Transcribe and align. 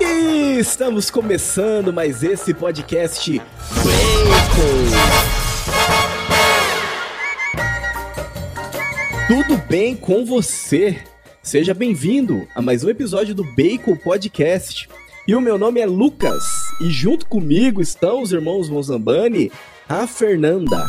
E 0.00 0.58
estamos 0.58 1.10
começando 1.10 1.92
mais 1.92 2.22
esse 2.22 2.54
podcast 2.54 3.38
Bacon. 3.38 3.50
Tudo 9.28 9.58
bem 9.68 9.94
com 9.94 10.24
você? 10.24 11.02
Seja 11.42 11.74
bem-vindo 11.74 12.48
a 12.54 12.62
mais 12.62 12.82
um 12.82 12.88
episódio 12.88 13.34
do 13.34 13.44
Bacon 13.54 13.96
Podcast. 13.96 14.88
E 15.28 15.34
o 15.34 15.42
meu 15.42 15.58
nome 15.58 15.80
é 15.80 15.86
Lucas, 15.86 16.42
e 16.80 16.88
junto 16.88 17.26
comigo 17.26 17.82
estão 17.82 18.22
os 18.22 18.32
irmãos 18.32 18.70
Mozambani, 18.70 19.52
a 19.86 20.06
Fernanda. 20.06 20.88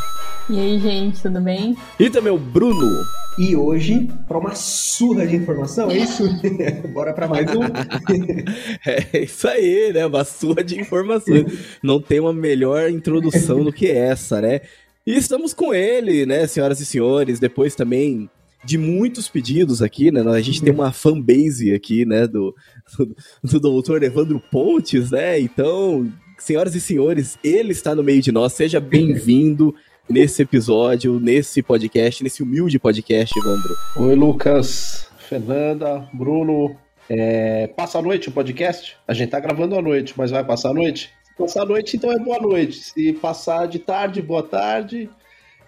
E 0.49 0.57
aí, 0.57 0.79
gente, 0.79 1.21
tudo 1.21 1.41
bem? 1.41 1.77
E 1.99 2.09
também 2.09 2.31
o 2.31 2.37
Bruno. 2.37 3.20
E 3.39 3.55
hoje, 3.55 4.09
para 4.27 4.37
uma 4.37 4.53
surra 4.55 5.25
de 5.25 5.37
informação, 5.37 5.89
é 5.89 5.97
isso? 5.97 6.23
Bora 6.93 7.13
para 7.13 7.27
mais 7.27 7.47
um. 7.55 7.61
é 8.85 9.23
isso 9.23 9.47
aí, 9.47 9.93
né? 9.93 10.05
Uma 10.05 10.25
surra 10.25 10.63
de 10.63 10.79
informações. 10.79 11.45
Não 11.81 12.01
tem 12.01 12.19
uma 12.19 12.33
melhor 12.33 12.89
introdução 12.89 13.63
do 13.63 13.71
que 13.71 13.87
essa, 13.89 14.41
né? 14.41 14.61
E 15.07 15.15
estamos 15.15 15.53
com 15.53 15.73
ele, 15.73 16.25
né, 16.25 16.45
senhoras 16.45 16.79
e 16.79 16.85
senhores, 16.85 17.39
depois 17.39 17.73
também 17.73 18.29
de 18.63 18.77
muitos 18.77 19.27
pedidos 19.27 19.81
aqui, 19.81 20.11
né? 20.11 20.21
A 20.21 20.41
gente 20.41 20.61
tem 20.61 20.73
uma 20.73 20.91
fanbase 20.91 21.73
aqui, 21.73 22.05
né, 22.05 22.27
do, 22.27 22.53
do, 22.97 23.15
do 23.43 23.59
doutor 23.59 24.03
Evandro 24.03 24.39
Pontes, 24.51 25.09
né? 25.09 25.39
Então, 25.39 26.11
senhoras 26.37 26.75
e 26.75 26.81
senhores, 26.81 27.39
ele 27.43 27.71
está 27.71 27.95
no 27.95 28.03
meio 28.03 28.21
de 28.21 28.31
nós. 28.31 28.53
Seja 28.53 28.79
bem-vindo 28.79 29.73
nesse 30.09 30.41
episódio, 30.41 31.19
nesse 31.19 31.61
podcast, 31.61 32.23
nesse 32.23 32.43
humilde 32.43 32.79
podcast, 32.79 33.37
Evandro. 33.37 33.75
Oi, 33.97 34.15
Lucas, 34.15 35.09
Fernanda, 35.17 36.07
Bruno. 36.13 36.75
É, 37.09 37.67
passa 37.67 37.99
a 37.99 38.01
noite 38.01 38.29
o 38.29 38.31
podcast? 38.31 38.97
A 39.07 39.13
gente 39.13 39.29
tá 39.29 39.39
gravando 39.39 39.75
à 39.75 39.81
noite, 39.81 40.13
mas 40.17 40.31
vai 40.31 40.43
passar 40.43 40.69
a 40.69 40.73
noite? 40.73 41.11
Se 41.23 41.35
passar 41.35 41.63
a 41.63 41.65
noite, 41.65 41.97
então 41.97 42.11
é 42.11 42.19
boa 42.19 42.39
noite. 42.39 42.77
Se 42.77 43.13
passar 43.13 43.67
de 43.67 43.79
tarde, 43.79 44.21
boa 44.21 44.43
tarde. 44.43 45.09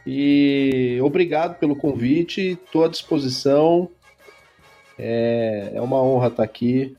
E 0.05 0.99
obrigado 1.01 1.57
pelo 1.59 1.75
convite, 1.75 2.59
estou 2.65 2.83
à 2.83 2.87
disposição. 2.87 3.89
É, 4.97 5.71
é 5.73 5.81
uma 5.81 6.01
honra 6.01 6.27
estar 6.27 6.43
aqui. 6.43 6.95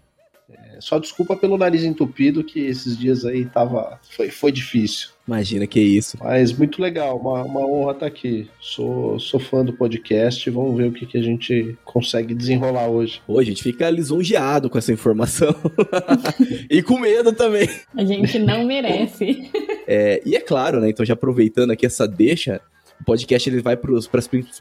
É, 0.51 0.81
só 0.81 0.98
desculpa 0.98 1.37
pelo 1.37 1.59
nariz 1.59 1.85
entupido, 1.85 2.45
que 2.45 2.61
esses 2.61 2.97
dias 2.97 3.25
aí 3.25 3.45
tava, 3.45 4.01
foi, 4.11 4.31
foi 4.31 4.53
difícil. 4.53 5.14
Imagina 5.27 5.67
que 5.67 5.80
isso. 5.80 6.19
Mas 6.20 6.53
muito 6.53 6.83
legal, 6.83 7.19
uma, 7.19 7.42
uma 7.44 7.67
honra 7.67 7.92
estar 7.92 8.06
aqui. 8.06 8.48
Sou, 8.61 9.19
sou 9.19 9.41
fã 9.41 9.64
do 9.64 9.72
podcast, 9.72 10.50
vamos 10.50 10.77
ver 10.77 10.89
o 10.89 10.92
que, 10.92 11.06
que 11.06 11.17
a 11.17 11.22
gente 11.22 11.77
consegue 11.83 12.34
desenrolar 12.34 12.89
hoje. 12.89 13.22
Hoje 13.27 13.50
a 13.50 13.55
gente 13.55 13.62
fica 13.62 13.89
lisonjeado 13.89 14.69
com 14.69 14.77
essa 14.77 14.92
informação. 14.92 15.55
e 16.69 16.83
com 16.83 16.98
medo 16.98 17.33
também. 17.33 17.69
A 17.97 18.05
gente 18.05 18.39
não 18.39 18.67
merece. 18.67 19.50
É, 19.86 20.20
e 20.27 20.36
é 20.36 20.41
claro, 20.41 20.78
né? 20.78 20.91
Então, 20.91 21.06
já 21.06 21.14
aproveitando 21.14 21.70
aqui 21.70 21.86
essa 21.86 22.06
deixa, 22.06 22.61
o 23.00 23.05
podcast 23.05 23.48
ele 23.48 23.62
vai 23.62 23.78
para 23.78 23.97
as 23.97 24.06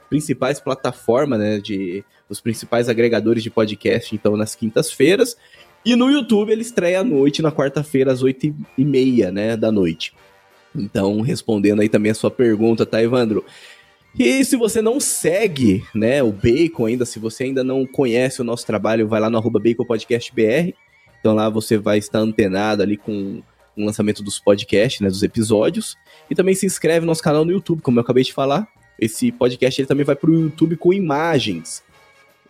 principais 0.10 0.62
plataformas, 0.62 1.40
né? 1.40 1.60
De, 1.60 2.06
os 2.30 2.40
principais 2.40 2.88
agregadores 2.88 3.44
de 3.44 3.50
podcast, 3.50 4.16
então, 4.16 4.38
nas 4.38 4.56
quintas-feiras. 4.56 5.36
E 5.86 5.96
no 5.98 6.10
YouTube 6.10 6.52
ele 6.52 6.62
estreia 6.62 7.02
à 7.02 7.04
noite, 7.04 7.42
na 7.42 7.52
quarta-feira, 7.52 8.14
às 8.14 8.24
oito 8.24 8.56
e 8.78 8.86
meia, 8.86 9.30
né, 9.30 9.58
da 9.58 9.70
noite. 9.70 10.14
Então, 10.76 11.22
respondendo 11.22 11.82
aí 11.82 11.90
também 11.90 12.12
a 12.12 12.16
sua 12.16 12.32
pergunta, 12.32 12.86
tá, 12.86 13.02
Evandro? 13.02 13.46
E 14.18 14.44
se 14.46 14.56
você 14.56 14.82
não 14.82 15.00
segue, 15.00 15.84
né, 15.94 16.22
o 16.22 16.32
Bacon 16.32 16.86
ainda, 16.86 17.06
se 17.06 17.18
você 17.20 17.46
ainda 17.46 17.64
não 17.64 17.86
conhece 17.86 18.42
o 18.42 18.44
nosso 18.44 18.66
trabalho, 18.66 19.08
vai 19.08 19.20
lá 19.20 19.30
no 19.30 19.38
arroba 19.38 19.60
BaconPodcastBR. 19.60 20.76
Então 21.20 21.34
lá 21.34 21.50
você 21.50 21.78
vai 21.78 21.98
estar 21.98 22.20
antenado 22.20 22.84
ali 22.84 22.98
com 22.98 23.42
o 23.76 23.86
lançamento 23.86 24.22
dos 24.22 24.40
podcasts, 24.40 25.02
né, 25.02 25.08
dos 25.08 25.24
episódios. 25.24 25.98
E 26.30 26.36
também 26.36 26.54
se 26.54 26.66
inscreve 26.66 27.02
no 27.02 27.08
nosso 27.08 27.24
canal 27.24 27.44
no 27.44 27.52
YouTube, 27.52 27.82
como 27.82 27.98
eu 27.98 28.04
acabei 28.04 28.24
de 28.24 28.34
falar. 28.34 28.68
Esse 29.00 29.32
podcast 29.32 29.82
ele 29.82 29.88
também 29.88 30.06
vai 30.06 30.16
para 30.16 30.30
o 30.30 30.34
YouTube 30.34 30.78
com 30.78 30.94
imagens 30.94 31.84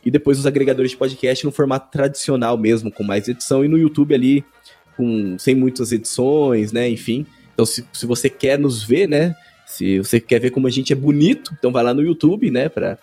e 0.05 0.11
depois 0.11 0.37
os 0.37 0.45
agregadores 0.45 0.91
de 0.91 0.97
podcast 0.97 1.45
no 1.45 1.51
formato 1.51 1.89
tradicional 1.91 2.57
mesmo, 2.57 2.91
com 2.91 3.03
mais 3.03 3.27
edição, 3.27 3.63
e 3.63 3.67
no 3.67 3.77
YouTube 3.77 4.13
ali 4.13 4.43
com 4.97 5.37
sem 5.39 5.55
muitas 5.55 5.91
edições, 5.91 6.71
né? 6.71 6.89
Enfim. 6.89 7.25
Então, 7.53 7.65
se, 7.65 7.85
se 7.93 8.05
você 8.05 8.29
quer 8.29 8.57
nos 8.57 8.83
ver, 8.83 9.07
né? 9.07 9.35
Se 9.65 9.99
você 9.99 10.19
quer 10.19 10.39
ver 10.39 10.51
como 10.51 10.67
a 10.67 10.69
gente 10.69 10.91
é 10.91 10.95
bonito, 10.95 11.53
então 11.57 11.71
vai 11.71 11.83
lá 11.83 11.93
no 11.93 12.01
YouTube, 12.01 12.51
né? 12.51 12.69
Para 12.69 12.97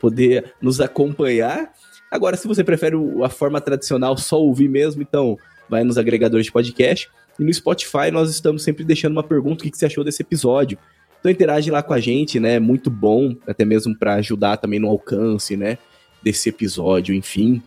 poder 0.00 0.52
nos 0.60 0.80
acompanhar. 0.80 1.72
Agora, 2.10 2.36
se 2.36 2.48
você 2.48 2.64
prefere 2.64 2.96
a 3.22 3.28
forma 3.28 3.60
tradicional, 3.60 4.16
só 4.16 4.40
ouvir 4.40 4.68
mesmo, 4.68 5.02
então 5.02 5.36
vai 5.68 5.84
nos 5.84 5.98
agregadores 5.98 6.46
de 6.46 6.52
podcast. 6.52 7.08
E 7.38 7.44
no 7.44 7.52
Spotify 7.52 8.10
nós 8.10 8.30
estamos 8.30 8.62
sempre 8.62 8.84
deixando 8.84 9.12
uma 9.12 9.22
pergunta: 9.22 9.64
o 9.64 9.70
que 9.70 9.76
você 9.76 9.86
achou 9.86 10.02
desse 10.02 10.22
episódio? 10.22 10.78
Então 11.20 11.30
interage 11.30 11.70
lá 11.70 11.82
com 11.82 11.92
a 11.92 12.00
gente, 12.00 12.40
né? 12.40 12.58
Muito 12.58 12.90
bom, 12.90 13.34
até 13.46 13.64
mesmo 13.64 13.96
para 13.96 14.14
ajudar 14.14 14.56
também 14.56 14.78
no 14.78 14.88
alcance, 14.88 15.56
né? 15.56 15.78
desse 16.22 16.48
episódio, 16.48 17.14
enfim. 17.14 17.62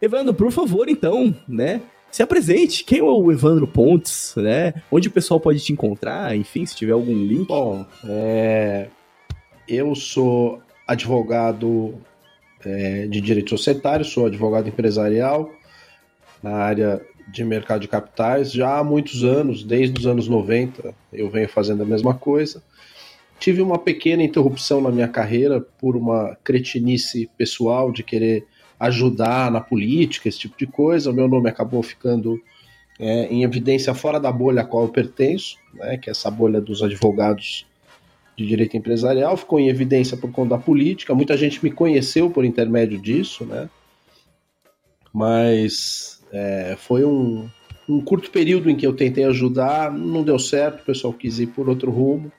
Evandro, 0.00 0.34
por 0.34 0.50
favor, 0.50 0.88
então, 0.88 1.34
né? 1.48 1.80
Se 2.14 2.22
apresente. 2.22 2.84
Quem 2.84 3.00
é 3.00 3.02
o 3.02 3.32
Evandro 3.32 3.66
Pontes, 3.66 4.34
né? 4.36 4.72
Onde 4.88 5.08
o 5.08 5.10
pessoal 5.10 5.40
pode 5.40 5.58
te 5.58 5.72
encontrar, 5.72 6.36
enfim, 6.36 6.64
se 6.64 6.76
tiver 6.76 6.92
algum 6.92 7.12
link. 7.12 7.48
Bom, 7.48 7.84
é... 8.04 8.86
eu 9.66 9.96
sou 9.96 10.62
advogado 10.86 11.92
é, 12.64 13.08
de 13.08 13.20
direito 13.20 13.50
societário, 13.50 14.04
sou 14.04 14.26
advogado 14.26 14.68
empresarial 14.68 15.50
na 16.40 16.52
área 16.52 17.04
de 17.32 17.42
mercado 17.42 17.80
de 17.80 17.88
capitais 17.88 18.52
já 18.52 18.78
há 18.78 18.84
muitos 18.84 19.24
anos, 19.24 19.64
desde 19.64 19.98
os 19.98 20.06
anos 20.06 20.28
90, 20.28 20.94
eu 21.12 21.28
venho 21.28 21.48
fazendo 21.48 21.82
a 21.82 21.86
mesma 21.86 22.14
coisa. 22.14 22.62
Tive 23.40 23.60
uma 23.60 23.76
pequena 23.76 24.22
interrupção 24.22 24.80
na 24.80 24.92
minha 24.92 25.08
carreira 25.08 25.60
por 25.60 25.96
uma 25.96 26.38
cretinice 26.44 27.28
pessoal 27.36 27.90
de 27.90 28.04
querer 28.04 28.46
ajudar 28.78 29.50
na 29.50 29.60
política, 29.60 30.28
esse 30.28 30.38
tipo 30.38 30.56
de 30.58 30.66
coisa. 30.66 31.10
O 31.10 31.14
meu 31.14 31.28
nome 31.28 31.48
acabou 31.48 31.82
ficando 31.82 32.40
é, 32.98 33.26
em 33.26 33.42
evidência 33.42 33.94
fora 33.94 34.18
da 34.18 34.30
bolha 34.30 34.62
a 34.62 34.64
qual 34.64 34.84
eu 34.84 34.88
pertenço, 34.88 35.56
né, 35.74 35.96
que 35.96 36.08
é 36.08 36.12
essa 36.12 36.30
bolha 36.30 36.60
dos 36.60 36.82
advogados 36.82 37.66
de 38.36 38.46
direito 38.46 38.76
empresarial, 38.76 39.36
ficou 39.36 39.60
em 39.60 39.68
evidência 39.68 40.16
por 40.16 40.30
conta 40.30 40.56
da 40.56 40.62
política. 40.62 41.14
Muita 41.14 41.36
gente 41.36 41.62
me 41.62 41.70
conheceu 41.70 42.28
por 42.30 42.44
intermédio 42.44 43.00
disso, 43.00 43.44
né? 43.44 43.70
Mas 45.12 46.20
é, 46.32 46.74
foi 46.76 47.04
um, 47.04 47.48
um 47.88 48.00
curto 48.00 48.30
período 48.30 48.68
em 48.68 48.74
que 48.74 48.84
eu 48.84 48.92
tentei 48.92 49.24
ajudar, 49.24 49.92
não 49.92 50.24
deu 50.24 50.38
certo, 50.38 50.80
o 50.80 50.84
pessoal 50.84 51.12
quis 51.12 51.38
ir 51.38 51.46
por 51.46 51.68
outro 51.68 51.92
rumo 51.92 52.32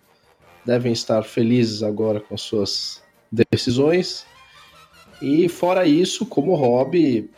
devem 0.66 0.91
estar 0.91 1.23
felizes 1.23 1.84
agora 1.84 2.19
com 2.19 2.34
as 2.34 2.41
suas 2.41 3.03
decisões. 3.31 4.25
E 5.22 5.48
fora 5.48 5.86
isso, 5.86 6.26
como 6.26 6.56
hobby, 6.56 7.30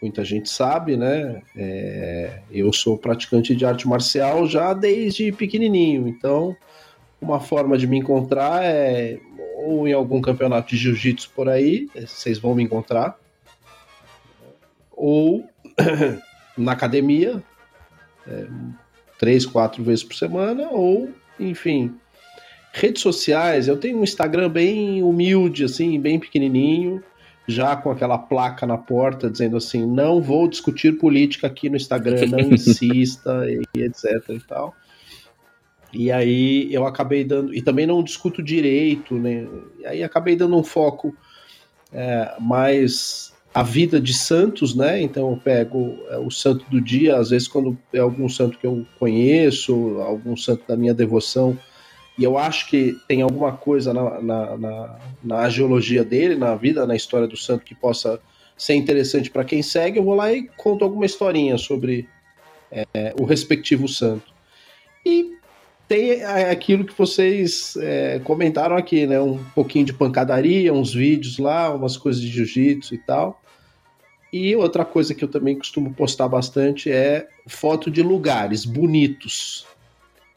muita 0.00 0.24
gente 0.24 0.48
sabe, 0.48 0.96
né? 0.96 1.42
É, 1.56 2.40
eu 2.50 2.72
sou 2.72 2.96
praticante 2.96 3.54
de 3.54 3.64
arte 3.64 3.86
marcial 3.86 4.46
já 4.46 4.72
desde 4.72 5.32
pequenininho, 5.32 6.08
então 6.08 6.56
uma 7.20 7.40
forma 7.40 7.78
de 7.78 7.86
me 7.86 7.98
encontrar 7.98 8.62
é 8.62 9.18
ou 9.56 9.88
em 9.88 9.92
algum 9.92 10.20
campeonato 10.20 10.68
de 10.68 10.76
jiu-jitsu 10.76 11.30
por 11.34 11.48
aí, 11.48 11.88
vocês 11.94 12.38
vão 12.38 12.54
me 12.54 12.62
encontrar, 12.62 13.18
ou 14.92 15.48
na 16.56 16.72
academia, 16.72 17.42
é, 18.28 18.46
três, 19.18 19.44
quatro 19.44 19.82
vezes 19.82 20.04
por 20.04 20.14
semana, 20.14 20.68
ou, 20.70 21.10
enfim, 21.40 21.94
Redes 22.78 23.00
sociais, 23.00 23.68
eu 23.68 23.78
tenho 23.78 23.98
um 23.98 24.04
Instagram 24.04 24.50
bem 24.50 25.02
humilde, 25.02 25.64
assim, 25.64 25.98
bem 25.98 26.20
pequenininho, 26.20 27.02
já 27.48 27.74
com 27.74 27.90
aquela 27.90 28.18
placa 28.18 28.66
na 28.66 28.76
porta 28.76 29.30
dizendo 29.30 29.56
assim: 29.56 29.86
não 29.86 30.20
vou 30.20 30.46
discutir 30.46 30.98
política 30.98 31.46
aqui 31.46 31.70
no 31.70 31.76
Instagram, 31.76 32.26
não 32.26 32.40
insista, 32.52 33.46
e 33.48 33.80
etc 33.80 34.04
e 34.28 34.40
tal. 34.40 34.74
E 35.90 36.12
aí 36.12 36.68
eu 36.70 36.86
acabei 36.86 37.24
dando. 37.24 37.54
E 37.54 37.62
também 37.62 37.86
não 37.86 38.02
discuto 38.02 38.42
direito, 38.42 39.14
né? 39.14 39.46
E 39.80 39.86
aí 39.86 40.02
acabei 40.02 40.36
dando 40.36 40.54
um 40.58 40.62
foco 40.62 41.16
é, 41.90 42.34
mais 42.38 43.32
a 43.54 43.62
vida 43.62 43.98
de 43.98 44.12
santos, 44.12 44.74
né? 44.74 45.00
Então 45.00 45.30
eu 45.30 45.38
pego 45.38 45.96
é, 46.10 46.18
o 46.18 46.30
santo 46.30 46.68
do 46.70 46.78
dia, 46.78 47.16
às 47.16 47.30
vezes 47.30 47.48
quando 47.48 47.78
é 47.90 48.00
algum 48.00 48.28
santo 48.28 48.58
que 48.58 48.66
eu 48.66 48.86
conheço, 48.98 49.72
algum 50.02 50.36
santo 50.36 50.62
da 50.68 50.76
minha 50.76 50.92
devoção, 50.92 51.58
e 52.18 52.24
eu 52.24 52.38
acho 52.38 52.68
que 52.68 52.96
tem 53.06 53.22
alguma 53.22 53.52
coisa 53.52 53.92
na, 53.92 54.20
na, 54.20 54.56
na, 54.56 54.98
na 55.22 55.48
geologia 55.48 56.04
dele, 56.04 56.34
na 56.34 56.54
vida, 56.54 56.86
na 56.86 56.96
história 56.96 57.26
do 57.26 57.36
santo 57.36 57.64
que 57.64 57.74
possa 57.74 58.20
ser 58.56 58.74
interessante 58.74 59.30
para 59.30 59.44
quem 59.44 59.62
segue, 59.62 59.98
eu 59.98 60.04
vou 60.04 60.14
lá 60.14 60.32
e 60.32 60.48
conto 60.56 60.84
alguma 60.84 61.04
historinha 61.04 61.58
sobre 61.58 62.08
é, 62.72 63.14
o 63.20 63.24
respectivo 63.24 63.86
santo. 63.86 64.34
E 65.04 65.36
tem 65.86 66.24
aquilo 66.24 66.84
que 66.84 66.96
vocês 66.96 67.76
é, 67.76 68.18
comentaram 68.24 68.76
aqui, 68.76 69.06
né? 69.06 69.20
Um 69.20 69.38
pouquinho 69.54 69.84
de 69.84 69.92
pancadaria, 69.92 70.72
uns 70.72 70.92
vídeos 70.92 71.38
lá, 71.38 71.72
umas 71.72 71.96
coisas 71.96 72.20
de 72.20 72.28
jiu-jitsu 72.28 72.94
e 72.94 72.98
tal. 72.98 73.40
E 74.32 74.56
outra 74.56 74.84
coisa 74.84 75.14
que 75.14 75.22
eu 75.22 75.28
também 75.28 75.56
costumo 75.56 75.94
postar 75.94 76.28
bastante 76.28 76.90
é 76.90 77.28
foto 77.46 77.90
de 77.90 78.02
lugares 78.02 78.64
bonitos. 78.64 79.64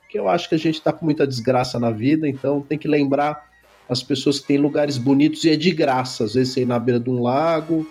Que 0.09 0.19
eu 0.19 0.27
acho 0.27 0.49
que 0.49 0.55
a 0.55 0.59
gente 0.59 0.75
está 0.75 0.91
com 0.91 1.05
muita 1.05 1.25
desgraça 1.25 1.79
na 1.79 1.91
vida, 1.91 2.27
então 2.27 2.61
tem 2.61 2.77
que 2.77 2.87
lembrar 2.87 3.47
as 3.87 4.03
pessoas 4.03 4.39
que 4.39 4.47
têm 4.47 4.57
lugares 4.57 4.97
bonitos 4.97 5.45
e 5.45 5.51
é 5.51 5.55
de 5.55 5.71
graça. 5.71 6.25
Às 6.25 6.33
vezes 6.33 6.53
você 6.53 6.61
ir 6.61 6.65
na 6.65 6.77
beira 6.77 6.99
de 6.99 7.09
um 7.09 7.21
lago 7.21 7.87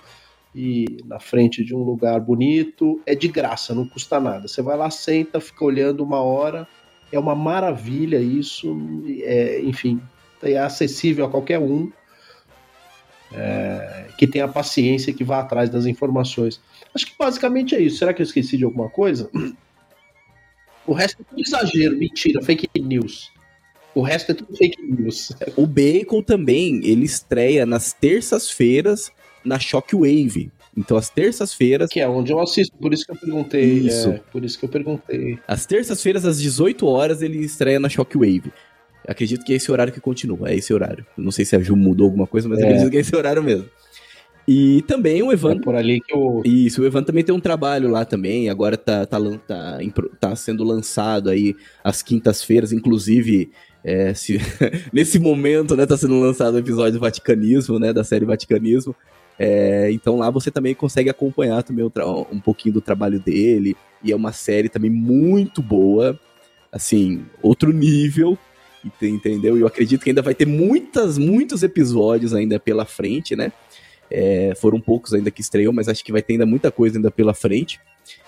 e 0.55 0.99
na 1.05 1.19
frente 1.19 1.65
de 1.65 1.75
um 1.75 1.83
lugar 1.83 2.21
bonito, 2.21 3.01
é 3.07 3.15
de 3.15 3.29
graça, 3.29 3.75
não 3.75 3.87
custa 3.87 4.19
nada. 4.21 4.47
Você 4.47 4.61
vai 4.61 4.77
lá, 4.77 4.91
senta, 4.91 5.41
fica 5.41 5.65
olhando 5.65 6.03
uma 6.03 6.21
hora, 6.21 6.67
é 7.13 7.19
uma 7.19 7.35
maravilha 7.35 8.19
isso, 8.19 8.77
é, 9.23 9.61
enfim, 9.63 10.01
é 10.43 10.59
acessível 10.59 11.25
a 11.25 11.31
qualquer 11.31 11.59
um 11.59 11.91
é, 13.33 14.07
que 14.17 14.27
tenha 14.27 14.49
paciência 14.49 15.13
que 15.13 15.25
vá 15.25 15.41
atrás 15.41 15.69
das 15.69 15.87
informações. 15.87 16.61
Acho 16.95 17.07
que 17.07 17.13
basicamente 17.19 17.75
é 17.75 17.81
isso. 17.81 17.99
Será 17.99 18.15
que 18.15 18.23
eu 18.23 18.25
esqueci 18.25 18.57
de 18.57 18.65
alguma 18.65 18.89
coisa? 18.89 19.31
O 20.89 20.95
resto 20.95 21.21
é 21.21 21.25
tudo 21.25 21.43
exagero, 21.43 21.99
mentira, 21.99 22.43
fake 22.43 22.67
news. 22.81 23.31
O 23.95 24.01
resto 24.01 24.33
é 24.33 24.35
tudo 24.35 24.57
fake 24.57 24.81
news. 24.83 25.31
O 25.55 25.67
Bacon 25.67 26.23
também, 26.23 26.81
ele 26.83 27.05
estreia 27.05 27.67
nas 27.67 27.93
terças-feiras 27.93 29.13
na 29.45 29.59
Shockwave. 29.59 30.51
Então, 30.75 30.97
às 30.97 31.11
terças-feiras. 31.11 31.91
Que 31.91 32.01
é 32.01 32.09
onde 32.09 32.33
eu 32.33 32.41
assisto, 32.41 32.75
por 32.79 32.95
isso 32.95 33.05
que 33.05 33.13
eu 33.13 33.17
perguntei. 33.17 33.65
Isso. 33.65 34.09
É, 34.09 34.21
por 34.33 34.43
isso 34.43 34.59
que 34.59 34.65
eu 34.65 34.69
perguntei. 34.69 35.39
Às 35.47 35.67
terças-feiras, 35.67 36.25
às 36.25 36.41
18 36.41 36.87
horas, 36.87 37.21
ele 37.21 37.45
estreia 37.45 37.79
na 37.79 37.91
Shockwave. 37.91 38.51
Acredito 39.07 39.45
que 39.45 39.53
é 39.53 39.57
esse 39.57 39.71
horário 39.71 39.93
que 39.93 40.01
continua, 40.01 40.49
é 40.51 40.57
esse 40.57 40.73
horário. 40.73 41.05
Não 41.17 41.31
sei 41.31 41.45
se 41.45 41.55
a 41.55 41.61
Ju 41.61 41.77
mudou 41.77 42.07
alguma 42.07 42.27
coisa, 42.27 42.49
mas 42.49 42.61
é. 42.61 42.65
acredito 42.65 42.91
que 42.91 42.97
é 42.97 43.01
esse 43.01 43.15
horário 43.15 43.43
mesmo. 43.43 43.69
E 44.51 44.81
também 44.87 45.23
o 45.23 45.31
Evan. 45.31 45.57
É 45.57 45.61
por 45.61 45.75
ali 45.75 46.01
que 46.01 46.15
eu. 46.15 46.41
Isso, 46.43 46.81
o 46.81 46.87
Evan 46.87 47.03
também 47.03 47.23
tem 47.23 47.35
um 47.35 47.41
trabalho 47.41 47.91
lá 47.91 48.07
também. 48.07 48.49
Agora 48.49 48.79
tá, 48.79 49.05
tá, 49.05 49.19
tá, 49.47 49.79
tá 50.19 50.35
sendo 50.35 50.65
lançado 50.65 51.29
aí 51.29 51.55
às 51.85 52.01
quintas-feiras, 52.01 52.73
inclusive. 52.73 53.51
É, 53.85 54.15
se, 54.15 54.39
nesse 54.91 55.19
momento, 55.19 55.77
né, 55.77 55.85
tá 55.85 55.99
sendo 55.99 56.19
lançado 56.19 56.55
o 56.55 56.59
episódio 56.59 56.95
do 56.95 57.01
Vaticanismo, 57.01 57.79
né, 57.79 57.93
da 57.93 58.03
série 58.03 58.25
Vaticanismo. 58.25 58.97
É, 59.39 59.91
então 59.93 60.17
lá 60.17 60.31
você 60.31 60.51
também 60.51 60.75
consegue 60.75 61.11
acompanhar 61.11 61.63
também 61.63 61.85
um 61.85 62.41
pouquinho 62.41 62.73
do 62.73 62.81
trabalho 62.81 63.21
dele. 63.21 63.77
E 64.03 64.13
é 64.13 64.17
uma 64.17 64.33
série 64.33 64.71
também 64.71 64.91
muito 64.91 65.61
boa. 65.61 66.19
Assim, 66.73 67.27
outro 67.43 67.71
nível, 67.71 68.39
entendeu? 69.03 69.59
E 69.59 69.61
eu 69.61 69.67
acredito 69.67 70.03
que 70.03 70.11
ainda 70.11 70.23
vai 70.23 70.35
ter 70.35 70.47
muitas, 70.47 71.19
muitos 71.19 71.63
episódios 71.63 72.33
ainda 72.33 72.59
pela 72.59 72.87
frente, 72.87 73.37
né? 73.37 73.53
É, 74.11 74.53
foram 74.57 74.81
poucos 74.81 75.15
ainda 75.15 75.31
que 75.31 75.41
estreou, 75.41 75.73
mas 75.73 75.89
acho 75.89 76.05
que 76.05 76.13
vai 76.13 76.23
ter 76.23 76.35
ainda 76.35 76.47
muita 76.47 76.71
coisa 76.71 76.99
ainda 76.99 77.11
pela 77.11 77.35
frente. 77.35 77.81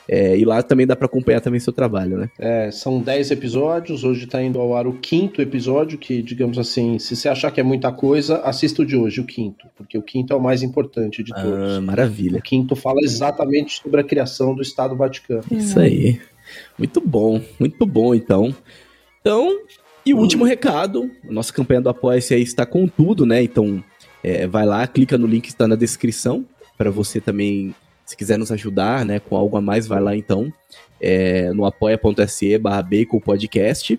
É, 0.09 0.37
e 0.37 0.45
lá 0.45 0.61
também 0.63 0.87
dá 0.87 0.97
para 0.97 1.07
acompanhar 1.07 1.41
também 1.41 1.61
seu 1.61 1.73
trabalho, 1.73 2.19
né? 2.19 2.31
É, 2.39 2.71
são 2.73 3.01
10 3.01 3.31
episódios, 3.31 4.03
hoje 4.03 4.27
tá 4.27 4.43
indo 4.43 4.61
ao 4.61 4.77
ar 4.77 4.87
o 4.87 4.95
quinto 4.95 5.41
episódio, 5.41 5.97
que, 5.97 6.21
digamos 6.21 6.59
assim, 6.59 6.99
se 6.99 7.15
você 7.15 7.29
achar 7.29 7.51
que 7.53 7.61
é 7.61 7.63
muita 7.63 7.93
coisa, 7.93 8.39
assista 8.39 8.83
o 8.83 8.85
de 8.85 8.97
hoje, 8.97 9.21
o 9.21 9.25
quinto, 9.25 9.67
porque 9.77 9.97
o 9.97 10.03
quinto 10.03 10.33
é 10.33 10.37
o 10.37 10.41
mais 10.41 10.63
importante 10.63 11.23
de 11.23 11.33
todos. 11.33 11.77
Ah, 11.77 11.81
maravilha. 11.81 12.39
O 12.39 12.43
quinto 12.43 12.75
fala 12.75 13.01
exatamente 13.03 13.81
sobre 13.81 14.01
a 14.01 14.05
criação 14.05 14.53
do 14.53 14.63
Estado 14.63 14.97
Vaticano. 14.97 15.45
Isso 15.53 15.79
aí. 15.79 16.21
Muito 16.77 17.01
bom, 17.01 17.41
muito 17.59 17.87
bom, 17.87 18.13
então. 18.13 18.53
Então, 19.21 19.61
e 20.05 20.13
o 20.13 20.19
último 20.19 20.45
recado, 20.45 21.09
nossa 21.23 21.53
campanha 21.53 21.81
do 21.81 21.89
Apoia-se 21.89 22.35
aí 22.35 22.43
está 22.43 22.67
com 22.67 22.89
tudo, 22.89 23.25
né? 23.25 23.43
Então, 23.43 23.85
é, 24.23 24.47
vai 24.47 24.67
lá, 24.67 24.87
clica 24.87 25.17
no 25.17 25.27
link 25.27 25.45
que 25.45 25.49
está 25.49 25.67
na 25.67 25.77
descrição 25.77 26.45
para 26.77 26.91
você 26.91 27.21
também, 27.21 27.75
se 28.05 28.17
quiser 28.17 28.39
nos 28.39 28.51
ajudar, 28.51 29.05
né, 29.05 29.21
com 29.21 29.37
algo 29.37 29.57
a 29.57 29.61
mais, 29.61 29.87
vai 29.87 30.01
lá 30.01 30.17
então 30.17 30.53
é, 31.01 31.53
no 31.53 31.65
apoia.se 31.65 32.59
barra 32.59 32.87
podcast 33.25 33.99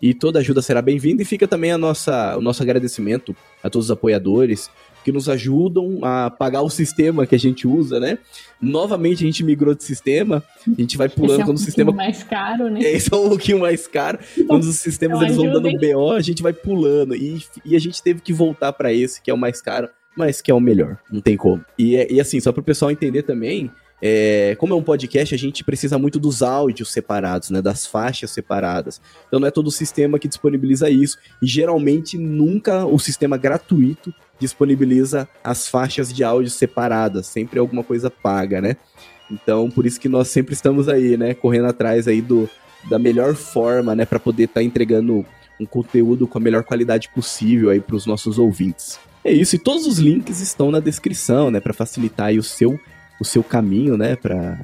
e 0.00 0.12
toda 0.12 0.38
ajuda 0.38 0.60
será 0.60 0.82
bem-vinda 0.82 1.22
e 1.22 1.24
fica 1.24 1.48
também 1.48 1.72
a 1.72 1.78
nossa, 1.78 2.36
o 2.36 2.40
nosso 2.40 2.62
agradecimento 2.62 3.34
a 3.62 3.70
todos 3.70 3.86
os 3.86 3.90
apoiadores 3.90 4.70
que 5.04 5.12
nos 5.12 5.28
ajudam 5.28 5.98
a 6.02 6.30
pagar 6.30 6.62
o 6.62 6.70
sistema 6.70 7.26
que 7.26 7.34
a 7.34 7.38
gente 7.38 7.68
usa, 7.68 8.00
né? 8.00 8.18
Novamente 8.60 9.22
a 9.22 9.26
gente 9.26 9.44
migrou 9.44 9.74
de 9.74 9.84
sistema, 9.84 10.42
a 10.66 10.80
gente 10.80 10.96
vai 10.96 11.08
pulando 11.08 11.32
Esse 11.32 11.40
é 11.40 11.44
um 11.44 11.46
quando 11.46 11.56
o 11.58 11.60
sistema 11.60 11.92
mais 11.92 12.22
caro, 12.22 12.70
né? 12.70 12.82
É, 12.82 12.96
isso 12.96 13.14
é 13.14 13.18
um 13.18 13.28
pouquinho 13.28 13.60
mais 13.60 13.86
caro. 13.86 14.18
quando 14.48 14.62
os 14.62 14.76
sistemas 14.76 15.20
eles 15.20 15.36
vão 15.36 15.52
dando 15.52 15.70
BO, 15.70 16.12
a 16.12 16.20
gente 16.20 16.42
vai 16.42 16.54
pulando 16.54 17.14
e, 17.14 17.44
e 17.64 17.76
a 17.76 17.78
gente 17.78 18.02
teve 18.02 18.20
que 18.20 18.32
voltar 18.32 18.72
para 18.72 18.92
esse 18.92 19.20
que 19.20 19.30
é 19.30 19.34
o 19.34 19.38
mais 19.38 19.60
caro, 19.60 19.88
mas 20.16 20.40
que 20.40 20.50
é 20.50 20.54
o 20.54 20.60
melhor, 20.60 20.98
não 21.10 21.20
tem 21.20 21.36
como. 21.36 21.62
E, 21.78 21.94
e 22.10 22.20
assim, 22.20 22.40
só 22.40 22.50
para 22.50 22.60
o 22.60 22.64
pessoal 22.64 22.90
entender 22.90 23.22
também, 23.24 23.70
é, 24.06 24.54
como 24.56 24.74
é 24.74 24.76
um 24.76 24.82
podcast, 24.82 25.34
a 25.34 25.38
gente 25.38 25.64
precisa 25.64 25.98
muito 25.98 26.18
dos 26.18 26.42
áudios 26.42 26.92
separados, 26.92 27.50
né, 27.50 27.62
das 27.62 27.86
faixas 27.86 28.30
separadas. 28.30 29.00
Então 29.26 29.40
não 29.40 29.48
é 29.48 29.50
todo 29.50 29.68
o 29.68 29.72
sistema 29.72 30.18
que 30.18 30.28
disponibiliza 30.28 30.90
isso. 30.90 31.18
E 31.40 31.46
geralmente 31.46 32.18
nunca 32.18 32.84
o 32.84 32.98
sistema 32.98 33.36
gratuito 33.36 34.14
disponibiliza 34.38 35.28
as 35.42 35.68
faixas 35.68 36.12
de 36.12 36.24
áudio 36.24 36.50
separadas. 36.50 37.26
Sempre 37.26 37.58
alguma 37.58 37.82
coisa 37.82 38.10
paga, 38.10 38.60
né? 38.60 38.76
Então 39.30 39.70
por 39.70 39.86
isso 39.86 40.00
que 40.00 40.08
nós 40.08 40.28
sempre 40.28 40.54
estamos 40.54 40.88
aí, 40.88 41.16
né, 41.16 41.34
correndo 41.34 41.66
atrás 41.66 42.06
aí 42.06 42.20
do, 42.20 42.48
da 42.88 42.98
melhor 42.98 43.34
forma, 43.34 43.94
né, 43.94 44.04
para 44.04 44.18
poder 44.18 44.44
estar 44.44 44.60
tá 44.60 44.62
entregando 44.62 45.24
um 45.58 45.66
conteúdo 45.66 46.26
com 46.26 46.38
a 46.38 46.40
melhor 46.40 46.64
qualidade 46.64 47.08
possível 47.08 47.70
aí 47.70 47.80
para 47.80 47.96
os 47.96 48.06
nossos 48.06 48.38
ouvintes. 48.38 48.98
É 49.24 49.32
isso, 49.32 49.56
e 49.56 49.58
todos 49.58 49.86
os 49.86 49.98
links 49.98 50.40
estão 50.40 50.70
na 50.70 50.80
descrição, 50.80 51.50
né, 51.50 51.60
para 51.60 51.72
facilitar 51.72 52.26
aí 52.26 52.38
o 52.38 52.42
seu 52.42 52.78
o 53.20 53.24
seu 53.24 53.44
caminho, 53.44 53.96
né, 53.96 54.16
pra... 54.16 54.58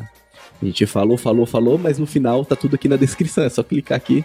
A 0.60 0.64
gente 0.66 0.84
falou, 0.84 1.16
falou, 1.16 1.46
falou, 1.46 1.78
mas 1.78 1.98
no 1.98 2.06
final 2.06 2.44
tá 2.44 2.54
tudo 2.54 2.74
aqui 2.74 2.86
na 2.88 2.96
descrição, 2.96 3.44
é 3.44 3.48
só 3.48 3.62
clicar 3.62 3.96
aqui 3.96 4.24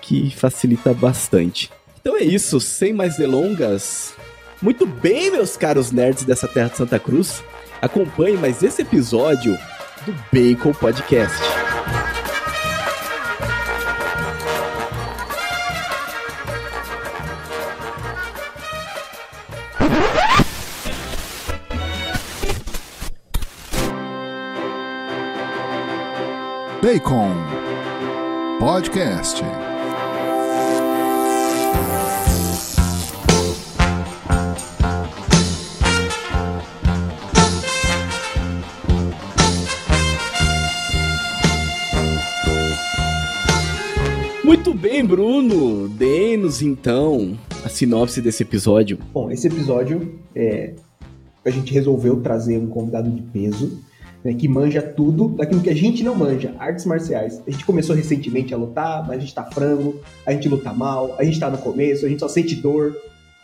que 0.00 0.30
facilita 0.30 0.94
bastante. 0.94 1.70
Então 2.00 2.16
é 2.16 2.22
isso, 2.22 2.60
sem 2.60 2.92
mais 2.92 3.16
delongas. 3.16 4.14
Muito 4.60 4.86
bem, 4.86 5.30
meus 5.30 5.56
caros 5.56 5.92
nerds 5.92 6.24
dessa 6.24 6.48
terra 6.48 6.68
de 6.70 6.76
Santa 6.76 6.98
Cruz. 6.98 7.42
Acompanhe 7.80 8.36
mais 8.36 8.62
esse 8.62 8.82
episódio 8.82 9.58
do 10.06 10.14
Bacon 10.32 10.72
Podcast. 10.72 11.36
Bacon 26.82 27.34
Podcast. 28.60 29.65
Bem, 44.76 45.04
Bruno. 45.04 45.88
Dê-nos 45.88 46.60
então 46.60 47.36
a 47.64 47.68
sinopse 47.68 48.20
desse 48.20 48.42
episódio. 48.42 48.98
Bom, 49.12 49.30
esse 49.30 49.46
episódio 49.46 50.18
é, 50.34 50.74
a 51.44 51.50
gente 51.50 51.72
resolveu 51.72 52.20
trazer 52.20 52.58
um 52.58 52.66
convidado 52.66 53.10
de 53.10 53.22
peso 53.22 53.82
né, 54.22 54.34
que 54.34 54.48
manja 54.48 54.82
tudo 54.82 55.28
daquilo 55.28 55.62
que 55.62 55.70
a 55.70 55.74
gente 55.74 56.02
não 56.02 56.14
manja, 56.14 56.54
artes 56.58 56.84
marciais. 56.84 57.42
A 57.46 57.50
gente 57.50 57.64
começou 57.64 57.94
recentemente 57.96 58.52
a 58.52 58.56
lutar, 58.56 59.06
mas 59.06 59.18
a 59.18 59.20
gente 59.20 59.34
tá 59.34 59.44
frango, 59.44 60.00
a 60.26 60.32
gente 60.32 60.48
luta 60.48 60.72
mal, 60.72 61.14
a 61.18 61.24
gente 61.24 61.40
tá 61.40 61.48
no 61.48 61.58
começo, 61.58 62.04
a 62.04 62.08
gente 62.08 62.20
só 62.20 62.28
sente 62.28 62.54
dor. 62.56 62.94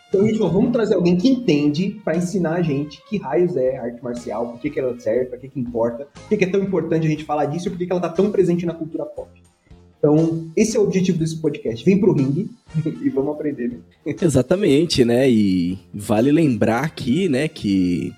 Então 0.09 0.21
a 0.21 0.27
gente 0.27 0.37
falou, 0.37 0.53
vamos 0.53 0.71
trazer 0.71 0.93
alguém 0.93 1.17
que 1.17 1.27
entende 1.27 1.99
para 2.03 2.15
ensinar 2.15 2.55
a 2.55 2.61
gente 2.61 3.01
que 3.09 3.17
raios 3.17 3.55
é 3.55 3.77
arte 3.77 4.03
marcial, 4.03 4.49
por 4.49 4.59
que, 4.59 4.69
que 4.69 4.79
ela 4.79 4.97
serve, 4.99 5.25
para 5.25 5.39
que, 5.39 5.49
que 5.49 5.59
importa, 5.59 6.05
por 6.13 6.29
que, 6.29 6.37
que 6.37 6.43
é 6.43 6.49
tão 6.49 6.61
importante 6.61 7.07
a 7.07 7.09
gente 7.09 7.23
falar 7.23 7.45
disso 7.45 7.67
e 7.67 7.71
por 7.71 7.77
que, 7.79 7.87
que 7.87 7.91
ela 7.91 8.01
tá 8.01 8.09
tão 8.09 8.31
presente 8.31 8.63
na 8.65 8.73
cultura 8.75 9.05
pop. 9.05 9.42
Então, 10.03 10.51
esse 10.53 10.75
é 10.75 10.79
o 10.81 10.83
objetivo 10.83 11.17
desse 11.17 11.37
podcast. 11.37 11.85
Vem 11.85 11.97
pro 11.97 12.11
ringue 12.11 12.49
e 13.01 13.07
vamos 13.07 13.33
aprender. 13.33 13.69
Né? 13.69 13.77
Exatamente, 14.21 15.05
né? 15.05 15.31
E 15.31 15.79
vale 15.93 16.29
lembrar 16.29 16.83
aqui, 16.83 17.29
né, 17.29 17.47
que 17.47 18.13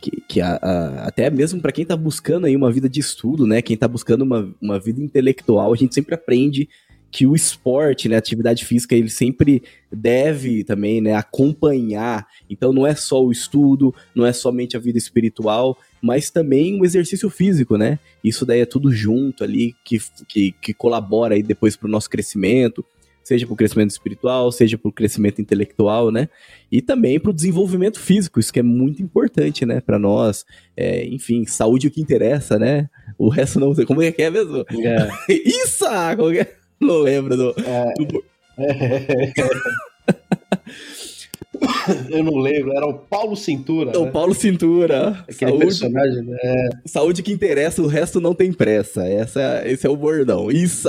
que, 0.00 0.22
que 0.28 0.40
a, 0.40 0.54
a, 0.62 1.08
até 1.08 1.28
mesmo 1.28 1.60
para 1.60 1.72
quem 1.72 1.82
está 1.82 1.96
buscando 1.96 2.46
aí 2.46 2.54
uma 2.54 2.70
vida 2.70 2.88
de 2.88 3.00
estudo, 3.00 3.48
né, 3.48 3.60
quem 3.60 3.74
está 3.74 3.88
buscando 3.88 4.22
uma, 4.22 4.54
uma 4.62 4.78
vida 4.78 5.02
intelectual, 5.02 5.72
a 5.72 5.76
gente 5.76 5.92
sempre 5.92 6.14
aprende 6.14 6.68
que 7.10 7.26
o 7.26 7.34
esporte, 7.34 8.08
né, 8.08 8.14
a 8.14 8.20
atividade 8.20 8.64
física, 8.64 8.94
ele 8.94 9.10
sempre 9.10 9.64
deve 9.90 10.62
também, 10.62 11.00
né, 11.00 11.14
acompanhar. 11.14 12.28
Então 12.48 12.72
não 12.72 12.86
é 12.86 12.94
só 12.94 13.24
o 13.24 13.32
estudo, 13.32 13.92
não 14.14 14.24
é 14.24 14.32
somente 14.32 14.76
a 14.76 14.80
vida 14.80 14.98
espiritual, 14.98 15.76
mas 16.02 16.30
também 16.30 16.80
o 16.80 16.84
exercício 16.84 17.28
físico, 17.30 17.76
né? 17.76 17.98
Isso 18.22 18.44
daí 18.46 18.60
é 18.60 18.66
tudo 18.66 18.92
junto 18.92 19.44
ali, 19.44 19.74
que, 19.84 19.98
que, 20.26 20.52
que 20.52 20.74
colabora 20.74 21.34
aí 21.34 21.42
depois 21.42 21.76
para 21.76 21.88
o 21.88 21.90
nosso 21.90 22.08
crescimento, 22.08 22.84
seja 23.22 23.46
para 23.46 23.52
o 23.52 23.56
crescimento 23.56 23.90
espiritual, 23.90 24.50
seja 24.50 24.78
para 24.78 24.88
o 24.88 24.92
crescimento 24.92 25.40
intelectual, 25.40 26.10
né? 26.10 26.28
E 26.72 26.80
também 26.80 27.20
para 27.20 27.30
o 27.30 27.34
desenvolvimento 27.34 28.00
físico, 28.00 28.40
isso 28.40 28.52
que 28.52 28.60
é 28.60 28.62
muito 28.62 29.02
importante, 29.02 29.66
né? 29.66 29.80
Para 29.80 29.98
nós, 29.98 30.46
é, 30.76 31.04
enfim, 31.06 31.44
saúde 31.44 31.86
é 31.86 31.90
o 31.90 31.92
que 31.92 32.00
interessa, 32.00 32.58
né? 32.58 32.88
O 33.18 33.28
resto 33.28 33.60
não 33.60 33.74
sei 33.74 33.84
como 33.84 34.02
é 34.02 34.10
que 34.10 34.22
é 34.22 34.30
mesmo. 34.30 34.64
É. 34.70 35.08
isso! 35.32 35.84
Não 36.80 36.98
lembro 36.98 37.36
do. 37.36 37.54
É. 37.60 37.92
do... 38.04 38.24
Eu 42.10 42.24
não 42.24 42.36
lembro, 42.36 42.72
era 42.72 42.86
o 42.86 42.94
Paulo 42.94 43.36
Cintura. 43.36 43.92
É 43.92 43.98
o 43.98 44.04
né? 44.06 44.10
Paulo 44.10 44.34
Cintura. 44.34 45.24
Aquele 45.28 45.50
saúde, 45.50 45.64
personagem, 45.66 46.22
né? 46.22 46.68
Saúde 46.84 47.22
que 47.22 47.32
interessa, 47.32 47.82
o 47.82 47.86
resto 47.86 48.20
não 48.20 48.34
tem 48.34 48.52
pressa. 48.52 49.06
Essa, 49.06 49.62
esse 49.66 49.86
é 49.86 49.90
o 49.90 49.96
bordão. 49.96 50.50
Isso! 50.50 50.88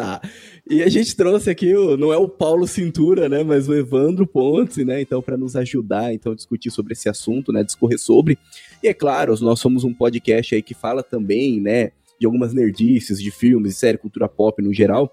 E 0.69 0.83
a 0.83 0.89
gente 0.89 1.15
trouxe 1.15 1.49
aqui, 1.49 1.73
não 1.97 2.13
é 2.13 2.17
o 2.17 2.29
Paulo 2.29 2.67
Cintura, 2.67 3.27
né, 3.27 3.43
mas 3.43 3.67
o 3.67 3.73
Evandro 3.73 4.27
Pontes, 4.27 4.77
né, 4.85 5.01
então 5.01 5.19
para 5.19 5.35
nos 5.35 5.55
ajudar, 5.55 6.13
então 6.13 6.31
a 6.31 6.35
discutir 6.35 6.69
sobre 6.69 6.93
esse 6.93 7.09
assunto, 7.09 7.51
né, 7.51 7.63
discorrer 7.63 7.97
sobre. 7.97 8.37
E 8.83 8.87
é 8.87 8.93
claro, 8.93 9.35
nós 9.41 9.59
somos 9.59 9.83
um 9.83 9.91
podcast 9.91 10.53
aí 10.53 10.61
que 10.61 10.75
fala 10.75 11.01
também, 11.01 11.59
né, 11.59 11.91
de 12.19 12.27
algumas 12.27 12.53
nerdices, 12.53 13.19
de 13.19 13.31
filmes, 13.31 13.73
de 13.73 13.79
série, 13.79 13.97
cultura 13.97 14.27
pop 14.27 14.61
no 14.61 14.71
geral. 14.71 15.11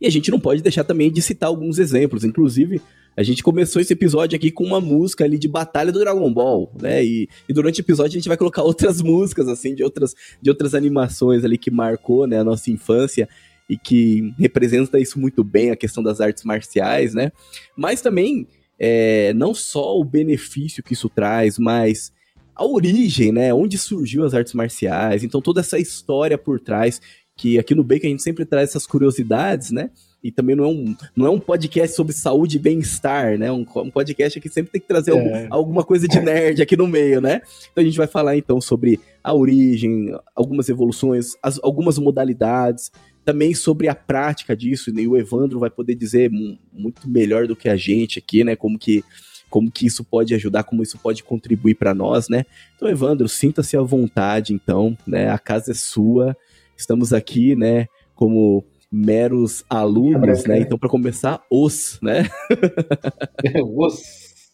E 0.00 0.06
a 0.06 0.10
gente 0.10 0.30
não 0.30 0.40
pode 0.40 0.62
deixar 0.62 0.84
também 0.84 1.10
de 1.10 1.22
citar 1.22 1.48
alguns 1.48 1.78
exemplos, 1.78 2.24
inclusive 2.24 2.80
a 3.16 3.22
gente 3.22 3.42
começou 3.42 3.82
esse 3.82 3.92
episódio 3.92 4.36
aqui 4.36 4.50
com 4.50 4.64
uma 4.64 4.80
música 4.80 5.24
ali 5.24 5.38
de 5.38 5.48
batalha 5.48 5.92
do 5.92 5.98
Dragon 5.98 6.32
Ball, 6.32 6.72
né? 6.80 7.04
E, 7.04 7.28
e, 7.48 7.52
durante 7.52 7.80
o 7.80 7.82
episódio 7.82 8.16
a 8.16 8.18
gente 8.18 8.28
vai 8.28 8.36
colocar 8.36 8.62
outras 8.64 9.02
músicas, 9.02 9.48
assim, 9.48 9.74
de 9.74 9.82
outras, 9.82 10.14
de 10.40 10.48
outras 10.48 10.74
animações 10.74 11.44
ali 11.44 11.58
que 11.58 11.70
marcou, 11.70 12.26
né, 12.26 12.38
a 12.38 12.44
nossa 12.44 12.70
infância 12.70 13.28
e 13.68 13.76
que 13.76 14.32
representa 14.38 14.98
isso 14.98 15.18
muito 15.18 15.44
bem, 15.44 15.70
a 15.70 15.76
questão 15.76 16.02
das 16.02 16.20
artes 16.20 16.44
marciais, 16.44 17.14
né? 17.14 17.30
Mas 17.76 18.00
também, 18.00 18.46
é, 18.78 19.32
não 19.34 19.54
só 19.54 19.98
o 19.98 20.04
benefício 20.04 20.82
que 20.82 20.92
isso 20.92 21.08
traz, 21.08 21.58
mas 21.58 22.12
a 22.54 22.64
origem, 22.64 23.32
né? 23.32 23.54
Onde 23.54 23.78
surgiu 23.78 24.24
as 24.24 24.34
artes 24.34 24.54
marciais, 24.54 25.22
então 25.22 25.40
toda 25.40 25.60
essa 25.60 25.78
história 25.78 26.36
por 26.36 26.58
trás, 26.58 27.00
que 27.40 27.58
aqui 27.58 27.74
no 27.74 27.82
Bacon 27.82 28.06
a 28.06 28.10
gente 28.10 28.22
sempre 28.22 28.44
traz 28.44 28.68
essas 28.68 28.86
curiosidades, 28.86 29.70
né? 29.70 29.88
E 30.22 30.30
também 30.30 30.54
não 30.54 30.64
é 30.64 30.68
um, 30.68 30.96
não 31.16 31.26
é 31.26 31.30
um 31.30 31.40
podcast 31.40 31.96
sobre 31.96 32.12
saúde 32.12 32.58
e 32.58 32.60
bem-estar, 32.60 33.38
né? 33.38 33.50
Um, 33.50 33.64
um 33.76 33.90
podcast 33.90 34.38
que 34.38 34.50
sempre 34.50 34.72
tem 34.72 34.80
que 34.82 34.86
trazer 34.86 35.12
é. 35.12 35.14
algum, 35.14 35.46
alguma 35.48 35.82
coisa 35.82 36.06
de 36.06 36.20
nerd 36.20 36.60
aqui 36.60 36.76
no 36.76 36.86
meio, 36.86 37.18
né? 37.18 37.40
Então 37.72 37.80
a 37.80 37.84
gente 37.84 37.96
vai 37.96 38.06
falar 38.06 38.36
então 38.36 38.60
sobre 38.60 39.00
a 39.24 39.34
origem, 39.34 40.14
algumas 40.36 40.68
evoluções, 40.68 41.34
as, 41.42 41.58
algumas 41.62 41.98
modalidades, 41.98 42.92
também 43.24 43.54
sobre 43.54 43.88
a 43.88 43.94
prática 43.94 44.54
disso, 44.54 44.90
e 44.90 45.08
o 45.08 45.16
Evandro 45.16 45.58
vai 45.58 45.70
poder 45.70 45.94
dizer 45.94 46.30
muito 46.30 47.08
melhor 47.08 47.46
do 47.46 47.56
que 47.56 47.70
a 47.70 47.76
gente 47.76 48.18
aqui, 48.18 48.44
né? 48.44 48.54
Como 48.54 48.78
que, 48.78 49.02
como 49.48 49.70
que 49.70 49.86
isso 49.86 50.04
pode 50.04 50.34
ajudar, 50.34 50.64
como 50.64 50.82
isso 50.82 50.98
pode 50.98 51.24
contribuir 51.24 51.76
para 51.76 51.94
nós, 51.94 52.28
né? 52.28 52.44
Então, 52.76 52.86
Evandro, 52.86 53.30
sinta-se 53.30 53.78
à 53.78 53.80
vontade, 53.80 54.52
então, 54.52 54.94
né? 55.06 55.30
A 55.30 55.38
casa 55.38 55.70
é 55.70 55.74
sua, 55.74 56.36
estamos 56.80 57.12
aqui, 57.12 57.54
né? 57.54 57.86
Como 58.14 58.64
meros 58.90 59.64
alunos, 59.70 60.44
né? 60.44 60.60
Então, 60.60 60.78
para 60.78 60.88
começar, 60.88 61.42
os, 61.50 61.98
né? 62.02 62.28
os. 63.76 64.52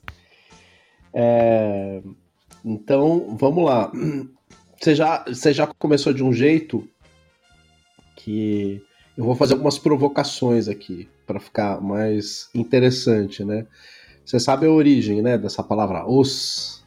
É... 1.14 2.02
Então, 2.64 3.36
vamos 3.38 3.64
lá. 3.64 3.90
Você 4.78 4.94
já, 4.94 5.24
você 5.26 5.52
já 5.52 5.66
começou 5.66 6.12
de 6.12 6.22
um 6.22 6.32
jeito 6.32 6.86
que 8.16 8.82
eu 9.16 9.24
vou 9.24 9.34
fazer 9.34 9.54
algumas 9.54 9.78
provocações 9.78 10.68
aqui 10.68 11.08
para 11.26 11.40
ficar 11.40 11.80
mais 11.80 12.50
interessante, 12.54 13.44
né? 13.44 13.66
Você 14.24 14.40
sabe 14.40 14.66
a 14.66 14.70
origem, 14.70 15.22
né, 15.22 15.38
dessa 15.38 15.62
palavra 15.62 16.06
os? 16.06 16.84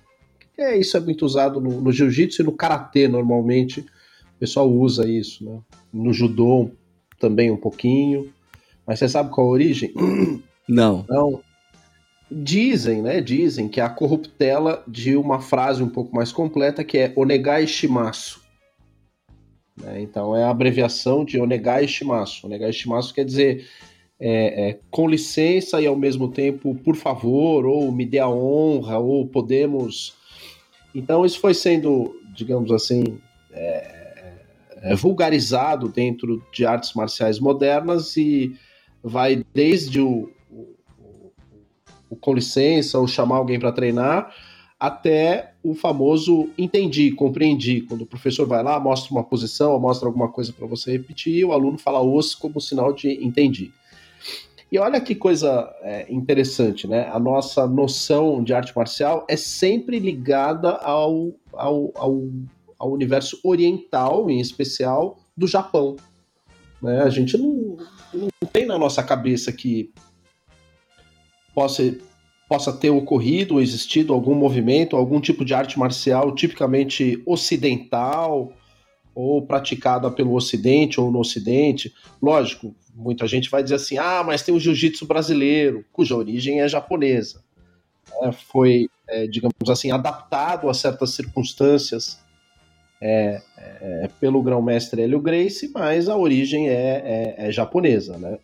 É, 0.57 0.77
isso 0.77 0.97
é 0.97 0.99
muito 0.99 1.25
usado 1.25 1.61
no, 1.61 1.79
no 1.79 1.91
jiu-jitsu 1.91 2.41
e 2.41 2.45
no 2.45 2.51
karatê 2.51 3.07
normalmente. 3.07 3.85
O 4.39 4.45
pessoal 4.47 4.71
usa 4.71 5.05
isso, 5.05 5.43
né? 5.43 5.59
No 5.91 6.13
judô 6.13 6.71
também 7.19 7.51
um 7.51 7.57
pouquinho. 7.57 8.31
Mas 8.87 8.99
você 8.99 9.09
sabe 9.09 9.31
qual 9.31 9.47
a 9.47 9.49
origem? 9.49 9.93
Não. 10.67 11.05
Não. 11.09 11.41
Dizem, 12.31 13.01
né? 13.01 13.19
Dizem 13.19 13.67
que 13.67 13.81
é 13.81 13.83
a 13.83 13.89
corruptela 13.89 14.81
de 14.87 15.17
uma 15.17 15.41
frase 15.41 15.83
um 15.83 15.89
pouco 15.89 16.15
mais 16.15 16.31
completa 16.31 16.83
que 16.83 16.97
é 16.97 17.11
onegai 17.17 17.67
shimasu. 17.67 18.39
Né? 19.75 20.01
Então 20.01 20.33
é 20.33 20.43
a 20.43 20.49
abreviação 20.49 21.25
de 21.25 21.37
Onegai 21.37 21.87
Shimasu. 21.87 22.45
Onegai 22.45 22.71
Shimasu 22.71 23.13
quer 23.13 23.25
dizer 23.25 23.67
é, 24.19 24.69
é, 24.69 24.79
com 24.91 25.07
licença 25.07 25.81
e 25.81 25.87
ao 25.87 25.95
mesmo 25.95 26.29
tempo 26.29 26.75
por 26.75 26.95
favor, 26.95 27.65
ou 27.65 27.91
me 27.91 28.05
dê 28.05 28.19
a 28.19 28.29
honra, 28.29 28.99
ou 28.99 29.27
podemos. 29.27 30.15
Então 30.93 31.25
isso 31.25 31.39
foi 31.39 31.53
sendo, 31.53 32.15
digamos 32.33 32.71
assim, 32.71 33.19
é, 33.51 33.98
é 34.81 34.95
vulgarizado 34.95 35.89
dentro 35.89 36.43
de 36.51 36.65
artes 36.65 36.93
marciais 36.93 37.39
modernas 37.39 38.15
e 38.17 38.55
vai 39.03 39.43
desde 39.53 40.01
o, 40.01 40.29
o, 40.49 40.75
o, 40.99 41.31
o 42.09 42.15
com 42.15 42.33
licença 42.33 42.99
ou 42.99 43.07
chamar 43.07 43.37
alguém 43.37 43.59
para 43.59 43.71
treinar 43.71 44.33
até 44.79 45.51
o 45.61 45.75
famoso 45.75 46.49
entendi, 46.57 47.11
compreendi. 47.11 47.81
Quando 47.81 48.03
o 48.03 48.05
professor 48.05 48.47
vai 48.47 48.63
lá, 48.63 48.79
mostra 48.79 49.11
uma 49.11 49.23
posição, 49.23 49.77
mostra 49.77 50.07
alguma 50.07 50.29
coisa 50.29 50.53
para 50.53 50.65
você 50.65 50.93
repetir, 50.93 51.43
o 51.43 51.51
aluno 51.51 51.77
fala 51.77 52.01
os 52.01 52.33
como 52.33 52.61
sinal 52.61 52.93
de 52.93 53.23
entendi. 53.23 53.73
E 54.71 54.77
olha 54.77 55.01
que 55.01 55.15
coisa 55.15 55.69
é, 55.81 56.05
interessante, 56.09 56.87
né? 56.87 57.09
A 57.11 57.19
nossa 57.19 57.67
noção 57.67 58.43
de 58.43 58.53
arte 58.53 58.71
marcial 58.75 59.25
é 59.27 59.35
sempre 59.35 59.99
ligada 59.99 60.69
ao, 60.73 61.33
ao, 61.51 61.91
ao, 61.95 62.21
ao 62.79 62.91
universo 62.91 63.39
oriental, 63.43 64.29
em 64.29 64.39
especial 64.39 65.19
do 65.35 65.45
Japão. 65.45 65.97
Né? 66.81 67.01
A 67.01 67.09
gente 67.09 67.37
não, 67.37 67.77
não 68.13 68.29
tem 68.51 68.65
na 68.65 68.77
nossa 68.77 69.03
cabeça 69.03 69.51
que 69.51 69.91
possa 71.53 71.83
possa 72.47 72.73
ter 72.73 72.89
ocorrido 72.89 73.53
ou 73.53 73.61
existido 73.61 74.11
algum 74.11 74.33
movimento, 74.33 74.95
algum 74.95 75.21
tipo 75.21 75.45
de 75.45 75.53
arte 75.53 75.77
marcial 75.77 76.33
tipicamente 76.33 77.21
ocidental 77.23 78.51
ou 79.13 79.45
praticada 79.45 80.09
pelo 80.09 80.33
Ocidente 80.33 80.99
ou 80.99 81.11
no 81.11 81.19
Ocidente. 81.19 81.93
Lógico, 82.19 82.75
muita 82.95 83.27
gente 83.27 83.51
vai 83.51 83.61
dizer 83.61 83.75
assim: 83.75 83.99
ah, 83.99 84.23
mas 84.25 84.41
tem 84.41 84.55
o 84.55 84.59
jiu-jitsu 84.59 85.05
brasileiro, 85.05 85.85
cuja 85.93 86.15
origem 86.15 86.59
é 86.59 86.67
japonesa. 86.67 87.43
É, 88.23 88.31
foi, 88.31 88.89
é, 89.07 89.27
digamos 89.27 89.69
assim, 89.69 89.91
adaptado 89.91 90.69
a 90.69 90.73
certas 90.73 91.11
circunstâncias 91.11 92.19
é, 93.01 93.41
é 93.57 94.09
pelo 94.19 94.41
grão-mestre 94.41 95.01
Hélio 95.01 95.19
Gracie, 95.19 95.71
mas 95.73 96.09
a 96.09 96.17
origem 96.17 96.69
é, 96.69 97.35
é, 97.37 97.47
é 97.47 97.51
japonesa, 97.51 98.17
né? 98.17 98.37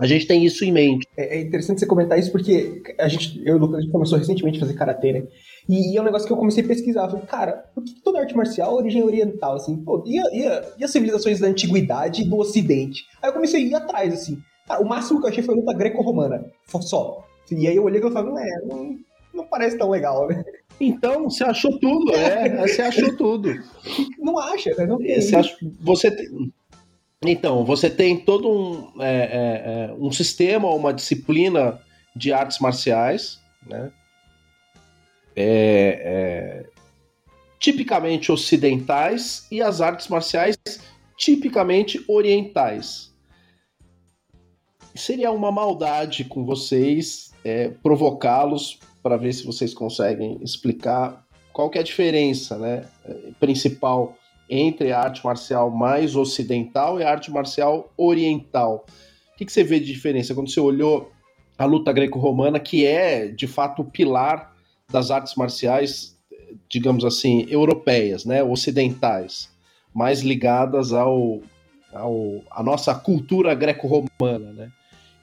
A 0.00 0.06
gente 0.06 0.26
tem 0.26 0.44
isso 0.44 0.64
em 0.64 0.70
mente. 0.70 1.06
É, 1.16 1.38
é 1.38 1.40
interessante 1.40 1.80
você 1.80 1.86
comentar 1.86 2.18
isso 2.18 2.30
porque 2.30 2.82
a 2.98 3.08
gente, 3.08 3.42
eu 3.44 3.54
e 3.54 3.58
o 3.58 3.58
Lucas, 3.58 3.78
a 3.78 3.80
gente 3.80 3.90
começou 3.90 4.16
recentemente 4.16 4.58
a 4.58 4.60
fazer 4.60 4.74
karatê, 4.74 5.12
né? 5.12 5.22
E, 5.68 5.92
e, 5.92 5.96
é 5.96 6.00
um 6.00 6.04
negócio 6.04 6.26
que 6.26 6.32
eu 6.32 6.36
comecei 6.36 6.62
a 6.62 6.66
pesquisar. 6.66 7.04
Eu 7.04 7.10
falei, 7.10 7.26
cara, 7.26 7.52
por 7.74 7.82
que 7.82 8.00
toda 8.00 8.20
arte 8.20 8.36
marcial 8.36 8.70
é 8.70 8.74
origem 8.74 9.02
oriental, 9.02 9.56
assim? 9.56 9.76
Pô, 9.76 10.04
e, 10.06 10.18
a, 10.18 10.22
e, 10.32 10.46
a, 10.46 10.64
e 10.78 10.84
as 10.84 10.90
civilizações 10.90 11.40
da 11.40 11.48
antiguidade 11.48 12.24
do 12.24 12.38
ocidente? 12.38 13.04
Aí 13.20 13.28
eu 13.28 13.32
comecei 13.32 13.60
a 13.60 13.66
ir 13.66 13.74
atrás, 13.74 14.14
assim. 14.14 14.40
Cara, 14.68 14.80
o 14.80 14.88
máximo 14.88 15.20
que 15.20 15.26
eu 15.26 15.30
achei 15.30 15.42
foi 15.42 15.56
luta 15.56 15.72
greco-romana. 15.72 16.44
Só. 16.80 17.26
E 17.50 17.66
aí 17.66 17.74
eu 17.74 17.84
olhei 17.84 18.00
e 18.00 18.10
falei, 18.10 18.30
não 18.30 18.38
é, 18.38 18.60
não, 18.66 18.98
não 19.34 19.46
parece 19.46 19.76
tão 19.76 19.90
legal, 19.90 20.28
né? 20.28 20.44
Então, 20.80 21.24
você 21.24 21.44
achou 21.44 21.78
tudo, 21.78 22.14
é. 22.14 22.66
Você 22.66 22.82
achou 22.82 23.16
tudo. 23.16 23.52
Não 24.18 24.38
acha, 24.38 24.70
né? 24.76 24.86
Não 24.86 24.98
tem. 24.98 25.20
Você, 25.20 25.36
acha, 25.36 25.56
você 25.80 26.10
tem 26.10 26.52
então, 27.24 27.64
você 27.64 27.90
tem 27.90 28.16
todo 28.16 28.48
um, 28.48 29.02
é, 29.02 29.10
é, 29.10 29.90
é, 29.90 29.94
um 29.94 30.12
sistema, 30.12 30.68
uma 30.68 30.92
disciplina 30.94 31.80
de 32.14 32.32
artes 32.32 32.60
marciais, 32.60 33.40
né? 33.66 33.90
É, 35.34 36.64
é, 36.64 36.66
tipicamente 37.58 38.30
ocidentais 38.30 39.46
e 39.50 39.60
as 39.60 39.80
artes 39.80 40.08
marciais 40.08 40.56
tipicamente 41.16 42.04
orientais. 42.08 43.12
Seria 44.94 45.30
uma 45.30 45.50
maldade 45.52 46.24
com 46.24 46.44
vocês 46.44 47.32
é, 47.44 47.68
provocá-los 47.68 48.78
para 49.08 49.16
ver 49.16 49.32
se 49.32 49.46
vocês 49.46 49.72
conseguem 49.72 50.38
explicar 50.42 51.24
qual 51.50 51.70
que 51.70 51.78
é 51.78 51.80
a 51.80 51.84
diferença 51.84 52.58
né, 52.58 52.84
principal 53.40 54.14
entre 54.50 54.92
a 54.92 55.00
arte 55.00 55.24
marcial 55.24 55.70
mais 55.70 56.14
ocidental 56.14 57.00
e 57.00 57.02
a 57.02 57.10
arte 57.10 57.30
marcial 57.30 57.90
oriental. 57.96 58.84
O 59.32 59.38
que, 59.38 59.46
que 59.46 59.52
você 59.52 59.64
vê 59.64 59.80
de 59.80 59.90
diferença 59.90 60.34
quando 60.34 60.50
você 60.50 60.60
olhou 60.60 61.10
a 61.56 61.64
luta 61.64 61.90
greco-romana, 61.90 62.60
que 62.60 62.84
é 62.84 63.28
de 63.28 63.46
fato 63.46 63.80
o 63.80 63.84
pilar 63.86 64.54
das 64.92 65.10
artes 65.10 65.34
marciais 65.36 66.14
digamos 66.68 67.02
assim, 67.02 67.46
europeias, 67.48 68.26
né, 68.26 68.42
ocidentais, 68.42 69.50
mais 69.94 70.20
ligadas 70.20 70.92
ao, 70.92 71.40
ao 71.94 72.42
a 72.50 72.62
nossa 72.62 72.94
cultura 72.94 73.54
greco-romana, 73.54 74.52
né? 74.52 74.70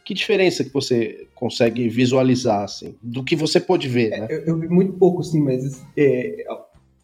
Que 0.05 0.13
diferença 0.13 0.63
que 0.63 0.71
você 0.71 1.27
consegue 1.33 1.89
visualizar, 1.89 2.63
assim, 2.63 2.95
do 3.01 3.23
que 3.23 3.35
você 3.35 3.59
pode 3.59 3.89
ver, 3.89 4.11
né? 4.11 4.27
Eu, 4.29 4.41
eu 4.41 4.59
vi 4.59 4.67
muito 4.67 4.93
pouco, 4.93 5.23
sim, 5.23 5.41
mas 5.41 5.83
é, 5.97 6.45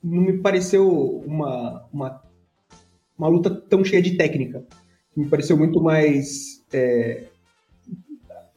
não 0.03 0.22
me 0.22 0.38
pareceu 0.38 0.88
uma, 1.25 1.84
uma, 1.91 2.22
uma 3.17 3.27
luta 3.27 3.50
tão 3.50 3.84
cheia 3.84 4.03
de 4.03 4.15
técnica. 4.15 4.63
Me 5.17 5.25
pareceu 5.27 5.58
muito 5.58 5.81
mais 5.81 6.63
é, 6.72 7.24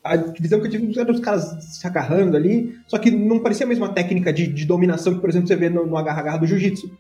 a 0.05 0.17
visão 0.17 0.61
que 0.61 0.67
eu 0.67 0.71
tive 0.71 1.01
era 1.01 1.11
os 1.11 1.21
caras 1.21 1.65
se 1.65 1.87
agarrando 1.87 2.37
ali, 2.37 2.77
só 2.87 2.99
que 2.99 3.11
não 3.11 3.41
parecia 3.41 3.65
a 3.65 3.69
mesma 3.69 3.89
técnica 3.89 4.31
de, 4.31 4.47
de 4.47 4.67
dominação 4.67 5.15
que, 5.15 5.21
por 5.21 5.31
exemplo, 5.31 5.49
você 5.49 5.57
vê 5.57 5.71
no, 5.71 5.87
no 5.87 5.97
agarra-agarra 5.97 6.39
do 6.39 6.47
jiu-jitsu. 6.47 6.91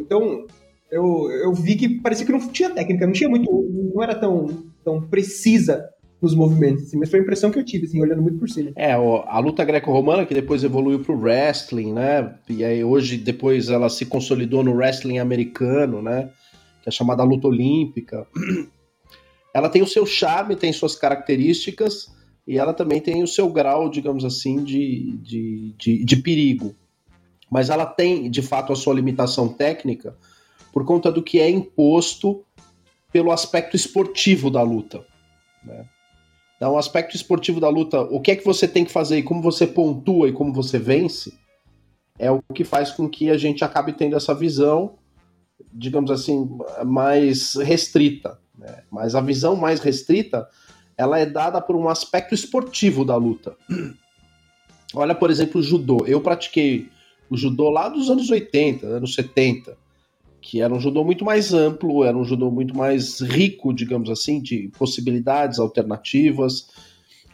Então, 0.00 0.46
eu, 0.90 1.30
eu 1.30 1.52
vi 1.52 1.76
que 1.76 2.00
parecia 2.00 2.24
que 2.24 2.32
não 2.32 2.40
tinha 2.48 2.70
técnica, 2.70 3.04
não 3.04 3.12
tinha 3.12 3.28
muito, 3.28 3.50
não 3.94 4.02
era 4.02 4.14
tão, 4.14 4.64
tão 4.82 5.02
precisa 5.02 5.86
nos 6.22 6.34
movimentos, 6.34 6.84
assim, 6.84 6.96
mas 6.96 7.10
foi 7.10 7.18
a 7.18 7.22
impressão 7.22 7.50
que 7.50 7.58
eu 7.58 7.64
tive, 7.64 7.86
assim, 7.86 8.00
olhando 8.00 8.22
muito 8.22 8.38
por 8.38 8.48
cima. 8.48 8.70
É, 8.76 8.92
a 8.92 9.38
luta 9.40 9.64
greco-romana 9.64 10.24
que 10.24 10.32
depois 10.32 10.62
evoluiu 10.62 11.00
pro 11.00 11.18
wrestling, 11.18 11.92
né, 11.92 12.34
e 12.48 12.64
aí 12.64 12.84
hoje 12.84 13.16
depois 13.16 13.68
ela 13.68 13.88
se 13.90 14.06
consolidou 14.06 14.62
no 14.62 14.72
wrestling 14.72 15.18
americano, 15.18 16.00
né, 16.00 16.30
que 16.80 16.88
é 16.88 16.92
chamada 16.92 17.24
luta 17.24 17.48
olímpica. 17.48 18.26
Ela 19.54 19.68
tem 19.68 19.82
o 19.82 19.86
seu 19.86 20.06
charme, 20.06 20.56
tem 20.56 20.72
suas 20.72 20.96
características, 20.96 22.10
e 22.46 22.56
ela 22.56 22.72
também 22.72 23.02
tem 23.02 23.22
o 23.22 23.26
seu 23.26 23.50
grau, 23.50 23.90
digamos 23.90 24.24
assim, 24.24 24.64
de, 24.64 25.18
de, 25.18 25.74
de, 25.76 26.04
de 26.04 26.16
perigo. 26.16 26.74
Mas 27.50 27.68
ela 27.68 27.84
tem, 27.84 28.30
de 28.30 28.40
fato, 28.40 28.72
a 28.72 28.76
sua 28.76 28.94
limitação 28.94 29.46
técnica 29.46 30.16
por 30.72 30.86
conta 30.86 31.12
do 31.12 31.22
que 31.22 31.38
é 31.38 31.50
imposto 31.50 32.42
pelo 33.12 33.30
aspecto 33.30 33.76
esportivo 33.76 34.50
da 34.50 34.62
luta. 34.62 35.04
Né? 35.62 35.84
Então, 36.62 36.74
o 36.74 36.78
aspecto 36.78 37.16
esportivo 37.16 37.58
da 37.58 37.68
luta, 37.68 38.02
o 38.02 38.20
que 38.20 38.30
é 38.30 38.36
que 38.36 38.44
você 38.44 38.68
tem 38.68 38.84
que 38.84 38.92
fazer 38.92 39.18
e 39.18 39.22
como 39.24 39.42
você 39.42 39.66
pontua 39.66 40.28
e 40.28 40.32
como 40.32 40.52
você 40.52 40.78
vence, 40.78 41.36
é 42.16 42.30
o 42.30 42.40
que 42.54 42.62
faz 42.62 42.92
com 42.92 43.10
que 43.10 43.30
a 43.30 43.36
gente 43.36 43.64
acabe 43.64 43.92
tendo 43.92 44.14
essa 44.14 44.32
visão, 44.32 44.94
digamos 45.72 46.08
assim, 46.08 46.48
mais 46.86 47.56
restrita. 47.56 48.38
Né? 48.56 48.84
Mas 48.92 49.16
a 49.16 49.20
visão 49.20 49.56
mais 49.56 49.80
restrita 49.80 50.48
ela 50.96 51.18
é 51.18 51.26
dada 51.26 51.60
por 51.60 51.74
um 51.74 51.88
aspecto 51.88 52.32
esportivo 52.32 53.04
da 53.04 53.16
luta. 53.16 53.56
Olha, 54.94 55.16
por 55.16 55.32
exemplo, 55.32 55.60
o 55.60 55.64
judô. 55.64 56.04
Eu 56.06 56.20
pratiquei 56.20 56.88
o 57.28 57.36
judô 57.36 57.70
lá 57.70 57.88
dos 57.88 58.08
anos 58.08 58.30
80, 58.30 58.86
anos 58.86 59.16
70, 59.16 59.76
que 60.42 60.60
era 60.60 60.74
um 60.74 60.80
judô 60.80 61.04
muito 61.04 61.24
mais 61.24 61.54
amplo, 61.54 62.04
era 62.04 62.16
um 62.16 62.24
judô 62.24 62.50
muito 62.50 62.76
mais 62.76 63.20
rico, 63.20 63.72
digamos 63.72 64.10
assim, 64.10 64.42
de 64.42 64.68
possibilidades 64.76 65.60
alternativas. 65.60 66.68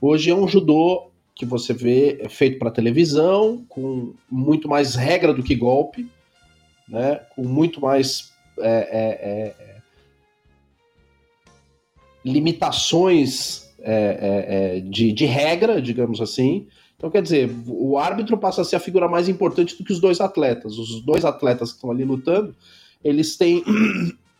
Hoje 0.00 0.30
é 0.30 0.34
um 0.34 0.46
judô 0.46 1.10
que 1.34 1.46
você 1.46 1.72
vê 1.72 2.26
feito 2.28 2.58
para 2.58 2.70
televisão, 2.70 3.64
com 3.68 4.12
muito 4.30 4.68
mais 4.68 4.94
regra 4.94 5.32
do 5.32 5.42
que 5.42 5.54
golpe, 5.54 6.06
né? 6.86 7.20
com 7.34 7.42
muito 7.44 7.80
mais 7.80 8.32
é, 8.58 8.68
é, 8.68 9.54
é, 9.56 9.76
limitações 12.24 13.68
é, 13.80 13.92
é, 13.92 14.76
é, 14.76 14.80
de, 14.80 15.12
de 15.12 15.24
regra, 15.24 15.80
digamos 15.80 16.20
assim. 16.20 16.66
Então, 16.96 17.10
quer 17.10 17.22
dizer, 17.22 17.48
o 17.66 17.96
árbitro 17.96 18.36
passa 18.36 18.62
a 18.62 18.64
ser 18.64 18.76
a 18.76 18.80
figura 18.80 19.08
mais 19.08 19.28
importante 19.28 19.78
do 19.78 19.84
que 19.84 19.92
os 19.92 20.00
dois 20.00 20.20
atletas. 20.20 20.76
Os 20.76 21.00
dois 21.00 21.24
atletas 21.24 21.70
que 21.70 21.76
estão 21.76 21.90
ali 21.92 22.04
lutando, 22.04 22.54
eles 23.02 23.36
têm 23.36 23.62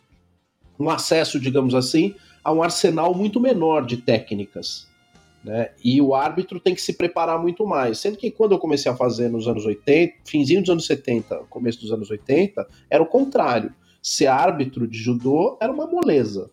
um 0.79 0.89
acesso, 0.89 1.39
digamos 1.39 1.73
assim, 1.73 2.15
a 2.43 2.51
um 2.51 2.63
arsenal 2.63 3.13
muito 3.13 3.39
menor 3.39 3.85
de 3.85 3.97
técnicas. 3.97 4.87
Né? 5.43 5.71
E 5.83 6.01
o 6.01 6.13
árbitro 6.13 6.59
tem 6.59 6.75
que 6.75 6.81
se 6.81 6.93
preparar 6.93 7.39
muito 7.39 7.65
mais. 7.65 7.99
Sendo 7.99 8.17
que 8.17 8.29
quando 8.29 8.51
eu 8.51 8.59
comecei 8.59 8.91
a 8.91 8.95
fazer 8.95 9.29
nos 9.29 9.47
anos 9.47 9.65
80, 9.65 10.13
finzinho 10.25 10.61
dos 10.61 10.69
anos 10.69 10.85
70, 10.85 11.35
começo 11.49 11.79
dos 11.79 11.91
anos 11.91 12.09
80, 12.09 12.67
era 12.89 13.01
o 13.01 13.05
contrário. 13.07 13.73
Ser 14.01 14.27
árbitro 14.27 14.87
de 14.87 14.97
judô 14.97 15.57
era 15.61 15.71
uma 15.71 15.87
moleza 15.87 16.49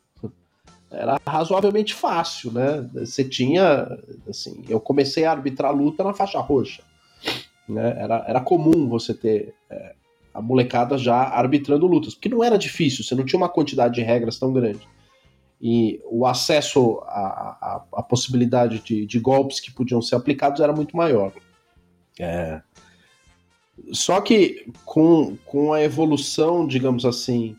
era 0.90 1.20
razoavelmente 1.26 1.94
fácil, 1.94 2.52
né? 2.52 2.88
Você 2.94 3.24
tinha, 3.24 3.86
assim, 4.28 4.64
eu 4.68 4.80
comecei 4.80 5.24
a 5.24 5.32
arbitrar 5.32 5.74
luta 5.74 6.04
na 6.04 6.14
faixa 6.14 6.40
roxa, 6.40 6.82
né? 7.68 7.96
Era, 7.98 8.24
era 8.26 8.40
comum 8.40 8.88
você 8.88 9.12
ter 9.12 9.54
é, 9.68 9.94
a 10.36 10.42
molecada 10.42 10.98
já 10.98 11.16
arbitrando 11.16 11.86
lutas, 11.86 12.14
porque 12.14 12.28
não 12.28 12.44
era 12.44 12.58
difícil, 12.58 13.02
você 13.02 13.14
não 13.14 13.24
tinha 13.24 13.38
uma 13.38 13.48
quantidade 13.48 13.94
de 13.94 14.02
regras 14.02 14.38
tão 14.38 14.52
grande. 14.52 14.86
E 15.60 15.98
o 16.04 16.26
acesso 16.26 17.00
à, 17.06 17.56
à, 17.60 17.84
à 17.94 18.02
possibilidade 18.02 18.80
de, 18.80 19.06
de, 19.06 19.18
golpes 19.18 19.58
que 19.58 19.72
podiam 19.72 20.02
ser 20.02 20.14
aplicados 20.14 20.60
era 20.60 20.74
muito 20.74 20.94
maior. 20.94 21.32
É... 22.20 22.60
Só 23.92 24.20
que 24.20 24.70
com, 24.84 25.36
com 25.46 25.72
a 25.72 25.82
evolução, 25.82 26.66
digamos 26.66 27.06
assim, 27.06 27.56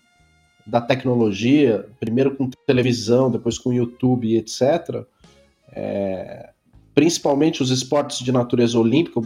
da 0.65 0.79
tecnologia, 0.79 1.87
primeiro 1.99 2.35
com 2.35 2.49
televisão, 2.67 3.31
depois 3.31 3.57
com 3.57 3.73
YouTube, 3.73 4.35
etc., 4.35 5.03
é, 5.71 6.51
principalmente 6.93 7.61
os 7.63 7.71
esportes 7.71 8.19
de 8.19 8.31
natureza 8.31 8.79
olímpica, 8.79 9.21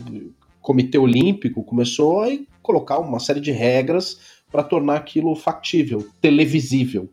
Comitê 0.61 0.97
Olímpico 0.97 1.63
começou 1.63 2.23
a 2.23 2.27
colocar 2.61 2.99
uma 2.99 3.19
série 3.19 3.41
de 3.41 3.51
regras 3.51 4.19
para 4.51 4.63
tornar 4.63 4.95
aquilo 4.95 5.35
factível, 5.35 6.07
televisível. 6.21 7.09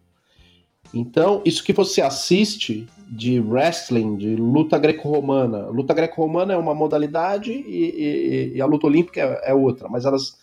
Então, 0.93 1.43
isso 1.45 1.63
que 1.63 1.73
você 1.73 2.01
assiste 2.01 2.87
de 3.09 3.41
wrestling, 3.41 4.17
de 4.17 4.37
luta 4.37 4.79
greco-romana. 4.79 5.67
Luta 5.67 5.95
greco-romana 5.95 6.55
é 6.55 6.57
uma 6.57 6.75
modalidade 6.75 7.53
e, 7.53 8.53
e, 8.53 8.57
e, 8.57 8.61
a 8.61 8.67
luta 8.67 8.87
olímpica 8.87 9.21
é, 9.21 9.51
é 9.51 9.55
outra, 9.55 9.89
mas 9.89 10.05
elas 10.05 10.39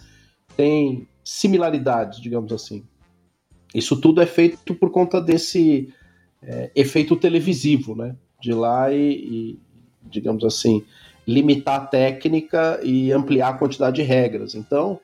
têm 0.55 1.07
similaridades, 1.23 2.19
digamos 2.21 2.51
assim. 2.51 2.83
Isso 3.73 3.99
tudo 3.99 4.21
é 4.21 4.25
feito 4.25 4.73
por 4.75 4.91
conta 4.91 5.19
desse 5.19 5.91
é, 6.41 6.71
efeito 6.75 7.15
televisivo, 7.15 7.95
né? 7.95 8.15
De 8.39 8.53
lá 8.53 8.91
e, 8.93 9.11
e, 9.11 9.59
digamos 10.03 10.43
assim, 10.43 10.83
limitar 11.27 11.75
a 11.75 11.85
técnica 11.85 12.79
e 12.83 13.11
ampliar 13.11 13.49
a 13.49 13.57
quantidade 13.57 13.97
de 13.97 14.01
regras. 14.03 14.55
Então, 14.55 14.99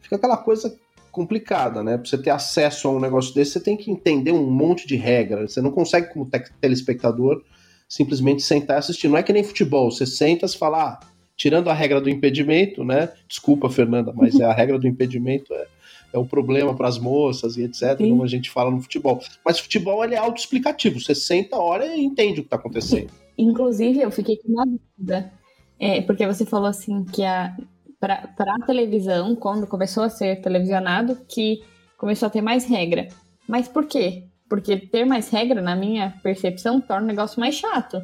fica 0.00 0.16
aquela 0.16 0.36
coisa 0.36 0.76
complicada, 1.10 1.82
né? 1.82 1.96
Para 1.96 2.06
você 2.08 2.18
ter 2.18 2.30
acesso 2.30 2.88
a 2.88 2.92
um 2.92 3.00
negócio 3.00 3.34
desse, 3.34 3.52
você 3.52 3.60
tem 3.60 3.76
que 3.76 3.90
entender 3.90 4.32
um 4.32 4.50
monte 4.50 4.86
de 4.86 4.96
regras. 4.96 5.52
Você 5.52 5.60
não 5.60 5.70
consegue, 5.70 6.12
como 6.12 6.28
telespectador, 6.60 7.42
simplesmente 7.88 8.42
sentar 8.42 8.76
e 8.76 8.78
assistir. 8.80 9.08
Não 9.08 9.16
é 9.16 9.22
que 9.22 9.32
nem 9.32 9.42
futebol, 9.42 9.90
você 9.90 10.06
senta 10.06 10.46
e 10.46 10.48
fala, 10.56 10.82
ah, 10.82 11.00
tirando 11.36 11.70
a 11.70 11.74
regra 11.74 12.00
do 12.00 12.10
impedimento, 12.10 12.84
né? 12.84 13.10
Desculpa, 13.26 13.70
Fernanda, 13.70 14.12
mas 14.14 14.38
é 14.38 14.44
a 14.44 14.52
regra 14.54 14.78
do 14.78 14.86
impedimento 14.86 15.52
é 15.54 15.66
é 16.12 16.18
o 16.18 16.24
problema 16.24 16.74
para 16.74 16.88
as 16.88 16.98
moças 16.98 17.56
e 17.56 17.62
etc, 17.62 17.98
Sim. 17.98 18.10
como 18.10 18.22
a 18.22 18.26
gente 18.26 18.50
fala 18.50 18.70
no 18.70 18.80
futebol. 18.80 19.20
Mas 19.44 19.58
futebol 19.58 20.02
ele 20.02 20.14
é 20.14 20.18
autoexplicativo, 20.18 21.00
você 21.00 21.14
senta, 21.14 21.56
olha 21.56 21.94
e 21.94 22.00
entende 22.00 22.40
o 22.40 22.42
que 22.42 22.46
está 22.46 22.56
acontecendo. 22.56 23.10
Inclusive, 23.36 24.00
eu 24.00 24.10
fiquei 24.10 24.36
com 24.38 24.48
uma 24.48 24.64
dúvida, 24.64 25.30
é, 25.78 26.00
porque 26.02 26.26
você 26.26 26.44
falou 26.44 26.68
assim 26.68 27.04
que 27.04 27.24
a 27.24 27.54
para 27.98 28.54
a 28.54 28.66
televisão, 28.66 29.34
quando 29.34 29.66
começou 29.66 30.04
a 30.04 30.08
ser 30.08 30.40
televisionado, 30.40 31.16
que 31.28 31.62
começou 31.96 32.26
a 32.26 32.30
ter 32.30 32.42
mais 32.42 32.64
regra. 32.64 33.08
Mas 33.48 33.68
por 33.68 33.86
quê? 33.86 34.24
Porque 34.48 34.76
ter 34.76 35.04
mais 35.04 35.28
regra, 35.30 35.60
na 35.60 35.74
minha 35.74 36.14
percepção, 36.22 36.80
torna 36.80 37.04
o 37.04 37.08
negócio 37.08 37.40
mais 37.40 37.54
chato. 37.54 38.02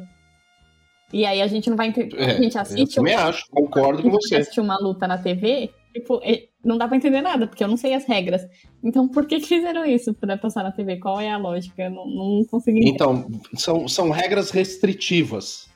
E 1.11 1.25
aí 1.25 1.41
a 1.41 1.47
gente 1.47 1.69
não 1.69 1.77
vai 1.77 1.87
entender. 1.87 2.17
É, 2.19 2.31
a 2.31 2.41
gente 2.41 2.57
assiste. 2.57 2.97
Eu 2.97 3.03
também 3.03 3.15
uma, 3.15 3.25
acho, 3.25 3.45
concordo 3.51 4.01
com 4.01 4.09
você. 4.09 4.37
assiste 4.37 4.59
uma 4.59 4.77
luta 4.79 5.07
na 5.07 5.17
TV, 5.17 5.69
tipo, 5.93 6.19
não 6.65 6.77
dá 6.77 6.87
pra 6.87 6.97
entender 6.97 7.21
nada, 7.21 7.45
porque 7.45 7.63
eu 7.63 7.67
não 7.67 7.77
sei 7.77 7.93
as 7.93 8.05
regras. 8.05 8.41
Então, 8.83 9.07
por 9.07 9.27
que, 9.27 9.39
que 9.39 9.47
fizeram 9.47 9.85
isso 9.85 10.13
para 10.15 10.37
passar 10.37 10.63
na 10.63 10.71
TV? 10.71 10.97
Qual 10.97 11.21
é 11.21 11.29
a 11.29 11.37
lógica? 11.37 11.83
Eu 11.83 11.91
não, 11.91 12.07
não 12.07 12.43
consegui 12.45 12.79
entender. 12.79 12.95
Então, 12.95 13.27
são, 13.55 13.87
são 13.87 14.09
regras 14.09 14.49
restritivas 14.49 15.71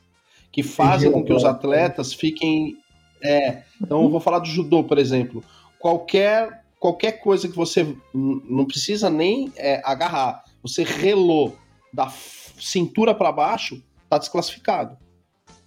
que 0.58 0.63
fazem 0.63 1.12
com 1.12 1.24
que 1.24 1.32
os 1.32 1.46
atletas 1.46 2.15
fiquem. 2.15 2.80
É, 3.22 3.62
então, 3.80 4.02
eu 4.02 4.10
vou 4.10 4.20
falar 4.20 4.39
do 4.39 4.48
judô, 4.48 4.84
por 4.84 4.98
exemplo. 4.98 5.43
Qualquer, 5.78 6.63
qualquer 6.80 7.12
coisa 7.20 7.48
que 7.48 7.56
você 7.56 7.96
não 8.12 8.65
precisa 8.65 9.08
nem 9.08 9.54
é, 9.56 9.80
agarrar, 9.86 10.43
você 10.63 10.82
relou 10.82 11.56
da 11.93 12.12
cintura 12.60 13.13
para 13.13 13.32
baixo, 13.32 13.84
tá 14.10 14.17
desclassificado. 14.17 14.98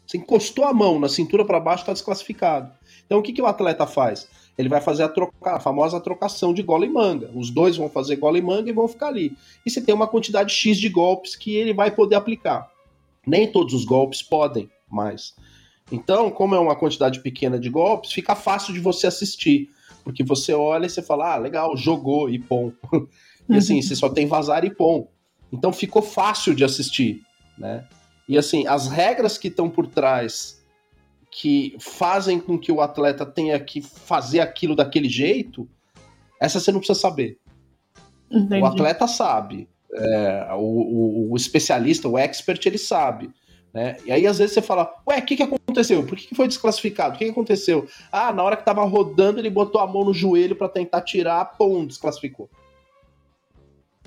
Você 0.04 0.18
encostou 0.18 0.64
a 0.64 0.74
mão 0.74 0.98
na 0.98 1.08
cintura 1.08 1.44
para 1.44 1.60
baixo, 1.60 1.86
tá 1.86 1.92
desclassificado. 1.92 2.72
Então, 3.06 3.20
o 3.20 3.22
que, 3.22 3.32
que 3.32 3.40
o 3.40 3.46
atleta 3.46 3.86
faz? 3.86 4.28
ele 4.58 4.68
vai 4.68 4.80
fazer 4.80 5.04
a, 5.04 5.08
troca, 5.08 5.52
a 5.52 5.60
famosa 5.60 6.00
trocação 6.00 6.52
de 6.52 6.62
gola 6.64 6.84
e 6.84 6.88
manga. 6.90 7.30
Os 7.32 7.48
dois 7.48 7.76
vão 7.76 7.88
fazer 7.88 8.16
gola 8.16 8.36
e 8.36 8.42
manga 8.42 8.68
e 8.68 8.74
vão 8.74 8.88
ficar 8.88 9.06
ali. 9.06 9.34
E 9.64 9.70
você 9.70 9.80
tem 9.80 9.94
uma 9.94 10.08
quantidade 10.08 10.52
X 10.52 10.78
de 10.78 10.88
golpes 10.88 11.36
que 11.36 11.54
ele 11.54 11.72
vai 11.72 11.92
poder 11.92 12.16
aplicar. 12.16 12.68
Nem 13.24 13.50
todos 13.50 13.72
os 13.72 13.84
golpes 13.84 14.20
podem 14.20 14.68
mais. 14.90 15.34
Então, 15.90 16.30
como 16.30 16.54
é 16.54 16.58
uma 16.58 16.76
quantidade 16.76 17.20
pequena 17.20 17.58
de 17.58 17.68
golpes, 17.68 18.12
fica 18.12 18.34
fácil 18.34 18.72
de 18.72 18.80
você 18.80 19.06
assistir. 19.06 19.68
Porque 20.04 20.22
você 20.22 20.52
olha 20.54 20.86
e 20.86 20.90
você 20.90 21.02
fala, 21.02 21.34
ah, 21.34 21.36
legal, 21.36 21.76
jogou 21.76 22.30
e 22.30 22.38
pom. 22.38 22.72
e 23.48 23.56
assim, 23.56 23.76
uhum. 23.76 23.82
você 23.82 23.96
só 23.96 24.08
tem 24.08 24.26
vazar 24.26 24.64
e 24.64 24.74
pom. 24.74 25.08
Então 25.52 25.72
ficou 25.72 26.00
fácil 26.00 26.54
de 26.54 26.64
assistir, 26.64 27.22
né? 27.58 27.86
E 28.28 28.38
assim, 28.38 28.66
as 28.66 28.86
regras 28.86 29.36
que 29.36 29.48
estão 29.48 29.68
por 29.68 29.86
trás 29.88 30.60
que 31.30 31.76
fazem 31.78 32.40
com 32.40 32.58
que 32.58 32.72
o 32.72 32.80
atleta 32.80 33.24
tenha 33.24 33.58
que 33.58 33.80
fazer 33.80 34.40
aquilo 34.40 34.74
daquele 34.74 35.08
jeito, 35.08 35.68
essa 36.40 36.58
você 36.58 36.72
não 36.72 36.80
precisa 36.80 36.98
saber. 36.98 37.38
Entendi. 38.30 38.62
O 38.62 38.66
atleta 38.66 39.06
sabe. 39.06 39.68
É, 39.92 40.48
o, 40.54 40.58
o, 40.58 41.32
o, 41.32 41.36
especialista, 41.36 42.08
o 42.08 42.16
expert, 42.16 42.64
ele 42.66 42.78
sabe. 42.78 43.30
Né? 43.72 43.96
E 44.04 44.10
aí, 44.10 44.26
às 44.26 44.38
vezes, 44.38 44.54
você 44.54 44.62
fala: 44.62 44.92
Ué, 45.08 45.18
o 45.18 45.22
que, 45.22 45.36
que 45.36 45.42
aconteceu? 45.42 46.04
Por 46.04 46.16
que, 46.16 46.26
que 46.26 46.34
foi 46.34 46.48
desclassificado? 46.48 47.14
O 47.14 47.18
que, 47.18 47.24
que 47.24 47.30
aconteceu? 47.30 47.86
Ah, 48.10 48.32
na 48.32 48.42
hora 48.42 48.56
que 48.56 48.64
tava 48.64 48.84
rodando, 48.84 49.38
ele 49.38 49.50
botou 49.50 49.80
a 49.80 49.86
mão 49.86 50.04
no 50.04 50.12
joelho 50.12 50.56
para 50.56 50.68
tentar 50.68 51.02
tirar, 51.02 51.44
pum, 51.56 51.86
desclassificou. 51.86 52.48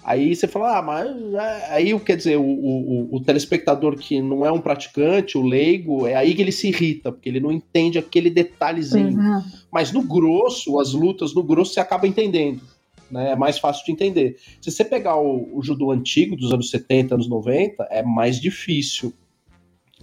Aí 0.04 0.36
você 0.36 0.49
fala, 0.49 0.78
ah, 0.78 0.82
mas. 0.82 1.08
É, 1.34 1.73
aí 1.73 1.99
quer 2.02 2.17
dizer, 2.17 2.38
o, 2.38 2.43
o, 2.43 3.15
o, 3.15 3.21
telespectador 3.21 3.95
que 3.95 4.21
não 4.21 4.45
é 4.45 4.52
um 4.52 4.60
praticante, 4.60 5.38
o 5.38 5.41
leigo, 5.41 6.06
é 6.06 6.13
aí 6.15 6.36
que 6.36 6.41
ele 6.41 6.52
se 6.52 6.67
irrita, 6.67 7.10
porque 7.10 7.30
ele 7.30 7.39
não 7.39 7.52
entende 7.52 7.97
aquele 7.97 8.30
detalhezinho. 8.30 9.17
Uhum. 9.17 9.41
Mas 9.71 9.93
no 9.93 10.04
grosso, 10.04 10.78
as 10.78 10.91
lutas, 10.91 11.34
no 11.34 11.41
grosso, 11.41 11.73
você 11.73 11.80
acaba 11.80 12.06
entendendo. 12.06 12.62
Né? 13.10 13.32
É 13.32 13.36
mais 13.36 13.58
fácil 13.58 13.86
de 13.86 13.93
entender. 13.93 14.38
Se 14.60 14.69
você 14.69 14.84
pegar 14.84 15.15
o, 15.15 15.58
o 15.58 15.63
judô 15.63 15.91
antigo, 15.91 16.36
dos 16.36 16.52
anos 16.52 16.69
70, 16.69 17.15
anos 17.15 17.30
90, 17.30 17.88
é 17.89 18.04
mais 18.04 18.41
difícil 18.41 19.13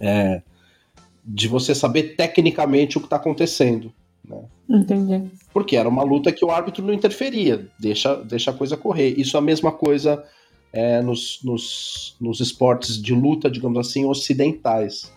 é, 0.01 0.41
de 1.23 1.47
você 1.47 1.75
saber 1.75 2.15
tecnicamente 2.15 2.97
o 2.97 2.99
que 2.99 3.05
está 3.05 3.17
acontecendo. 3.17 3.93
Né? 4.27 4.41
Entendi. 4.67 5.29
Porque 5.53 5.75
era 5.75 5.87
uma 5.87 6.03
luta 6.03 6.31
que 6.31 6.43
o 6.43 6.51
árbitro 6.51 6.83
não 6.83 6.93
interferia, 6.93 7.67
deixa, 7.79 8.15
deixa 8.15 8.51
a 8.51 8.53
coisa 8.53 8.75
correr. 8.75 9.13
Isso 9.17 9.37
é 9.37 9.39
a 9.39 9.43
mesma 9.43 9.71
coisa 9.71 10.23
é, 10.73 11.01
nos, 11.01 11.39
nos, 11.43 12.15
nos 12.19 12.39
esportes 12.39 13.01
de 13.01 13.13
luta, 13.13 13.49
digamos 13.49 13.77
assim, 13.77 14.05
ocidentais. 14.05 15.11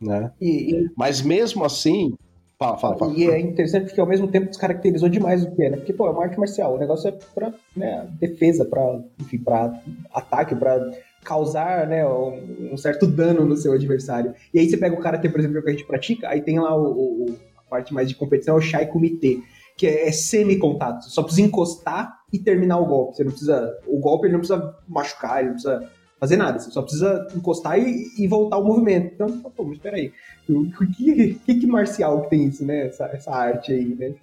Né? 0.00 0.30
E, 0.40 0.74
e... 0.74 0.90
Mas 0.96 1.20
mesmo 1.20 1.64
assim. 1.64 2.14
Fala, 2.58 2.78
fala, 2.78 2.96
fala. 2.96 3.12
E 3.14 3.28
é 3.28 3.38
interessante 3.38 3.86
porque 3.86 4.00
ao 4.00 4.06
mesmo 4.06 4.28
tempo 4.28 4.46
descaracterizou 4.46 5.10
demais 5.10 5.44
o 5.44 5.50
que 5.50 5.62
é, 5.62 5.70
né? 5.70 5.76
Porque, 5.76 5.92
pô, 5.92 6.06
é 6.06 6.10
uma 6.10 6.24
arte 6.24 6.38
marcial, 6.38 6.74
o 6.74 6.78
negócio 6.78 7.08
é 7.08 7.12
pra 7.34 7.52
né, 7.76 8.08
defesa, 8.18 8.64
pra, 8.64 8.98
enfim, 9.20 9.36
pra 9.36 9.78
ataque, 10.14 10.54
pra 10.54 10.80
causar 11.26 11.86
né, 11.88 12.06
um, 12.06 12.76
certo 12.76 13.06
dano 13.06 13.44
no 13.44 13.56
seu 13.56 13.72
adversário. 13.72 14.32
E 14.54 14.60
aí 14.60 14.68
você 14.68 14.76
pega 14.76 14.94
o 14.94 15.00
cara 15.00 15.18
que, 15.18 15.28
por 15.28 15.40
exemplo, 15.40 15.60
que 15.62 15.68
a 15.68 15.72
gente 15.72 15.84
pratica, 15.84 16.28
aí 16.28 16.40
tem 16.40 16.60
lá 16.60 16.74
o, 16.76 17.24
o 17.24 17.36
parte 17.68 17.92
mais 17.92 18.08
de 18.08 18.14
competição 18.14 18.54
é 18.54 18.58
o 18.58 18.60
Shai 18.60 18.86
Kumite, 18.86 19.42
que 19.76 19.86
é, 19.86 20.08
é 20.08 20.12
semi-contato. 20.12 21.10
Só 21.10 21.22
precisa 21.22 21.46
encostar 21.46 22.20
e 22.32 22.38
terminar 22.38 22.78
o 22.78 22.86
golpe. 22.86 23.16
Você 23.16 23.24
não 23.24 23.32
precisa. 23.32 23.76
O 23.86 23.98
golpe 23.98 24.26
ele 24.26 24.32
não 24.32 24.40
precisa 24.40 24.74
machucar, 24.88 25.40
ele 25.40 25.48
não 25.48 25.54
precisa 25.54 25.90
fazer 26.18 26.36
nada. 26.36 26.58
Você 26.58 26.70
só 26.70 26.82
precisa 26.82 27.26
encostar 27.34 27.78
e, 27.78 28.06
e 28.18 28.26
voltar 28.28 28.58
o 28.58 28.64
movimento. 28.64 29.12
Então, 29.14 29.28
pô, 29.50 29.64
mas 29.64 29.78
peraí. 29.78 30.12
O 30.48 30.70
que, 30.94 31.40
que, 31.44 31.54
que 31.56 31.66
marcial 31.66 32.22
que 32.22 32.30
tem 32.30 32.44
isso, 32.46 32.64
né? 32.64 32.86
Essa, 32.86 33.06
essa 33.06 33.30
arte 33.32 33.72
aí, 33.72 33.94
né? 33.94 34.14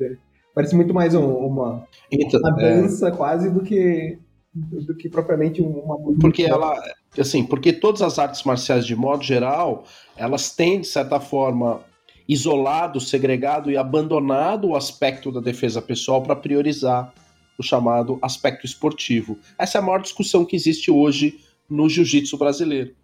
Parece 0.55 0.75
muito 0.75 0.93
mais 0.93 1.15
um, 1.15 1.25
uma, 1.25 1.87
então, 2.11 2.39
uma 2.39 2.61
é. 2.61 2.81
dança 2.81 3.07
é... 3.07 3.11
quase 3.11 3.49
do 3.49 3.61
que 3.61 4.19
do 4.53 4.95
que 4.95 5.09
propriamente 5.09 5.61
uma 5.61 5.97
porque 6.19 6.43
ela 6.43 6.79
assim 7.17 7.43
porque 7.43 7.73
todas 7.73 8.03
as 8.03 8.19
artes 8.19 8.43
marciais 8.43 8.85
de 8.85 8.95
modo 8.95 9.23
geral 9.23 9.83
elas 10.15 10.55
têm 10.55 10.81
de 10.81 10.87
certa 10.87 11.19
forma 11.19 11.81
isolado, 12.27 12.99
segregado 12.99 13.69
e 13.69 13.77
abandonado 13.77 14.69
o 14.69 14.75
aspecto 14.75 15.31
da 15.31 15.41
defesa 15.41 15.81
pessoal 15.81 16.21
para 16.21 16.35
priorizar 16.35 17.13
o 17.57 17.63
chamado 17.63 18.17
aspecto 18.21 18.65
esportivo. 18.65 19.37
Essa 19.57 19.77
é 19.77 19.79
a 19.79 19.81
maior 19.81 20.01
discussão 20.01 20.45
que 20.45 20.55
existe 20.55 20.89
hoje 20.89 21.39
no 21.69 21.89
jiu-jitsu 21.89 22.37
brasileiro. 22.37 22.95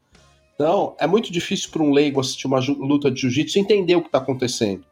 Então, 0.56 0.96
é 1.00 1.08
muito 1.08 1.32
difícil 1.32 1.70
para 1.72 1.84
um 1.84 1.92
leigo 1.92 2.20
assistir 2.20 2.48
uma 2.48 2.60
luta 2.60 3.10
de 3.10 3.22
jiu-jitsu 3.22 3.60
entender 3.60 3.96
o 3.96 4.02
que 4.02 4.08
está 4.08 4.18
acontecendo. 4.18 4.84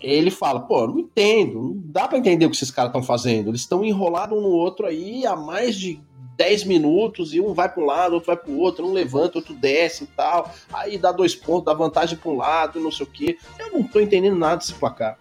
Ele 0.00 0.30
fala, 0.30 0.60
pô, 0.60 0.86
não 0.86 0.98
entendo, 0.98 1.62
não 1.62 1.82
dá 1.84 2.06
para 2.06 2.18
entender 2.18 2.46
o 2.46 2.50
que 2.50 2.56
esses 2.56 2.70
caras 2.70 2.90
estão 2.90 3.02
fazendo. 3.02 3.50
Eles 3.50 3.62
estão 3.62 3.84
enrolados 3.84 4.36
um 4.36 4.40
no 4.40 4.48
outro 4.48 4.86
aí 4.86 5.26
há 5.26 5.36
mais 5.36 5.76
de 5.76 6.00
10 6.36 6.64
minutos 6.64 7.34
e 7.34 7.40
um 7.40 7.52
vai 7.52 7.68
para 7.68 7.82
um 7.82 7.86
lado, 7.86 8.14
outro 8.14 8.28
vai 8.28 8.36
para 8.36 8.50
o 8.50 8.58
outro, 8.58 8.86
um 8.86 8.92
levanta, 8.92 9.38
outro 9.38 9.54
desce 9.54 10.04
e 10.04 10.06
tal. 10.06 10.52
Aí 10.72 10.96
dá 10.96 11.10
dois 11.10 11.34
pontos, 11.34 11.64
dá 11.64 11.74
vantagem 11.74 12.16
para 12.16 12.30
um 12.30 12.36
lado, 12.36 12.80
não 12.80 12.92
sei 12.92 13.04
o 13.04 13.08
quê. 13.10 13.36
Eu 13.58 13.72
não 13.72 13.80
estou 13.80 14.00
entendendo 14.00 14.38
nada 14.38 14.56
desse 14.56 14.74
placar. 14.74 15.18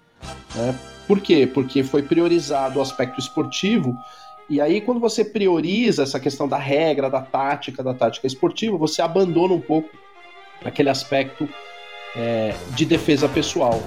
Né? 0.55 0.77
Por 1.07 1.19
quê? 1.19 1.49
Porque 1.51 1.83
foi 1.83 2.03
priorizado 2.03 2.79
o 2.79 2.81
aspecto 2.81 3.19
esportivo. 3.19 3.97
E 4.49 4.61
aí, 4.61 4.79
quando 4.79 4.99
você 4.99 5.25
prioriza 5.25 6.03
essa 6.03 6.19
questão 6.19 6.47
da 6.47 6.57
regra, 6.57 7.09
da 7.09 7.21
tática, 7.21 7.83
da 7.83 7.93
tática 7.93 8.27
esportiva, 8.27 8.77
você 8.77 9.01
abandona 9.01 9.53
um 9.53 9.59
pouco 9.59 9.89
aquele 10.63 10.89
aspecto 10.89 11.49
é, 12.15 12.53
de 12.75 12.85
defesa 12.85 13.27
pessoal. 13.27 13.81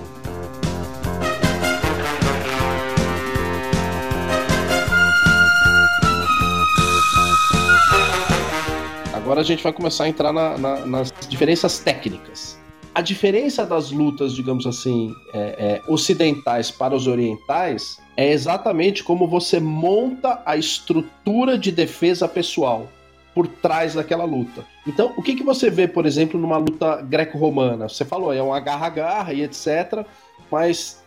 Agora 9.30 9.42
a 9.42 9.44
gente 9.44 9.62
vai 9.62 9.72
começar 9.72 10.04
a 10.04 10.08
entrar 10.08 10.32
na, 10.32 10.58
na, 10.58 10.84
nas 10.84 11.12
diferenças 11.28 11.78
técnicas. 11.78 12.58
A 12.92 13.00
diferença 13.00 13.64
das 13.64 13.92
lutas, 13.92 14.34
digamos 14.34 14.66
assim, 14.66 15.14
é, 15.32 15.38
é, 15.38 15.82
ocidentais 15.86 16.72
para 16.72 16.96
os 16.96 17.06
orientais 17.06 17.96
é 18.16 18.32
exatamente 18.32 19.04
como 19.04 19.28
você 19.28 19.60
monta 19.60 20.42
a 20.44 20.56
estrutura 20.56 21.56
de 21.56 21.70
defesa 21.70 22.26
pessoal 22.26 22.88
por 23.32 23.46
trás 23.46 23.94
daquela 23.94 24.24
luta. 24.24 24.66
Então, 24.84 25.14
o 25.16 25.22
que, 25.22 25.36
que 25.36 25.44
você 25.44 25.70
vê, 25.70 25.86
por 25.86 26.06
exemplo, 26.06 26.40
numa 26.40 26.58
luta 26.58 27.00
greco-romana? 27.00 27.88
Você 27.88 28.04
falou, 28.04 28.32
é 28.32 28.42
um 28.42 28.52
agarra-agarra 28.52 29.32
e 29.32 29.42
etc. 29.42 30.04
Mas 30.50 31.04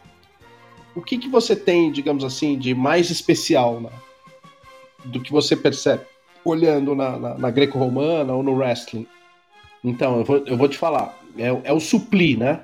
o 0.95 1.01
que, 1.01 1.17
que 1.17 1.27
você 1.27 1.57
tem, 1.57 1.91
digamos 1.91 2.23
assim, 2.23 2.57
de 2.57 2.73
mais 2.73 3.09
especial 3.09 3.81
né, 3.81 3.89
do 5.03 5.19
que 5.19 5.29
você 5.29 5.57
percebe? 5.57 6.12
Olhando 6.43 6.95
na, 6.95 7.17
na, 7.17 7.37
na 7.37 7.51
greco-romana 7.51 8.33
ou 8.33 8.43
no 8.43 8.53
wrestling. 8.53 9.07
Então, 9.83 10.19
eu 10.19 10.23
vou, 10.23 10.37
eu 10.45 10.57
vou 10.57 10.67
te 10.67 10.77
falar. 10.77 11.17
É, 11.37 11.47
é 11.63 11.73
o 11.73 11.79
supli, 11.79 12.37
né? 12.37 12.61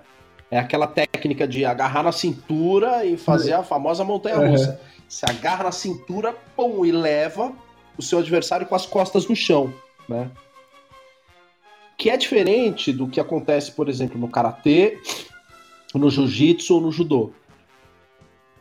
É 0.52 0.58
aquela 0.58 0.88
técnica 0.88 1.48
de 1.48 1.64
agarrar 1.66 2.04
na 2.04 2.12
cintura 2.12 3.06
e 3.06 3.18
fazer 3.18 3.54
a 3.54 3.64
famosa 3.64 4.04
montanha-russa. 4.04 4.72
Uhum. 4.72 4.78
Você 5.08 5.26
agarra 5.28 5.66
na 5.66 5.72
cintura, 5.72 6.36
pum, 6.56 6.86
e 6.86 6.92
leva 6.92 7.52
o 7.98 8.02
seu 8.02 8.20
adversário 8.20 8.66
com 8.66 8.76
as 8.76 8.86
costas 8.86 9.28
no 9.28 9.36
chão, 9.36 9.74
né? 10.08 10.32
Que 11.98 12.10
é 12.10 12.18
diferente 12.18 12.94
do 12.94 13.08
que 13.08 13.20
acontece, 13.20 13.72
por 13.72 13.90
exemplo, 13.90 14.18
no 14.20 14.30
karatê, 14.30 14.98
no 15.94 16.10
jiu-jitsu 16.10 16.76
ou 16.76 16.82
no 16.82 16.92
judô. 16.92 17.32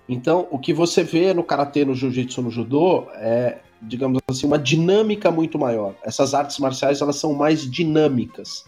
Então, 0.09 0.48
o 0.50 0.59
que 0.59 0.72
você 0.72 1.04
vê 1.04 1.33
no 1.33 1.44
karatê, 1.44 1.85
no 1.85 1.94
jiu-jitsu, 1.94 2.42
no 2.42 2.50
judô 2.50 3.07
é 3.14 3.59
digamos 3.83 4.21
assim, 4.29 4.47
uma 4.47 4.59
dinâmica 4.59 5.31
muito 5.31 5.59
maior. 5.59 5.95
Essas 6.03 6.35
artes 6.35 6.59
marciais 6.59 7.01
elas 7.01 7.17
são 7.17 7.35
mais 7.35 7.69
dinâmicas 7.69 8.64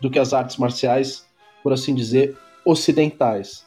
do 0.00 0.10
que 0.10 0.18
as 0.18 0.32
artes 0.32 0.56
marciais, 0.56 1.26
por 1.62 1.72
assim 1.72 1.94
dizer, 1.94 2.36
ocidentais. 2.64 3.64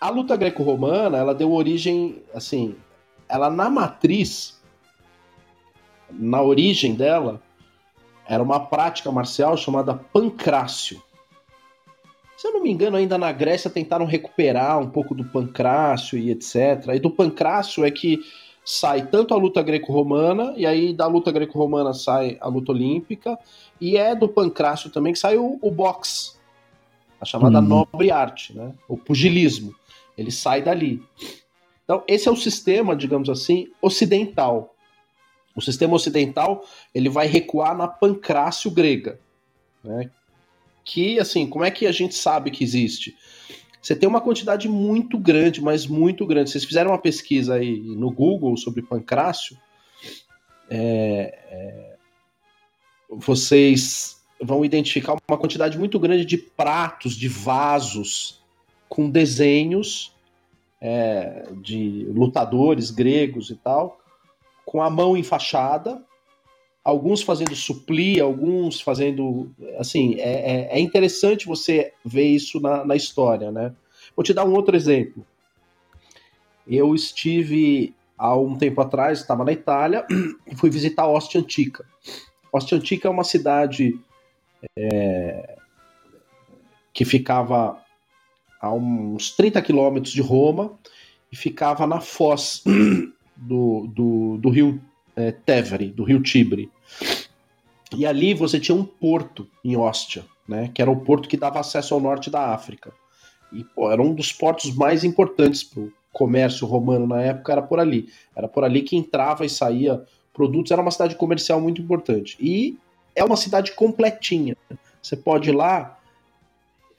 A 0.00 0.08
luta 0.10 0.36
greco-romana, 0.36 1.16
ela 1.16 1.34
deu 1.34 1.52
origem, 1.52 2.22
assim, 2.34 2.74
ela 3.28 3.48
na 3.48 3.70
matriz, 3.70 4.60
na 6.10 6.42
origem 6.42 6.94
dela, 6.94 7.40
era 8.26 8.42
uma 8.42 8.60
prática 8.60 9.10
marcial 9.10 9.56
chamada 9.56 9.94
pancrácio. 9.94 11.02
Se 12.36 12.48
eu 12.48 12.52
não 12.52 12.62
me 12.62 12.70
engano, 12.72 12.96
ainda 12.96 13.16
na 13.16 13.30
Grécia 13.30 13.70
tentaram 13.70 14.04
recuperar 14.04 14.78
um 14.80 14.90
pouco 14.90 15.14
do 15.14 15.24
pancrácio 15.24 16.18
e 16.18 16.30
etc. 16.30 16.88
E 16.94 16.98
do 16.98 17.10
pancrácio 17.10 17.84
é 17.84 17.90
que 17.90 18.20
sai 18.64 19.06
tanto 19.06 19.34
a 19.34 19.36
luta 19.36 19.62
greco-romana, 19.62 20.54
e 20.56 20.66
aí 20.66 20.92
da 20.92 21.06
luta 21.06 21.32
greco-romana 21.32 21.92
sai 21.92 22.38
a 22.40 22.48
luta 22.48 22.72
olímpica, 22.72 23.38
e 23.80 23.96
é 23.96 24.14
do 24.14 24.28
pancrácio 24.28 24.90
também 24.90 25.12
que 25.12 25.18
sai 25.18 25.36
o, 25.36 25.58
o 25.60 25.70
boxe, 25.70 26.34
a 27.20 27.24
chamada 27.24 27.60
uhum. 27.60 27.66
nobre 27.66 28.10
arte, 28.10 28.56
né? 28.56 28.72
o 28.88 28.96
pugilismo. 28.96 29.74
Ele 30.16 30.30
sai 30.30 30.62
dali. 30.62 31.02
Então, 31.84 32.02
esse 32.06 32.28
é 32.28 32.30
o 32.30 32.36
sistema, 32.36 32.94
digamos 32.94 33.28
assim, 33.28 33.68
ocidental. 33.80 34.74
O 35.54 35.60
sistema 35.60 35.94
ocidental 35.94 36.64
ele 36.94 37.08
vai 37.08 37.26
recuar 37.26 37.76
na 37.76 37.86
pancrácio 37.86 38.70
grega. 38.70 39.18
Né? 39.82 40.10
Que, 40.84 41.18
assim, 41.18 41.46
como 41.46 41.64
é 41.64 41.70
que 41.70 41.86
a 41.86 41.92
gente 41.92 42.14
sabe 42.14 42.50
que 42.50 42.64
existe? 42.64 43.16
Você 43.82 43.96
tem 43.96 44.08
uma 44.08 44.20
quantidade 44.20 44.68
muito 44.68 45.18
grande, 45.18 45.60
mas 45.60 45.86
muito 45.86 46.24
grande. 46.24 46.50
Vocês 46.50 46.64
fizeram 46.64 46.92
uma 46.92 46.98
pesquisa 46.98 47.54
aí 47.54 47.80
no 47.80 48.12
Google 48.12 48.56
sobre 48.56 48.80
pancrácio, 48.80 49.58
é, 50.70 51.38
é, 51.50 51.96
vocês 53.10 54.22
vão 54.40 54.64
identificar 54.64 55.16
uma 55.28 55.36
quantidade 55.36 55.76
muito 55.76 55.98
grande 55.98 56.24
de 56.24 56.38
pratos, 56.38 57.14
de 57.14 57.28
vasos 57.28 58.40
com 58.88 59.10
desenhos 59.10 60.14
é, 60.80 61.48
de 61.60 62.06
lutadores 62.10 62.90
gregos 62.90 63.50
e 63.50 63.56
tal, 63.56 64.00
com 64.64 64.82
a 64.82 64.88
mão 64.88 65.16
enfaixada, 65.16 66.02
alguns 66.84 67.22
fazendo 67.22 67.54
suplir, 67.54 68.22
alguns 68.22 68.80
fazendo. 68.80 69.50
Assim, 69.78 70.14
é, 70.18 70.68
é, 70.70 70.78
é 70.78 70.80
interessante 70.80 71.46
você 71.46 71.92
ver 72.04 72.26
isso 72.26 72.60
na, 72.60 72.84
na 72.84 72.96
história, 72.96 73.50
né? 73.50 73.72
Vou 74.16 74.24
te 74.24 74.34
dar 74.34 74.44
um 74.44 74.52
outro 74.52 74.76
exemplo. 74.76 75.24
Eu 76.66 76.94
estive 76.94 77.94
há 78.16 78.36
um 78.36 78.56
tempo 78.56 78.80
atrás, 78.80 79.20
estava 79.20 79.44
na 79.44 79.52
Itália 79.52 80.06
e 80.46 80.54
fui 80.56 80.70
visitar 80.70 81.06
Ostia 81.06 81.40
Antica. 81.40 81.84
Ostia 82.52 82.78
Antica 82.78 83.08
é 83.08 83.10
uma 83.10 83.24
cidade 83.24 83.98
é, 84.76 85.56
que 86.92 87.04
ficava 87.04 87.82
a 88.60 88.72
uns 88.72 89.30
30 89.32 89.60
quilômetros 89.62 90.12
de 90.12 90.20
Roma 90.20 90.78
e 91.32 91.36
ficava 91.36 91.86
na 91.86 92.00
foz 92.00 92.62
do, 93.36 93.88
do, 93.88 94.36
do 94.38 94.50
rio 94.50 94.80
é, 95.16 95.32
Tevere, 95.32 95.88
do 95.88 96.04
rio 96.04 96.22
Tibre. 96.22 96.70
E 97.94 98.06
ali 98.06 98.34
você 98.34 98.58
tinha 98.58 98.74
um 98.74 98.84
porto 98.84 99.46
em 99.64 99.76
Ostia, 99.76 100.24
né, 100.48 100.70
que 100.74 100.80
era 100.80 100.90
o 100.90 101.00
porto 101.00 101.28
que 101.28 101.36
dava 101.36 101.60
acesso 101.60 101.94
ao 101.94 102.00
norte 102.00 102.30
da 102.30 102.52
África. 102.52 102.92
E 103.52 103.64
pô, 103.64 103.90
era 103.90 104.00
um 104.00 104.14
dos 104.14 104.32
portos 104.32 104.74
mais 104.74 105.04
importantes 105.04 105.62
para 105.62 105.82
o 105.82 105.92
comércio 106.12 106.66
romano 106.66 107.06
na 107.06 107.20
época, 107.20 107.52
era 107.52 107.62
por 107.62 107.78
ali. 107.78 108.08
Era 108.34 108.48
por 108.48 108.64
ali 108.64 108.82
que 108.82 108.96
entrava 108.96 109.44
e 109.44 109.50
saía 109.50 110.02
produtos, 110.32 110.72
era 110.72 110.80
uma 110.80 110.90
cidade 110.90 111.16
comercial 111.16 111.60
muito 111.60 111.80
importante. 111.80 112.36
E 112.40 112.78
é 113.14 113.22
uma 113.22 113.36
cidade 113.36 113.72
completinha. 113.72 114.56
Você 115.02 115.16
pode 115.16 115.50
ir 115.50 115.52
lá 115.54 115.98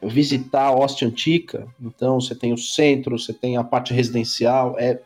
visitar 0.02 0.66
a 0.66 0.76
Ostia 0.76 1.08
Antiga, 1.08 1.68
então 1.82 2.20
você 2.20 2.36
tem 2.36 2.54
o 2.54 2.58
centro, 2.58 3.18
você 3.18 3.34
tem 3.34 3.58
a 3.58 3.64
parte 3.64 3.94
residencial, 3.94 4.76
é, 4.78 5.02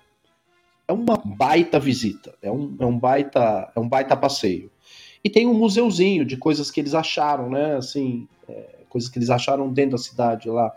é 0.87 0.93
uma 0.93 1.17
baita 1.17 1.79
visita, 1.79 2.33
é 2.41 2.51
um, 2.51 2.75
é 2.79 2.85
um 2.85 2.97
baita 2.97 3.71
é 3.75 3.79
um 3.79 3.87
baita 3.87 4.15
passeio. 4.15 4.71
E 5.23 5.29
tem 5.29 5.45
um 5.45 5.53
museuzinho 5.53 6.23
de 6.23 6.37
coisas 6.37 6.71
que 6.71 6.79
eles 6.79 6.93
acharam, 6.93 7.49
né? 7.49 7.75
Assim, 7.75 8.27
é, 8.47 8.79
coisas 8.87 9.09
que 9.09 9.19
eles 9.19 9.29
acharam 9.29 9.71
dentro 9.71 9.91
da 9.91 9.97
cidade 9.97 10.49
lá, 10.49 10.75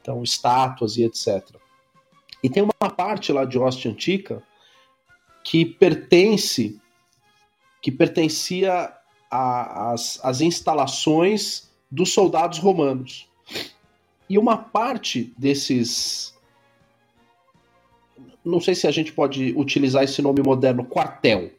então 0.00 0.22
estátuas 0.22 0.96
e 0.96 1.04
etc. 1.04 1.44
E 2.42 2.48
tem 2.48 2.62
uma 2.62 2.90
parte 2.90 3.32
lá 3.32 3.44
de 3.44 3.58
Ostia 3.58 3.90
Antiga 3.90 4.42
que 5.42 5.64
pertence 5.64 6.80
que 7.80 7.90
pertencia 7.90 8.92
às 9.30 10.40
instalações 10.40 11.70
dos 11.90 12.12
soldados 12.12 12.58
romanos. 12.58 13.28
E 14.28 14.38
uma 14.38 14.56
parte 14.56 15.32
desses. 15.36 16.34
Não 18.44 18.60
sei 18.60 18.74
se 18.74 18.86
a 18.86 18.90
gente 18.90 19.12
pode 19.12 19.52
utilizar 19.56 20.02
esse 20.02 20.22
nome 20.22 20.42
moderno, 20.42 20.84
quartel. 20.84 21.50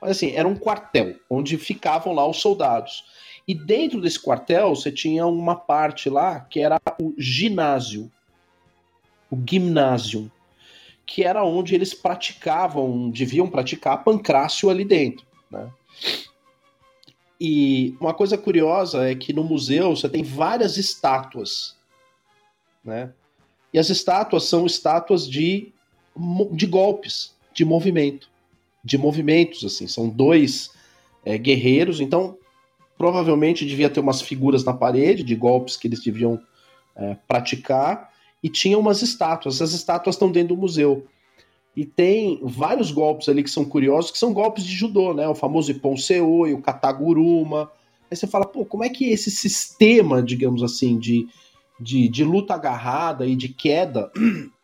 Mas 0.00 0.12
assim, 0.12 0.32
era 0.32 0.48
um 0.48 0.56
quartel 0.56 1.16
onde 1.28 1.56
ficavam 1.58 2.12
lá 2.12 2.26
os 2.26 2.40
soldados. 2.40 3.04
E 3.46 3.54
dentro 3.54 4.00
desse 4.00 4.20
quartel 4.20 4.74
você 4.74 4.90
tinha 4.90 5.26
uma 5.26 5.56
parte 5.56 6.08
lá 6.08 6.40
que 6.40 6.60
era 6.60 6.80
o 7.00 7.14
ginásio. 7.18 8.10
O 9.30 9.36
gimnasium. 9.48 10.30
Que 11.04 11.24
era 11.24 11.44
onde 11.44 11.74
eles 11.74 11.92
praticavam, 11.92 13.10
deviam 13.10 13.48
praticar 13.48 14.04
pancrácio 14.04 14.70
ali 14.70 14.84
dentro. 14.84 15.26
Né? 15.50 15.70
E 17.44 17.96
uma 18.00 18.14
coisa 18.14 18.38
curiosa 18.38 19.10
é 19.10 19.16
que 19.16 19.32
no 19.32 19.42
museu 19.42 19.96
você 19.96 20.08
tem 20.08 20.22
várias 20.22 20.76
estátuas, 20.76 21.76
né? 22.84 23.12
E 23.72 23.80
as 23.80 23.90
estátuas 23.90 24.44
são 24.44 24.64
estátuas 24.64 25.28
de, 25.28 25.71
de 26.52 26.66
golpes, 26.66 27.34
de 27.54 27.64
movimento, 27.64 28.28
de 28.84 28.98
movimentos, 28.98 29.64
assim. 29.64 29.86
São 29.86 30.08
dois 30.08 30.70
é, 31.24 31.38
guerreiros, 31.38 32.00
então 32.00 32.36
provavelmente 32.96 33.66
devia 33.66 33.90
ter 33.90 34.00
umas 34.00 34.20
figuras 34.20 34.64
na 34.64 34.72
parede 34.72 35.24
de 35.24 35.34
golpes 35.34 35.76
que 35.76 35.88
eles 35.88 36.02
deviam 36.02 36.40
é, 36.94 37.16
praticar 37.26 38.10
e 38.42 38.48
tinha 38.48 38.78
umas 38.78 39.02
estátuas. 39.02 39.62
As 39.62 39.72
estátuas 39.72 40.16
estão 40.16 40.30
dentro 40.30 40.54
do 40.54 40.60
museu. 40.60 41.06
E 41.74 41.86
tem 41.86 42.38
vários 42.42 42.90
golpes 42.90 43.28
ali 43.28 43.42
que 43.42 43.50
são 43.50 43.64
curiosos, 43.64 44.10
que 44.10 44.18
são 44.18 44.32
golpes 44.32 44.64
de 44.64 44.74
judô, 44.74 45.14
né? 45.14 45.26
O 45.26 45.34
famoso 45.34 45.70
Iponseo 45.70 46.46
e 46.46 46.52
o 46.52 46.60
Kataguruma. 46.60 47.70
Aí 48.10 48.16
você 48.16 48.26
fala, 48.26 48.44
pô, 48.44 48.64
como 48.64 48.84
é 48.84 48.90
que 48.90 49.10
esse 49.10 49.30
sistema, 49.30 50.22
digamos 50.22 50.62
assim, 50.62 50.98
de, 50.98 51.26
de, 51.80 52.08
de 52.08 52.24
luta 52.24 52.54
agarrada 52.54 53.26
e 53.26 53.34
de 53.34 53.48
queda 53.48 54.12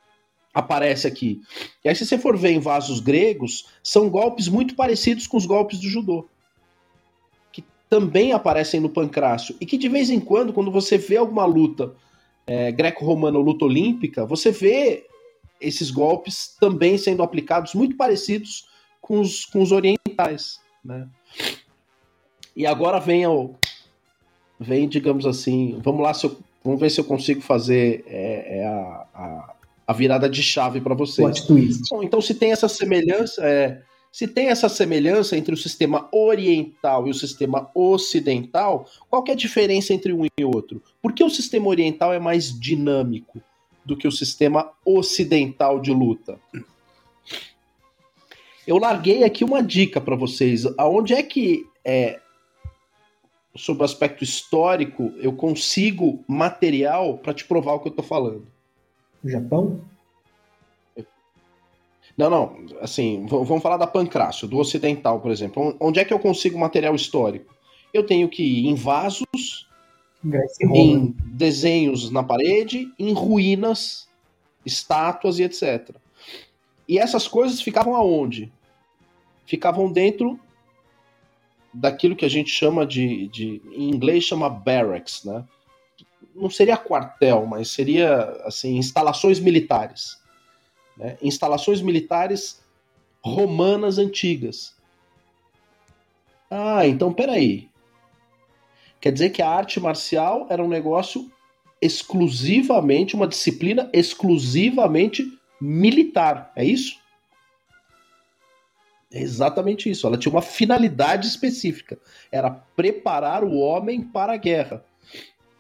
aparece 0.59 1.07
aqui? 1.07 1.41
E 1.85 1.89
aí, 1.89 1.95
se 1.95 2.05
você 2.05 2.19
for 2.19 2.37
ver 2.37 2.51
em 2.51 2.61
vasos 2.61 3.01
gregos, 3.01 3.67
são 3.83 4.09
golpes 4.09 4.49
muito 4.49 4.75
parecidos 4.75 5.27
com 5.27 5.37
os 5.37 5.47
golpes 5.47 5.79
do 5.79 5.89
judô. 5.89 6.27
Que 7.53 7.65
também 7.89 8.33
aparecem 8.33 8.81
no 8.81 8.89
pancrácio. 8.89 9.57
E 9.61 9.67
que 9.67 9.79
de 9.79 9.89
vez 9.89 10.11
em 10.11 10.21
quando, 10.21 10.53
quando 10.53 10.71
você 10.71 10.99
vê 10.99 11.17
alguma 11.17 11.45
luta 11.45 11.95
é, 12.47 12.73
greco-romana 12.73 13.39
ou 13.39 13.45
luta 13.45 13.65
olímpica, 13.65 14.25
você 14.25 14.51
vê 14.51 15.07
esses 15.61 15.91
golpes 15.91 16.57
também 16.61 16.97
sendo 16.97 17.23
aplicados 17.23 17.75
muito 17.75 17.97
parecidos 17.97 18.67
com 19.01 19.21
os, 19.21 19.45
com 19.45 19.61
os 19.61 19.73
orientais, 19.73 20.61
né? 20.85 21.09
E 22.57 22.67
agora 22.67 22.99
vem 22.99 23.27
o 23.27 23.55
vem, 24.59 24.89
digamos 24.89 25.25
assim, 25.25 25.79
vamos 25.85 26.03
lá, 26.03 26.13
eu, 26.23 26.37
vamos 26.65 26.81
ver 26.81 26.91
se 26.91 27.01
eu 27.01 27.05
consigo 27.05 27.41
fazer 27.41 28.05
é, 28.09 28.59
é 28.59 28.67
a, 28.67 29.07
a, 29.15 29.55
a, 29.89 29.93
virada 29.93 30.29
de 30.29 30.43
chave 30.43 30.81
para 30.81 30.95
vocês. 30.95 31.25
Bom, 31.91 32.03
então, 32.03 32.21
se 32.21 32.35
tem 32.35 32.53
essa 32.53 32.69
semelhança, 32.69 33.43
é, 33.45 33.83
se 34.13 34.29
tem 34.29 34.49
essa 34.49 34.69
semelhança 34.69 35.37
entre 35.37 35.55
o 35.55 35.57
sistema 35.57 36.09
oriental 36.13 37.09
e 37.09 37.11
o 37.11 37.15
sistema 37.15 37.71
ocidental, 37.75 38.87
qual 39.09 39.25
é 39.27 39.33
a 39.33 39.35
diferença 39.35 39.93
entre 39.93 40.13
um 40.13 40.25
e 40.25 40.45
outro? 40.45 40.83
Por 41.01 41.13
que 41.13 41.25
o 41.25 41.31
sistema 41.31 41.69
oriental 41.69 42.13
é 42.13 42.19
mais 42.19 42.59
dinâmico? 42.59 43.43
do 43.89 43.97
que 43.97 44.07
o 44.07 44.13
sistema 44.13 44.71
ocidental 44.85 45.81
de 45.81 45.91
luta. 45.91 46.39
Eu 48.67 48.77
larguei 48.77 49.25
aqui 49.25 49.43
uma 49.43 49.63
dica 49.63 49.99
para 49.99 50.15
vocês. 50.15 50.67
Aonde 50.77 51.15
é 51.15 51.23
que 51.23 51.65
é, 51.83 52.21
sobre 53.57 53.83
o 53.83 53.87
aspecto 53.87 54.23
histórico 54.23 55.11
eu 55.17 55.33
consigo 55.33 56.23
material 56.29 57.17
para 57.17 57.33
te 57.33 57.47
provar 57.47 57.73
o 57.73 57.81
que 57.81 57.89
eu 57.89 57.93
estou 57.93 58.05
falando? 58.05 58.47
Japão? 59.25 59.81
Não, 62.17 62.29
não. 62.29 62.57
Assim, 62.81 63.27
vamos 63.27 63.63
falar 63.63 63.77
da 63.77 63.87
Pancrácio, 63.87 64.49
do 64.49 64.59
ocidental, 64.59 65.21
por 65.21 65.31
exemplo. 65.31 65.77
Onde 65.79 66.01
é 66.01 66.05
que 66.05 66.13
eu 66.13 66.19
consigo 66.19 66.59
material 66.59 66.95
histórico? 66.95 67.55
Eu 67.95 68.05
tenho 68.05 68.29
que 68.29 68.43
ir 68.43 68.67
em 68.67 68.75
vasos 68.75 69.69
em 70.75 71.15
desenhos 71.27 72.11
na 72.11 72.23
parede, 72.23 72.93
em 72.99 73.13
ruínas, 73.13 74.09
estátuas 74.67 75.39
e 75.39 75.45
etc. 75.45 75.95
E 76.89 76.99
essas 76.99 77.29
coisas 77.29 77.61
ficavam 77.61 77.95
aonde? 77.95 78.53
Ficavam 79.47 79.91
dentro 79.91 80.39
daquilo 81.73 82.17
que 82.17 82.25
a 82.25 82.31
gente 82.31 82.51
chama 82.51 82.85
de, 82.85 83.29
de 83.29 83.63
em 83.73 83.91
inglês 83.91 84.25
chama 84.25 84.49
barracks, 84.49 85.25
né? 85.25 85.45
Não 86.35 86.51
seria 86.51 86.77
quartel, 86.77 87.47
mas 87.47 87.69
seria 87.69 88.23
assim 88.45 88.77
instalações 88.77 89.41
militares, 89.41 90.19
né? 90.97 91.17
instalações 91.21 91.81
militares 91.81 92.63
romanas 93.21 93.99
antigas. 93.99 94.75
Ah, 96.51 96.87
então 96.87 97.13
peraí. 97.13 97.69
Quer 99.01 99.13
dizer 99.13 99.31
que 99.31 99.43
a 99.43 99.49
arte 99.49 99.79
marcial 99.79 100.47
era 100.51 100.63
um 100.63 100.69
negócio 100.69 101.31
exclusivamente, 101.81 103.15
uma 103.15 103.29
disciplina 103.29 103.89
exclusivamente 103.93 105.39
militar, 105.61 106.53
é 106.57 106.65
isso? 106.65 106.99
É 109.11 109.21
exatamente 109.21 109.89
isso. 109.91 110.07
Ela 110.07 110.19
tinha 110.19 110.33
uma 110.33 110.43
finalidade 110.43 111.27
específica. 111.27 111.99
Era 112.31 112.51
preparar 112.51 113.43
o 113.43 113.59
homem 113.59 114.03
para 114.03 114.35
a 114.35 114.37
guerra. 114.37 114.85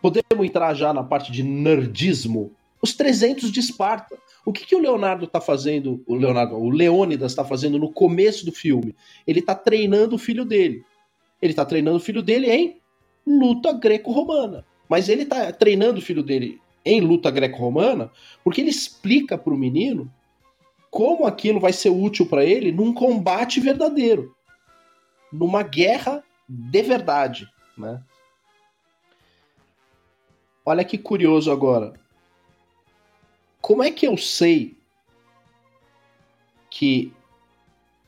Podemos 0.00 0.46
entrar 0.46 0.74
já 0.74 0.92
na 0.92 1.02
parte 1.02 1.32
de 1.32 1.42
nerdismo? 1.42 2.52
Os 2.80 2.94
300 2.94 3.50
de 3.50 3.60
Esparta. 3.60 4.16
O 4.44 4.52
que, 4.52 4.64
que 4.64 4.76
o 4.76 4.80
Leonardo 4.80 5.24
está 5.24 5.40
fazendo? 5.40 6.02
O 6.06 6.14
Leonardo, 6.14 6.56
o 6.56 6.70
Leônidas 6.70 7.32
está 7.32 7.44
fazendo 7.44 7.78
no 7.78 7.92
começo 7.92 8.46
do 8.46 8.52
filme? 8.52 8.94
Ele 9.26 9.40
está 9.40 9.54
treinando 9.54 10.14
o 10.14 10.18
filho 10.18 10.44
dele. 10.44 10.84
Ele 11.42 11.52
está 11.52 11.64
treinando 11.64 11.96
o 11.96 12.00
filho 12.00 12.22
dele 12.22 12.50
em 12.50 12.80
luta 13.26 13.72
greco-romana. 13.72 14.64
Mas 14.88 15.08
ele 15.08 15.24
tá 15.24 15.52
treinando 15.52 15.98
o 15.98 16.02
filho 16.02 16.22
dele 16.22 16.60
em 16.84 17.00
luta 17.00 17.30
greco-romana 17.30 18.10
porque 18.42 18.60
ele 18.60 18.70
explica 18.70 19.36
para 19.36 19.52
o 19.52 19.58
menino 19.58 20.10
como 20.90 21.26
aquilo 21.26 21.60
vai 21.60 21.72
ser 21.72 21.90
útil 21.90 22.26
para 22.26 22.44
ele 22.44 22.72
num 22.72 22.94
combate 22.94 23.60
verdadeiro, 23.60 24.34
numa 25.30 25.62
guerra 25.62 26.24
de 26.48 26.82
verdade, 26.82 27.46
né? 27.76 28.02
Olha 30.68 30.84
que 30.84 30.98
curioso 30.98 31.50
agora. 31.50 31.94
Como 33.58 33.82
é 33.82 33.90
que 33.90 34.06
eu 34.06 34.18
sei 34.18 34.76
que 36.68 37.10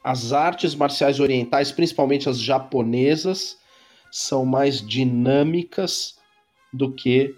as 0.04 0.34
artes 0.34 0.74
marciais 0.74 1.20
orientais, 1.20 1.72
principalmente 1.72 2.28
as 2.28 2.38
japonesas, 2.38 3.58
são 4.12 4.44
mais 4.44 4.86
dinâmicas 4.86 6.18
do 6.70 6.92
que 6.92 7.34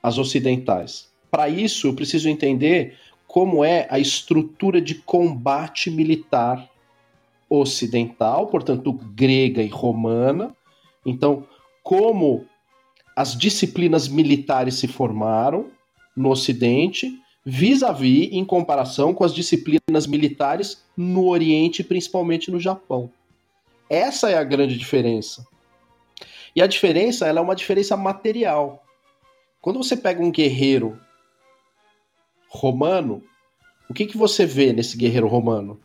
as 0.00 0.16
ocidentais. 0.16 1.10
Para 1.28 1.48
isso, 1.48 1.88
eu 1.88 1.94
preciso 1.94 2.28
entender 2.28 2.96
como 3.26 3.64
é 3.64 3.88
a 3.90 3.98
estrutura 3.98 4.80
de 4.80 4.94
combate 4.94 5.90
militar 5.90 6.70
ocidental, 7.50 8.46
portanto, 8.46 8.92
grega 8.92 9.60
e 9.60 9.68
romana. 9.68 10.56
Então, 11.04 11.44
como 11.82 12.46
as 13.18 13.36
disciplinas 13.36 14.06
militares 14.06 14.76
se 14.76 14.86
formaram 14.86 15.72
no 16.16 16.30
Ocidente, 16.30 17.20
vis-à-vis 17.44 18.28
em 18.30 18.44
comparação 18.44 19.12
com 19.12 19.24
as 19.24 19.34
disciplinas 19.34 20.06
militares 20.06 20.84
no 20.96 21.26
Oriente, 21.26 21.82
principalmente 21.82 22.48
no 22.48 22.60
Japão. 22.60 23.10
Essa 23.90 24.30
é 24.30 24.38
a 24.38 24.44
grande 24.44 24.78
diferença. 24.78 25.44
E 26.54 26.62
a 26.62 26.66
diferença 26.68 27.26
ela 27.26 27.40
é 27.40 27.42
uma 27.42 27.56
diferença 27.56 27.96
material. 27.96 28.84
Quando 29.60 29.82
você 29.82 29.96
pega 29.96 30.22
um 30.22 30.30
guerreiro 30.30 30.96
romano, 32.48 33.20
o 33.90 33.94
que, 33.94 34.06
que 34.06 34.16
você 34.16 34.46
vê 34.46 34.72
nesse 34.72 34.96
guerreiro 34.96 35.26
romano? 35.26 35.80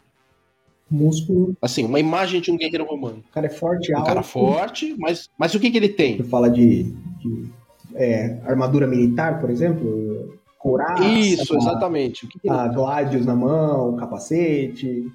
Músculo. 0.87 1.57
Assim, 1.59 1.83
uma 1.83 1.99
imagem 1.99 2.39
de 2.39 2.51
um 2.51 2.57
guerreiro 2.57 2.85
romano. 2.85 3.23
O 3.27 3.33
cara 3.33 3.47
é 3.47 3.49
forte, 3.49 3.91
um 3.91 3.97
alto. 3.97 4.05
cara 4.05 4.21
forte, 4.21 4.95
mas, 4.99 5.27
mas 5.35 5.55
o 5.55 5.59
que, 5.59 5.71
que 5.71 5.77
ele 5.77 5.89
tem? 5.89 6.17
Você 6.17 6.23
fala 6.25 6.47
de, 6.47 6.93
de 7.23 7.51
é, 7.95 8.39
armadura 8.45 8.87
militar, 8.87 9.39
por 9.39 9.49
exemplo, 9.49 10.37
couraça. 10.57 11.03
Isso, 11.03 11.53
a- 11.53 11.57
exatamente. 11.57 12.27
Ele 12.43 12.53
A 12.53 12.67
Gladius 12.67 13.25
na 13.25 13.35
mão, 13.35 13.95
capacete. 13.95 15.11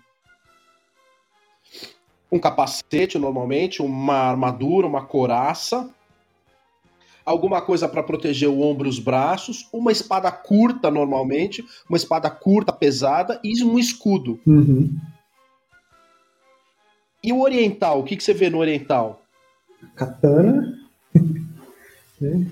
um 2.30 2.38
capacete 2.38 3.18
normalmente, 3.18 3.80
uma 3.80 4.14
armadura, 4.14 4.86
uma 4.86 5.02
couraça, 5.06 5.88
alguma 7.24 7.62
coisa 7.62 7.88
para 7.88 8.02
proteger 8.02 8.48
o 8.50 8.60
ombro 8.60 8.86
e 8.86 8.90
os 8.90 8.98
braços, 8.98 9.66
uma 9.72 9.90
espada 9.90 10.30
curta 10.30 10.90
normalmente, 10.90 11.64
uma 11.88 11.96
espada 11.96 12.28
curta, 12.30 12.70
pesada 12.72 13.40
e 13.42 13.64
um 13.64 13.78
escudo. 13.78 14.38
Uhum. 14.46 14.94
E 17.22 17.32
o 17.32 17.40
oriental, 17.40 18.00
o 18.00 18.04
que, 18.04 18.16
que 18.16 18.22
você 18.22 18.32
vê 18.34 18.48
no 18.50 18.58
oriental? 18.58 19.22
Katana. 19.94 20.74
né? 22.20 22.46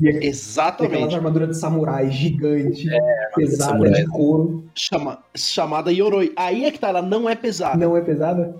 E 0.00 0.08
Exatamente. 0.26 0.94
aquelas 0.94 1.14
armaduras 1.14 1.48
de 1.50 1.56
samurai 1.58 2.10
gigante, 2.10 2.86
pesada 3.34 3.72
samurai. 3.72 3.92
de 3.92 4.06
couro. 4.06 4.64
Chama, 4.74 5.18
chamada 5.34 5.92
Yoroi. 5.92 6.32
Aí 6.36 6.64
é 6.64 6.70
que 6.70 6.78
tá, 6.78 6.88
ela 6.88 7.02
não 7.02 7.28
é 7.28 7.34
pesada. 7.34 7.76
Não 7.76 7.96
é 7.96 8.00
pesada? 8.00 8.54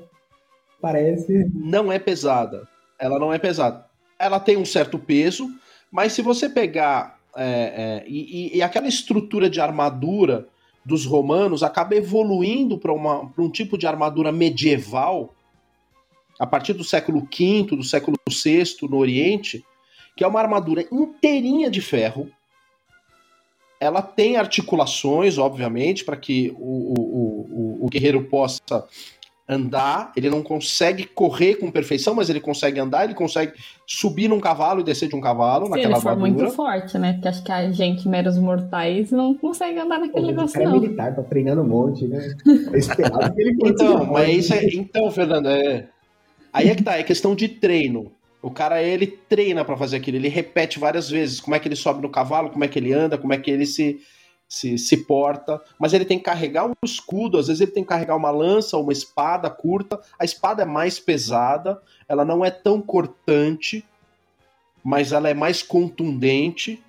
Parece. 0.81 1.51
não 1.55 1.91
é 1.91 1.99
pesada. 1.99 2.69
Ela 2.99 3.19
não 3.19 3.33
é 3.33 3.39
pesada. 3.39 3.87
Ela 4.19 4.39
tem 4.39 4.57
um 4.57 4.65
certo 4.65 4.99
peso, 4.99 5.49
mas 5.91 6.13
se 6.13 6.23
você 6.23 6.49
pegar. 6.49 7.19
é, 7.37 8.03
é, 8.05 8.05
e, 8.09 8.53
e- 8.55 8.57
e 8.59 8.63
aquela 8.63 8.87
estrutura 8.87 9.51
de 9.51 9.61
armadura 9.61 10.47
dos 10.85 11.05
romanos 11.05 11.63
acaba 11.65 11.97
evoluindo 11.97 12.79
para 12.79 12.93
um 12.93 13.51
tipo 13.51 13.77
de 13.79 13.87
armadura 13.87 14.31
medieval 14.31 15.35
a 16.39 16.47
partir 16.47 16.75
do 16.75 16.85
século 16.85 17.21
V, 17.37 17.63
do 17.77 17.83
século 17.83 18.17
VI 18.29 18.63
no 18.89 18.99
Oriente, 18.99 19.65
que 20.17 20.25
é 20.25 20.27
uma 20.27 20.41
armadura 20.41 20.85
inteirinha 20.93 21.71
de 21.71 21.81
ferro. 21.81 22.29
Ela 23.81 24.01
tem 24.01 24.37
articulações, 24.37 25.37
obviamente, 25.37 26.05
para 26.05 26.17
que 26.17 26.55
o, 26.59 26.95
o, 26.99 27.79
o, 27.83 27.87
o 27.87 27.89
guerreiro 27.89 28.23
possa 28.25 28.87
andar, 29.47 30.11
ele 30.17 30.31
não 30.31 30.43
consegue 30.43 31.05
correr 31.05 31.57
com 31.57 31.71
perfeição, 31.71 32.15
mas 32.15 32.31
ele 32.31 32.41
consegue 32.41 32.81
andar, 32.81 33.05
ele 33.05 33.13
consegue 33.13 33.53
subir 33.87 34.27
num 34.27 34.41
cavalo 34.41 34.81
e 34.81 34.85
descer 34.85 35.07
de 35.07 35.15
um 35.15 35.21
cavalo 35.21 35.67
Se 35.67 35.71
naquela 35.73 35.97
ele 35.97 36.01
for 36.01 36.09
armadura. 36.11 36.45
muito 36.45 36.57
forte, 36.57 36.97
né? 36.99 37.13
Porque 37.15 37.29
acho 37.29 37.45
que 37.45 37.53
a 37.53 37.71
gente, 37.71 38.09
meros 38.09 38.39
mortais, 38.39 39.11
não 39.11 39.35
consegue 39.35 39.79
andar 39.79 39.99
naquele 39.99 40.25
O 40.25 40.29
negócio, 40.29 40.55
cara 40.55 40.65
é 40.65 40.69
não. 40.69 40.81
militar, 40.81 41.15
tá 41.15 41.23
treinando 41.23 41.61
um 41.61 41.67
monte, 41.69 42.07
né? 42.07 42.35
É 42.73 42.79
esperado 42.79 43.35
que 43.35 43.43
ele 43.43 43.59
Então, 43.63 43.99
forte. 43.99 44.13
mas 44.13 44.29
isso 44.39 44.55
é, 44.55 44.65
então, 44.65 45.11
Fernando, 45.11 45.49
é, 45.51 45.89
aí 46.51 46.69
é 46.71 46.75
que 46.75 46.83
tá, 46.83 46.97
é 46.97 47.03
questão 47.03 47.35
de 47.35 47.47
treino. 47.49 48.11
O 48.45 48.51
cara, 48.51 48.83
ele 48.83 49.07
treina 49.07 49.65
pra 49.65 49.75
fazer 49.75 49.97
aquilo, 49.97 50.19
ele 50.19 50.29
repete 50.29 50.79
várias 50.79 51.09
vezes 51.09 51.41
como 51.41 51.57
é 51.57 51.59
que 51.59 51.67
ele 51.67 51.75
sobe 51.75 52.03
no 52.03 52.11
cavalo, 52.11 52.51
como 52.51 52.63
é 52.63 52.69
que 52.69 52.79
ele 52.79 52.93
anda, 52.93 53.17
como 53.17 53.33
é 53.33 53.39
que 53.39 53.51
ele 53.51 53.65
se, 53.65 54.03
se, 54.47 54.77
se 54.77 54.99
porta, 54.99 55.63
mas 55.79 55.95
ele 55.95 56.05
tem 56.05 56.19
que 56.19 56.25
carregar 56.25 56.67
um 56.67 56.75
escudo, 56.85 57.39
às 57.39 57.47
vezes 57.47 57.63
ele 57.63 57.71
tem 57.71 57.83
que 57.83 57.89
carregar 57.89 58.15
uma 58.15 58.31
lança, 58.31 58.77
uma 58.77 58.93
espada 58.93 59.49
curta. 59.49 59.99
A 60.19 60.27
espada 60.27 60.61
é 60.61 60.67
mais 60.67 61.01
pesada, 61.01 61.81
ela 62.07 62.23
não 62.23 62.45
é 62.45 62.51
tão 62.51 62.83
cortante, 62.83 63.83
mas 64.85 65.13
ela 65.13 65.31
é 65.31 65.35
mais 65.35 65.63
contundente. 65.63 66.85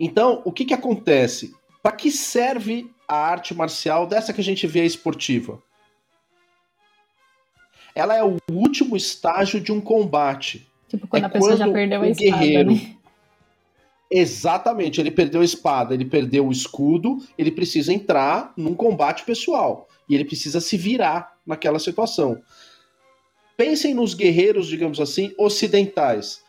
Então, 0.00 0.42
o 0.44 0.50
que 0.50 0.64
que 0.64 0.74
acontece? 0.74 1.54
Para 1.80 1.92
que 1.92 2.10
serve 2.10 2.90
a 3.06 3.14
arte 3.14 3.54
marcial 3.54 4.04
dessa 4.04 4.32
que 4.32 4.40
a 4.40 4.44
gente 4.44 4.66
vê 4.66 4.84
esportiva? 4.84 5.62
Ela 7.98 8.16
é 8.16 8.22
o 8.22 8.36
último 8.50 8.96
estágio 8.96 9.60
de 9.60 9.72
um 9.72 9.80
combate. 9.80 10.68
Tipo, 10.88 11.08
quando 11.08 11.24
É 11.24 11.26
a 11.26 11.28
pessoa 11.28 11.56
já 11.56 11.64
quando 11.64 11.74
perdeu 11.74 12.00
a 12.00 12.04
o 12.04 12.06
espada, 12.06 12.36
guerreiro- 12.38 12.72
né? 12.72 12.94
Exatamente, 14.10 15.00
ele 15.00 15.10
perdeu 15.10 15.40
a 15.42 15.44
espada, 15.44 15.92
ele 15.92 16.04
perdeu 16.04 16.46
o 16.46 16.52
escudo, 16.52 17.18
ele 17.36 17.50
precisa 17.50 17.92
entrar 17.92 18.54
num 18.56 18.74
combate 18.74 19.22
pessoal 19.24 19.86
e 20.08 20.14
ele 20.14 20.24
precisa 20.24 20.60
se 20.60 20.76
virar 20.78 21.36
naquela 21.44 21.78
situação. 21.78 22.40
Pensem 23.56 23.92
nos 23.92 24.14
guerreiros, 24.14 24.68
digamos 24.68 25.00
assim, 25.00 25.34
ocidentais. 25.36 26.40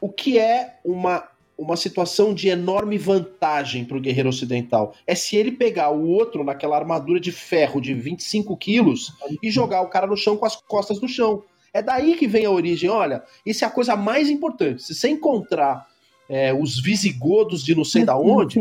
O 0.00 0.08
que 0.08 0.38
é 0.38 0.78
uma, 0.84 1.28
uma 1.64 1.76
situação 1.76 2.34
de 2.34 2.48
enorme 2.48 2.98
vantagem 2.98 3.84
para 3.84 3.96
o 3.96 4.00
guerreiro 4.00 4.28
ocidental? 4.28 4.94
É 5.06 5.14
se 5.14 5.36
ele 5.36 5.52
pegar 5.52 5.90
o 5.90 6.06
outro 6.08 6.44
naquela 6.44 6.76
armadura 6.76 7.18
de 7.18 7.32
ferro 7.32 7.80
de 7.80 7.94
25 7.94 8.56
quilos 8.56 9.12
e 9.42 9.50
jogar 9.50 9.80
o 9.82 9.88
cara 9.88 10.06
no 10.06 10.16
chão 10.16 10.36
com 10.36 10.46
as 10.46 10.56
costas 10.56 11.00
no 11.00 11.08
chão. 11.08 11.42
É 11.72 11.82
daí 11.82 12.16
que 12.16 12.28
vem 12.28 12.44
a 12.46 12.50
origem. 12.50 12.88
Olha, 12.88 13.24
isso 13.44 13.64
é 13.64 13.66
a 13.66 13.70
coisa 13.70 13.96
mais 13.96 14.30
importante. 14.30 14.82
Se 14.82 14.94
você 14.94 15.08
encontrar 15.08 15.88
é, 16.28 16.52
os 16.54 16.80
visigodos 16.80 17.64
de 17.64 17.74
não 17.74 17.84
sei 17.84 18.04
da 18.04 18.14
Não 18.14 18.24
onde, 18.24 18.60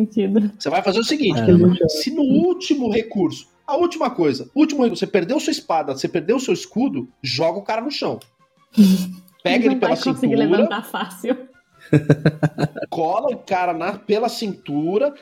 você 0.58 0.70
vai 0.70 0.82
fazer 0.82 1.00
o 1.00 1.04
seguinte: 1.04 1.40
É. 1.40 1.88
se 1.90 2.12
no 2.12 2.24
último 2.24 2.90
recurso, 2.90 3.48
a 3.66 3.78
última 3.78 4.10
coisa, 4.10 4.50
último 4.56 4.84
recurso, 4.84 5.06
você 5.06 5.08
perdeu 5.08 5.40
sua 5.40 5.52
espada, 5.52 5.96
você 5.96 6.08
perdeu 6.08 6.40
seu 6.40 6.54
escudo, 6.54 7.08
joga 7.22 7.60
o 7.60 7.64
cara 7.64 7.82
no 7.82 7.92
chão. 7.92 8.20
Pega 9.44 9.66
ele 9.66 9.76
não 9.76 9.80
pela 9.80 9.96
cintura, 9.98 10.38
levantar 10.38 10.84
fácil. 10.84 11.38
cola 12.90 13.30
o 13.34 13.38
cara 13.38 13.74
na, 13.74 13.98
pela 13.98 14.30
cintura, 14.30 15.14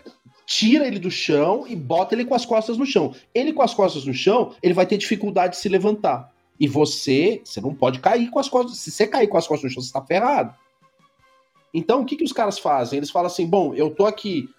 tira 0.46 0.86
ele 0.86 1.00
do 1.00 1.12
chão 1.12 1.66
e 1.68 1.76
bota 1.76 2.16
ele 2.16 2.26
com 2.26 2.36
as 2.36 2.46
costas 2.46 2.78
no 2.78 2.86
chão. 2.86 3.16
Ele 3.34 3.54
com 3.54 3.62
as 3.62 3.74
costas 3.74 4.06
no 4.06 4.14
chão, 4.14 4.54
ele 4.62 4.74
vai 4.74 4.86
ter 4.86 4.98
dificuldade 4.98 5.56
de 5.56 5.62
se 5.62 5.70
levantar. 5.70 6.32
E 6.60 6.68
você, 6.68 7.42
você 7.44 7.60
não 7.60 7.74
pode 7.74 8.00
cair 8.00 8.30
com 8.30 8.40
as 8.40 8.50
costas. 8.50 8.78
Se 8.78 8.92
você 8.92 9.08
cair 9.08 9.28
com 9.28 9.38
as 9.38 9.48
costas 9.48 9.70
no 9.70 9.74
chão, 9.74 9.84
você 9.84 9.94
tá 9.94 10.02
ferrado. 10.06 10.54
Então, 11.74 12.02
o 12.02 12.06
que, 12.06 12.16
que 12.16 12.24
os 12.24 12.34
caras 12.34 12.60
fazem? 12.60 12.98
Eles 12.98 13.10
falam 13.10 13.28
assim: 13.28 13.48
bom, 13.48 13.74
eu 13.74 13.90
tô 13.90 14.06
aqui 14.06 14.50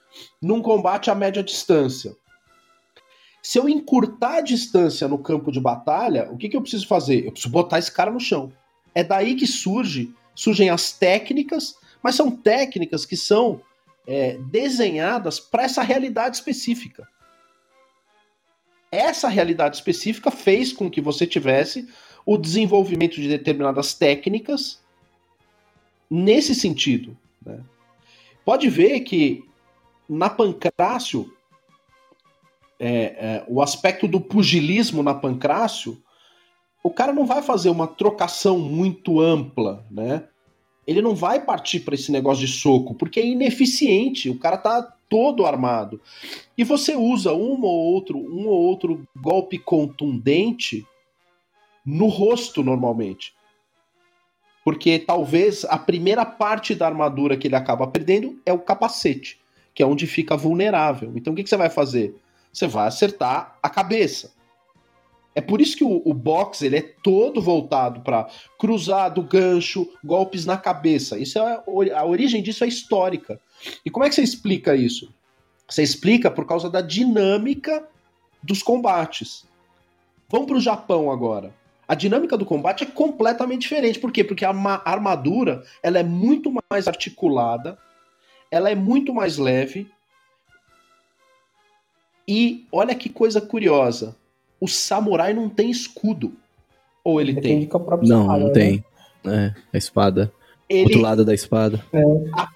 num 0.41 0.63
combate 0.63 1.11
a 1.11 1.15
média 1.15 1.43
distância. 1.43 2.17
Se 3.43 3.59
eu 3.59 3.69
encurtar 3.69 4.37
a 4.37 4.41
distância 4.41 5.09
no 5.09 5.19
campo 5.19 5.51
de 5.51 5.61
batalha, 5.61 6.29
o 6.31 6.37
que, 6.37 6.49
que 6.49 6.57
eu 6.57 6.63
preciso 6.63 6.87
fazer? 6.87 7.27
Eu 7.27 7.33
preciso 7.33 7.53
botar 7.53 7.79
esse 7.79 7.91
cara 7.91 8.11
no 8.11 8.21
chão. 8.21 8.53
É 8.95 9.03
daí 9.03 9.35
que 9.35 9.47
surge, 9.47 10.15
surgem 10.35 10.71
as 10.71 10.93
técnicas, 10.93 11.75
mas 12.03 12.15
são 12.15 12.31
técnicas 12.31 13.07
que 13.07 13.17
são 13.17 13.61
é, 14.07 14.37
desenhadas 14.39 15.39
para 15.39 15.63
essa 15.63 15.83
realidade 15.83 16.37
específica. 16.37 17.09
Essa 18.91 19.29
realidade 19.29 19.77
específica 19.77 20.31
fez 20.31 20.73
com 20.73 20.91
que 20.91 21.01
você 21.01 21.27
tivesse 21.27 21.89
o 22.27 22.37
desenvolvimento 22.37 23.15
de 23.15 23.29
determinadas 23.29 23.95
técnicas 23.95 24.83
nesse 26.11 26.55
sentido. 26.55 27.17
né? 27.45 27.61
Pode 28.45 28.69
ver 28.69 29.01
que 29.01 29.45
na 30.09 30.29
Pancrácio, 30.29 31.33
é, 32.79 32.89
é, 32.89 33.45
o 33.49 33.63
aspecto 33.63 34.07
do 34.07 34.21
pugilismo 34.21 35.03
na 35.03 35.15
Pancrácio, 35.15 36.03
o 36.83 36.91
cara 36.91 37.13
não 37.13 37.25
vai 37.25 37.41
fazer 37.43 37.71
uma 37.71 37.87
trocação 37.87 38.59
muito 38.59 39.21
ampla, 39.21 39.87
né? 39.91 40.29
Ele 40.87 41.01
não 41.01 41.15
vai 41.15 41.41
partir 41.45 41.81
para 41.81 41.95
esse 41.95 42.11
negócio 42.11 42.45
de 42.47 42.53
soco, 42.53 42.95
porque 42.95 43.21
é 43.21 43.27
ineficiente, 43.27 44.29
o 44.29 44.39
cara 44.39 44.57
tá 44.57 44.83
todo 45.09 45.47
armado. 45.47 46.01
E 46.57 46.65
você 46.65 46.97
usa 46.97 47.33
um 47.33 47.63
ou 47.63 47.93
outro, 47.93 48.19
um 48.19 48.47
ou 48.47 48.63
outro 48.63 49.07
golpe 49.17 49.59
contundente 49.59 50.87
no 51.85 52.07
rosto 52.07 52.63
normalmente. 52.63 53.35
Porque 54.65 54.99
talvez 54.99 55.65
a 55.65 55.79
primeira 55.79 56.25
parte 56.25 56.75
da 56.75 56.87
armadura 56.87 57.37
que 57.37 57.49
ele 57.49 57.57
acaba 57.57 57.87
perdendo 57.87 58.41
é 58.47 58.53
o 58.53 58.59
capacete, 58.59 59.41
que 59.75 59.83
é 59.83 59.87
onde 59.87 60.07
fica 60.07 60.37
vulnerável. 60.37 61.13
Então 61.17 61.33
o 61.33 61.37
que, 61.37 61.43
que 61.43 61.49
você 61.49 61.57
vai 61.57 61.71
fazer? 61.71 62.15
você 62.53 62.67
vai 62.67 62.87
acertar 62.87 63.57
a 63.63 63.71
cabeça. 63.71 64.33
É 65.35 65.41
por 65.41 65.61
isso 65.61 65.77
que 65.77 65.85
o, 65.85 66.03
o 66.05 66.13
boxe 66.13 66.67
ele 66.67 66.77
é 66.77 66.95
todo 67.03 67.41
voltado 67.41 68.01
para 68.01 68.29
cruzado, 68.59 69.23
gancho, 69.23 69.89
golpes 70.05 70.45
na 70.45 70.59
cabeça. 70.59 71.19
Isso 71.19 71.39
é 71.39 71.63
a 71.95 72.05
origem 72.05 72.43
disso 72.43 72.65
é 72.65 72.69
histórica. 72.69 73.41
E 73.85 73.91
como 73.91 74.05
é 74.05 74.09
que 74.09 74.15
você 74.15 74.23
explica 74.23 74.77
isso? 74.77 75.13
Você 75.69 75.83
explica 75.83 76.31
por 76.31 76.47
causa 76.47 76.69
da 76.69 76.83
dinâmica 76.83 77.87
dos 78.43 78.63
combates. 78.63 79.45
Vamos 80.29 80.47
para 80.47 80.57
o 80.57 80.61
Japão 80.61 81.11
agora. 81.11 81.55
A 81.89 81.95
dinâmica 81.95 82.37
do 82.37 82.45
combate 82.45 82.85
é 82.85 82.87
completamente 82.87 83.63
diferente. 83.63 83.99
Por 83.99 84.13
quê? 84.13 84.23
Porque 84.23 84.45
a 84.45 84.51
armadura 84.85 85.65
ela 85.83 85.99
é 85.99 86.03
muito 86.03 86.53
mais 86.71 86.87
articulada, 86.87 87.79
ela 88.51 88.71
é 88.71 88.75
muito 88.75 89.15
mais 89.15 89.39
leve. 89.39 89.91
E 92.29 92.67
olha 92.71 92.95
que 92.95 93.09
coisa 93.09 93.41
curiosa 93.41 94.17
o 94.63 94.69
samurai 94.69 95.35
não 95.35 95.49
tem 95.49 95.73
escudo. 95.73 96.37
Ou 97.03 97.21
ele 97.21 97.33
Depende 97.33 97.67
tem? 97.67 97.81
não, 98.09 98.23
espada, 98.23 98.39
não 98.39 98.47
né? 98.47 98.53
tem. 98.53 98.85
É, 99.27 99.55
a 99.73 99.77
espada. 99.77 100.33
Ele... 100.69 100.85
Outro 100.85 101.01
lado 101.01 101.25
da 101.25 101.35
espada. 101.35 101.85
É. 101.93 102.01
A, 102.33 102.49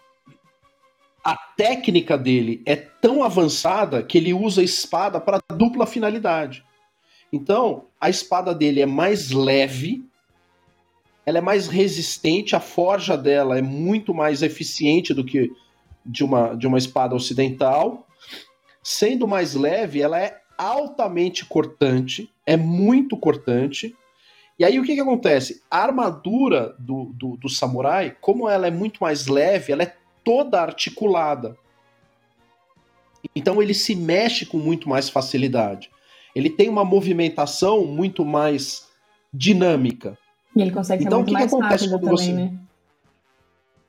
a 1.24 1.36
técnica 1.56 2.16
dele 2.16 2.62
é 2.64 2.76
tão 2.76 3.24
avançada 3.24 4.04
que 4.04 4.18
ele 4.18 4.32
usa 4.32 4.60
a 4.60 4.64
espada 4.64 5.20
para 5.20 5.42
dupla 5.52 5.84
finalidade. 5.84 6.64
Então, 7.32 7.86
a 8.00 8.08
espada 8.08 8.54
dele 8.54 8.80
é 8.80 8.86
mais 8.86 9.32
leve, 9.32 10.04
ela 11.26 11.38
é 11.38 11.40
mais 11.40 11.66
resistente, 11.66 12.54
a 12.54 12.60
forja 12.60 13.18
dela 13.18 13.58
é 13.58 13.62
muito 13.62 14.14
mais 14.14 14.42
eficiente 14.42 15.12
do 15.12 15.24
que 15.24 15.50
de 16.04 16.22
uma, 16.22 16.54
de 16.54 16.68
uma 16.68 16.78
espada 16.78 17.16
ocidental. 17.16 18.06
Sendo 18.80 19.26
mais 19.26 19.54
leve, 19.56 20.00
ela 20.00 20.20
é 20.20 20.45
altamente 20.56 21.44
cortante, 21.44 22.30
é 22.44 22.56
muito 22.56 23.16
cortante. 23.16 23.94
E 24.58 24.64
aí 24.64 24.78
o 24.78 24.84
que, 24.84 24.94
que 24.94 25.00
acontece? 25.00 25.62
A 25.70 25.82
armadura 25.82 26.74
do, 26.78 27.12
do, 27.14 27.36
do 27.36 27.48
samurai, 27.48 28.16
como 28.20 28.48
ela 28.48 28.66
é 28.66 28.70
muito 28.70 28.98
mais 29.00 29.26
leve, 29.26 29.72
ela 29.72 29.82
é 29.82 29.94
toda 30.24 30.60
articulada. 30.60 31.56
Então 33.34 33.60
ele 33.60 33.74
se 33.74 33.94
mexe 33.94 34.46
com 34.46 34.58
muito 34.58 34.88
mais 34.88 35.08
facilidade. 35.08 35.90
Ele 36.34 36.50
tem 36.50 36.68
uma 36.68 36.84
movimentação 36.84 37.86
muito 37.86 38.24
mais 38.24 38.86
dinâmica. 39.32 40.18
E 40.54 40.62
ele 40.62 40.70
consegue 40.70 41.02
ser 41.02 41.06
então, 41.06 41.18
muito 41.18 41.28
o 41.28 41.32
que 41.32 41.38
mais 41.38 41.50
que 41.50 41.56
acontece 41.56 41.86
rápido 41.86 42.00
também, 42.00 42.16
você... 42.16 42.32
né? 42.32 42.58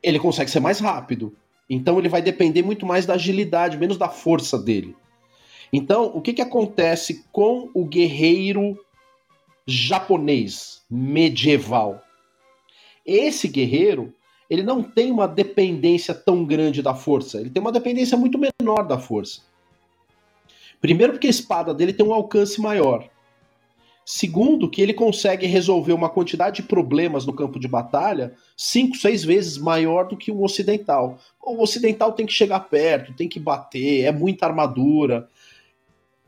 Ele 0.03 0.19
consegue 0.19 0.51
ser 0.51 0.59
mais 0.59 0.79
rápido. 0.79 1.35
Então 1.69 1.99
ele 1.99 2.09
vai 2.09 2.21
depender 2.21 2.61
muito 2.61 2.85
mais 2.85 3.05
da 3.05 3.13
agilidade, 3.13 3.77
menos 3.77 3.97
da 3.97 4.09
força 4.09 4.57
dele. 4.57 4.95
Então, 5.71 6.11
o 6.13 6.21
que, 6.21 6.33
que 6.33 6.41
acontece 6.41 7.25
com 7.31 7.69
o 7.73 7.85
guerreiro 7.85 8.79
japonês 9.65 10.83
medieval? 10.89 12.01
Esse 13.05 13.47
guerreiro, 13.47 14.13
ele 14.49 14.63
não 14.63 14.81
tem 14.81 15.11
uma 15.11 15.27
dependência 15.27 16.13
tão 16.13 16.45
grande 16.45 16.81
da 16.81 16.93
força, 16.93 17.39
ele 17.39 17.49
tem 17.49 17.61
uma 17.61 17.71
dependência 17.71 18.17
muito 18.17 18.39
menor 18.39 18.83
da 18.87 18.97
força. 18.97 19.41
Primeiro, 20.79 21.13
porque 21.13 21.27
a 21.27 21.31
espada 21.31 21.73
dele 21.73 21.93
tem 21.93 22.05
um 22.05 22.13
alcance 22.13 22.61
maior. 22.61 23.09
Segundo, 24.09 24.69
que 24.69 24.81
ele 24.81 24.93
consegue 24.93 25.45
resolver 25.47 25.91
uma 25.91 26.07
quantidade 26.07 26.61
de 26.61 26.67
problemas 26.67 27.25
no 27.25 27.33
campo 27.33 27.59
de 27.59 27.67
batalha 27.67 28.33
cinco, 28.55 28.95
seis 28.95 29.21
vezes 29.21 29.57
maior 29.57 30.07
do 30.07 30.15
que 30.15 30.31
um 30.31 30.43
ocidental. 30.43 31.19
O 31.41 31.61
ocidental 31.61 32.13
tem 32.13 32.25
que 32.25 32.31
chegar 32.31 32.61
perto, 32.61 33.13
tem 33.13 33.27
que 33.27 33.37
bater, 33.37 34.05
é 34.05 34.11
muita 34.13 34.45
armadura, 34.45 35.27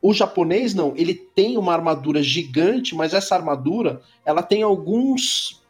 o 0.01 0.13
japonês 0.13 0.73
não, 0.73 0.93
ele 0.95 1.13
tem 1.13 1.57
uma 1.57 1.73
armadura 1.73 2.23
gigante, 2.23 2.95
mas 2.95 3.13
essa 3.13 3.35
armadura 3.35 4.01
ela 4.25 4.41
tem 4.41 4.63
alguns 4.63 5.61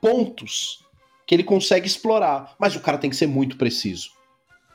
pontos 0.00 0.84
que 1.26 1.34
ele 1.34 1.44
consegue 1.44 1.86
explorar, 1.86 2.54
mas 2.58 2.74
o 2.74 2.80
cara 2.80 2.98
tem 2.98 3.10
que 3.10 3.16
ser 3.16 3.26
muito 3.26 3.56
preciso. 3.56 4.10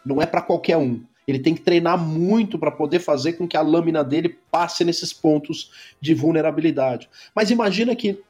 Não 0.06 0.22
é 0.22 0.26
para 0.26 0.42
qualquer 0.42 0.78
um. 0.78 1.04
Ele 1.28 1.40
tem 1.40 1.56
que 1.56 1.62
treinar 1.62 1.98
muito 1.98 2.60
para 2.60 2.70
poder 2.70 3.00
fazer 3.00 3.34
com 3.34 3.48
que 3.48 3.58
a 3.58 3.62
lâmina 3.62 4.04
dele 4.04 4.38
passe 4.52 4.84
nesses 4.84 5.14
pontos 5.14 5.94
de 6.00 6.14
vulnerabilidade. 6.14 7.10
Mas 7.34 7.50
imagina 7.50 7.96
que 7.96 8.22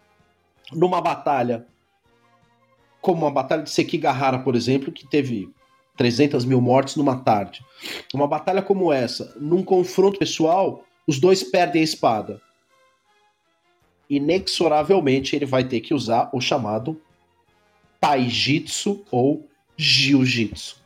numa 0.72 1.02
batalha, 1.02 1.66
como 3.02 3.26
a 3.26 3.32
batalha 3.32 3.64
de 3.64 3.70
Sekigahara, 3.70 4.40
por 4.40 4.56
exemplo, 4.56 4.92
que 4.92 5.06
teve 5.06 5.50
300 5.98 6.46
mil 6.46 6.60
mortes 6.60 6.96
numa 6.96 7.18
tarde. 7.18 7.64
Uma 8.14 8.28
batalha 8.28 8.62
como 8.62 8.92
essa, 8.92 9.34
num 9.40 9.64
confronto 9.64 10.20
pessoal, 10.20 10.84
os 11.08 11.20
dois 11.20 11.44
perdem 11.44 11.82
a 11.82 11.86
espada. 11.86 12.42
Inexoravelmente 14.10 15.36
ele 15.36 15.46
vai 15.46 15.64
ter 15.64 15.82
que 15.82 15.94
usar 15.94 16.30
o 16.34 16.42
chamado 16.42 17.00
Taijitsu 18.00 19.04
ou 19.12 19.48
Jiu-Jitsu. 19.78 20.78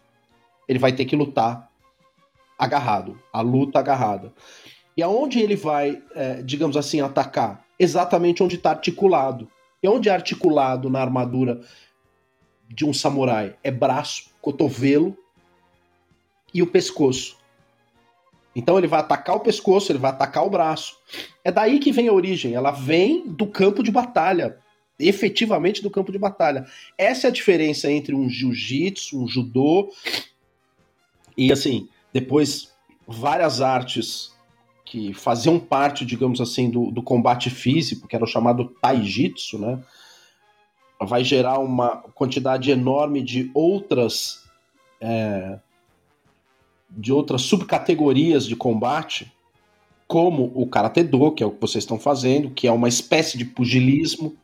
Ele 0.67 0.79
vai 0.79 0.91
ter 0.91 1.05
que 1.05 1.15
lutar 1.15 1.69
agarrado, 2.57 3.19
a 3.31 3.41
luta 3.41 3.79
agarrada. 3.79 4.33
E 4.95 5.03
aonde 5.03 5.39
ele 5.39 5.55
vai, 5.55 6.01
é, 6.15 6.41
digamos 6.41 6.75
assim, 6.75 7.01
atacar? 7.01 7.63
Exatamente 7.79 8.41
onde 8.41 8.55
está 8.55 8.71
articulado. 8.71 9.47
E 9.81 9.87
onde 9.87 10.09
é 10.09 10.11
articulado 10.11 10.89
na 10.89 10.99
armadura 10.99 11.61
de 12.69 12.85
um 12.85 12.93
samurai? 12.93 13.55
É 13.63 13.71
braço, 13.71 14.29
cotovelo 14.41 15.17
e 16.53 16.61
o 16.61 16.67
pescoço. 16.67 17.37
Então 18.55 18.77
ele 18.77 18.87
vai 18.87 18.99
atacar 18.99 19.35
o 19.35 19.39
pescoço, 19.39 19.91
ele 19.91 19.99
vai 19.99 20.09
atacar 20.09 20.45
o 20.45 20.49
braço. 20.49 20.97
É 21.43 21.51
daí 21.51 21.77
que 21.77 21.91
vem 21.91 22.07
a 22.07 22.13
origem. 22.13 22.55
Ela 22.55 22.71
vem 22.71 23.27
do 23.27 23.45
campo 23.45 23.83
de 23.83 23.91
batalha. 23.91 24.57
Efetivamente 24.99 25.83
do 25.83 25.91
campo 25.91 26.11
de 26.11 26.17
batalha. 26.17 26.65
Essa 26.97 27.27
é 27.27 27.29
a 27.29 27.33
diferença 27.33 27.91
entre 27.91 28.15
um 28.15 28.27
jiu-jitsu, 28.27 29.23
um 29.23 29.27
judô. 29.27 29.93
E 31.37 31.51
assim, 31.51 31.87
depois 32.11 32.73
várias 33.07 33.61
artes 33.61 34.35
que 34.83 35.13
faziam 35.13 35.59
parte, 35.59 36.03
digamos 36.03 36.41
assim, 36.41 36.69
do, 36.69 36.89
do 36.89 37.03
combate 37.03 37.51
físico, 37.51 38.07
que 38.07 38.15
era 38.15 38.25
o 38.25 38.27
chamado 38.27 38.73
taijitsu, 38.81 39.59
né? 39.59 39.83
Vai 40.99 41.23
gerar 41.23 41.59
uma 41.59 41.97
quantidade 42.15 42.71
enorme 42.71 43.21
de 43.21 43.51
outras 43.53 44.43
é, 44.99 45.59
de 46.89 47.11
outras 47.11 47.43
subcategorias 47.43 48.45
de 48.45 48.55
combate, 48.55 49.31
como 50.07 50.51
o 50.55 50.65
Karate 50.67 51.03
Do, 51.03 51.31
que 51.31 51.43
é 51.43 51.45
o 51.45 51.51
que 51.51 51.61
vocês 51.61 51.83
estão 51.83 51.99
fazendo, 51.99 52.49
que 52.49 52.67
é 52.67 52.71
uma 52.71 52.87
espécie 52.87 53.37
de 53.37 53.45
pugilismo, 53.45 54.35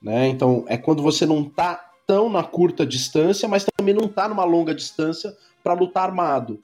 né? 0.00 0.28
Então 0.28 0.64
é 0.68 0.76
quando 0.76 1.02
você 1.02 1.26
não 1.26 1.42
está 1.42 1.90
tão 2.06 2.28
na 2.28 2.42
curta 2.42 2.86
distância, 2.86 3.48
mas 3.48 3.64
também 3.76 3.94
não 3.94 4.06
está 4.06 4.28
numa 4.28 4.44
longa 4.44 4.74
distância 4.74 5.36
para 5.62 5.74
lutar 5.74 6.04
armado. 6.04 6.62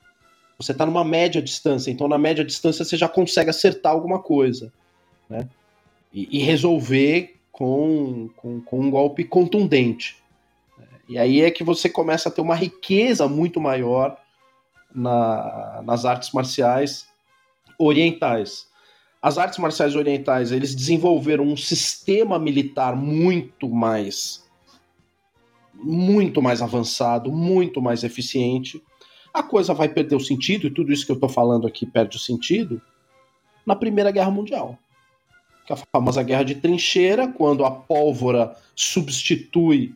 Você 0.59 0.73
está 0.73 0.85
numa 0.85 1.05
média 1.05 1.41
distância, 1.41 1.91
então 1.91 2.09
na 2.09 2.19
média 2.19 2.45
distância 2.45 2.85
você 2.85 2.97
já 2.97 3.09
consegue 3.09 3.51
acertar 3.51 3.93
alguma 3.93 4.21
coisa, 4.21 4.73
né? 5.29 5.49
E, 6.13 6.39
e 6.39 6.43
resolver 6.43 7.38
com, 7.59 8.31
com, 8.37 8.61
com 8.61 8.81
um 8.81 8.89
golpe 8.89 9.25
contundente. 9.25 10.17
E 11.09 11.19
aí 11.19 11.41
é 11.41 11.51
que 11.51 11.65
você 11.65 11.89
começa 11.89 12.29
a 12.29 12.33
ter 12.33 12.41
uma 12.41 12.55
riqueza 12.55 13.27
muito 13.27 13.61
maior 13.61 14.17
na, 14.95 15.83
nas 15.85 16.05
artes 16.05 16.31
marciais 16.31 17.09
orientais. 17.77 18.69
As 19.21 19.39
artes 19.39 19.59
marciais 19.59 19.97
orientais, 19.97 20.53
eles 20.53 20.73
desenvolveram 20.73 21.43
um 21.43 21.57
sistema 21.57 22.39
militar 22.39 22.95
muito 22.95 23.69
mais 23.69 24.47
muito 25.75 26.41
mais 26.41 26.63
avançado, 26.63 27.33
muito 27.33 27.83
mais 27.83 28.05
eficiente. 28.05 28.81
A 29.35 29.43
coisa 29.43 29.75
vai 29.75 29.89
perder 29.89 30.17
o 30.17 30.21
sentido, 30.21 30.67
e 30.67 30.71
tudo 30.71 30.93
isso 30.93 31.07
que 31.07 31.13
eu 31.13 31.15
estou 31.15 31.29
falando 31.29 31.67
aqui 31.67 31.87
perde 31.87 32.17
o 32.17 32.21
sentido, 32.21 32.83
na 33.65 33.77
Primeira 33.77 34.11
Guerra 34.11 34.31
Mundial 34.31 34.79
que 35.69 35.73
é 35.75 35.77
a 35.77 35.83
famosa 35.93 36.23
guerra 36.23 36.45
de 36.45 36.55
trincheira, 36.55 37.29
quando 37.29 37.63
a 37.63 37.71
pólvora 37.71 38.57
substitui 38.75 39.95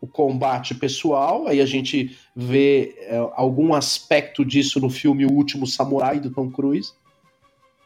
o 0.00 0.06
combate 0.06 0.72
pessoal. 0.72 1.48
Aí 1.48 1.60
a 1.60 1.66
gente 1.66 2.16
vê 2.34 2.94
é, 3.00 3.16
algum 3.34 3.74
aspecto 3.74 4.44
disso 4.44 4.78
no 4.78 4.88
filme 4.88 5.26
O 5.26 5.32
Último 5.32 5.66
Samurai, 5.66 6.20
do 6.20 6.30
Tom 6.30 6.48
Cruise, 6.48 6.92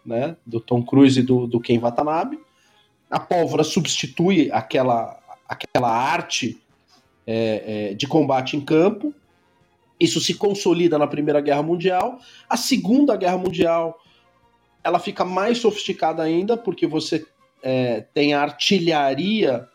né? 0.04 0.36
do 0.44 0.60
Tom 0.60 0.82
Cruise 0.82 1.18
e 1.18 1.22
do, 1.22 1.46
do 1.46 1.58
Ken 1.58 1.78
Watanabe. 1.78 2.38
A 3.10 3.18
pólvora 3.18 3.64
substitui 3.64 4.50
aquela, 4.52 5.18
aquela 5.48 5.90
arte 5.90 6.60
é, 7.26 7.88
é, 7.92 7.94
de 7.94 8.06
combate 8.06 8.54
em 8.54 8.60
campo. 8.60 9.14
Isso 9.98 10.20
se 10.20 10.34
consolida 10.34 10.98
na 10.98 11.06
Primeira 11.06 11.40
Guerra 11.40 11.62
Mundial. 11.62 12.18
A 12.50 12.58
Segunda 12.58 13.16
Guerra 13.16 13.38
Mundial 13.38 13.98
ela 14.85 14.99
fica 14.99 15.24
mais 15.24 15.59
sofisticada 15.59 16.22
ainda, 16.22 16.57
porque 16.57 16.87
você 16.87 17.26
é, 17.62 18.03
tem 18.12 18.35
a 18.35 18.43
artilharia 18.43 19.66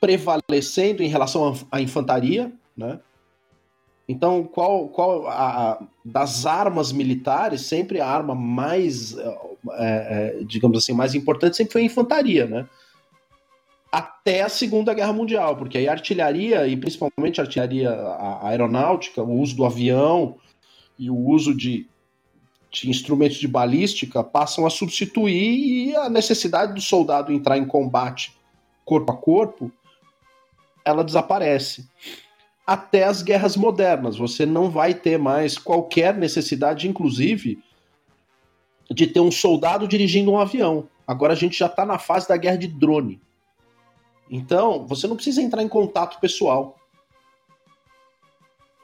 prevalecendo 0.00 1.02
em 1.02 1.08
relação 1.08 1.54
à 1.70 1.80
infantaria, 1.80 2.52
né? 2.76 2.98
Então, 4.08 4.42
qual, 4.42 4.88
qual 4.88 5.28
a, 5.28 5.86
das 6.04 6.44
armas 6.44 6.90
militares, 6.90 7.60
sempre 7.60 8.00
a 8.00 8.08
arma 8.08 8.34
mais, 8.34 9.16
é, 9.16 9.28
é, 9.74 10.44
digamos 10.44 10.78
assim, 10.78 10.92
mais 10.92 11.14
importante 11.14 11.56
sempre 11.56 11.74
foi 11.74 11.82
a 11.82 11.84
infantaria, 11.84 12.46
né? 12.46 12.66
Até 13.92 14.42
a 14.42 14.48
Segunda 14.48 14.94
Guerra 14.94 15.12
Mundial, 15.12 15.56
porque 15.56 15.78
aí 15.78 15.86
a 15.86 15.92
artilharia, 15.92 16.66
e 16.66 16.76
principalmente 16.76 17.40
a 17.40 17.44
artilharia 17.44 17.90
aeronáutica, 18.42 19.22
o 19.22 19.38
uso 19.40 19.54
do 19.54 19.64
avião 19.64 20.36
e 20.98 21.08
o 21.10 21.16
uso 21.16 21.54
de, 21.54 21.89
de 22.70 22.88
instrumentos 22.88 23.38
de 23.38 23.48
balística 23.48 24.22
passam 24.22 24.64
a 24.66 24.70
substituir 24.70 25.88
e 25.88 25.96
a 25.96 26.08
necessidade 26.08 26.74
do 26.74 26.80
soldado 26.80 27.32
entrar 27.32 27.58
em 27.58 27.64
combate 27.64 28.38
corpo 28.90 29.12
a 29.12 29.16
corpo, 29.16 29.70
ela 30.84 31.04
desaparece 31.04 31.88
até 32.66 33.04
as 33.04 33.22
guerras 33.22 33.56
modernas. 33.56 34.16
Você 34.16 34.44
não 34.44 34.68
vai 34.68 34.94
ter 34.94 35.16
mais 35.16 35.56
qualquer 35.56 36.16
necessidade, 36.16 36.88
inclusive, 36.88 37.62
de 38.90 39.06
ter 39.06 39.20
um 39.20 39.30
soldado 39.30 39.86
dirigindo 39.86 40.32
um 40.32 40.38
avião. 40.40 40.88
Agora 41.06 41.34
a 41.34 41.36
gente 41.36 41.56
já 41.56 41.66
está 41.66 41.86
na 41.86 41.98
fase 41.98 42.28
da 42.28 42.36
guerra 42.36 42.56
de 42.56 42.66
drone. 42.66 43.20
Então, 44.28 44.84
você 44.84 45.06
não 45.06 45.14
precisa 45.14 45.40
entrar 45.40 45.62
em 45.62 45.68
contato 45.68 46.18
pessoal. 46.18 46.76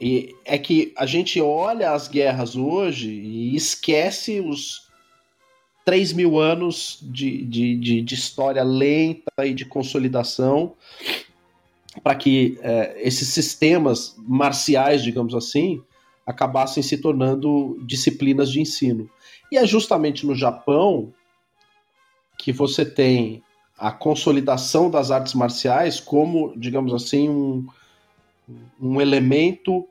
E 0.01 0.35
é 0.45 0.59
que 0.59 0.93
a 0.97 1.07
gente 1.07 1.41
olha 1.41 1.93
as 1.93 2.07
guerras 2.07 2.55
hoje 2.55 3.11
e 3.11 3.57
esquece 3.57 4.41
os 4.41 4.87
3 5.85 6.13
mil 6.13 6.39
anos 6.39 6.99
de, 7.01 7.45
de, 7.45 7.77
de, 7.77 8.03
de 8.03 8.15
história 8.15 8.63
lenta 8.63 9.47
e 9.47 9.55
de 9.55 9.65
consolidação 9.65 10.75
para 12.03 12.15
que 12.15 12.59
é, 12.61 12.97
esses 13.03 13.29
sistemas 13.29 14.15
marciais, 14.19 15.03
digamos 15.03 15.35
assim, 15.35 15.83
acabassem 16.27 16.83
se 16.83 16.99
tornando 16.99 17.79
disciplinas 17.87 18.51
de 18.51 18.61
ensino. 18.61 19.09
E 19.51 19.57
é 19.57 19.67
justamente 19.67 20.27
no 20.27 20.35
Japão 20.35 21.13
que 22.39 22.53
você 22.53 22.85
tem 22.85 23.43
a 23.79 23.93
consolidação 23.93 24.91
das 24.91 25.11
artes 25.11 25.35
marciais 25.35 26.01
como, 26.01 26.53
digamos 26.57 26.93
assim, 26.93 27.29
um, 27.29 27.67
um 28.81 29.01
elemento 29.01 29.87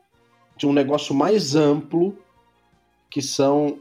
de 0.56 0.66
um 0.66 0.72
negócio 0.72 1.14
mais 1.14 1.54
amplo, 1.54 2.16
que 3.10 3.20
são, 3.20 3.80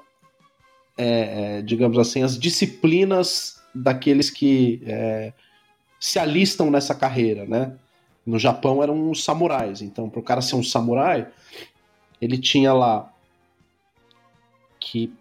é, 0.98 1.58
é 1.58 1.62
digamos 1.62 1.98
assim, 1.98 2.24
as 2.24 2.38
disciplinas 2.38 3.62
daqueles 3.74 4.30
que 4.30 4.82
é, 4.86 5.34
se 6.00 6.20
alistam 6.20 6.70
nessa 6.70 6.94
carreira, 6.94 7.46
né? 7.46 7.78
No 8.26 8.40
Japão 8.40 8.82
eram 8.82 9.12
os 9.12 9.24
samurais. 9.24 9.82
Então, 9.82 10.10
para 10.10 10.20
o 10.20 10.24
cara 10.24 10.42
ser 10.42 10.56
um 10.56 10.64
samurai, 10.64 11.28
ele 12.20 12.38
tinha 12.38 12.74
lá 12.74 13.12
que 14.80 15.14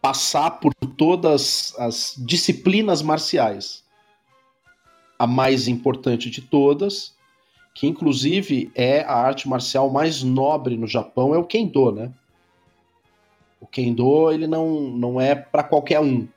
passar 0.00 0.52
por 0.52 0.74
todas 0.74 1.74
as 1.78 2.14
disciplinas 2.18 3.02
marciais. 3.02 3.84
A 5.18 5.26
mais 5.26 5.68
importante 5.68 6.30
de 6.30 6.40
todas, 6.40 7.14
que 7.80 7.86
inclusive 7.86 8.70
é 8.74 9.00
a 9.00 9.14
arte 9.14 9.48
marcial 9.48 9.88
mais 9.88 10.22
nobre 10.22 10.76
no 10.76 10.86
Japão, 10.86 11.34
é 11.34 11.38
o 11.38 11.44
Kendo, 11.44 11.90
né? 11.90 12.12
O 13.58 13.66
Kendo, 13.66 14.30
ele 14.30 14.46
não, 14.46 14.82
não 14.90 15.18
é 15.18 15.34
para 15.34 15.62
qualquer 15.62 15.98
um. 15.98 16.28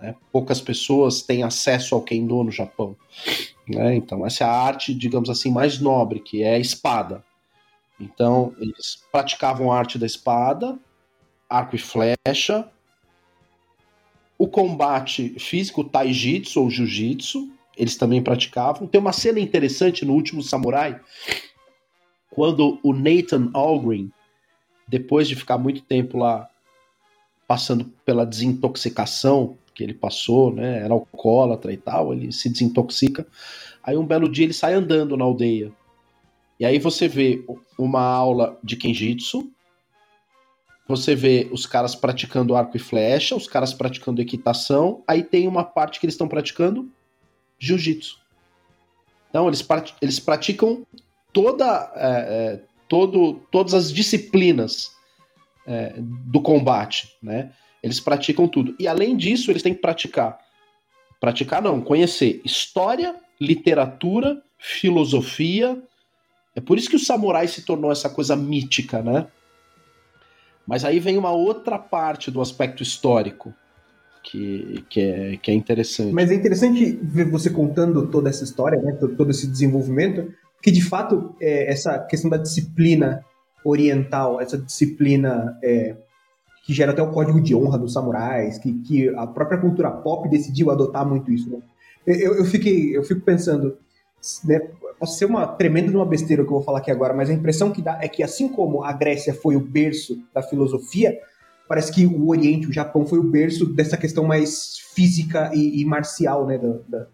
Né? 0.00 0.16
Poucas 0.32 0.60
pessoas 0.60 1.22
têm 1.22 1.44
acesso 1.44 1.94
ao 1.94 2.02
Kendo 2.02 2.42
no 2.42 2.50
Japão. 2.50 2.96
Né? 3.68 3.94
Então, 3.94 4.26
essa 4.26 4.42
é 4.42 4.48
a 4.48 4.50
arte, 4.50 4.92
digamos 4.92 5.30
assim, 5.30 5.52
mais 5.52 5.78
nobre, 5.78 6.18
que 6.18 6.42
é 6.42 6.54
a 6.54 6.58
espada. 6.58 7.24
Então, 8.00 8.52
eles 8.58 9.00
praticavam 9.12 9.70
a 9.70 9.78
arte 9.78 9.96
da 9.96 10.06
espada, 10.06 10.76
arco 11.48 11.76
e 11.76 11.78
flecha, 11.78 12.68
o 14.36 14.48
combate 14.48 15.38
físico, 15.38 15.84
taijitsu 15.84 16.62
ou 16.62 16.68
jiu-jitsu, 16.68 17.48
eles 17.80 17.96
também 17.96 18.22
praticavam. 18.22 18.86
Tem 18.86 19.00
uma 19.00 19.12
cena 19.12 19.40
interessante 19.40 20.04
no 20.04 20.12
último 20.12 20.42
Samurai, 20.42 21.00
quando 22.30 22.78
o 22.82 22.92
Nathan 22.92 23.48
Algren, 23.54 24.12
depois 24.86 25.26
de 25.26 25.34
ficar 25.34 25.56
muito 25.56 25.80
tempo 25.82 26.18
lá 26.18 26.46
passando 27.48 27.86
pela 28.04 28.26
desintoxicação 28.26 29.56
que 29.74 29.82
ele 29.82 29.94
passou, 29.94 30.54
né? 30.54 30.84
Era 30.84 30.92
alcoólatra 30.92 31.72
e 31.72 31.76
tal, 31.78 32.12
ele 32.12 32.30
se 32.32 32.50
desintoxica. 32.50 33.26
Aí 33.82 33.96
um 33.96 34.06
belo 34.06 34.28
dia 34.28 34.44
ele 34.44 34.52
sai 34.52 34.74
andando 34.74 35.16
na 35.16 35.24
aldeia. 35.24 35.72
E 36.58 36.66
aí 36.66 36.78
você 36.78 37.08
vê 37.08 37.42
uma 37.78 38.02
aula 38.02 38.58
de 38.62 38.76
Kenjitsu, 38.76 39.50
você 40.86 41.14
vê 41.14 41.48
os 41.50 41.64
caras 41.64 41.94
praticando 41.94 42.54
arco 42.54 42.76
e 42.76 42.80
flecha, 42.80 43.34
os 43.34 43.48
caras 43.48 43.72
praticando 43.72 44.20
equitação, 44.20 45.02
aí 45.08 45.22
tem 45.22 45.48
uma 45.48 45.64
parte 45.64 45.98
que 45.98 46.04
eles 46.04 46.14
estão 46.14 46.28
praticando 46.28 46.90
jiu-jitsu. 47.60 48.18
Então 49.28 49.46
eles, 49.46 49.64
eles 50.02 50.18
praticam 50.18 50.84
toda, 51.32 51.92
é, 51.94 52.08
é, 52.08 52.60
todo, 52.88 53.34
todas 53.52 53.74
as 53.74 53.92
disciplinas 53.92 54.90
é, 55.66 55.94
do 55.98 56.40
combate, 56.40 57.14
né? 57.22 57.52
Eles 57.82 58.00
praticam 58.00 58.48
tudo. 58.48 58.74
E 58.78 58.88
além 58.88 59.16
disso, 59.16 59.50
eles 59.50 59.62
têm 59.62 59.74
que 59.74 59.80
praticar. 59.80 60.38
Praticar 61.20 61.62
não, 61.62 61.80
conhecer 61.80 62.40
história, 62.44 63.14
literatura, 63.40 64.42
filosofia. 64.58 65.80
É 66.54 66.60
por 66.60 66.76
isso 66.76 66.90
que 66.90 66.96
o 66.96 67.00
samurai 67.00 67.46
se 67.46 67.62
tornou 67.62 67.92
essa 67.92 68.10
coisa 68.10 68.34
mítica, 68.34 69.02
né? 69.02 69.28
Mas 70.66 70.84
aí 70.84 70.98
vem 70.98 71.16
uma 71.16 71.30
outra 71.30 71.78
parte 71.78 72.30
do 72.30 72.40
aspecto 72.40 72.82
histórico 72.82 73.54
que, 74.22 74.84
que, 74.88 75.00
é, 75.00 75.36
que 75.36 75.50
é 75.50 75.54
interessante. 75.54 76.12
Mas 76.12 76.30
é 76.30 76.34
interessante 76.34 76.98
ver 77.02 77.28
você 77.28 77.50
contando 77.50 78.06
toda 78.08 78.28
essa 78.28 78.44
história, 78.44 78.80
né? 78.80 78.92
todo 78.92 79.30
esse 79.30 79.46
desenvolvimento, 79.46 80.32
que 80.62 80.70
de 80.70 80.82
fato 80.82 81.34
é, 81.40 81.70
essa 81.70 81.98
questão 81.98 82.30
da 82.30 82.36
disciplina 82.36 83.24
oriental, 83.64 84.40
essa 84.40 84.58
disciplina 84.58 85.58
é, 85.62 85.96
que 86.64 86.72
gera 86.72 86.92
até 86.92 87.02
o 87.02 87.10
código 87.10 87.40
de 87.40 87.54
honra 87.54 87.78
dos 87.78 87.92
samurais, 87.92 88.58
que, 88.58 88.72
que 88.82 89.08
a 89.10 89.26
própria 89.26 89.58
cultura 89.58 89.90
pop 89.90 90.28
decidiu 90.28 90.70
adotar 90.70 91.06
muito 91.06 91.32
isso. 91.32 91.50
Né? 91.50 91.58
Eu, 92.06 92.36
eu, 92.36 92.44
fiquei, 92.44 92.96
eu 92.96 93.02
fico 93.02 93.20
pensando, 93.22 93.76
né, 94.44 94.60
pode 94.98 95.14
ser 95.14 95.24
uma 95.24 95.46
tremenda 95.46 95.90
uma 95.96 96.06
besteira 96.06 96.42
que 96.42 96.48
eu 96.48 96.54
vou 96.54 96.62
falar 96.62 96.78
aqui 96.78 96.90
agora, 96.90 97.14
mas 97.14 97.30
a 97.30 97.32
impressão 97.32 97.70
que 97.70 97.82
dá 97.82 97.98
é 98.02 98.08
que 98.08 98.22
assim 98.22 98.48
como 98.48 98.84
a 98.84 98.92
Grécia 98.92 99.32
foi 99.32 99.56
o 99.56 99.60
berço 99.60 100.18
da 100.34 100.42
filosofia, 100.42 101.18
parece 101.70 101.92
que 101.92 102.04
o 102.04 102.28
Oriente, 102.28 102.66
o 102.66 102.72
Japão, 102.72 103.06
foi 103.06 103.20
o 103.20 103.30
berço 103.30 103.64
dessa 103.64 103.96
questão 103.96 104.24
mais 104.24 104.76
física 104.92 105.52
e, 105.54 105.80
e 105.80 105.84
marcial 105.84 106.44
né, 106.44 106.58
da, 106.58 106.78
da, 106.88 107.06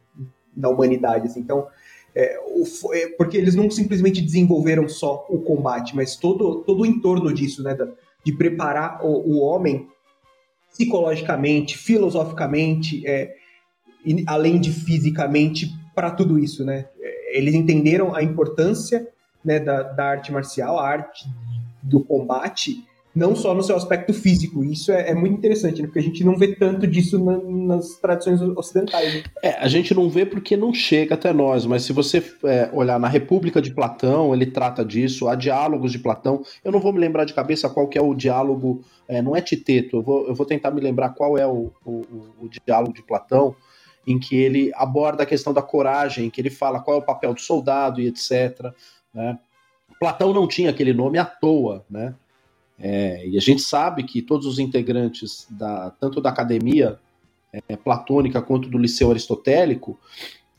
da, 0.57 0.69
humanidade. 0.71 1.27
Assim. 1.27 1.41
Então, 1.41 1.67
é, 2.15 2.41
o, 2.43 2.95
é, 2.95 3.09
porque 3.19 3.37
eles 3.37 3.55
não 3.55 3.71
simplesmente 3.71 4.23
desenvolveram 4.23 4.89
só 4.89 5.27
o 5.29 5.43
combate, 5.43 5.95
mas 5.95 6.17
todo, 6.17 6.63
todo 6.63 6.81
o 6.81 6.87
entorno 6.87 7.35
disso, 7.35 7.63
né, 7.63 7.75
da, 7.75 7.87
de 8.25 8.33
preparar 8.33 9.05
o, 9.05 9.35
o 9.35 9.41
homem 9.41 9.87
psicologicamente, 10.71 11.77
filosoficamente, 11.77 13.07
é, 13.07 13.35
e, 14.07 14.25
além 14.27 14.59
de 14.59 14.73
fisicamente, 14.73 15.69
para 15.95 16.11
tudo 16.11 16.39
isso, 16.39 16.65
né? 16.65 16.89
É, 16.99 17.39
eles 17.39 17.55
entenderam 17.55 18.15
a 18.15 18.23
importância 18.23 19.07
né, 19.45 19.61
da, 19.61 19.83
da 19.83 20.07
arte 20.07 20.33
marcial, 20.33 20.79
a 20.79 20.89
arte 20.89 21.27
do 21.83 22.03
combate, 22.03 22.83
não 23.17 23.35
só 23.35 23.55
no 23.55 23.63
seu 23.63 23.75
aspecto 23.75 24.13
físico. 24.13 24.63
Isso 24.63 24.93
é, 24.93 25.11
é 25.11 25.15
muito 25.15 25.35
interessante, 25.35 25.81
né? 25.81 25.89
porque 25.89 25.99
a 25.99 26.03
gente 26.03 26.23
não 26.23 26.37
vê 26.37 26.55
tanto 26.55 26.87
disso 26.87 27.19
na, 27.19 27.39
nas 27.39 27.95
tradições 27.95 28.43
ocidentais. 28.43 29.15
Né? 29.15 29.23
É, 29.43 29.51
a 29.53 29.67
gente 29.69 29.95
não 29.95 30.11
vê 30.11 30.27
porque 30.27 30.55
não 30.55 30.75
chega 30.75 31.15
até 31.15 31.33
nós, 31.33 31.65
mas 31.65 31.83
se 31.83 31.95
você 31.95 32.23
é, 32.45 32.69
olhar 32.75 33.01
na 33.01 33.09
República 33.09 33.63
de 33.63 33.73
Platão, 33.73 34.35
ele 34.35 34.45
trata 34.45 34.85
disso, 34.85 35.29
há 35.29 35.35
diálogos 35.35 35.93
de 35.93 35.99
Platão. 35.99 36.43
Eu 36.63 36.71
não 36.71 36.79
vou 36.79 36.93
me 36.93 36.99
lembrar 36.99 37.25
de 37.25 37.33
cabeça 37.33 37.71
qual 37.71 37.89
que 37.89 37.97
é 37.97 38.03
o 38.03 38.15
diálogo, 38.15 38.83
é, 39.09 39.23
não 39.23 39.35
é 39.35 39.41
Titeto, 39.41 39.97
eu 39.97 40.03
vou, 40.03 40.29
eu 40.29 40.35
vou 40.35 40.45
tentar 40.45 40.71
me 40.71 40.83
lembrar 40.83 41.11
qual 41.11 41.39
é 41.39 41.47
o, 41.47 41.73
o, 41.87 42.03
o 42.43 42.49
diálogo 42.67 42.93
de 42.93 43.03
Platão, 43.03 43.57
em 44.07 44.19
que 44.19 44.37
ele 44.37 44.71
aborda 44.75 45.23
a 45.23 45.27
questão 45.27 45.55
da 45.55 45.63
coragem, 45.63 46.29
que 46.29 46.41
ele 46.41 46.51
fala 46.51 46.81
qual 46.81 46.99
é 46.99 47.01
o 47.01 47.05
papel 47.05 47.33
do 47.33 47.41
soldado 47.41 47.99
e 47.99 48.09
etc. 48.09 48.73
Né? 49.13 49.39
Platão 49.99 50.35
não 50.35 50.47
tinha 50.47 50.69
aquele 50.69 50.93
nome 50.93 51.19
à 51.19 51.25
toa, 51.25 51.83
né? 51.89 52.15
É, 52.79 53.27
e 53.27 53.37
a 53.37 53.41
gente 53.41 53.63
sabe 53.63 54.03
que 54.03 54.21
todos 54.21 54.47
os 54.47 54.59
integrantes, 54.59 55.47
da, 55.51 55.91
tanto 55.91 56.21
da 56.21 56.29
academia 56.31 56.99
é, 57.53 57.77
platônica 57.77 58.43
quanto 58.43 58.69
do 58.69 58.79
liceu 58.79 59.11
aristotélico, 59.11 59.99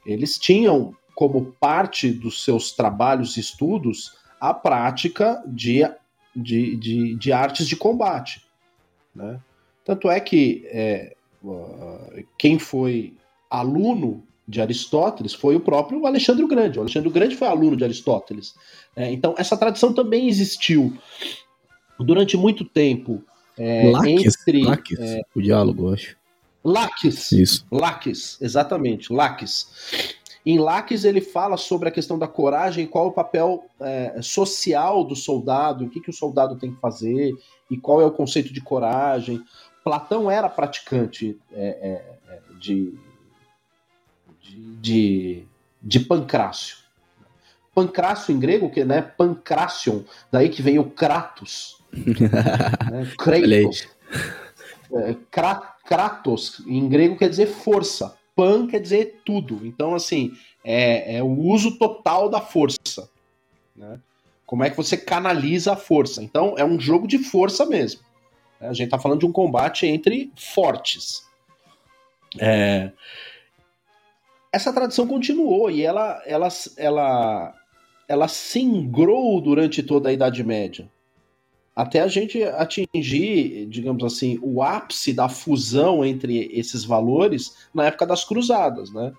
eles 0.06 0.38
tinham 0.38 0.96
como 1.14 1.54
parte 1.60 2.12
dos 2.12 2.44
seus 2.44 2.72
trabalhos 2.72 3.38
e 3.38 3.40
estudos 3.40 4.16
a 4.40 4.54
prática 4.54 5.44
de, 5.48 5.82
de, 6.36 6.76
de, 6.76 7.16
de 7.16 7.32
artes 7.32 7.68
de 7.68 7.76
combate. 7.76 8.46
Né? 9.16 9.40
Tanto 9.84 10.10
é 10.10 10.20
que 10.20 10.68
é, 10.68 11.16
quem 12.38 12.60
foi 12.60 13.16
aluno 13.50 14.24
de 14.48 14.62
Aristóteles 14.62 15.34
foi 15.34 15.56
o 15.56 15.60
próprio 15.60 16.06
Alexandre 16.06 16.44
o 16.44 16.48
Grande. 16.48 16.78
O 16.78 16.82
Alexandre 16.82 17.10
o 17.10 17.12
Grande 17.12 17.36
foi 17.36 17.48
aluno 17.48 17.76
de 17.76 17.84
Aristóteles. 17.84 18.56
É, 18.96 19.12
então, 19.12 19.36
essa 19.38 19.58
tradição 19.58 19.94
também 19.94 20.28
existiu 20.28 20.96
durante 22.00 22.38
muito 22.38 22.64
tempo. 22.64 23.24
É, 23.58 23.92
Laques, 23.92 24.40
entre, 24.40 24.64
Laques, 24.64 25.00
é, 25.00 25.22
o 25.36 25.42
diálogo, 25.42 25.88
eu 25.88 25.94
acho. 25.94 26.18
Laques. 26.64 27.32
Isso. 27.32 27.66
Laques, 27.72 28.38
exatamente, 28.42 29.12
Laques. 29.12 30.16
Em 30.46 30.60
Laques 30.60 31.04
ele 31.04 31.20
fala 31.20 31.58
sobre 31.58 31.90
a 31.90 31.92
questão 31.92 32.18
da 32.18 32.28
coragem, 32.28 32.88
qual 32.88 33.06
é 33.06 33.08
o 33.10 33.12
papel 33.12 33.66
é, 33.82 34.22
social 34.22 35.04
do 35.04 35.16
soldado, 35.16 35.86
o 35.86 35.90
que, 35.90 36.00
que 36.00 36.10
o 36.10 36.14
soldado 36.14 36.56
tem 36.56 36.74
que 36.74 36.80
fazer 36.80 37.36
e 37.70 37.78
qual 37.78 38.00
é 38.00 38.06
o 38.06 38.12
conceito 38.12 38.54
de 38.54 38.62
coragem. 38.62 39.44
Platão 39.84 40.32
era 40.32 40.48
praticante 40.48 41.38
é, 41.52 42.06
é, 42.30 42.40
de, 42.60 42.98
de, 44.42 44.76
de, 44.78 45.46
de 45.82 46.00
pancrácio. 46.00 46.78
Pancrácio 47.76 48.34
em 48.34 48.40
grego, 48.40 48.70
que 48.70 48.84
né, 48.84 49.02
pancrácion, 49.02 50.04
daí 50.32 50.50
que 50.50 50.62
vem 50.62 50.80
o 50.80 50.90
kratos. 50.90 51.77
Né. 51.92 53.12
Kratos. 53.18 53.88
É, 54.94 55.16
kra- 55.32 55.76
Kratos, 55.86 56.62
em 56.68 56.88
grego, 56.90 57.18
quer 57.18 57.30
dizer 57.30 57.48
força. 57.48 58.16
Pan 58.36 58.68
quer 58.68 58.80
dizer 58.80 59.22
tudo. 59.26 59.66
Então, 59.66 59.96
assim, 59.96 60.32
é, 60.64 61.18
é 61.18 61.24
o 61.24 61.28
uso 61.40 61.78
total 61.78 62.30
da 62.30 62.40
força. 62.42 63.10
né? 63.76 64.00
Como 64.46 64.64
é 64.64 64.70
que 64.70 64.78
você 64.78 64.96
canaliza 64.96 65.74
a 65.74 65.78
força? 65.78 66.24
Então, 66.24 66.56
é 66.58 66.64
um 66.64 66.80
jogo 66.80 67.08
de 67.08 67.18
força 67.20 67.66
mesmo. 67.66 68.02
A 68.60 68.74
gente 68.74 68.90
tá 68.90 68.98
falando 69.00 69.20
de 69.22 69.26
um 69.26 69.32
combate 69.32 69.86
entre 69.86 70.32
fortes. 70.36 71.26
É, 72.40 72.92
Essa 74.52 74.72
tradição 74.74 75.08
continuou 75.08 75.70
e 75.70 75.82
ela, 75.84 76.22
ela, 76.26 76.48
ela, 76.78 77.54
ela 78.08 78.28
singrou 78.28 79.40
durante 79.42 79.84
toda 79.84 80.10
a 80.10 80.14
Idade 80.14 80.44
Média 80.44 80.90
até 81.78 82.02
a 82.02 82.08
gente 82.08 82.42
atingir, 82.42 83.68
digamos 83.68 84.04
assim, 84.04 84.40
o 84.42 84.64
ápice 84.64 85.14
da 85.14 85.30
fusão 85.30 86.04
entre 86.04 86.50
esses 86.52 86.84
valores 86.84 87.56
na 87.72 87.86
época 87.86 88.08
das 88.08 88.24
cruzadas, 88.24 88.92
né? 88.92 89.14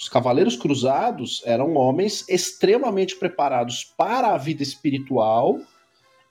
Os 0.00 0.08
cavaleiros 0.08 0.56
cruzados 0.56 1.42
eram 1.44 1.76
homens 1.76 2.26
extremamente 2.30 3.14
preparados 3.14 3.84
para 3.94 4.28
a 4.28 4.38
vida 4.38 4.62
espiritual 4.62 5.60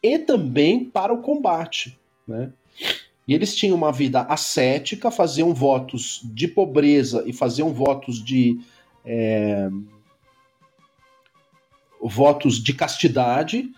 e 0.01 0.17
também 0.17 0.83
para 0.83 1.13
o 1.13 1.21
combate, 1.21 1.95
né? 2.27 2.51
E 3.27 3.35
eles 3.35 3.55
tinham 3.55 3.77
uma 3.77 3.91
vida 3.91 4.21
ascética, 4.21 5.11
faziam 5.11 5.53
votos 5.53 6.21
de 6.23 6.47
pobreza 6.47 7.23
e 7.27 7.31
faziam 7.31 7.71
votos 7.71 8.25
de 8.25 8.59
é, 9.05 9.69
votos 12.01 12.55
de 12.55 12.73
castidade, 12.73 13.69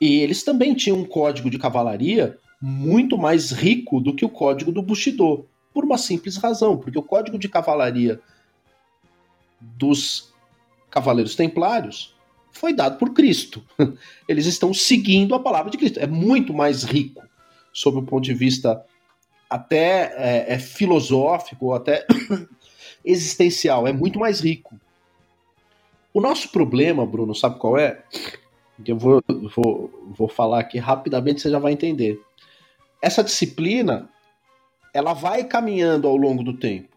e 0.00 0.20
eles 0.20 0.42
também 0.42 0.74
tinham 0.74 0.98
um 0.98 1.04
código 1.04 1.50
de 1.50 1.58
cavalaria 1.58 2.38
muito 2.60 3.18
mais 3.18 3.50
rico 3.50 4.00
do 4.00 4.14
que 4.14 4.24
o 4.24 4.30
código 4.30 4.72
do 4.72 4.82
Bushido, 4.82 5.46
por 5.72 5.84
uma 5.84 5.98
simples 5.98 6.36
razão, 6.36 6.76
porque 6.76 6.98
o 6.98 7.02
código 7.02 7.38
de 7.38 7.48
cavalaria 7.48 8.20
dos 9.60 10.32
cavaleiros 10.90 11.34
templários 11.34 12.14
foi 12.50 12.72
dado 12.72 12.98
por 12.98 13.12
Cristo. 13.12 13.62
Eles 14.28 14.46
estão 14.46 14.74
seguindo 14.74 15.34
a 15.34 15.40
palavra 15.40 15.70
de 15.70 15.78
Cristo. 15.78 16.00
É 16.00 16.06
muito 16.06 16.52
mais 16.52 16.82
rico, 16.82 17.22
sob 17.72 17.98
o 17.98 18.02
ponto 18.02 18.24
de 18.24 18.34
vista 18.34 18.84
até 19.48 20.14
é, 20.16 20.54
é 20.54 20.58
filosófico, 20.58 21.72
até 21.72 22.06
existencial. 23.04 23.86
É 23.86 23.92
muito 23.92 24.18
mais 24.18 24.40
rico. 24.40 24.78
O 26.12 26.20
nosso 26.20 26.48
problema, 26.50 27.06
Bruno, 27.06 27.34
sabe 27.34 27.58
qual 27.58 27.78
é? 27.78 28.02
Eu 28.86 28.96
vou, 28.96 29.22
vou, 29.54 30.12
vou 30.16 30.28
falar 30.28 30.60
aqui 30.60 30.78
rapidamente, 30.78 31.40
você 31.40 31.50
já 31.50 31.58
vai 31.58 31.72
entender. 31.72 32.20
Essa 33.02 33.24
disciplina, 33.24 34.08
ela 34.92 35.12
vai 35.12 35.44
caminhando 35.44 36.06
ao 36.06 36.16
longo 36.16 36.42
do 36.42 36.54
tempo, 36.54 36.88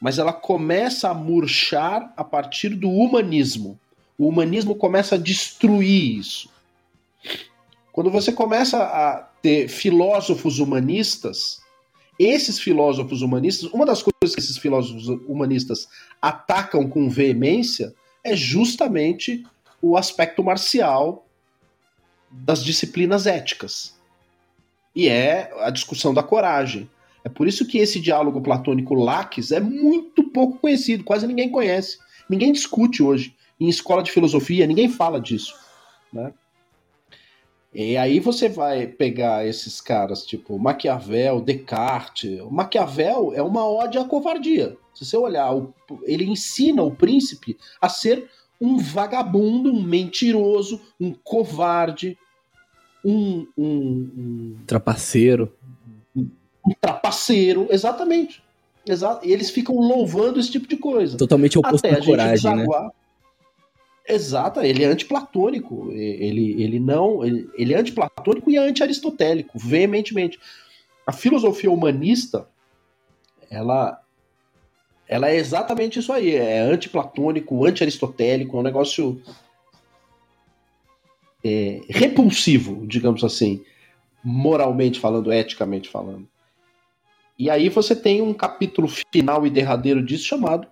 mas 0.00 0.18
ela 0.18 0.32
começa 0.32 1.10
a 1.10 1.14
murchar 1.14 2.12
a 2.16 2.24
partir 2.24 2.70
do 2.70 2.90
humanismo. 2.90 3.78
O 4.16 4.28
humanismo 4.28 4.74
começa 4.74 5.14
a 5.14 5.18
destruir 5.18 6.18
isso. 6.18 6.48
Quando 7.92 8.10
você 8.10 8.32
começa 8.32 8.78
a 8.78 9.28
ter 9.42 9.68
filósofos 9.68 10.58
humanistas, 10.58 11.60
esses 12.18 12.58
filósofos 12.58 13.22
humanistas, 13.22 13.70
uma 13.72 13.86
das 13.86 14.02
coisas 14.02 14.34
que 14.34 14.40
esses 14.40 14.58
filósofos 14.58 15.08
humanistas 15.26 15.88
atacam 16.20 16.88
com 16.88 17.08
veemência 17.08 17.94
é 18.24 18.34
justamente 18.34 19.44
o 19.80 19.96
aspecto 19.96 20.42
marcial 20.42 21.26
das 22.30 22.62
disciplinas 22.62 23.26
éticas. 23.26 23.96
E 24.94 25.08
é 25.08 25.50
a 25.60 25.70
discussão 25.70 26.12
da 26.12 26.22
coragem. 26.22 26.90
É 27.24 27.28
por 27.28 27.46
isso 27.46 27.66
que 27.66 27.78
esse 27.78 28.00
diálogo 28.00 28.40
platônico 28.40 28.94
Laques 28.94 29.52
é 29.52 29.60
muito 29.60 30.24
pouco 30.30 30.58
conhecido, 30.58 31.04
quase 31.04 31.26
ninguém 31.26 31.50
conhece. 31.50 31.98
Ninguém 32.28 32.52
discute 32.52 33.02
hoje. 33.02 33.34
Em 33.60 33.68
escola 33.68 34.02
de 34.02 34.12
filosofia, 34.12 34.66
ninguém 34.66 34.88
fala 34.88 35.20
disso. 35.20 35.54
Né? 36.12 36.32
E 37.74 37.96
aí 37.96 38.18
você 38.18 38.48
vai 38.48 38.86
pegar 38.86 39.46
esses 39.46 39.80
caras 39.80 40.24
tipo 40.24 40.58
Maquiavel, 40.58 41.40
Descartes. 41.40 42.40
O 42.40 42.50
Maquiavel 42.50 43.32
é 43.34 43.42
uma 43.42 43.68
ode 43.68 43.98
à 43.98 44.04
covardia. 44.04 44.76
Se 44.94 45.04
você 45.04 45.16
olhar, 45.16 45.50
ele 46.04 46.24
ensina 46.24 46.82
o 46.82 46.90
príncipe 46.90 47.56
a 47.80 47.88
ser 47.88 48.28
um 48.60 48.78
vagabundo, 48.78 49.72
um 49.72 49.82
mentiroso, 49.82 50.80
um 51.00 51.12
covarde, 51.12 52.18
um, 53.04 53.46
um, 53.56 54.10
um 54.16 54.56
trapaceiro. 54.66 55.52
Um 56.16 56.74
trapaceiro, 56.80 57.68
exatamente. 57.70 58.42
Exa 58.86 59.20
e 59.22 59.32
eles 59.32 59.50
ficam 59.50 59.76
louvando 59.76 60.40
esse 60.40 60.50
tipo 60.50 60.66
de 60.66 60.76
coisa. 60.76 61.16
Totalmente 61.16 61.58
oposto 61.58 61.86
Até 61.86 62.00
da 62.00 62.04
coragem, 62.04 62.56
né? 62.56 62.66
Exato, 64.08 64.60
ele 64.60 64.82
é 64.82 64.86
antiplatônico. 64.86 65.90
Ele, 65.92 66.62
ele 66.62 66.80
não. 66.80 67.22
Ele, 67.22 67.48
ele 67.54 67.74
é 67.74 67.78
antiplatônico 67.78 68.50
e 68.50 68.56
é 68.56 68.60
anti-aristotélico, 68.60 69.58
veementemente. 69.58 70.40
A 71.06 71.12
filosofia 71.12 71.70
humanista, 71.70 72.48
ela, 73.50 74.02
ela 75.08 75.30
é 75.30 75.36
exatamente 75.36 75.98
isso 75.98 76.12
aí. 76.12 76.34
É 76.34 76.60
antiplatônico, 76.60 77.64
anti-aristotélico, 77.64 78.56
é 78.56 78.60
um 78.60 78.64
negócio 78.64 79.20
é, 81.42 81.80
repulsivo, 81.88 82.86
digamos 82.86 83.24
assim, 83.24 83.62
moralmente 84.22 85.00
falando, 85.00 85.32
eticamente 85.32 85.88
falando. 85.88 86.28
E 87.38 87.48
aí 87.48 87.68
você 87.68 87.94
tem 87.94 88.20
um 88.20 88.34
capítulo 88.34 88.88
final 88.88 89.46
e 89.46 89.50
derradeiro 89.50 90.04
disso 90.04 90.24
chamado 90.24 90.66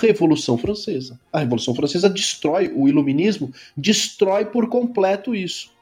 Revolução 0.00 0.56
Francesa. 0.56 1.18
A 1.32 1.40
Revolução 1.40 1.74
Francesa 1.74 2.08
destrói 2.08 2.70
o 2.74 2.86
iluminismo, 2.86 3.52
destrói 3.76 4.44
por 4.44 4.68
completo 4.68 5.34
isso. 5.34 5.72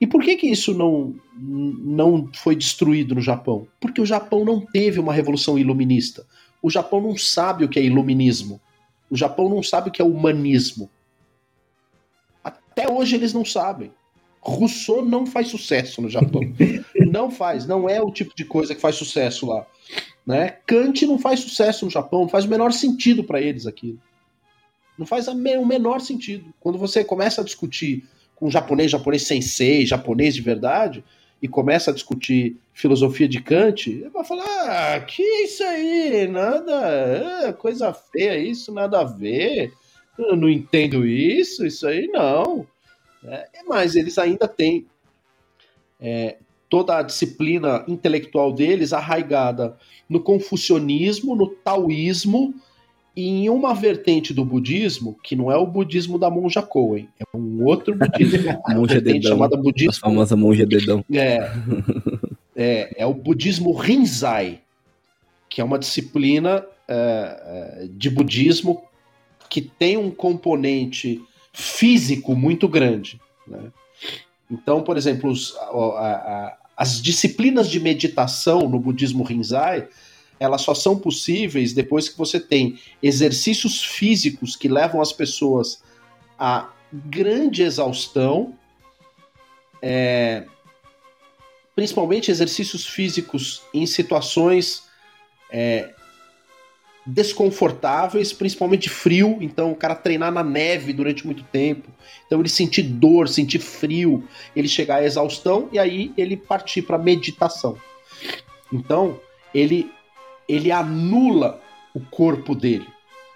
E 0.00 0.06
por 0.06 0.22
que 0.22 0.36
que 0.36 0.46
isso 0.46 0.72
não, 0.74 1.16
não 1.36 2.30
foi 2.32 2.54
destruído 2.54 3.16
no 3.16 3.20
Japão? 3.20 3.66
Porque 3.80 4.00
o 4.00 4.06
Japão 4.06 4.44
não 4.44 4.60
teve 4.60 5.00
uma 5.00 5.12
revolução 5.12 5.58
iluminista. 5.58 6.24
O 6.62 6.70
Japão 6.70 7.00
não 7.00 7.16
sabe 7.16 7.64
o 7.64 7.68
que 7.68 7.78
é 7.78 7.82
iluminismo. 7.82 8.60
O 9.10 9.16
Japão 9.16 9.48
não 9.48 9.62
sabe 9.62 9.88
o 9.88 9.92
que 9.92 10.02
é 10.02 10.04
humanismo. 10.04 10.90
Até 12.42 12.90
hoje 12.90 13.16
eles 13.16 13.32
não 13.32 13.44
sabem. 13.44 13.92
Rousseau 14.40 15.04
não 15.04 15.26
faz 15.26 15.48
sucesso 15.48 16.00
no 16.00 16.08
Japão. 16.08 16.42
não 17.10 17.30
faz, 17.30 17.66
não 17.66 17.88
é 17.88 18.00
o 18.00 18.10
tipo 18.10 18.34
de 18.34 18.44
coisa 18.44 18.74
que 18.74 18.80
faz 18.80 18.96
sucesso 18.96 19.46
lá. 19.46 19.66
Né? 20.26 20.50
Kant 20.66 21.06
não 21.06 21.18
faz 21.18 21.40
sucesso 21.40 21.84
no 21.84 21.90
Japão, 21.90 22.20
não 22.22 22.28
faz 22.28 22.44
o 22.44 22.48
menor 22.48 22.72
sentido 22.72 23.24
para 23.24 23.40
eles 23.40 23.66
aquilo. 23.66 23.98
Não 24.98 25.06
faz 25.06 25.28
o 25.28 25.34
menor 25.34 26.00
sentido. 26.00 26.52
Quando 26.60 26.76
você 26.76 27.04
começa 27.04 27.40
a 27.40 27.44
discutir 27.44 28.04
com 28.34 28.50
japonês, 28.50 28.90
japonês 28.90 29.26
sensei, 29.26 29.86
japonês 29.86 30.34
de 30.34 30.42
verdade, 30.42 31.04
e 31.40 31.48
começa 31.48 31.90
a 31.90 31.94
discutir 31.94 32.56
filosofia 32.72 33.28
de 33.28 33.40
Kant, 33.40 34.08
vai 34.12 34.24
falar: 34.24 34.94
ah, 34.94 35.00
que 35.00 35.22
isso 35.22 35.62
aí, 35.62 36.26
nada, 36.28 37.52
coisa 37.58 37.92
feia 37.92 38.36
isso, 38.36 38.72
nada 38.72 39.00
a 39.00 39.04
ver, 39.04 39.72
eu 40.18 40.36
não 40.36 40.48
entendo 40.48 41.06
isso, 41.06 41.64
isso 41.64 41.86
aí 41.86 42.08
não. 42.08 42.66
É, 43.24 43.48
mas 43.66 43.96
eles 43.96 44.16
ainda 44.18 44.46
têm 44.46 44.86
é, 46.00 46.36
toda 46.68 46.98
a 46.98 47.02
disciplina 47.02 47.84
intelectual 47.88 48.52
deles 48.52 48.92
arraigada 48.92 49.76
no 50.08 50.20
confucionismo, 50.20 51.34
no 51.34 51.48
taoísmo 51.48 52.54
e 53.18 53.26
em 53.26 53.50
uma 53.50 53.74
vertente 53.74 54.32
do 54.32 54.44
budismo, 54.44 55.18
que 55.24 55.34
não 55.34 55.50
é 55.50 55.56
o 55.56 55.66
budismo 55.66 56.20
da 56.20 56.30
monja 56.30 56.62
Cohen, 56.62 57.08
é 57.18 57.36
um 57.36 57.64
outro 57.64 57.92
budismo, 57.92 58.62
a 58.64 58.74
monja 58.76 59.00
dedão, 59.00 59.32
chamada 59.32 59.56
budismo. 59.56 59.90
A 59.90 60.08
famosa 60.08 60.36
monja 60.36 60.64
dedão. 60.64 61.04
É, 61.12 61.50
é, 62.54 62.94
é 62.96 63.06
o 63.06 63.12
budismo 63.12 63.72
Rinzai, 63.72 64.60
que 65.48 65.60
é 65.60 65.64
uma 65.64 65.80
disciplina 65.80 66.64
é, 66.86 67.82
é, 67.82 67.88
de 67.90 68.08
budismo 68.08 68.84
que 69.50 69.62
tem 69.62 69.96
um 69.96 70.12
componente 70.12 71.20
físico 71.52 72.36
muito 72.36 72.68
grande. 72.68 73.20
Né? 73.48 73.72
Então, 74.48 74.80
por 74.80 74.96
exemplo, 74.96 75.28
os, 75.28 75.56
a, 75.56 75.66
a, 75.66 76.56
as 76.76 77.02
disciplinas 77.02 77.68
de 77.68 77.80
meditação 77.80 78.68
no 78.68 78.78
budismo 78.78 79.24
Rinzai, 79.24 79.88
elas 80.38 80.62
só 80.62 80.74
são 80.74 80.98
possíveis 80.98 81.72
depois 81.72 82.08
que 82.08 82.16
você 82.16 82.38
tem 82.38 82.78
exercícios 83.02 83.82
físicos 83.84 84.56
que 84.56 84.68
levam 84.68 85.00
as 85.00 85.12
pessoas 85.12 85.82
a 86.38 86.70
grande 86.92 87.62
exaustão, 87.62 88.54
é, 89.82 90.44
principalmente 91.74 92.30
exercícios 92.30 92.86
físicos 92.86 93.62
em 93.74 93.86
situações 93.86 94.84
é, 95.50 95.90
desconfortáveis, 97.08 98.32
principalmente 98.32 98.88
frio. 98.88 99.38
Então, 99.40 99.72
o 99.72 99.76
cara 99.76 99.94
treinar 99.94 100.30
na 100.30 100.44
neve 100.44 100.92
durante 100.92 101.26
muito 101.26 101.42
tempo. 101.44 101.90
Então, 102.26 102.38
ele 102.38 102.48
sentir 102.48 102.82
dor, 102.82 103.28
sentir 103.28 103.58
frio, 103.58 104.24
ele 104.54 104.68
chegar 104.68 104.96
à 104.96 105.04
exaustão 105.04 105.68
e 105.72 105.78
aí 105.78 106.12
ele 106.16 106.36
partir 106.36 106.82
para 106.82 106.98
meditação. 106.98 107.76
Então, 108.72 109.18
ele, 109.54 109.90
ele 110.48 110.72
anula 110.72 111.60
o 111.94 112.00
corpo 112.00 112.54
dele 112.54 112.86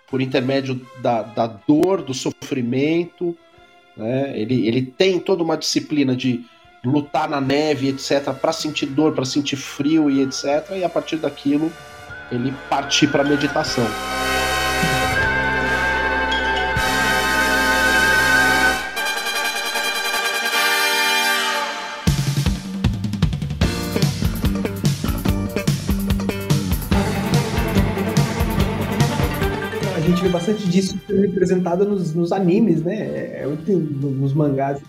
por 0.08 0.20
intermédio 0.20 0.80
da, 1.00 1.22
da 1.22 1.46
dor, 1.46 2.02
do 2.02 2.12
sofrimento. 2.12 3.36
Né? 3.96 4.38
Ele, 4.38 4.66
ele 4.66 4.82
tem 4.82 5.18
toda 5.18 5.42
uma 5.42 5.56
disciplina 5.56 6.14
de 6.14 6.44
lutar 6.84 7.28
na 7.28 7.40
neve, 7.40 7.88
etc., 7.88 8.32
para 8.32 8.52
sentir 8.52 8.86
dor, 8.86 9.14
para 9.14 9.24
sentir 9.24 9.56
frio 9.56 10.10
e 10.10 10.20
etc. 10.20 10.76
E 10.76 10.84
a 10.84 10.88
partir 10.88 11.16
daquilo 11.16 11.72
ele 12.30 12.52
partir 12.68 13.08
para 13.08 13.22
meditação. 13.22 13.86
Gente 30.22 30.26
vê 30.26 30.28
bastante 30.28 30.68
disso 30.68 30.98
representado 31.08 31.84
nos, 31.84 32.14
nos 32.14 32.32
animes, 32.32 32.82
né? 32.82 33.42
É, 33.42 33.46
nos 33.66 34.32
mangás. 34.32 34.80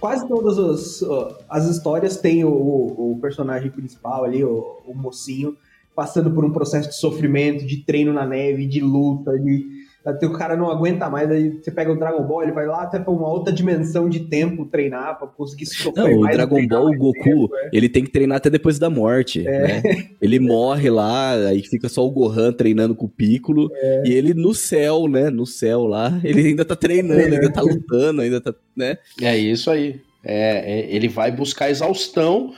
Quase 0.00 0.26
todas 0.26 0.58
as, 0.58 1.02
as 1.48 1.66
histórias 1.68 2.16
têm 2.16 2.44
o, 2.44 2.50
o, 2.50 3.18
personagem 3.20 3.70
principal 3.70 4.24
ali, 4.24 4.42
o, 4.42 4.80
o 4.86 4.94
mocinho, 4.94 5.56
passando 5.94 6.30
por 6.30 6.44
um 6.44 6.52
processo 6.52 6.88
de 6.88 6.96
sofrimento, 6.96 7.66
de 7.66 7.84
treino 7.84 8.12
na 8.12 8.26
neve, 8.26 8.66
de 8.66 8.80
luta, 8.80 9.38
de 9.38 9.66
o 10.04 10.32
cara 10.32 10.56
não 10.56 10.70
aguenta 10.70 11.10
mais, 11.10 11.30
aí 11.30 11.50
você 11.50 11.70
pega 11.70 11.92
o 11.92 11.98
Dragon 11.98 12.22
Ball, 12.22 12.42
ele 12.42 12.52
vai 12.52 12.66
lá 12.66 12.82
até 12.82 12.98
pra 12.98 13.12
uma 13.12 13.28
outra 13.28 13.52
dimensão 13.52 14.08
de 14.08 14.20
tempo 14.20 14.64
treinar 14.64 15.18
pra 15.18 15.26
conseguir 15.26 15.66
sofrer 15.66 15.94
Não, 15.94 16.20
o 16.20 16.28
Dragon 16.28 16.66
Ball, 16.66 16.86
o 16.86 16.96
Goku, 16.96 17.22
tempo, 17.22 17.56
é. 17.56 17.70
ele 17.72 17.88
tem 17.88 18.04
que 18.04 18.10
treinar 18.10 18.38
até 18.38 18.48
depois 18.48 18.78
da 18.78 18.88
morte, 18.88 19.46
é. 19.46 19.82
né? 19.82 19.82
Ele 20.20 20.38
morre 20.38 20.88
lá, 20.88 21.34
aí 21.34 21.62
fica 21.62 21.88
só 21.88 22.06
o 22.06 22.10
Gohan 22.10 22.52
treinando 22.52 22.94
com 22.94 23.06
o 23.06 23.10
Piccolo, 23.10 23.70
é. 23.74 24.02
e 24.06 24.12
ele 24.14 24.32
no 24.32 24.54
céu, 24.54 25.06
né, 25.06 25.28
no 25.28 25.46
céu 25.46 25.86
lá, 25.86 26.18
ele 26.24 26.48
ainda 26.48 26.64
tá 26.64 26.74
treinando, 26.74 27.34
ainda 27.34 27.52
tá 27.52 27.60
lutando, 27.60 28.22
ainda 28.22 28.40
tá, 28.40 28.54
né? 28.74 28.96
É 29.20 29.36
isso 29.36 29.70
aí. 29.70 30.00
É, 30.24 30.80
é 30.80 30.94
ele 30.94 31.08
vai 31.08 31.30
buscar 31.30 31.70
exaustão 31.70 32.54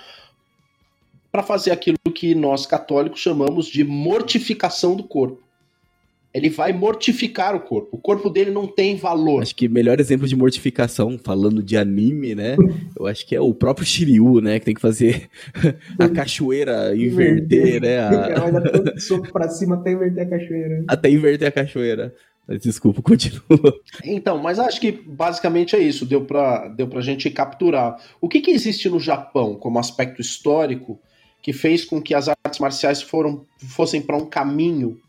para 1.32 1.43
fazer 1.43 1.70
aquilo 1.70 1.97
que 2.14 2.34
nós 2.34 2.66
católicos 2.66 3.20
chamamos 3.20 3.66
de 3.66 3.82
mortificação 3.82 4.95
do 4.95 5.03
corpo. 5.03 5.40
Ele 6.35 6.49
vai 6.49 6.72
mortificar 6.72 7.55
o 7.55 7.61
corpo. 7.61 7.97
O 7.97 8.01
corpo 8.01 8.30
dele 8.30 8.51
não 8.51 8.66
tem 8.66 8.97
valor. 8.97 9.43
Acho 9.43 9.55
que 9.55 9.68
melhor 9.68 10.01
exemplo 10.01 10.26
de 10.26 10.35
mortificação, 10.35 11.18
falando 11.22 11.62
de 11.62 11.76
anime, 11.76 12.35
né? 12.35 12.57
Eu 12.99 13.07
acho 13.07 13.26
que 13.26 13.37
é 13.37 13.41
o 13.41 13.53
próprio 13.53 13.85
Shiryu, 13.85 14.41
né? 14.41 14.59
Que 14.59 14.64
tem 14.64 14.74
que 14.74 14.80
fazer 14.80 15.28
a 15.99 16.09
cachoeira 16.09 16.97
inverter, 16.97 17.83
né? 17.83 17.99
A... 17.99 18.45
Olha 18.45 18.61
todo 18.62 19.01
soco 19.01 19.30
pra 19.30 19.49
cima 19.51 19.74
até 19.74 19.93
inverter 19.93 20.26
a 20.26 20.30
cachoeira. 20.30 20.85
Até 20.89 21.11
inverter 21.11 21.49
a 21.49 21.53
cachoeira. 21.53 22.14
Desculpa, 22.61 23.01
continua. 23.03 23.43
Então, 24.05 24.39
mas 24.39 24.59
acho 24.59 24.80
que 24.80 24.91
basicamente 24.91 25.76
é 25.76 25.78
isso. 25.78 26.05
Deu 26.05 26.24
pra, 26.24 26.68
deu 26.68 26.89
pra 26.89 27.01
gente 27.01 27.30
capturar. 27.30 27.97
O 28.20 28.28
que, 28.28 28.41
que 28.41 28.51
existe 28.51 28.89
no 28.89 28.99
Japão 28.99 29.55
como 29.55 29.78
aspecto 29.78 30.20
histórico 30.20 30.99
que 31.41 31.53
fez 31.53 31.85
com 31.85 32.01
que 32.01 32.14
as 32.14 32.28
artes 32.28 32.61
marciais 32.61 33.03
foram, 33.03 33.45
fossem 33.59 34.01
para 34.01 34.16
um 34.16 34.26
caminho 34.26 35.01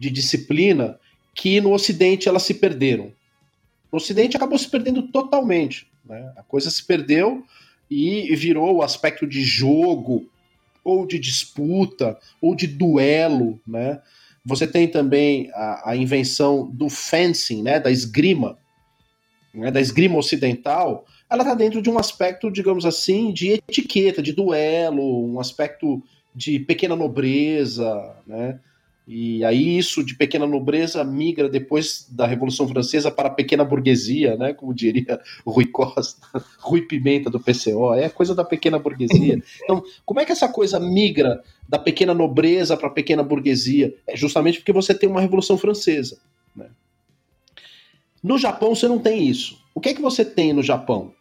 de 0.00 0.10
disciplina 0.10 0.98
que 1.34 1.60
no 1.60 1.72
Ocidente 1.72 2.28
elas 2.28 2.42
se 2.42 2.54
perderam. 2.54 3.12
No 3.92 3.98
Ocidente 3.98 4.36
acabou 4.36 4.58
se 4.58 4.68
perdendo 4.68 5.02
totalmente. 5.02 5.86
Né? 6.04 6.32
A 6.36 6.42
coisa 6.42 6.70
se 6.70 6.82
perdeu 6.82 7.44
e 7.90 8.34
virou 8.34 8.76
o 8.76 8.82
aspecto 8.82 9.26
de 9.26 9.42
jogo, 9.42 10.26
ou 10.82 11.06
de 11.06 11.18
disputa, 11.18 12.18
ou 12.40 12.54
de 12.54 12.66
duelo. 12.66 13.60
Né? 13.66 14.00
Você 14.44 14.66
tem 14.66 14.88
também 14.88 15.50
a, 15.52 15.90
a 15.90 15.96
invenção 15.96 16.66
do 16.66 16.88
fencing, 16.88 17.62
né? 17.62 17.78
da 17.78 17.90
esgrima, 17.90 18.58
né? 19.52 19.70
da 19.70 19.80
esgrima 19.80 20.16
ocidental, 20.16 21.04
ela 21.28 21.42
está 21.42 21.54
dentro 21.54 21.82
de 21.82 21.90
um 21.90 21.98
aspecto, 21.98 22.50
digamos 22.50 22.86
assim, 22.86 23.32
de 23.32 23.52
etiqueta, 23.52 24.22
de 24.22 24.32
duelo, 24.32 25.30
um 25.30 25.38
aspecto 25.38 26.02
de 26.34 26.58
pequena 26.58 26.96
nobreza, 26.96 28.16
né? 28.26 28.58
E 29.12 29.44
aí 29.44 29.76
isso 29.76 30.04
de 30.04 30.14
pequena 30.14 30.46
nobreza 30.46 31.02
migra 31.02 31.48
depois 31.48 32.06
da 32.08 32.28
Revolução 32.28 32.68
Francesa 32.68 33.10
para 33.10 33.26
a 33.26 33.32
pequena 33.32 33.64
burguesia, 33.64 34.36
né? 34.36 34.54
Como 34.54 34.72
diria 34.72 35.20
Rui 35.44 35.66
Costa, 35.66 36.28
Rui 36.60 36.82
Pimenta 36.82 37.28
do 37.28 37.40
PCO, 37.40 37.92
é 37.92 38.08
coisa 38.08 38.36
da 38.36 38.44
pequena 38.44 38.78
burguesia. 38.78 39.42
Então, 39.64 39.82
como 40.06 40.20
é 40.20 40.24
que 40.24 40.30
essa 40.30 40.48
coisa 40.48 40.78
migra 40.78 41.42
da 41.68 41.76
pequena 41.76 42.14
nobreza 42.14 42.76
para 42.76 42.86
a 42.86 42.92
pequena 42.92 43.24
burguesia? 43.24 43.92
É 44.06 44.16
justamente 44.16 44.60
porque 44.60 44.72
você 44.72 44.94
tem 44.94 45.08
uma 45.08 45.20
Revolução 45.20 45.58
Francesa. 45.58 46.20
Né? 46.54 46.68
No 48.22 48.38
Japão 48.38 48.76
você 48.76 48.86
não 48.86 49.00
tem 49.00 49.26
isso. 49.26 49.58
O 49.74 49.80
que 49.80 49.88
é 49.88 49.94
que 49.94 50.00
você 50.00 50.24
tem 50.24 50.52
no 50.52 50.62
Japão? 50.62 51.12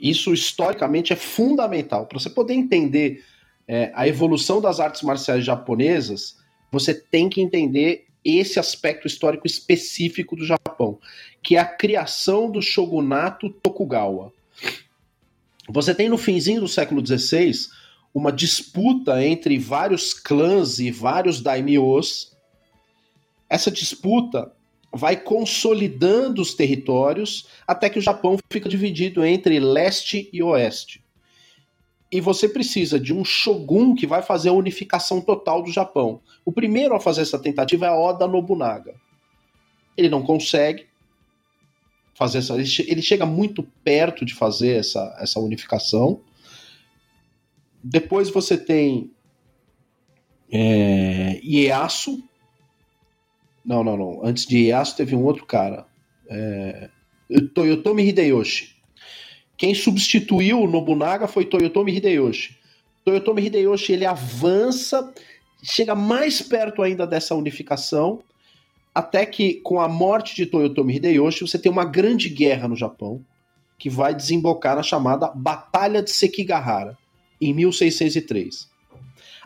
Isso 0.00 0.32
historicamente 0.32 1.12
é 1.12 1.16
fundamental. 1.16 2.06
Para 2.06 2.18
você 2.18 2.30
poder 2.30 2.54
entender 2.54 3.22
é, 3.68 3.92
a 3.94 4.08
evolução 4.08 4.62
das 4.62 4.80
artes 4.80 5.02
marciais 5.02 5.44
japonesas, 5.44 6.42
você 6.74 6.92
tem 6.92 7.28
que 7.28 7.40
entender 7.40 8.06
esse 8.24 8.58
aspecto 8.58 9.06
histórico 9.06 9.46
específico 9.46 10.34
do 10.34 10.44
Japão, 10.44 10.98
que 11.42 11.56
é 11.56 11.60
a 11.60 11.64
criação 11.64 12.50
do 12.50 12.60
shogunato 12.60 13.48
Tokugawa. 13.48 14.32
Você 15.68 15.94
tem 15.94 16.08
no 16.08 16.18
finzinho 16.18 16.60
do 16.60 16.68
século 16.68 17.04
XVI 17.06 17.52
uma 18.12 18.32
disputa 18.32 19.24
entre 19.24 19.56
vários 19.58 20.12
clãs 20.12 20.78
e 20.78 20.90
vários 20.90 21.40
daimyos. 21.40 22.32
Essa 23.48 23.70
disputa 23.70 24.52
vai 24.92 25.16
consolidando 25.16 26.42
os 26.42 26.54
territórios 26.54 27.46
até 27.66 27.88
que 27.88 27.98
o 27.98 28.02
Japão 28.02 28.36
fica 28.50 28.68
dividido 28.68 29.24
entre 29.24 29.60
leste 29.60 30.28
e 30.32 30.42
oeste. 30.42 31.03
E 32.10 32.20
você 32.20 32.48
precisa 32.48 32.98
de 32.98 33.12
um 33.12 33.24
shogun 33.24 33.94
que 33.94 34.06
vai 34.06 34.22
fazer 34.22 34.50
a 34.50 34.52
unificação 34.52 35.20
total 35.20 35.62
do 35.62 35.72
Japão. 35.72 36.20
O 36.44 36.52
primeiro 36.52 36.94
a 36.94 37.00
fazer 37.00 37.22
essa 37.22 37.38
tentativa 37.38 37.86
é 37.86 37.90
Oda 37.90 38.26
Nobunaga. 38.28 38.94
Ele 39.96 40.08
não 40.08 40.22
consegue 40.22 40.86
fazer 42.14 42.38
essa. 42.38 42.54
Ele 42.54 43.02
chega 43.02 43.26
muito 43.26 43.62
perto 43.82 44.24
de 44.24 44.34
fazer 44.34 44.76
essa, 44.78 45.16
essa 45.18 45.40
unificação. 45.40 46.20
Depois 47.82 48.30
você 48.30 48.56
tem 48.56 49.10
é, 50.50 51.40
Ieyasu, 51.42 52.22
não, 53.64 53.82
não, 53.82 53.96
não. 53.96 54.24
Antes 54.24 54.46
de 54.46 54.58
Ieyasu 54.58 54.96
teve 54.96 55.16
um 55.16 55.24
outro 55.24 55.46
cara. 55.46 55.86
É... 56.28 56.90
Toyotomi 57.54 58.06
Hideyoshi. 58.06 58.73
Quem 59.56 59.74
substituiu 59.74 60.60
o 60.60 60.70
Nobunaga 60.70 61.26
foi 61.26 61.44
Toyotomi 61.44 61.96
Hideyoshi. 61.96 62.56
Toyotomi 63.04 63.46
Hideyoshi 63.46 63.92
ele 63.92 64.06
avança, 64.06 65.12
chega 65.62 65.94
mais 65.94 66.42
perto 66.42 66.82
ainda 66.82 67.06
dessa 67.06 67.34
unificação, 67.34 68.22
até 68.94 69.26
que 69.26 69.54
com 69.54 69.80
a 69.80 69.88
morte 69.88 70.34
de 70.34 70.46
Toyotomi 70.46 70.96
Hideyoshi 70.96 71.42
você 71.46 71.58
tem 71.58 71.70
uma 71.70 71.84
grande 71.84 72.28
guerra 72.28 72.68
no 72.68 72.76
Japão 72.76 73.24
que 73.78 73.90
vai 73.90 74.14
desembocar 74.14 74.76
na 74.76 74.82
chamada 74.82 75.30
Batalha 75.34 76.02
de 76.02 76.10
Sekigahara 76.10 76.96
em 77.40 77.52
1603. 77.52 78.68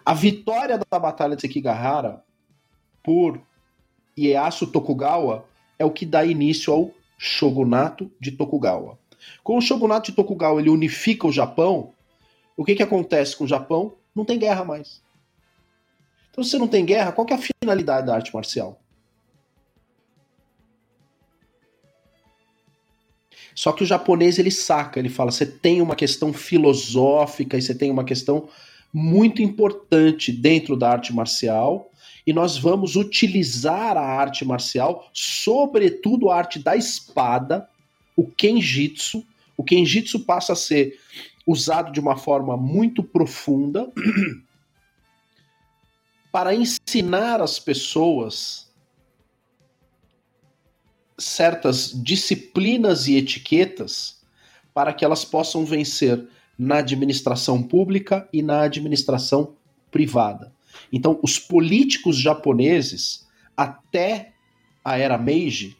A 0.05 0.15
vitória 0.15 0.79
da 0.79 0.99
Batalha 0.99 1.35
de 1.35 1.43
Sekigahara 1.43 2.23
por 3.03 3.41
Ieyasu 4.17 4.67
Tokugawa 4.67 5.47
é 5.79 5.85
o 5.85 5.91
que 5.91 6.07
dá 6.07 6.25
início 6.25 6.73
ao 6.73 6.91
shogunato 7.19 8.11
de 8.21 8.33
Tokugawa. 8.33 8.99
Com 9.43 9.59
o 9.59 9.61
shogunato 9.61 10.11
de 10.11 10.17
Tokugawa 10.17 10.61
ele 10.61 10.71
unifica 10.71 11.27
o 11.27 11.33
Japão, 11.33 11.93
o 12.57 12.65
que, 12.65 12.75
que 12.75 12.83
acontece 12.83 13.37
com 13.37 13.45
o 13.45 13.49
Japão? 13.49 13.95
Não 14.15 14.25
tem 14.25 14.39
guerra 14.39 14.65
mais. 14.65 15.03
Então, 16.31 16.43
se 16.43 16.51
você 16.51 16.59
não 16.59 16.69
tem 16.69 16.85
guerra, 16.85 17.13
qual 17.13 17.27
é 17.31 17.35
a 17.35 17.39
finalidade 17.39 18.07
da 18.07 18.15
arte 18.15 18.33
marcial? 18.35 18.81
Só 23.55 23.73
que 23.73 23.83
o 23.83 23.87
japonês 23.87 24.39
ele 24.39 24.53
saca, 24.53 25.01
ele 25.01 25.09
fala: 25.09 25.33
você 25.33 25.45
tem 25.45 25.83
uma 25.83 25.97
questão 25.97 26.33
filosófica 26.33 27.57
e 27.57 27.63
você 27.63 27.75
tem 27.75 27.91
uma 27.91 28.05
questão 28.05 28.49
muito 28.93 29.43
importante 29.43 30.31
dentro 30.31 30.77
da 30.77 30.91
arte 30.91 31.13
marcial, 31.13 31.91
e 32.27 32.33
nós 32.33 32.57
vamos 32.57 32.95
utilizar 32.95 33.97
a 33.97 34.01
arte 34.01 34.45
marcial, 34.45 35.09
sobretudo 35.13 36.31
a 36.31 36.37
arte 36.37 36.59
da 36.59 36.77
espada, 36.77 37.69
o 38.19 38.27
kenjitsu. 38.27 39.25
O 39.57 39.63
kenjitsu 39.63 40.25
passa 40.25 40.55
a 40.55 40.57
ser 40.57 40.99
usado 41.47 41.93
de 41.93 42.01
uma 42.01 42.17
forma 42.17 42.57
muito 42.57 43.01
profunda 43.01 43.89
para 46.33 46.53
ensinar 46.53 47.41
as 47.41 47.61
pessoas 47.61 48.69
certas 51.17 51.93
disciplinas 52.03 53.07
e 53.07 53.17
etiquetas 53.17 54.21
para 54.75 54.93
que 54.93 55.05
elas 55.05 55.25
possam 55.25 55.65
vencer 55.65 56.29
na 56.59 56.79
administração 56.79 57.63
pública 57.63 58.29
e 58.33 58.43
na 58.43 58.63
administração 58.63 59.55
privada. 59.93 60.53
Então, 60.93 61.21
os 61.23 61.39
políticos 61.39 62.17
japoneses, 62.17 63.29
até 63.57 64.33
a 64.85 64.99
era 64.99 65.17
Meiji, 65.17 65.77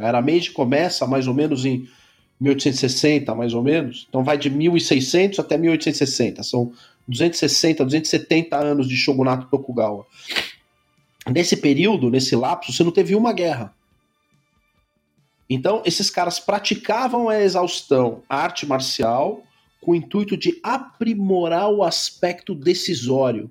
a 0.00 0.08
era 0.08 0.22
Meiji 0.22 0.50
começa 0.52 1.06
mais 1.06 1.26
ou 1.26 1.34
menos 1.34 1.64
em 1.64 1.88
1860, 2.40 3.34
mais 3.34 3.52
ou 3.52 3.62
menos, 3.62 4.06
então 4.08 4.22
vai 4.22 4.38
de 4.38 4.48
1600 4.48 5.38
até 5.40 5.58
1860, 5.58 6.42
são 6.42 6.72
260, 7.08 7.84
270 7.84 8.56
anos 8.56 8.88
de 8.88 8.96
shogunato 8.96 9.48
Tokugawa. 9.50 10.06
Nesse 11.28 11.56
período, 11.56 12.10
nesse 12.10 12.36
lapso, 12.36 12.72
você 12.72 12.84
não 12.84 12.92
teve 12.92 13.14
uma 13.14 13.32
guerra. 13.32 13.74
Então, 15.50 15.82
esses 15.84 16.10
caras 16.10 16.38
praticavam 16.38 17.28
a 17.28 17.40
exaustão 17.40 18.22
a 18.28 18.36
arte 18.36 18.66
marcial 18.66 19.42
com 19.80 19.92
o 19.92 19.94
intuito 19.94 20.36
de 20.36 20.58
aprimorar 20.62 21.70
o 21.70 21.82
aspecto 21.82 22.54
decisório, 22.54 23.50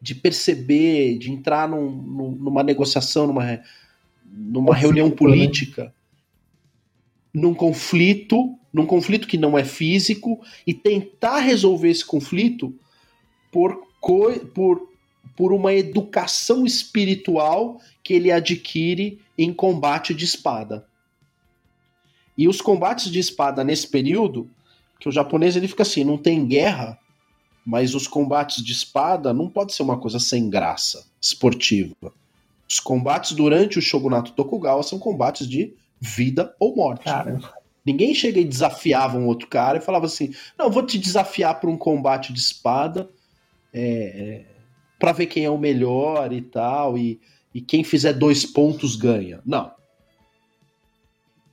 de 0.00 0.14
perceber, 0.14 1.18
de 1.18 1.32
entrar 1.32 1.68
num, 1.68 1.90
num, 1.90 2.30
numa 2.30 2.62
negociação, 2.62 3.26
numa, 3.26 3.60
numa 4.36 4.74
reunião 4.74 5.08
né? 5.08 5.14
política, 5.14 5.94
num 7.32 7.54
conflito, 7.54 8.58
num 8.72 8.84
conflito 8.84 9.26
que 9.26 9.38
não 9.38 9.56
é 9.56 9.64
físico, 9.64 10.40
e 10.66 10.74
tentar 10.74 11.38
resolver 11.38 11.88
esse 11.88 12.04
conflito 12.04 12.74
por, 13.50 13.86
por, 14.54 14.88
por 15.34 15.52
uma 15.52 15.72
educação 15.72 16.66
espiritual 16.66 17.80
que 18.02 18.12
ele 18.12 18.30
adquire 18.30 19.18
em 19.38 19.52
combate 19.52 20.14
de 20.14 20.24
espada. 20.24 20.86
E 22.36 22.46
os 22.46 22.60
combates 22.60 23.10
de 23.10 23.18
espada 23.18 23.64
nesse 23.64 23.88
período, 23.88 24.50
que 25.00 25.08
o 25.08 25.12
japonês 25.12 25.56
ele 25.56 25.68
fica 25.68 25.82
assim, 25.82 26.04
não 26.04 26.18
tem 26.18 26.46
guerra, 26.46 26.98
mas 27.64 27.94
os 27.94 28.06
combates 28.06 28.62
de 28.62 28.72
espada 28.72 29.32
não 29.32 29.48
pode 29.48 29.72
ser 29.72 29.82
uma 29.82 29.98
coisa 29.98 30.18
sem 30.18 30.50
graça, 30.50 31.06
esportiva. 31.20 32.12
Os 32.68 32.80
combates 32.80 33.32
durante 33.32 33.78
o 33.78 33.82
shogunato 33.82 34.32
Tokugawa 34.32 34.82
são 34.82 34.98
combates 34.98 35.46
de 35.48 35.74
vida 36.00 36.54
ou 36.58 36.74
morte. 36.74 37.04
Caramba. 37.04 37.54
Ninguém 37.84 38.12
chega 38.14 38.40
e 38.40 38.44
desafiava 38.44 39.16
um 39.16 39.26
outro 39.26 39.46
cara 39.48 39.78
e 39.78 39.80
falava 39.80 40.06
assim: 40.06 40.34
não, 40.58 40.70
vou 40.70 40.84
te 40.84 40.98
desafiar 40.98 41.60
para 41.60 41.70
um 41.70 41.76
combate 41.76 42.32
de 42.32 42.40
espada 42.40 43.08
é, 43.72 43.80
é, 43.80 44.44
para 44.98 45.12
ver 45.12 45.26
quem 45.26 45.44
é 45.44 45.50
o 45.50 45.58
melhor 45.58 46.32
e 46.32 46.42
tal, 46.42 46.98
e, 46.98 47.20
e 47.54 47.60
quem 47.60 47.84
fizer 47.84 48.12
dois 48.12 48.44
pontos 48.44 48.96
ganha. 48.96 49.40
Não 49.46 49.70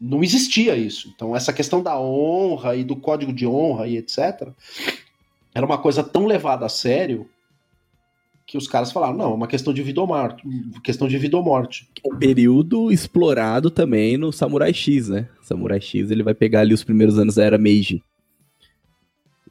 não 0.04 0.22
existia 0.22 0.76
isso. 0.76 1.10
Então, 1.16 1.34
essa 1.34 1.54
questão 1.54 1.82
da 1.82 1.98
honra 1.98 2.76
e 2.76 2.84
do 2.84 2.94
código 2.94 3.32
de 3.32 3.48
honra 3.48 3.88
e 3.88 3.96
etc. 3.96 4.50
era 5.56 5.66
uma 5.66 5.78
coisa 5.78 6.04
tão 6.04 6.26
levada 6.26 6.66
a 6.66 6.70
sério 6.70 7.30
que 8.46 8.58
os 8.58 8.68
caras 8.68 8.92
falaram: 8.92 9.18
não, 9.18 9.32
é 9.32 9.36
uma 9.36 9.48
questão 9.48 9.74
de 9.74 9.82
vida 9.82 10.02
ou 10.02 10.08
morte. 10.08 10.44
Questão 10.84 11.08
de 11.08 11.18
vida 11.18 11.38
ou 11.38 11.44
morte. 11.44 11.88
Um 12.06 12.18
período 12.18 12.92
explorado 12.92 13.70
também 13.70 14.18
no 14.18 14.32
Samurai 14.32 14.74
X, 14.74 15.10
né? 15.10 15.28
Samurai 15.42 15.82
X 15.82 16.12
ele 16.12 16.24
vai 16.24 16.34
pegar 16.34 16.62
ali 16.62 16.74
os 16.74 16.84
primeiros 16.84 17.18
anos 17.18 17.36
da 17.36 17.44
era 17.44 17.58
Meiji. 17.58 18.04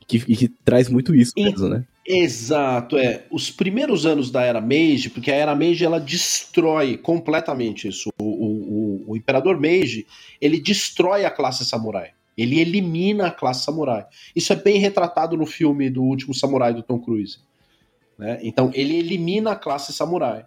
Que, 0.06 0.18
que 0.18 0.48
traz 0.48 0.88
muito 0.88 1.14
isso 1.14 1.32
mesmo, 1.36 1.68
né? 1.68 1.84
Exato, 2.06 2.98
é. 2.98 3.24
Os 3.30 3.50
primeiros 3.50 4.04
anos 4.04 4.30
da 4.30 4.42
era 4.42 4.60
Meiji, 4.60 5.08
porque 5.08 5.30
a 5.30 5.36
era 5.36 5.54
Meiji 5.54 5.84
ela 5.84 6.00
destrói 6.00 6.96
completamente 6.96 7.88
isso. 7.88 8.10
O, 8.20 8.24
o, 8.24 9.04
o 9.12 9.16
Imperador 9.16 9.58
Meiji 9.58 10.06
ele 10.40 10.60
destrói 10.60 11.24
a 11.24 11.30
classe 11.30 11.64
samurai. 11.64 12.10
Ele 12.36 12.58
elimina 12.60 13.28
a 13.28 13.30
classe 13.30 13.64
samurai. 13.64 14.04
Isso 14.34 14.52
é 14.52 14.56
bem 14.56 14.78
retratado 14.78 15.36
no 15.36 15.46
filme 15.46 15.88
do 15.90 16.02
Último 16.02 16.34
Samurai 16.34 16.74
do 16.74 16.82
Tom 16.82 16.98
Cruise. 16.98 17.38
Né? 18.18 18.38
Então 18.42 18.70
ele 18.74 18.96
elimina 18.96 19.52
a 19.52 19.56
classe 19.56 19.92
samurai. 19.92 20.46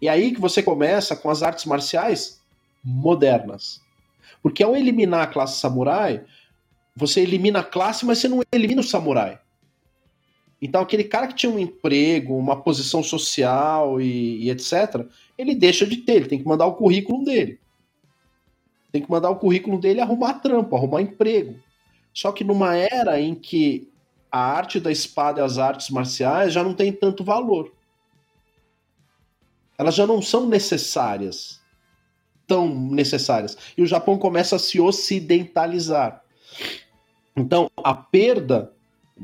E 0.00 0.08
aí 0.08 0.32
que 0.32 0.40
você 0.40 0.62
começa 0.62 1.14
com 1.14 1.30
as 1.30 1.42
artes 1.42 1.64
marciais 1.64 2.40
modernas. 2.84 3.80
Porque 4.42 4.62
ao 4.62 4.76
eliminar 4.76 5.22
a 5.22 5.26
classe 5.26 5.60
samurai, 5.60 6.24
você 6.94 7.20
elimina 7.20 7.60
a 7.60 7.64
classe, 7.64 8.04
mas 8.04 8.18
você 8.18 8.28
não 8.28 8.42
elimina 8.52 8.80
o 8.80 8.84
samurai. 8.84 9.38
Então, 10.60 10.80
aquele 10.80 11.02
cara 11.02 11.26
que 11.26 11.34
tinha 11.34 11.50
um 11.50 11.58
emprego, 11.58 12.36
uma 12.36 12.62
posição 12.62 13.02
social 13.02 14.00
e, 14.00 14.44
e, 14.44 14.50
etc., 14.50 15.06
ele 15.36 15.56
deixa 15.56 15.84
de 15.84 15.96
ter, 15.96 16.14
ele 16.14 16.28
tem 16.28 16.38
que 16.38 16.46
mandar 16.46 16.66
o 16.66 16.74
currículo 16.74 17.24
dele. 17.24 17.58
Tem 18.92 19.02
que 19.02 19.10
mandar 19.10 19.30
o 19.30 19.36
currículo 19.36 19.80
dele 19.80 20.00
arrumar 20.00 20.34
trampo, 20.34 20.76
arrumar 20.76 21.02
emprego. 21.02 21.56
Só 22.14 22.30
que 22.30 22.44
numa 22.44 22.76
era 22.76 23.20
em 23.20 23.34
que 23.34 23.88
a 24.32 24.40
arte 24.40 24.80
da 24.80 24.90
espada 24.90 25.40
e 25.40 25.44
as 25.44 25.58
artes 25.58 25.90
marciais 25.90 26.52
já 26.52 26.64
não 26.64 26.74
tem 26.74 26.90
tanto 26.90 27.22
valor. 27.22 27.70
Elas 29.78 29.94
já 29.94 30.06
não 30.06 30.22
são 30.22 30.48
necessárias. 30.48 31.60
Tão 32.46 32.68
necessárias. 32.68 33.56
E 33.76 33.82
o 33.82 33.86
Japão 33.86 34.18
começa 34.18 34.56
a 34.56 34.58
se 34.58 34.80
ocidentalizar. 34.80 36.22
Então, 37.36 37.70
a 37.76 37.94
perda 37.94 38.72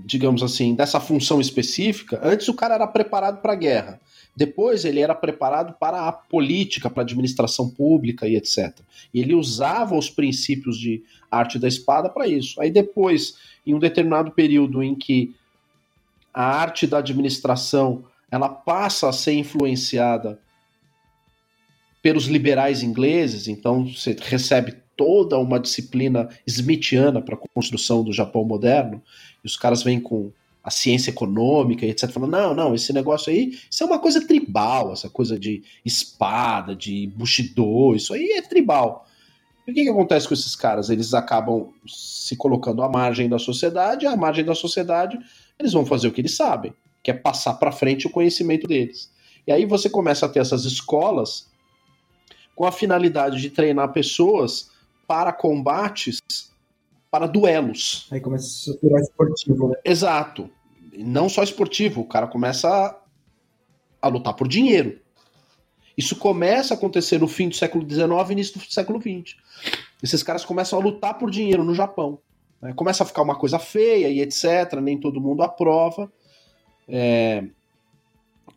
digamos 0.05 0.43
assim, 0.43 0.75
dessa 0.75 1.01
função 1.01 1.41
específica, 1.41 2.21
antes 2.23 2.49
o 2.49 2.55
cara 2.55 2.75
era 2.75 2.87
preparado 2.87 3.41
para 3.41 3.53
a 3.53 3.57
guerra. 3.57 4.01
Depois 4.39 4.85
ele 4.85 5.01
era 5.01 5.17
preparado 5.17 5.75
para 5.81 6.07
a 6.07 6.13
política, 6.13 6.89
para 6.89 7.03
a 7.03 7.05
administração 7.05 7.69
pública 7.69 8.29
e 8.29 8.37
etc. 8.37 8.73
E 9.13 9.21
ele 9.21 9.35
usava 9.35 9.97
os 9.97 10.09
princípios 10.09 10.79
de 10.79 11.03
arte 11.29 11.59
da 11.59 11.67
espada 11.67 12.09
para 12.09 12.29
isso. 12.29 12.61
Aí 12.61 12.71
depois, 12.71 13.37
em 13.67 13.75
um 13.75 13.81
determinado 13.81 14.31
período 14.31 14.81
em 14.81 14.95
que 14.95 15.35
a 16.33 16.45
arte 16.45 16.87
da 16.87 16.99
administração 16.99 18.05
ela 18.31 18.49
passa 18.49 19.09
a 19.09 19.13
ser 19.13 19.33
influenciada 19.33 20.39
pelos 22.01 22.27
liberais 22.27 22.85
ingleses, 22.85 23.49
então 23.49 23.87
você 23.87 24.15
recebe 24.21 24.77
toda 24.97 25.37
uma 25.37 25.59
disciplina 25.59 26.29
smithiana 26.47 27.21
para 27.21 27.35
a 27.35 27.49
construção 27.53 28.05
do 28.05 28.13
Japão 28.13 28.45
moderno, 28.45 29.03
e 29.43 29.49
os 29.49 29.57
caras 29.57 29.83
vêm 29.83 29.99
com 29.99 30.31
a 30.63 30.71
ciência 30.71 31.11
econômica 31.11 31.87
e 31.87 31.91
etc, 31.91 32.11
falando, 32.11 32.33
não, 32.33 32.55
não, 32.55 32.75
esse 32.75 32.93
negócio 32.93 33.33
aí, 33.33 33.59
isso 33.71 33.83
é 33.83 33.87
uma 33.87 33.99
coisa 33.99 34.27
tribal, 34.27 34.93
essa 34.93 35.09
coisa 35.09 35.39
de 35.39 35.63
espada, 35.85 36.75
de 36.75 37.07
bushido, 37.17 37.95
isso 37.95 38.13
aí 38.13 38.33
é 38.33 38.43
tribal. 38.43 39.07
E 39.67 39.71
o 39.71 39.75
que, 39.75 39.85
que 39.85 39.91
acontece 39.91 40.27
com 40.27 40.35
esses 40.35 40.57
caras? 40.57 40.91
Eles 40.91 41.15
acabam 41.15 41.69
se 41.87 42.37
colocando 42.37 42.83
à 42.83 42.89
margem 42.89 43.29
da 43.29 43.39
sociedade, 43.39 44.05
e 44.05 44.09
à 44.09 44.17
margem 44.17 44.45
da 44.45 44.55
sociedade 44.55 45.19
eles 45.59 45.73
vão 45.73 45.85
fazer 45.85 46.09
o 46.09 46.13
que 46.13 46.21
eles 46.21 46.37
sabem, 46.37 46.73
que 47.03 47.11
é 47.11 47.15
passar 47.15 47.55
para 47.55 47.73
frente 47.73 48.07
o 48.07 48.11
conhecimento 48.11 48.67
deles. 48.67 49.11
E 49.47 49.53
aí 49.53 49.65
você 49.65 49.89
começa 49.89 50.27
a 50.27 50.29
ter 50.29 50.41
essas 50.41 50.65
escolas 50.65 51.49
com 52.55 52.67
a 52.67 52.73
finalidade 52.73 53.41
de 53.41 53.51
treinar 53.51 53.93
pessoas 53.93 54.71
para 55.07 55.33
combates, 55.33 56.21
para 57.11 57.27
duelos. 57.27 58.07
Aí 58.11 58.21
começa 58.21 58.71
a 58.71 58.77
virar 58.83 59.01
esportivo, 59.01 59.69
né? 59.69 59.77
Exato. 59.85 60.51
Não 60.97 61.29
só 61.29 61.43
esportivo, 61.43 62.01
o 62.01 62.07
cara 62.07 62.27
começa 62.27 62.69
a, 62.69 62.97
a 64.03 64.09
lutar 64.09 64.35
por 64.35 64.49
dinheiro. 64.49 65.01
Isso 65.97 66.17
começa 66.17 66.75
a 66.75 66.77
acontecer 66.77 67.19
no 67.19 67.27
fim 67.27 67.49
do 67.49 67.57
século 67.57 67.89
XIX 67.89 68.09
e 68.29 68.33
início 68.33 68.61
do 68.61 68.73
século 68.73 69.01
XX. 69.01 69.37
Esses 70.03 70.23
caras 70.23 70.45
começam 70.45 70.79
a 70.79 70.83
lutar 70.83 71.19
por 71.19 71.31
dinheiro 71.31 71.65
no 71.65 71.75
Japão. 71.75 72.21
Né? 72.61 72.73
Começa 72.75 73.03
a 73.03 73.07
ficar 73.07 73.23
uma 73.23 73.35
coisa 73.37 73.59
feia 73.59 74.09
e 74.09 74.21
etc. 74.21 74.75
Nem 74.81 74.99
todo 74.99 75.21
mundo 75.21 75.43
aprova. 75.43 76.11
É... 76.89 77.45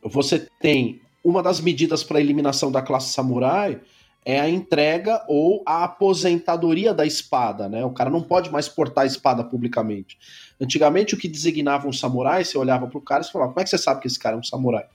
Você 0.04 0.48
tem 0.60 1.02
uma 1.24 1.42
das 1.42 1.60
medidas 1.60 2.04
para 2.04 2.18
a 2.18 2.22
eliminação 2.22 2.72
da 2.72 2.82
classe 2.82 3.14
samurai 3.14 3.80
é 4.24 4.40
a 4.40 4.50
entrega 4.50 5.24
ou 5.28 5.64
a 5.66 5.84
aposentadoria 5.84 6.94
da 6.94 7.06
espada, 7.06 7.68
né? 7.68 7.84
O 7.84 7.92
cara 7.92 8.10
não 8.10 8.22
pode 8.22 8.52
mais 8.52 8.70
portar 8.70 9.04
a 9.04 9.08
espada 9.08 9.44
publicamente. 9.44 10.18
Antigamente, 10.60 11.16
o 11.16 11.18
que 11.18 11.28
designava 11.28 11.88
um 11.88 11.94
samurai, 11.94 12.46
você 12.46 12.58
olhava 12.58 12.88
pro 12.88 13.02
cara 13.02 13.24
e 13.24 13.32
falava, 13.32 13.52
como 13.52 13.62
é 13.62 13.64
que 13.64 13.70
você 13.70 13.80
sabe 13.80 14.02
que 14.02 14.08
esse 14.08 14.20
cara 14.20 14.36
é 14.36 14.40
um 14.40 14.44
samurai? 14.44 14.86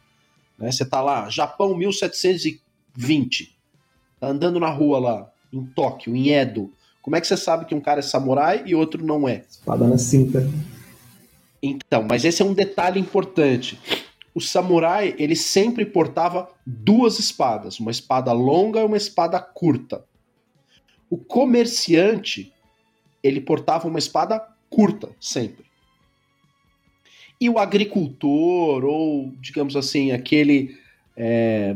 Né? 0.57 0.71
Você 0.71 0.85
tá 0.85 1.01
lá, 1.01 1.29
Japão 1.29 1.77
1720, 1.77 3.57
tá 4.21 4.29
andando 4.29 4.61
na 4.61 4.71
rua 4.71 4.99
lá, 4.99 5.31
em 5.53 5.65
Tóquio, 5.65 6.15
em 6.15 6.31
Edo. 6.31 6.73
Como 7.03 7.17
é 7.17 7.21
que 7.21 7.27
você 7.27 7.37
sabe 7.37 7.65
que 7.65 7.75
um 7.75 7.81
cara 7.81 7.99
é 7.99 8.03
samurai 8.03 8.63
e 8.65 8.75
outro 8.75 9.05
não 9.05 9.29
é? 9.29 9.45
Espada 9.49 9.87
na 9.87 9.99
cinta. 9.99 10.49
Então, 11.61 12.07
mas 12.09 12.25
esse 12.25 12.43
é 12.43 12.45
um 12.45 12.55
detalhe 12.55 13.01
importante. 13.01 13.79
O 14.37 14.41
samurai, 14.43 15.15
ele 15.19 15.35
sempre 15.35 15.87
portava 15.87 16.47
duas 16.67 17.19
espadas, 17.19 17.81
uma 17.81 17.91
espada 17.91 18.33
longa 18.33 18.81
e 18.81 18.85
uma 18.85 18.99
espada 18.99 19.41
curta. 19.41 20.05
O 21.09 21.17
comerciante, 21.17 22.53
ele 23.23 23.41
portava 23.41 23.89
uma 23.89 23.99
espada 23.99 24.47
curta, 24.69 25.09
sempre. 25.19 25.65
E 27.41 27.49
o 27.49 27.59
agricultor, 27.59 28.85
ou 28.85 29.33
digamos 29.41 29.75
assim, 29.75 30.13
aquele. 30.13 30.79
É, 31.17 31.75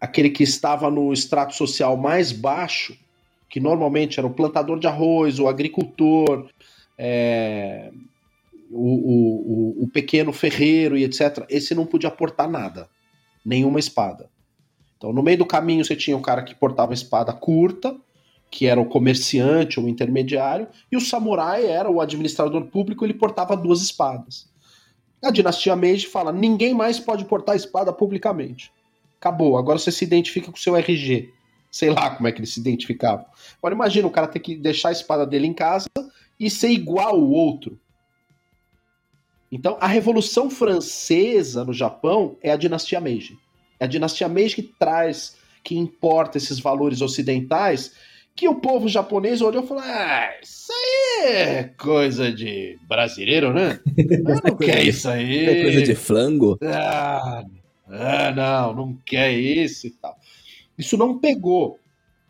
aquele 0.00 0.30
que 0.30 0.44
estava 0.44 0.88
no 0.88 1.12
extrato 1.12 1.52
social 1.56 1.96
mais 1.96 2.30
baixo, 2.30 2.96
que 3.50 3.58
normalmente 3.58 4.20
era 4.20 4.26
o 4.28 4.34
plantador 4.34 4.78
de 4.78 4.86
arroz, 4.86 5.40
o 5.40 5.48
agricultor, 5.48 6.48
é, 6.96 7.90
o, 8.70 9.80
o, 9.80 9.84
o, 9.84 9.88
pequeno 9.88 10.32
ferreiro 10.32 10.96
e 10.96 11.04
etc., 11.04 11.44
esse 11.48 11.74
não 11.74 11.86
podia 11.86 12.10
portar 12.10 12.48
nada, 12.48 12.88
nenhuma 13.44 13.78
espada. 13.78 14.28
Então, 14.96 15.12
no 15.12 15.22
meio 15.22 15.38
do 15.38 15.46
caminho, 15.46 15.84
você 15.84 15.94
tinha 15.94 16.16
o 16.16 16.22
cara 16.22 16.42
que 16.42 16.54
portava 16.54 16.94
espada 16.94 17.32
curta, 17.32 17.96
que 18.50 18.66
era 18.66 18.80
o 18.80 18.86
comerciante 18.86 19.78
ou 19.78 19.88
intermediário, 19.88 20.68
e 20.90 20.96
o 20.96 21.00
samurai 21.00 21.66
era 21.66 21.90
o 21.90 22.00
administrador 22.00 22.66
público, 22.66 23.04
ele 23.04 23.14
portava 23.14 23.56
duas 23.56 23.82
espadas. 23.82 24.48
A 25.22 25.30
dinastia 25.30 25.76
Meiji 25.76 26.06
fala: 26.06 26.32
ninguém 26.32 26.74
mais 26.74 26.98
pode 26.98 27.24
portar 27.24 27.56
espada 27.56 27.92
publicamente. 27.92 28.72
Acabou, 29.18 29.56
agora 29.56 29.78
você 29.78 29.90
se 29.90 30.04
identifica 30.04 30.50
com 30.50 30.56
o 30.56 30.60
seu 30.60 30.76
RG. 30.76 31.32
Sei 31.70 31.90
lá 31.90 32.10
como 32.10 32.28
é 32.28 32.32
que 32.32 32.38
ele 32.38 32.46
se 32.46 32.60
identificava. 32.60 33.26
Agora 33.58 33.74
imagina 33.74 34.06
o 34.06 34.10
cara 34.10 34.28
ter 34.28 34.38
que 34.38 34.56
deixar 34.56 34.90
a 34.90 34.92
espada 34.92 35.26
dele 35.26 35.46
em 35.46 35.52
casa 35.52 35.88
e 36.38 36.48
ser 36.48 36.68
igual 36.68 37.16
ao 37.16 37.30
outro. 37.30 37.78
Então, 39.56 39.78
a 39.80 39.86
Revolução 39.86 40.50
Francesa 40.50 41.64
no 41.64 41.72
Japão 41.72 42.36
é 42.42 42.50
a 42.50 42.56
dinastia 42.56 43.00
Meiji. 43.00 43.38
É 43.80 43.86
a 43.86 43.88
dinastia 43.88 44.28
Meiji 44.28 44.56
que 44.56 44.62
traz, 44.62 45.38
que 45.64 45.74
importa 45.74 46.36
esses 46.36 46.60
valores 46.60 47.00
ocidentais 47.00 47.92
que 48.34 48.46
o 48.46 48.56
povo 48.56 48.86
japonês 48.86 49.40
olhou 49.40 49.64
e 49.64 49.66
falou: 49.66 49.82
Ah, 49.82 50.28
isso 50.42 50.70
aí 50.70 51.32
é 51.32 51.64
coisa 51.78 52.30
de 52.30 52.78
brasileiro, 52.86 53.54
né? 53.54 53.80
não 54.44 54.56
quer 54.58 54.84
isso 54.84 55.08
aí. 55.08 55.46
É 55.46 55.62
coisa 55.62 55.82
de 55.82 55.94
flango? 55.94 56.58
Ah, 56.62 57.42
ah, 57.88 58.32
não, 58.32 58.74
não 58.74 58.98
quer 59.06 59.32
isso 59.32 59.86
e 59.86 59.90
tal. 59.90 60.18
Isso 60.76 60.98
não 60.98 61.18
pegou. 61.18 61.78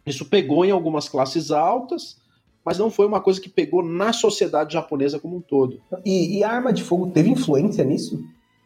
Isso 0.06 0.24
pegou 0.26 0.64
em 0.64 0.70
algumas 0.70 1.08
classes 1.08 1.50
altas, 1.50 2.18
mas 2.66 2.78
não 2.78 2.90
foi 2.90 3.06
uma 3.06 3.20
coisa 3.20 3.40
que 3.40 3.48
pegou 3.48 3.80
na 3.80 4.12
sociedade 4.12 4.74
japonesa 4.74 5.20
como 5.20 5.36
um 5.36 5.40
todo. 5.40 5.80
E, 6.04 6.38
e 6.38 6.42
a 6.42 6.50
arma 6.50 6.72
de 6.72 6.82
fogo 6.82 7.06
teve 7.12 7.30
influência 7.30 7.84
nisso? 7.84 8.20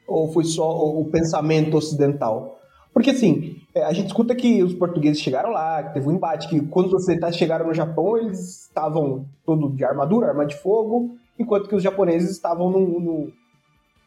Ou 0.09 0.33
foi 0.33 0.45
só 0.45 0.89
o 0.99 1.05
pensamento 1.05 1.77
ocidental? 1.77 2.59
Porque 2.95 3.11
assim, 3.11 3.59
é, 3.75 3.85
a 3.85 3.93
gente 3.93 4.07
escuta 4.07 4.35
que 4.35 4.63
os 4.63 4.73
portugueses 4.73 5.21
chegaram 5.21 5.51
lá, 5.51 5.83
que 5.83 5.93
teve 5.93 6.09
um 6.09 6.13
embate, 6.13 6.49
que 6.49 6.63
quando 6.63 6.87
os 6.87 6.95
ocidentais 6.95 7.37
chegaram 7.37 7.67
no 7.67 7.75
Japão, 7.75 8.17
eles 8.17 8.63
estavam 8.63 9.27
todo 9.45 9.69
de 9.69 9.85
armadura, 9.85 10.29
arma 10.29 10.47
de 10.47 10.57
fogo, 10.57 11.15
enquanto 11.39 11.69
que 11.69 11.75
os 11.75 11.83
japoneses 11.83 12.31
estavam 12.31 12.71
no, 12.71 13.01
no, 13.01 13.33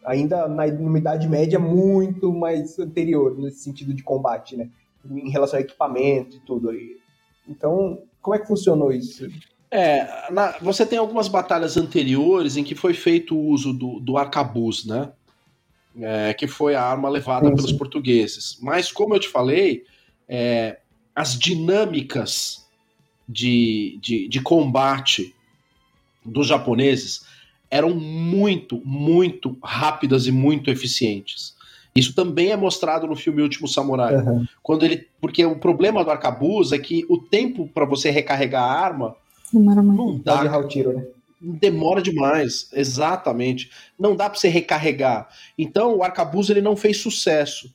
ainda 0.04 0.48
na, 0.48 0.66
numa 0.66 0.98
idade 0.98 1.30
média 1.30 1.60
muito 1.60 2.34
mais 2.34 2.80
anterior, 2.80 3.38
nesse 3.38 3.60
sentido 3.60 3.94
de 3.94 4.02
combate, 4.02 4.58
né? 4.58 4.72
Em 5.08 5.30
relação 5.30 5.60
ao 5.60 5.64
equipamento 5.64 6.38
e 6.38 6.40
tudo 6.40 6.72
aí. 6.72 6.98
Então, 7.48 8.00
como 8.24 8.36
é 8.36 8.40
que 8.40 8.48
funcionou 8.48 8.92
isso? 8.92 9.28
É, 9.74 10.32
na, 10.32 10.56
você 10.62 10.86
tem 10.86 11.00
algumas 11.00 11.28
batalhas 11.28 11.78
anteriores 11.78 12.58
em 12.58 12.64
que 12.64 12.76
foi 12.76 12.94
feito 12.94 13.36
o 13.36 13.48
uso 13.48 13.74
do, 13.74 14.00
do 14.00 14.18
arcabuz, 14.18 14.86
né? 14.86 15.10
é, 16.00 16.34
que 16.34 16.48
foi 16.48 16.76
a 16.76 16.84
arma 16.84 17.10
levada 17.10 17.48
sim, 17.48 17.56
pelos 17.56 17.72
sim. 17.72 17.78
portugueses. 17.78 18.58
Mas, 18.62 18.92
como 18.92 19.14
eu 19.14 19.20
te 19.20 19.30
falei, 19.30 19.84
é, 20.28 20.80
as 21.16 21.38
dinâmicas 21.38 22.66
de, 23.28 23.98
de, 24.02 24.28
de 24.28 24.42
combate 24.42 25.34
dos 26.26 26.48
japoneses 26.48 27.26
eram 27.70 27.92
muito, 27.92 28.82
muito 28.86 29.58
rápidas 29.64 30.28
e 30.28 30.32
muito 30.32 30.70
eficientes. 30.70 31.54
Isso 31.96 32.14
também 32.16 32.52
é 32.52 32.58
mostrado 32.58 33.06
no 33.06 33.16
filme 33.16 33.42
Último 33.42 33.68
Samurai. 33.68 34.16
Uhum. 34.16 34.48
Quando 34.64 34.84
ele, 34.84 35.08
porque 35.22 35.46
o 35.46 35.58
problema 35.58 36.04
do 36.04 36.10
arcabuz 36.10 36.72
é 36.72 36.80
que 36.80 37.06
o 37.08 37.18
tempo 37.18 37.68
para 37.68 37.86
você 37.86 38.10
recarregar 38.10 38.64
a 38.64 38.80
arma 38.80 39.16
não 39.60 40.18
dá. 40.18 40.44
Não 40.44 40.60
o 40.60 40.68
tiro, 40.68 40.94
né? 40.94 41.06
demora 41.44 42.02
demais, 42.02 42.70
exatamente. 42.74 43.70
Não 44.00 44.16
dá 44.16 44.30
para 44.30 44.40
você 44.40 44.48
recarregar. 44.48 45.28
Então 45.58 45.98
o 45.98 46.04
arcabuz 46.04 46.50
ele 46.50 46.62
não 46.62 46.76
fez 46.76 46.98
sucesso. 46.98 47.70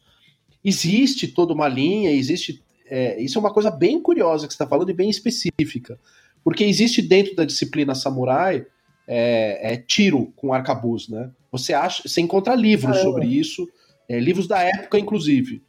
Existe 0.65 1.29
toda 1.29 1.53
uma 1.53 1.69
linha, 1.69 2.11
existe. 2.11 2.63
É, 2.87 3.21
isso 3.21 3.39
é 3.39 3.41
uma 3.41 3.53
coisa 3.53 3.71
bem 3.71 4.01
curiosa 4.01 4.47
que 4.47 4.55
você 4.55 4.57
está 4.57 4.67
falando 4.67 4.89
e 4.89 4.95
bem 4.95 5.11
específica, 5.11 6.01
porque 6.43 6.65
existe 6.65 7.03
dentro 7.03 7.37
da 7.37 7.45
disciplina 7.45 7.95
samurai 7.95 8.65
é, 9.07 9.75
é 9.75 9.77
tiro 9.77 10.33
com 10.35 10.55
arcabuz, 10.55 11.09
né? 11.09 11.31
Você 11.53 11.75
acha, 11.75 12.09
você 12.09 12.23
encontra 12.23 12.55
livros 12.55 12.97
Caramba. 12.97 13.11
sobre 13.11 13.27
isso, 13.27 13.69
é, 14.09 14.19
livros 14.19 14.49
da 14.49 14.63
época 14.63 14.99
inclusive, 14.99 15.63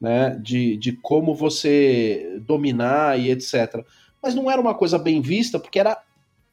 né? 0.00 0.36
De, 0.42 0.76
de 0.76 0.92
como 0.92 1.32
você 1.32 2.40
dominar 2.44 3.20
e 3.20 3.30
etc. 3.30 3.84
Mas 4.24 4.34
não 4.34 4.50
era 4.50 4.58
uma 4.58 4.74
coisa 4.74 4.98
bem 4.98 5.20
vista 5.20 5.58
porque 5.58 5.78
era 5.78 5.98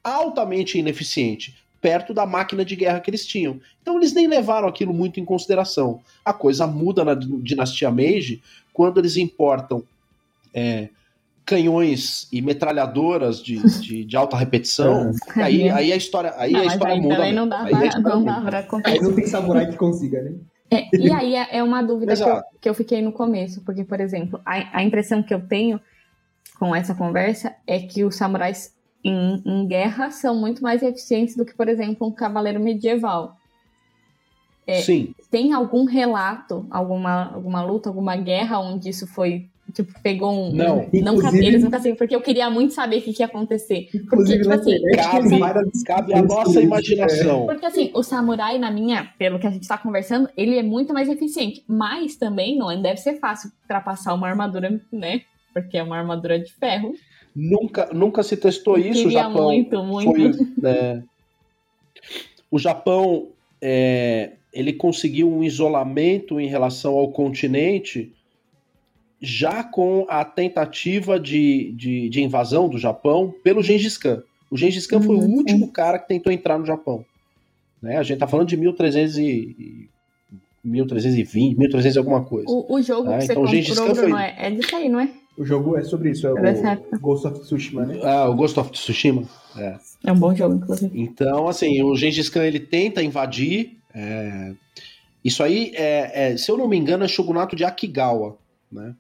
altamente 0.04 0.78
ineficiente, 0.78 1.56
perto 1.80 2.14
da 2.14 2.26
máquina 2.26 2.66
de 2.66 2.76
guerra 2.76 3.00
que 3.00 3.10
eles 3.10 3.26
tinham. 3.26 3.62
Então 3.82 3.96
eles 3.96 4.14
nem 4.14 4.28
levaram 4.28 4.68
aquilo 4.68 4.94
muito 4.94 5.22
em 5.22 5.26
consideração. 5.26 6.02
A 6.24 6.34
coisa 6.34 6.68
muda 6.68 7.06
na 7.06 7.14
dinastia 7.14 7.90
Meiji 7.90 8.42
quando 8.74 9.00
eles 9.00 9.16
importam 9.16 9.84
é, 10.54 10.90
canhões 11.46 12.28
e 12.30 12.42
metralhadoras 12.42 13.42
de, 13.42 13.58
de, 13.80 14.04
de 14.04 14.18
alta 14.18 14.36
repetição. 14.36 15.14
É. 15.38 15.42
Aí, 15.44 15.70
aí 15.70 15.94
a 15.94 15.96
história, 15.96 16.34
aí 16.36 16.52
não, 16.52 16.60
a 16.60 16.66
história 16.66 16.94
aí 16.94 17.02
muda. 17.02 17.16
Também 17.16 17.34
não 17.34 17.48
dá, 17.48 17.66
pra, 17.66 18.00
não 18.00 18.24
dá 18.24 18.42
pra 18.42 18.68
Aí 18.84 19.00
não 19.00 19.14
tem 19.14 19.26
samurai 19.26 19.70
que 19.70 19.78
consiga, 19.78 20.22
né? 20.22 20.34
É, 20.70 20.88
e 20.94 21.12
aí 21.12 21.36
é, 21.36 21.58
é 21.58 21.64
uma 21.64 21.82
dúvida 21.82 22.16
que 22.16 22.24
eu, 22.24 22.42
que 22.62 22.70
eu, 22.70 22.74
fiquei 22.74 23.02
no 23.02 23.12
começo, 23.12 23.62
porque, 23.66 23.84
por 23.84 24.00
exemplo, 24.00 24.40
a, 24.46 24.80
a 24.80 24.84
impressão 24.84 25.22
que 25.22 25.34
eu 25.34 25.42
tenho 25.42 25.82
com 26.62 26.76
essa 26.76 26.94
conversa 26.94 27.56
é 27.66 27.80
que 27.80 28.04
os 28.04 28.16
samurais 28.16 28.72
em, 29.04 29.42
em 29.44 29.68
guerra 29.68 30.12
são 30.12 30.40
muito 30.40 30.62
mais 30.62 30.84
eficientes 30.84 31.36
do 31.36 31.44
que, 31.44 31.56
por 31.56 31.68
exemplo, 31.68 32.06
um 32.06 32.12
cavaleiro 32.12 32.60
medieval. 32.60 33.36
É, 34.68 34.80
Sim. 34.80 35.16
Tem 35.32 35.54
algum 35.54 35.86
relato, 35.86 36.68
alguma, 36.70 37.34
alguma 37.34 37.64
luta, 37.64 37.90
alguma 37.90 38.16
guerra 38.16 38.60
onde 38.60 38.90
isso 38.90 39.08
foi 39.08 39.50
tipo, 39.74 39.92
pegou 40.04 40.32
um. 40.32 40.54
Não, 40.54 40.88
não 40.94 41.34
eles 41.34 41.64
nunca 41.64 41.80
sei, 41.80 41.96
porque 41.96 42.16
eu 42.16 42.22
queria 42.22 42.48
muito 42.48 42.76
saber 42.76 42.98
o 42.98 43.02
que, 43.02 43.12
que 43.12 43.24
ia 43.24 43.26
acontecer. 43.26 43.90
Porque, 44.08 44.38
tipo 44.38 44.54
assim, 44.54 44.80
cabe, 44.98 45.84
cabe 45.84 46.14
a 46.14 46.22
nossa 46.22 46.62
imaginação. 46.62 47.48
Porque 47.48 47.66
assim, 47.66 47.90
o 47.96 48.04
samurai, 48.04 48.60
na 48.60 48.70
minha, 48.70 49.12
pelo 49.18 49.40
que 49.40 49.48
a 49.48 49.52
gente 49.52 49.68
tá 49.68 49.80
conversando, 49.80 50.30
ele 50.38 50.60
é 50.60 50.64
muito 50.64 50.94
mais 50.94 51.10
eficiente. 51.10 51.64
Mas 51.68 52.18
também 52.18 52.56
não 52.56 52.80
deve 52.80 52.98
ser 52.98 53.20
fácil 53.20 53.50
ultrapassar 53.64 54.14
uma 54.14 54.28
armadura, 54.28 54.80
né? 54.92 55.22
Porque 55.54 55.78
é 55.78 55.84
uma 55.84 55.98
armadura 55.98 56.40
de 56.40 56.52
ferro. 56.54 56.94
Nunca, 57.36 57.90
nunca 57.94 58.24
se 58.24 58.36
testou 58.38 58.78
eu 58.78 58.92
isso. 58.92 59.08
O 59.08 59.12
Japão 59.12 59.46
muito, 59.46 59.84
muito. 59.84 60.12
Foi, 60.14 60.70
é, 60.70 61.02
o 62.50 62.60
Japão 62.60 63.30
é, 63.62 64.32
ele 64.54 64.74
conseguiu 64.74 65.32
um 65.32 65.44
isolamento 65.44 66.40
em 66.40 66.48
relação 66.48 66.94
ao 66.94 67.10
continente 67.12 68.12
já 69.22 69.64
com 69.64 70.06
a 70.10 70.26
tentativa 70.26 71.20
de, 71.20 71.72
de, 71.74 72.10
de 72.10 72.24
invasão 72.24 72.68
do 72.68 72.78
Japão 72.78 73.34
pelo 73.44 73.62
Gengis 73.62 73.98
Khan. 73.98 74.24
O 74.50 74.58
Gengis 74.58 74.88
Khan 74.88 75.00
foi 75.00 75.16
o 75.16 75.20
uhum. 75.20 75.36
último 75.36 75.68
cara 75.68 76.00
que 76.00 76.08
tentou 76.08 76.34
entrar 76.34 76.58
no 76.58 76.66
Japão. 76.66 77.06
Né? 77.82 77.98
A 77.98 78.04
gente 78.04 78.18
tá 78.18 78.28
falando 78.28 78.48
de 78.48 78.58
1300 78.58 79.18
e, 79.20 79.90
1320, 80.64 81.58
1300 81.58 81.96
e 81.96 82.00
alguma 82.00 82.24
coisa. 82.24 82.50
O, 82.50 82.76
o 82.76 82.82
jogo 82.82 83.10
né? 83.10 83.20
que 83.20 83.26
então, 83.26 83.46
você 83.46 83.76
comprou, 83.76 84.10
foi... 84.10 84.22
é, 84.22 84.36
é 84.48 84.52
disso 84.52 84.76
aí, 84.76 84.90
não 84.90 85.00
é? 85.00 85.10
O 85.38 85.46
jogo 85.46 85.78
é 85.78 85.84
sobre 85.84 86.12
isso, 86.12 86.28
é 86.28 86.32
o 86.32 87.00
Ghost 87.00 87.28
of 87.28 87.40
Tsushima, 87.40 87.86
né? 87.86 88.00
Ah, 88.04 88.30
o 88.30 88.36
Ghost 88.36 88.60
of 88.60 88.72
Tsushima. 88.72 89.24
É. 89.58 89.78
é 90.06 90.12
um 90.12 90.20
bom 90.20 90.36
jogo, 90.36 90.56
inclusive. 90.56 91.00
Então, 91.00 91.48
assim, 91.48 91.82
o 91.84 91.96
Gengis 91.96 92.30
Khan 92.30 92.44
ele 92.44 92.60
tenta 92.60 93.02
invadir. 93.02 93.78
É... 93.94 94.54
Isso 95.24 95.42
aí, 95.42 95.72
é, 95.76 96.32
é, 96.32 96.38
se 96.38 96.52
eu 96.52 96.58
não 96.58 96.68
me 96.68 96.78
engano, 96.78 97.04
é 97.04 97.08
shogunato 97.08 97.56
de 97.56 97.64
Akigawa, 97.64 98.38
né? 98.72 98.96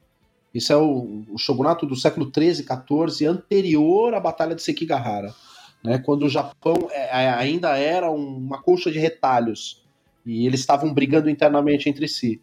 Isso 0.54 0.72
é 0.72 0.78
o, 0.78 1.24
o 1.32 1.38
shogunato 1.38 1.86
do 1.86 1.96
século 1.96 2.30
13, 2.30 2.64
14, 2.64 3.26
anterior 3.26 4.14
à 4.14 4.20
Batalha 4.20 4.54
de 4.54 4.62
Sekigahara, 4.62 5.34
né? 5.84 5.98
Quando 5.98 6.24
o 6.24 6.30
Japão 6.30 6.90
é, 6.92 7.24
é, 7.24 7.30
ainda 7.30 7.78
era 7.78 8.10
uma 8.12 8.62
colcha 8.62 8.92
de 8.92 9.00
retalhos 9.00 9.84
e 10.26 10.46
eles 10.46 10.60
estavam 10.60 10.94
brigando 10.94 11.30
internamente 11.30 11.90
entre 11.90 12.08
si. 12.08 12.42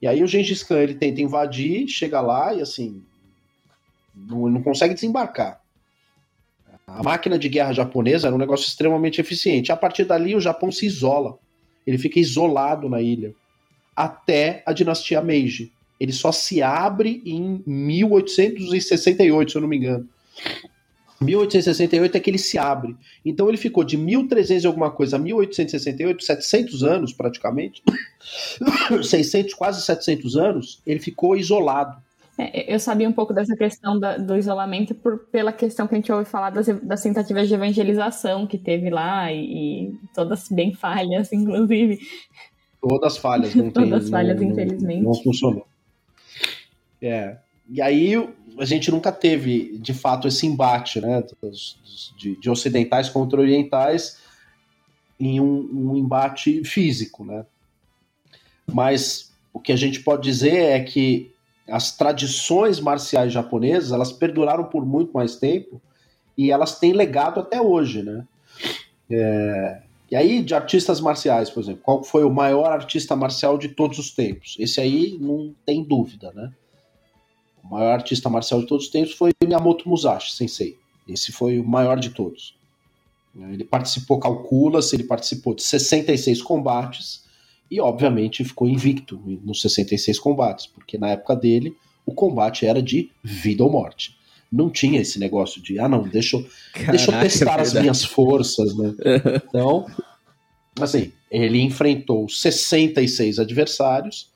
E 0.00 0.06
aí 0.06 0.22
o 0.22 0.26
Gengis 0.26 0.62
Khan 0.62 0.78
ele 0.78 0.94
tenta 0.94 1.20
invadir, 1.20 1.88
chega 1.88 2.20
lá 2.20 2.54
e 2.54 2.62
assim 2.62 3.02
não, 4.26 4.48
não 4.48 4.62
consegue 4.62 4.94
desembarcar. 4.94 5.60
A 6.86 7.02
máquina 7.02 7.38
de 7.38 7.48
guerra 7.48 7.72
japonesa 7.72 8.28
era 8.28 8.34
um 8.34 8.38
negócio 8.38 8.66
extremamente 8.66 9.20
eficiente. 9.20 9.70
A 9.70 9.76
partir 9.76 10.04
dali 10.04 10.34
o 10.34 10.40
Japão 10.40 10.72
se 10.72 10.86
isola. 10.86 11.38
Ele 11.86 11.98
fica 11.98 12.18
isolado 12.18 12.88
na 12.88 13.00
ilha 13.00 13.34
até 13.94 14.62
a 14.64 14.72
dinastia 14.72 15.20
Meiji. 15.20 15.72
Ele 15.98 16.12
só 16.12 16.30
se 16.30 16.62
abre 16.62 17.20
em 17.26 17.62
1868, 17.66 19.50
se 19.50 19.56
eu 19.56 19.62
não 19.62 19.68
me 19.68 19.76
engano. 19.76 20.08
1868 21.20 22.16
é 22.16 22.20
que 22.20 22.30
ele 22.30 22.38
se 22.38 22.56
abre. 22.56 22.96
Então 23.24 23.48
ele 23.48 23.58
ficou 23.58 23.82
de 23.82 23.96
1300 23.96 24.62
e 24.62 24.66
alguma 24.66 24.90
coisa 24.90 25.16
a 25.16 25.18
1868, 25.18 26.24
700 26.24 26.84
anos 26.84 27.12
praticamente, 27.12 27.82
600, 29.02 29.52
quase 29.54 29.82
700 29.82 30.36
anos, 30.36 30.80
ele 30.86 31.00
ficou 31.00 31.36
isolado. 31.36 32.00
É, 32.38 32.72
eu 32.72 32.78
sabia 32.78 33.08
um 33.08 33.12
pouco 33.12 33.34
dessa 33.34 33.56
questão 33.56 33.98
da, 33.98 34.16
do 34.16 34.36
isolamento 34.36 34.94
por, 34.94 35.26
pela 35.26 35.52
questão 35.52 35.88
que 35.88 35.94
a 35.94 35.98
gente 35.98 36.12
ouve 36.12 36.24
falar 36.24 36.50
das, 36.50 36.68
das 36.80 37.02
tentativas 37.02 37.48
de 37.48 37.54
evangelização 37.54 38.46
que 38.46 38.56
teve 38.56 38.88
lá 38.90 39.32
e, 39.32 39.88
e 39.88 39.92
todas 40.14 40.48
bem 40.48 40.72
falhas, 40.72 41.32
inclusive. 41.34 41.98
Todas 42.80 43.16
falhas, 43.16 43.52
não 43.56 43.70
tem, 43.72 43.90
Todas 43.90 44.08
falhas, 44.08 44.40
não, 44.40 44.48
infelizmente. 44.48 45.02
Não, 45.02 45.10
não 45.10 45.22
funcionou. 45.22 45.66
É. 47.02 47.38
E 47.68 47.82
aí 47.82 48.14
a 48.56 48.64
gente 48.64 48.90
nunca 48.90 49.10
teve, 49.10 49.76
de 49.78 49.92
fato, 49.92 50.28
esse 50.28 50.46
embate, 50.46 51.00
né, 51.00 51.22
de, 52.16 52.36
de, 52.36 52.48
ocidentais 52.48 53.08
contra 53.08 53.40
orientais 53.40 54.18
em 55.18 55.40
um, 55.40 55.68
um 55.72 55.96
embate 55.96 56.64
físico, 56.64 57.24
né? 57.24 57.44
Mas 58.72 59.32
o 59.52 59.60
que 59.60 59.72
a 59.72 59.76
gente 59.76 60.00
pode 60.00 60.22
dizer 60.22 60.54
é 60.54 60.80
que 60.80 61.32
as 61.68 61.96
tradições 61.96 62.80
marciais 62.80 63.32
japonesas 63.32 63.92
elas 63.92 64.12
perduraram 64.12 64.64
por 64.64 64.84
muito 64.84 65.12
mais 65.12 65.36
tempo 65.36 65.80
e 66.36 66.50
elas 66.50 66.78
têm 66.78 66.92
legado 66.92 67.40
até 67.40 67.60
hoje, 67.60 68.02
né? 68.02 68.26
É, 69.10 69.82
e 70.10 70.16
aí, 70.16 70.42
de 70.42 70.54
artistas 70.54 71.00
marciais, 71.00 71.50
por 71.50 71.62
exemplo, 71.62 71.82
qual 71.82 72.02
foi 72.02 72.24
o 72.24 72.30
maior 72.30 72.72
artista 72.72 73.14
marcial 73.14 73.58
de 73.58 73.68
todos 73.68 73.98
os 73.98 74.10
tempos? 74.10 74.56
Esse 74.58 74.80
aí 74.80 75.18
não 75.20 75.54
tem 75.66 75.84
dúvida, 75.84 76.32
né? 76.32 76.50
O 77.62 77.68
maior 77.68 77.92
artista 77.92 78.30
marcial 78.30 78.60
de 78.60 78.66
todos 78.66 78.86
os 78.86 78.90
tempos 78.90 79.12
foi 79.12 79.32
Miyamoto 79.44 79.86
Musashi, 79.86 80.34
sensei. 80.34 80.78
Esse 81.06 81.30
foi 81.30 81.58
o 81.58 81.64
maior 81.64 81.98
de 81.98 82.10
todos. 82.10 82.56
Ele 83.36 83.64
participou, 83.64 84.18
calcula-se, 84.18 84.96
ele 84.96 85.04
participou 85.04 85.54
de 85.54 85.62
66 85.62 86.40
combates, 86.40 87.24
e 87.70 87.80
obviamente 87.80 88.44
ficou 88.44 88.68
invicto 88.68 89.20
nos 89.44 89.60
66 89.60 90.18
combates, 90.18 90.66
porque 90.66 90.96
na 90.96 91.10
época 91.10 91.36
dele 91.36 91.76
o 92.06 92.12
combate 92.12 92.66
era 92.66 92.82
de 92.82 93.10
vida 93.22 93.62
ou 93.62 93.70
morte. 93.70 94.16
Não 94.50 94.70
tinha 94.70 95.00
esse 95.00 95.18
negócio 95.18 95.62
de, 95.62 95.78
ah, 95.78 95.88
não, 95.88 96.02
deixa 96.08 96.36
eu, 96.36 96.46
Caraca, 96.72 96.92
deixa 96.92 97.12
eu 97.12 97.20
testar 97.20 97.58
é 97.58 97.62
as 97.62 97.74
minhas 97.74 98.02
forças, 98.02 98.74
né? 98.76 98.94
Então, 99.48 99.86
assim, 100.80 101.12
ele 101.30 101.60
enfrentou 101.60 102.28
66 102.28 103.38
adversários 103.38 104.30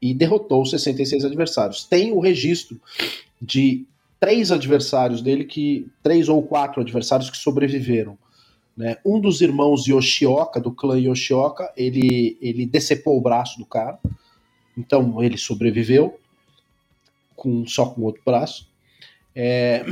e 0.00 0.14
derrotou 0.14 0.64
66 0.64 1.24
adversários. 1.24 1.84
Tem 1.84 2.12
o 2.12 2.20
registro 2.20 2.80
de 3.40 3.84
três 4.18 4.50
adversários 4.50 5.20
dele 5.20 5.44
que. 5.44 5.86
três 6.02 6.28
ou 6.28 6.42
quatro 6.42 6.80
adversários 6.80 7.28
que 7.28 7.36
sobreviveram. 7.36 8.16
Né? 8.78 8.96
Um 9.04 9.20
dos 9.20 9.40
irmãos 9.40 9.88
Yoshioka, 9.88 10.60
do 10.60 10.70
clã 10.70 10.96
Yoshioka, 10.96 11.72
ele, 11.76 12.38
ele 12.40 12.64
decepou 12.64 13.18
o 13.18 13.20
braço 13.20 13.58
do 13.58 13.66
cara. 13.66 13.98
Então 14.76 15.20
ele 15.20 15.36
sobreviveu 15.36 16.20
com 17.34 17.66
só 17.66 17.86
com 17.86 18.02
outro 18.02 18.22
braço. 18.24 18.70
É, 19.34 19.84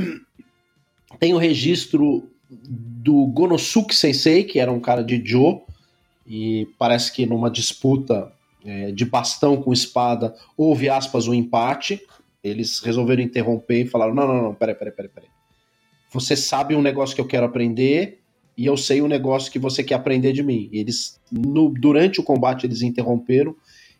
tem 1.19 1.33
o 1.33 1.37
registro 1.37 2.31
do 2.49 3.25
Gonosuke 3.25 3.93
Sensei, 3.93 4.45
que 4.45 4.57
era 4.57 4.71
um 4.71 4.79
cara 4.79 5.03
de 5.03 5.21
Jo, 5.21 5.63
e 6.25 6.69
parece 6.79 7.11
que 7.11 7.25
numa 7.25 7.51
disputa 7.51 8.31
é, 8.65 8.93
de 8.93 9.03
bastão 9.03 9.61
com 9.61 9.73
espada 9.73 10.33
houve 10.55 10.87
aspas 10.87 11.27
um 11.27 11.33
empate. 11.33 12.01
Eles 12.41 12.79
resolveram 12.79 13.21
interromper 13.21 13.81
e 13.83 13.87
falaram: 13.87 14.15
não, 14.15 14.25
não, 14.25 14.43
não, 14.43 14.55
peraí, 14.55 14.75
peraí, 14.75 14.93
peraí, 14.93 15.11
peraí. 15.13 15.29
Você 16.09 16.37
sabe 16.37 16.73
um 16.73 16.81
negócio 16.81 17.13
que 17.13 17.19
eu 17.19 17.27
quero 17.27 17.45
aprender, 17.45 18.21
e 18.57 18.65
eu 18.65 18.75
sei 18.75 19.01
o 19.01 19.07
negócio 19.07 19.51
que 19.51 19.59
você 19.59 19.83
quer 19.83 19.93
aprender 19.93 20.33
de 20.33 20.41
mim. 20.41 20.67
Eles, 20.73 21.21
no, 21.31 21.69
durante 21.69 22.19
o 22.19 22.23
combate, 22.23 22.65
eles 22.65 22.81
interromperam 22.81 23.55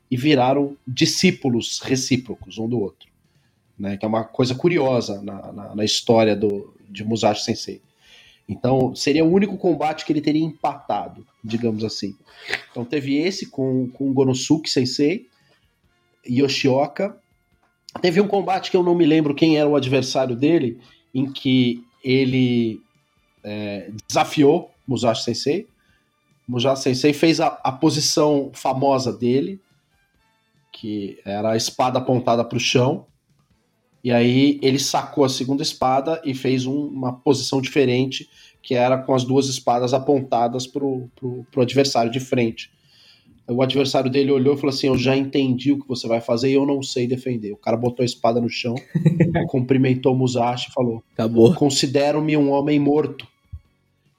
e 0.09 0.17
viraram 0.17 0.75
discípulos 0.87 1.79
recíprocos 1.79 2.57
um 2.57 2.67
do 2.67 2.79
outro. 2.79 3.07
Né, 3.77 3.95
que 3.95 4.03
é 4.03 4.07
uma 4.07 4.23
coisa 4.23 4.55
curiosa 4.55 5.21
na, 5.21 5.51
na, 5.51 5.75
na, 5.75 5.85
história 5.85 6.35
do, 6.35 6.73
de 6.89 7.03
Musashi 7.03 7.43
Sensei. 7.43 7.79
Então, 8.49 8.95
seria 8.95 9.23
o 9.23 9.31
único 9.31 9.55
combate 9.55 10.03
que 10.03 10.11
ele 10.11 10.21
teria 10.21 10.43
empatado, 10.43 11.23
digamos 11.43 11.83
assim. 11.83 12.15
Então, 12.71 12.83
teve 12.83 13.15
esse 13.17 13.45
com, 13.51 13.87
com 13.89 14.11
Gonosuke 14.11 14.67
Sensei, 14.67 15.27
Yoshioka. 16.27 17.15
Teve 18.01 18.19
um 18.19 18.27
combate 18.27 18.71
que 18.71 18.77
eu 18.77 18.81
não 18.81 18.95
me 18.95 19.05
lembro 19.05 19.35
quem 19.35 19.59
era 19.59 19.69
o 19.69 19.75
adversário 19.75 20.35
dele, 20.35 20.79
em 21.13 21.31
que 21.31 21.83
ele 22.03 22.81
é, 23.47 23.89
desafiou 24.05 24.71
Musashi 24.85 25.23
Sensei. 25.23 25.67
Musashi 26.45 26.83
Sensei 26.83 27.13
fez 27.13 27.39
a, 27.39 27.47
a 27.63 27.71
posição 27.71 28.51
famosa 28.53 29.13
dele, 29.13 29.59
que 30.71 31.17
era 31.25 31.51
a 31.51 31.57
espada 31.57 31.97
apontada 31.97 32.43
para 32.43 32.57
o 32.57 32.59
chão. 32.59 33.05
E 34.03 34.11
aí 34.11 34.59
ele 34.61 34.79
sacou 34.79 35.23
a 35.23 35.29
segunda 35.29 35.63
espada 35.63 36.21
e 36.25 36.33
fez 36.33 36.65
um, 36.65 36.87
uma 36.87 37.13
posição 37.13 37.61
diferente, 37.61 38.29
que 38.61 38.75
era 38.75 38.97
com 38.97 39.13
as 39.13 39.23
duas 39.23 39.47
espadas 39.47 39.93
apontadas 39.93 40.67
para 40.67 40.83
o 40.85 41.09
adversário 41.57 42.11
de 42.11 42.19
frente. 42.19 42.69
O 43.49 43.61
adversário 43.61 44.11
dele 44.11 44.29
olhou 44.29 44.55
e 44.55 44.57
falou 44.57 44.73
assim: 44.73 44.87
Eu 44.87 44.97
já 44.97 45.15
entendi 45.15 45.71
o 45.71 45.79
que 45.79 45.87
você 45.87 46.05
vai 46.05 46.19
fazer 46.19 46.49
e 46.49 46.55
eu 46.55 46.65
não 46.65 46.83
sei 46.83 47.07
defender. 47.07 47.53
O 47.53 47.57
cara 47.57 47.77
botou 47.77 48.03
a 48.03 48.05
espada 48.05 48.41
no 48.41 48.49
chão, 48.49 48.75
cumprimentou 49.47 50.13
o 50.13 50.17
Musashi 50.17 50.69
e 50.69 50.73
falou: 50.73 51.01
Acabou. 51.13 51.53
Considero-me 51.55 52.35
um 52.35 52.51
homem 52.51 52.77
morto. 52.77 53.25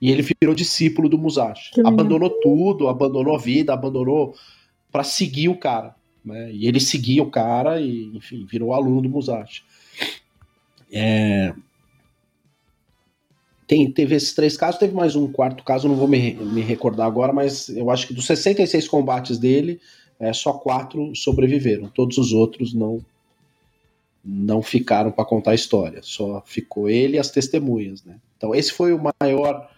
E 0.00 0.10
ele 0.10 0.22
virou 0.22 0.54
discípulo 0.54 1.08
do 1.08 1.18
Musashi. 1.18 1.72
Abandonou 1.84 2.30
tudo, 2.30 2.88
abandonou 2.88 3.34
a 3.34 3.38
vida, 3.38 3.72
abandonou 3.72 4.34
para 4.92 5.02
seguir 5.02 5.48
o 5.48 5.56
cara. 5.56 5.94
Né? 6.24 6.52
E 6.52 6.66
ele 6.66 6.78
seguia 6.78 7.22
o 7.22 7.30
cara 7.30 7.80
e, 7.80 8.04
enfim, 8.14 8.46
virou 8.48 8.72
aluno 8.72 9.02
do 9.02 9.08
Musashi. 9.08 9.62
É... 10.92 11.52
Tem, 13.66 13.90
teve 13.90 14.14
esses 14.14 14.32
três 14.32 14.56
casos, 14.56 14.80
teve 14.80 14.94
mais 14.94 15.14
um 15.14 15.30
quarto 15.30 15.62
caso, 15.62 15.88
não 15.88 15.96
vou 15.96 16.08
me, 16.08 16.32
me 16.34 16.62
recordar 16.62 17.06
agora, 17.06 17.34
mas 17.34 17.68
eu 17.68 17.90
acho 17.90 18.06
que 18.06 18.14
dos 18.14 18.24
66 18.24 18.88
combates 18.88 19.36
dele, 19.36 19.78
é, 20.18 20.32
só 20.32 20.54
quatro 20.54 21.14
sobreviveram. 21.14 21.88
Todos 21.88 22.16
os 22.18 22.32
outros 22.32 22.72
não 22.72 23.04
não 24.24 24.60
ficaram 24.60 25.10
para 25.10 25.24
contar 25.24 25.52
a 25.52 25.54
história. 25.54 26.00
Só 26.02 26.42
ficou 26.44 26.88
ele 26.88 27.16
e 27.16 27.18
as 27.18 27.30
testemunhas. 27.30 28.04
Né? 28.04 28.16
Então, 28.36 28.54
esse 28.54 28.72
foi 28.72 28.92
o 28.92 29.00
maior 29.20 29.70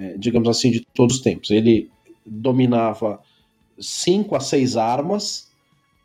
é, 0.00 0.16
digamos 0.16 0.48
assim, 0.48 0.70
de 0.70 0.80
todos 0.94 1.16
os 1.16 1.22
tempos. 1.22 1.50
Ele 1.50 1.90
dominava 2.24 3.20
cinco 3.78 4.34
a 4.34 4.40
seis 4.40 4.76
armas 4.76 5.50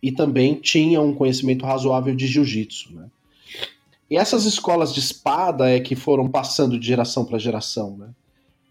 e 0.03 0.11
também 0.11 0.55
tinha 0.55 1.01
um 1.01 1.13
conhecimento 1.13 1.65
razoável 1.65 2.13
de 2.13 2.27
jiu-jitsu. 2.27 2.93
Né? 2.93 3.07
E 4.09 4.17
essas 4.17 4.43
escolas 4.43 4.93
de 4.93 4.99
espada 4.99 5.69
é 5.69 5.79
que 5.79 5.95
foram 5.95 6.29
passando 6.29 6.77
de 6.77 6.85
geração 6.85 7.25
para 7.25 7.39
geração, 7.39 7.97
né? 7.97 8.09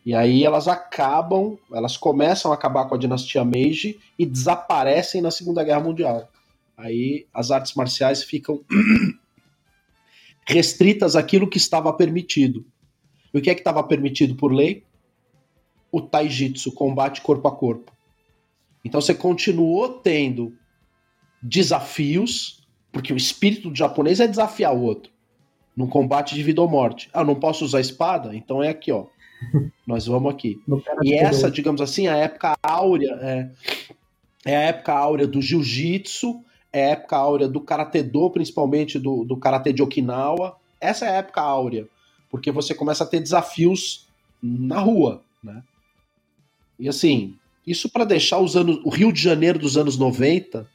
E 0.06 0.14
aí 0.14 0.44
elas 0.44 0.68
acabam, 0.68 1.56
elas 1.72 1.96
começam 1.96 2.52
a 2.52 2.55
acabar 2.55 2.84
com 2.84 2.94
a 2.94 2.98
dinastia 2.98 3.42
Meiji 3.42 3.98
e 4.18 4.26
desaparecem 4.26 5.22
na 5.22 5.30
Segunda 5.30 5.64
Guerra 5.64 5.80
Mundial. 5.80 6.28
Aí 6.76 7.26
as 7.32 7.51
artes 7.51 7.72
marciais 7.72 8.22
ficam 8.22 8.60
restritas 10.46 11.16
àquilo 11.16 11.48
que 11.48 11.56
estava 11.56 11.90
permitido. 11.90 12.66
E 13.32 13.38
o 13.38 13.40
que 13.40 13.48
é 13.48 13.55
que 13.55 13.62
estava 13.62 13.82
permitido 13.82 14.34
por 14.34 14.52
lei? 14.52 14.84
O 15.94 16.00
taijitsu, 16.00 16.72
combate 16.72 17.20
corpo 17.20 17.46
a 17.46 17.54
corpo. 17.54 17.92
Então 18.84 19.00
você 19.00 19.14
continuou 19.14 19.88
tendo 19.88 20.52
desafios, 21.40 22.66
porque 22.90 23.12
o 23.12 23.16
espírito 23.16 23.70
do 23.70 23.76
japonês 23.76 24.18
é 24.18 24.26
desafiar 24.26 24.74
o 24.74 24.82
outro 24.82 25.12
num 25.76 25.86
combate 25.86 26.34
de 26.34 26.42
vida 26.42 26.60
ou 26.60 26.68
morte. 26.68 27.08
Ah, 27.12 27.24
não 27.24 27.34
posso 27.36 27.64
usar 27.64 27.80
espada? 27.80 28.34
Então 28.34 28.62
é 28.62 28.70
aqui, 28.70 28.90
ó. 28.90 29.06
Nós 29.86 30.06
vamos 30.06 30.32
aqui. 30.32 30.60
E 31.02 31.14
essa, 31.14 31.48
digamos 31.48 31.80
assim, 31.80 32.08
a 32.08 32.16
época 32.16 32.56
áurea 32.62 33.16
é, 33.20 33.50
é 34.44 34.56
a 34.56 34.62
época 34.62 34.92
áurea 34.92 35.26
do 35.26 35.40
jiu-jitsu, 35.40 36.40
é 36.72 36.86
a 36.86 36.90
época 36.90 37.16
áurea 37.16 37.48
do 37.48 37.60
karatê 37.60 38.02
do, 38.02 38.30
principalmente 38.30 38.98
do, 38.98 39.24
do 39.24 39.36
karatê 39.36 39.72
de 39.72 39.82
Okinawa. 39.82 40.56
Essa 40.80 41.06
é 41.06 41.10
a 41.10 41.14
época 41.18 41.40
áurea, 41.40 41.86
porque 42.30 42.50
você 42.50 42.74
começa 42.74 43.04
a 43.04 43.06
ter 43.06 43.20
desafios 43.20 44.08
na 44.42 44.80
rua, 44.80 45.22
né? 45.42 45.62
E 46.78 46.88
assim, 46.88 47.36
isso 47.66 47.88
para 47.88 48.05
deixar 48.05 48.38
os 48.38 48.56
anos, 48.56 48.80
o 48.84 48.88
Rio 48.90 49.12
de 49.12 49.20
Janeiro 49.20 49.59
dos 49.59 49.76
anos 49.76 49.96
90 49.96 50.66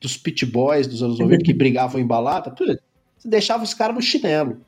dos 0.00 0.16
pit 0.16 0.46
boys 0.46 0.86
dos 0.86 1.02
anos 1.02 1.18
90 1.18 1.42
que 1.44 1.52
brigavam 1.54 2.00
em 2.00 2.06
balada, 2.06 2.50
tudo, 2.50 2.78
você 3.16 3.28
deixava 3.28 3.64
os 3.64 3.74
caras 3.74 3.96
no 3.96 4.02
chinelo. 4.02 4.60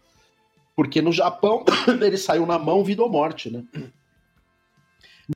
Porque 0.75 1.01
no 1.03 1.13
Japão 1.13 1.65
ele 2.01 2.17
saiu 2.17 2.47
na 2.47 2.59
mão 2.59 2.83
vida 2.83 3.03
ou 3.03 3.11
morte, 3.11 3.51
né? 3.51 3.63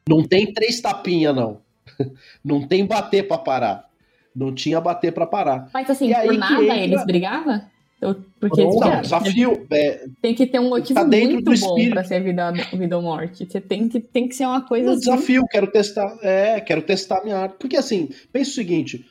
Não 0.08 0.22
tem 0.24 0.52
três 0.52 0.80
tapinhas, 0.80 1.34
não. 1.34 1.60
Não 2.42 2.66
tem 2.66 2.84
bater 2.86 3.28
para 3.28 3.38
parar. 3.38 3.90
Não 4.34 4.52
tinha 4.52 4.80
bater 4.80 5.12
para 5.12 5.26
parar. 5.26 5.68
Mas 5.72 5.88
assim, 5.88 6.08
E 6.08 6.14
aí 6.14 6.26
por 6.26 6.32
que 6.32 6.38
nada 6.38 6.62
entra- 6.62 6.76
eles 6.78 7.04
brigavam? 7.04 7.62
Eu- 8.05 8.16
Porque 8.39 8.62
Não, 8.62 8.78
cara, 8.78 9.01
desafio. 9.01 9.66
é, 9.70 10.06
tem 10.20 10.35
que 10.35 10.47
ter 10.47 10.59
um 10.60 10.68
motivo 10.68 10.94
Tá 11.01 11.05
dentro 11.05 11.32
muito 11.35 11.44
do 11.44 11.51
bom 11.51 11.55
espírito. 11.55 11.93
pra 11.94 12.05
ser 12.05 12.22
vida, 12.22 12.52
vida 12.72 12.97
ou 12.97 13.02
morte. 13.02 13.47
Você 13.47 13.60
tem 13.60 13.89
que, 13.89 13.98
tem 14.01 14.28
que 14.28 14.35
ser 14.36 14.44
uma 14.47 14.60
coisa 14.60 14.85
no 14.86 14.93
assim. 14.93 15.01
desafio, 15.01 15.44
quero 15.51 15.66
testar. 15.68 16.18
É, 16.22 16.60
quero 16.60 16.82
testar 16.82 17.22
minha 17.24 17.39
arte. 17.39 17.56
Porque 17.59 17.76
assim, 17.76 18.10
pensa 18.32 18.51
o 18.51 18.55
seguinte: 18.55 19.06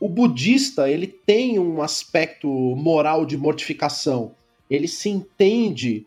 o 0.00 0.08
budista 0.08 0.88
ele 0.90 1.06
tem 1.06 1.58
um 1.58 1.82
aspecto 1.82 2.48
moral 2.48 3.26
de 3.26 3.36
mortificação. 3.36 4.32
Ele 4.70 4.88
se 4.88 5.08
entende. 5.10 6.06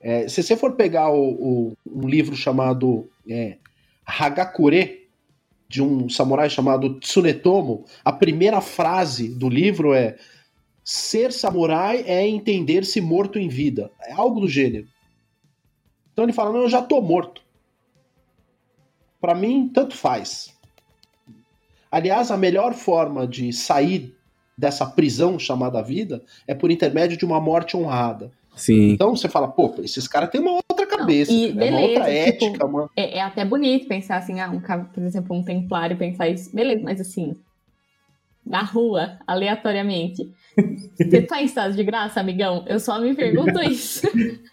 É, 0.00 0.26
se 0.28 0.42
você 0.42 0.56
for 0.56 0.72
pegar 0.72 1.10
o, 1.10 1.28
o- 1.30 1.72
um 1.86 2.08
livro 2.08 2.34
chamado 2.34 3.06
é, 3.28 3.56
Hagakure, 4.06 4.98
de 5.68 5.82
um 5.82 6.08
samurai 6.08 6.48
chamado 6.50 6.98
Tsunetomo, 6.98 7.84
a 8.04 8.10
primeira 8.12 8.60
frase 8.60 9.28
do 9.28 9.48
livro 9.48 9.92
é: 9.94 10.16
Ser 10.92 11.32
samurai 11.32 12.02
é 12.04 12.26
entender-se 12.26 13.00
morto 13.00 13.38
em 13.38 13.46
vida. 13.46 13.92
É 14.02 14.10
algo 14.10 14.40
do 14.40 14.48
gênero. 14.48 14.88
Então 16.12 16.24
ele 16.24 16.32
fala: 16.32 16.52
Não, 16.52 16.62
eu 16.62 16.68
já 16.68 16.82
tô 16.82 17.00
morto. 17.00 17.42
Pra 19.20 19.32
mim, 19.32 19.70
tanto 19.72 19.94
faz. 19.94 20.52
Aliás, 21.92 22.32
a 22.32 22.36
melhor 22.36 22.74
forma 22.74 23.24
de 23.24 23.52
sair 23.52 24.12
dessa 24.58 24.84
prisão 24.84 25.38
chamada 25.38 25.80
vida 25.80 26.24
é 26.44 26.56
por 26.56 26.72
intermédio 26.72 27.16
de 27.16 27.24
uma 27.24 27.40
morte 27.40 27.76
honrada. 27.76 28.32
Sim. 28.56 28.90
Então 28.90 29.14
você 29.14 29.28
fala, 29.28 29.46
pô, 29.46 29.72
esses 29.84 30.08
caras 30.08 30.28
têm 30.28 30.40
uma 30.40 30.60
outra 30.68 30.86
cabeça, 30.88 31.30
e 31.30 31.50
é 31.50 31.52
uma 31.52 31.60
beleza, 31.60 31.82
outra 31.82 32.04
tipo, 32.04 32.44
ética, 32.44 32.66
uma... 32.66 32.90
É, 32.96 33.18
é 33.18 33.22
até 33.22 33.44
bonito 33.44 33.86
pensar 33.86 34.16
assim, 34.16 34.40
ah, 34.40 34.50
um 34.50 34.60
cara, 34.60 34.84
por 34.92 35.04
exemplo, 35.04 35.36
um 35.36 35.44
templário 35.44 35.96
pensar 35.96 36.28
isso. 36.28 36.54
Beleza, 36.54 36.82
mas 36.82 37.00
assim, 37.00 37.36
na 38.44 38.62
rua, 38.62 39.18
aleatoriamente. 39.24 40.28
Você 40.96 41.22
tá 41.22 41.40
em 41.40 41.44
estado 41.44 41.74
de 41.74 41.82
graça, 41.84 42.20
amigão? 42.20 42.64
Eu 42.68 42.78
só 42.80 42.98
me 43.00 43.14
pergunto 43.14 43.60
isso. 43.62 44.02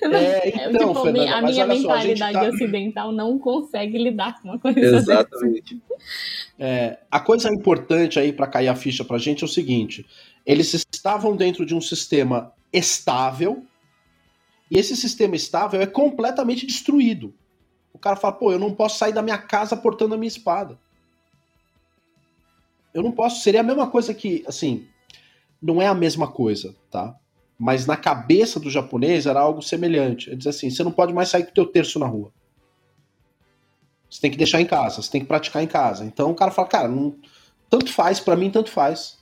É, 0.00 0.48
É, 0.48 0.70
então, 0.70 0.88
tipo, 0.88 1.02
Fernanda, 1.04 1.36
a 1.36 1.42
minha 1.42 1.64
olha 1.64 1.76
só, 1.76 1.90
a 1.92 1.94
mentalidade 1.98 2.32
tá- 2.32 2.48
ocidental 2.48 3.12
não 3.12 3.38
consegue 3.38 3.98
lidar 3.98 4.40
com 4.40 4.48
uma 4.48 4.58
coisa. 4.58 4.80
Exatamente. 4.80 5.80
É, 6.58 6.98
a 7.10 7.20
coisa 7.20 7.52
importante 7.52 8.18
aí 8.18 8.32
para 8.32 8.46
cair 8.46 8.68
a 8.68 8.74
ficha 8.74 9.04
pra 9.04 9.18
gente 9.18 9.42
é 9.42 9.46
o 9.46 9.48
seguinte: 9.48 10.06
eles 10.44 10.72
estavam 10.72 11.36
dentro 11.36 11.66
de 11.66 11.74
um 11.74 11.82
sistema 11.82 12.50
estável 12.72 13.62
e 14.70 14.78
esse 14.78 14.96
sistema 14.96 15.36
estável 15.36 15.80
é 15.82 15.86
completamente 15.86 16.66
destruído. 16.66 17.32
O 17.92 17.98
cara 17.98 18.16
fala, 18.16 18.34
pô, 18.34 18.50
eu 18.50 18.58
não 18.58 18.72
posso 18.74 18.98
sair 18.98 19.12
da 19.12 19.22
minha 19.22 19.38
casa 19.38 19.76
portando 19.76 20.14
a 20.14 20.18
minha 20.18 20.28
espada. 20.28 20.78
Eu 22.92 23.02
não 23.02 23.12
posso. 23.12 23.42
Seria 23.42 23.60
a 23.60 23.64
mesma 23.64 23.86
coisa 23.88 24.14
que, 24.14 24.42
assim, 24.46 24.86
não 25.60 25.80
é 25.82 25.86
a 25.86 25.94
mesma 25.94 26.28
coisa, 26.28 26.74
tá? 26.90 27.16
Mas 27.58 27.86
na 27.86 27.96
cabeça 27.96 28.60
do 28.60 28.70
japonês 28.70 29.26
era 29.26 29.40
algo 29.40 29.60
semelhante. 29.60 30.30
Ele 30.30 30.36
diz 30.36 30.46
assim: 30.46 30.70
você 30.70 30.84
não 30.84 30.92
pode 30.92 31.12
mais 31.12 31.28
sair 31.28 31.44
com 31.44 31.50
o 31.50 31.54
teu 31.54 31.66
terço 31.66 31.98
na 31.98 32.06
rua. 32.06 32.30
Você 34.08 34.20
tem 34.20 34.30
que 34.30 34.36
deixar 34.38 34.60
em 34.60 34.66
casa, 34.66 35.02
você 35.02 35.10
tem 35.10 35.20
que 35.20 35.26
praticar 35.26 35.62
em 35.62 35.66
casa. 35.66 36.04
Então 36.04 36.30
o 36.30 36.34
cara 36.34 36.50
fala, 36.50 36.68
cara, 36.68 36.88
não, 36.88 37.14
tanto 37.68 37.92
faz, 37.92 38.20
pra 38.20 38.36
mim 38.36 38.50
tanto 38.50 38.70
faz. 38.70 39.18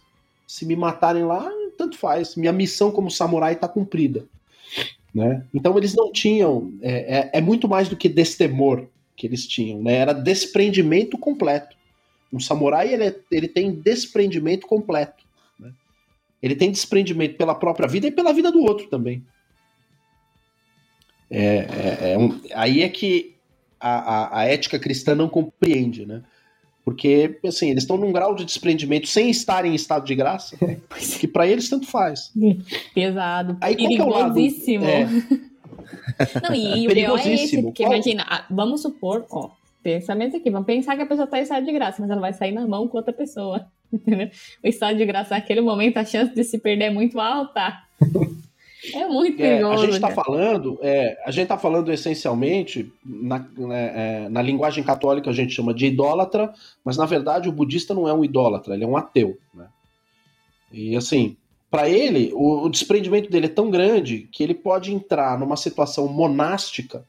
Se 0.47 0.65
me 0.65 0.77
matarem 0.77 1.25
lá, 1.25 1.51
tanto 1.77 1.97
faz. 1.99 2.37
Minha 2.37 2.53
missão 2.53 2.91
como 2.93 3.11
samurai 3.11 3.57
tá 3.57 3.67
cumprida. 3.67 4.27
Né? 5.15 5.45
Então 5.53 5.77
eles 5.77 5.95
não 5.95 6.13
tinham. 6.13 6.73
É, 6.83 7.19
é, 7.19 7.31
é 7.39 7.41
muito 7.41 7.67
mais 7.67 7.89
do 7.89 7.97
que 7.97 8.09
destemor 8.09 8.87
que 9.17 9.27
eles 9.27 9.47
tinham, 9.47 9.83
né? 9.83 9.95
Era 9.95 10.13
desprendimento 10.13 11.17
completo. 11.17 11.75
Um 12.33 12.39
samurai 12.39 12.93
ele, 12.93 13.05
é- 13.05 13.21
ele 13.31 13.49
tem 13.49 13.73
desprendimento 13.73 14.67
completo. 14.67 15.25
Ele 16.43 16.55
tem 16.55 16.71
desprendimento 16.71 17.37
pela 17.37 17.55
própria 17.55 17.89
vida 17.89 18.07
e 18.07 18.11
pela 18.11 18.33
vida 18.33 18.51
do 18.53 18.61
outro 18.63 18.87
também. 18.89 19.23
É, 21.31 21.41
é- 22.01 22.13
é 22.13 22.19
um- 22.19 22.41
aí 22.55 22.83
é 22.83 22.89
que 22.89 23.35
a, 23.81 23.99
a- 24.39 24.39
a 24.41 24.45
ética 24.45 24.79
cristã 24.79 25.15
não 25.15 25.29
compreende, 25.29 26.07
né? 26.07 26.23
Porque, 26.85 27.41
assim, 27.45 27.71
eles 27.71 27.83
estão 27.83 27.97
num 27.97 28.13
grau 28.13 28.33
de 28.35 28.45
desprendimento 28.45 29.09
sem 29.09 29.29
estar 29.29 29.65
em 29.65 29.75
estado 29.75 30.07
de 30.07 30.15
graça, 30.15 30.57
que 31.21 31.27
pra 31.27 31.47
eles 31.47 31.69
tanto 31.69 31.87
faz. 31.87 32.33
Pesado, 32.95 33.57
Aí 33.61 33.75
é 33.75 33.77
perigosíssimo. 33.77 34.85
É. 34.85 35.05
Não, 36.43 36.55
e, 36.55 36.85
e 36.85 36.87
o 36.89 36.93
pior 36.93 37.19
é 37.19 37.35
esse, 37.35 37.61
porque 37.63 37.83
Qual- 37.83 37.93
imagina, 37.93 38.25
ah, 38.29 38.47
vamos 38.51 38.83
supor, 38.83 39.27
ó, 39.31 39.51
pensamento 39.83 40.37
aqui, 40.37 40.49
vamos 40.51 40.67
pensar 40.67 40.97
que 40.97 41.03
a 41.03 41.07
pessoa 41.07 41.27
tá 41.27 41.39
em 41.39 41.43
estado 41.43 41.67
de 41.67 41.73
graça, 41.73 42.01
mas 42.01 42.11
ela 42.11 42.21
vai 42.21 42.33
sair 42.33 42.53
na 42.53 42.67
mão 42.67 42.87
com 42.89 42.97
outra 42.97 43.13
pessoa, 43.13 43.67
entendeu? 43.97 44.31
O 44.62 44.68
estado 44.68 44.97
de 44.97 45.05
graça 45.05 45.35
naquele 45.35 45.60
momento, 45.60 45.97
a 45.97 46.05
chance 46.05 46.35
de 46.35 46.44
se 46.44 46.59
perder 46.59 46.86
é 46.86 46.90
muito 46.90 47.18
alta. 47.20 47.82
É 48.94 49.06
muito 49.06 49.43
É, 49.43 49.47
a 49.47 49.59
perigoso. 49.59 49.85
gente 49.85 49.94
está 49.94 50.09
cara. 50.12 50.23
falando, 50.24 50.78
é, 50.82 51.18
a 51.24 51.31
gente 51.31 51.48
tá 51.48 51.59
falando 51.59 51.93
essencialmente 51.93 52.93
na, 53.05 53.39
né, 53.56 53.93
é, 53.94 54.28
na 54.28 54.40
linguagem 54.40 54.85
católica 54.85 55.31
a 55.31 55.32
gente 55.32 55.52
chama 55.52 55.74
de 55.74 55.86
idólatra, 55.86 56.52
mas 56.85 56.97
na 56.97 57.05
verdade 57.06 57.48
o 57.48 57.52
budista 57.52 57.93
não 57.94 58.06
é 58.06 58.12
um 58.12 58.24
idólatra, 58.24 58.74
ele 58.74 58.85
é 58.85 58.86
um 58.86 58.97
ateu, 58.97 59.36
né? 59.52 59.66
E 60.73 60.94
assim, 60.97 61.36
para 61.70 61.89
ele 61.89 62.31
o, 62.35 62.64
o 62.64 62.68
desprendimento 62.68 63.28
dele 63.31 63.47
é 63.47 63.48
tão 63.48 63.70
grande 63.70 64.28
que 64.31 64.43
ele 64.44 64.55
pode 64.55 64.94
entrar 64.94 65.36
numa 65.39 65.56
situação 65.56 66.06
monástica 66.06 67.05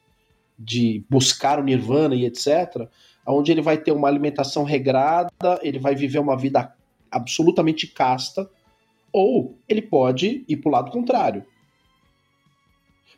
de 0.57 1.03
buscar 1.07 1.59
o 1.59 1.63
nirvana 1.63 2.15
e 2.15 2.25
etc, 2.25 2.87
onde 3.27 3.51
ele 3.51 3.61
vai 3.61 3.77
ter 3.77 3.91
uma 3.91 4.07
alimentação 4.07 4.63
regrada, 4.63 5.59
ele 5.61 5.77
vai 5.77 5.93
viver 5.93 6.17
uma 6.17 6.35
vida 6.35 6.73
absolutamente 7.11 7.87
casta, 7.87 8.49
ou 9.11 9.57
ele 9.67 9.81
pode 9.81 10.43
ir 10.47 10.57
para 10.57 10.69
o 10.69 10.71
lado 10.71 10.91
contrário. 10.91 11.45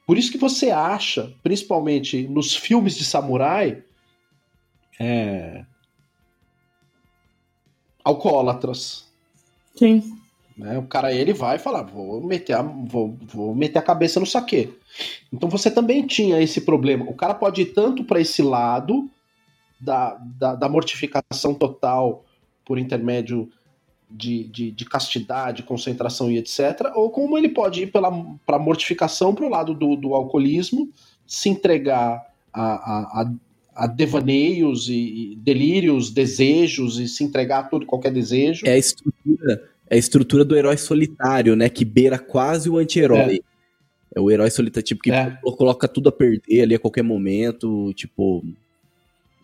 Por 0.06 0.18
isso 0.18 0.32
que 0.32 0.38
você 0.38 0.72
acha, 0.72 1.34
principalmente 1.44 2.28
nos 2.28 2.56
filmes 2.56 2.95
de 2.95 3.06
samurai, 3.06 3.84
é, 4.99 5.64
alcoólatras. 8.03 9.07
Sim. 9.76 10.18
Né? 10.57 10.78
O 10.78 10.84
cara 10.84 11.14
ele 11.14 11.32
vai 11.32 11.57
falar, 11.57 11.84
vou 11.84 12.22
meter, 12.22 12.53
a, 12.53 12.61
vou, 12.61 13.16
vou 13.22 13.56
meter 13.56 13.80
a 13.80 13.84
cabeça 13.84 14.20
no 14.20 14.26
saque. 14.26 14.74
Então 15.32 15.48
você 15.48 15.72
também 15.72 16.06
tinha 16.06 16.41
esse 16.41 16.61
problema. 16.61 17.06
O 17.06 17.14
cara 17.14 17.34
pode 17.34 17.61
ir 17.61 17.68
tanto 17.68 18.03
para 18.03 18.20
esse 18.20 18.41
lado 18.41 19.10
da, 19.80 20.16
da, 20.20 20.56
da 20.56 20.68
mortificação 20.68 21.53
total 21.53 22.26
por 22.66 22.78
intermédio 22.78 23.49
de, 24.10 24.45
de, 24.45 24.72
de 24.72 24.86
castidade, 24.86 25.64
concentração 25.64 26.31
e 26.31 26.38
etc. 26.38 26.91
Ou 26.95 27.10
como 27.11 27.38
ele 27.38 27.49
pode 27.49 27.84
ir 27.84 27.88
para 27.91 28.07
a 28.07 28.60
mortificação 28.60 29.36
para 29.36 29.45
o 29.45 29.49
lado 29.49 29.73
do, 29.73 29.95
do 29.95 30.14
alcoolismo, 30.15 30.90
se 31.27 31.49
entregar 31.49 32.26
a, 32.52 32.61
a, 32.61 33.22
a, 33.22 33.31
a 33.76 33.88
devaneios 33.88 34.90
e, 34.90 34.94
e 35.34 35.36
delírios, 35.36 36.10
desejos 36.10 36.99
e 36.99 37.07
se 37.07 37.23
entregar 37.23 37.60
a 37.60 37.64
todo 37.64 37.86
qualquer 37.86 38.11
desejo. 38.11 38.65
É 38.65 38.73
a 38.73 38.77
estrutura, 38.77 39.69
é 39.90 39.95
a 39.95 39.99
estrutura 39.99 40.44
do 40.44 40.56
herói 40.56 40.77
solitário, 40.77 41.56
né? 41.56 41.69
Que 41.69 41.86
beira 41.86 42.18
quase 42.18 42.69
o 42.69 42.77
anti-herói. 42.77 43.41
É. 44.15 44.19
o 44.19 44.31
herói 44.31 44.49
solitário, 44.49 44.86
tipo, 44.88 45.02
que 45.02 45.11
É. 45.11 45.38
coloca 45.56 45.88
tudo 45.88 46.10
a 46.10 46.11
perder 46.11 46.64
ali 46.64 46.73
a 46.73 46.80
qualquer 46.80 47.03
momento, 47.03 47.94
tipo, 47.94 48.44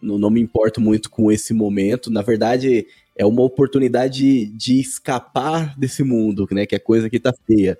não, 0.01 0.17
não 0.17 0.29
me 0.31 0.41
importo 0.41 0.81
muito 0.81 1.09
com 1.09 1.31
esse 1.31 1.53
momento. 1.53 2.09
Na 2.11 2.23
verdade, 2.23 2.87
é 3.15 3.25
uma 3.25 3.41
oportunidade 3.41 4.47
de 4.47 4.79
escapar 4.79 5.77
desse 5.77 6.03
mundo, 6.03 6.47
né? 6.51 6.65
Que 6.65 6.75
é 6.75 6.79
coisa 6.79 7.09
que 7.09 7.19
tá 7.19 7.33
feia. 7.45 7.77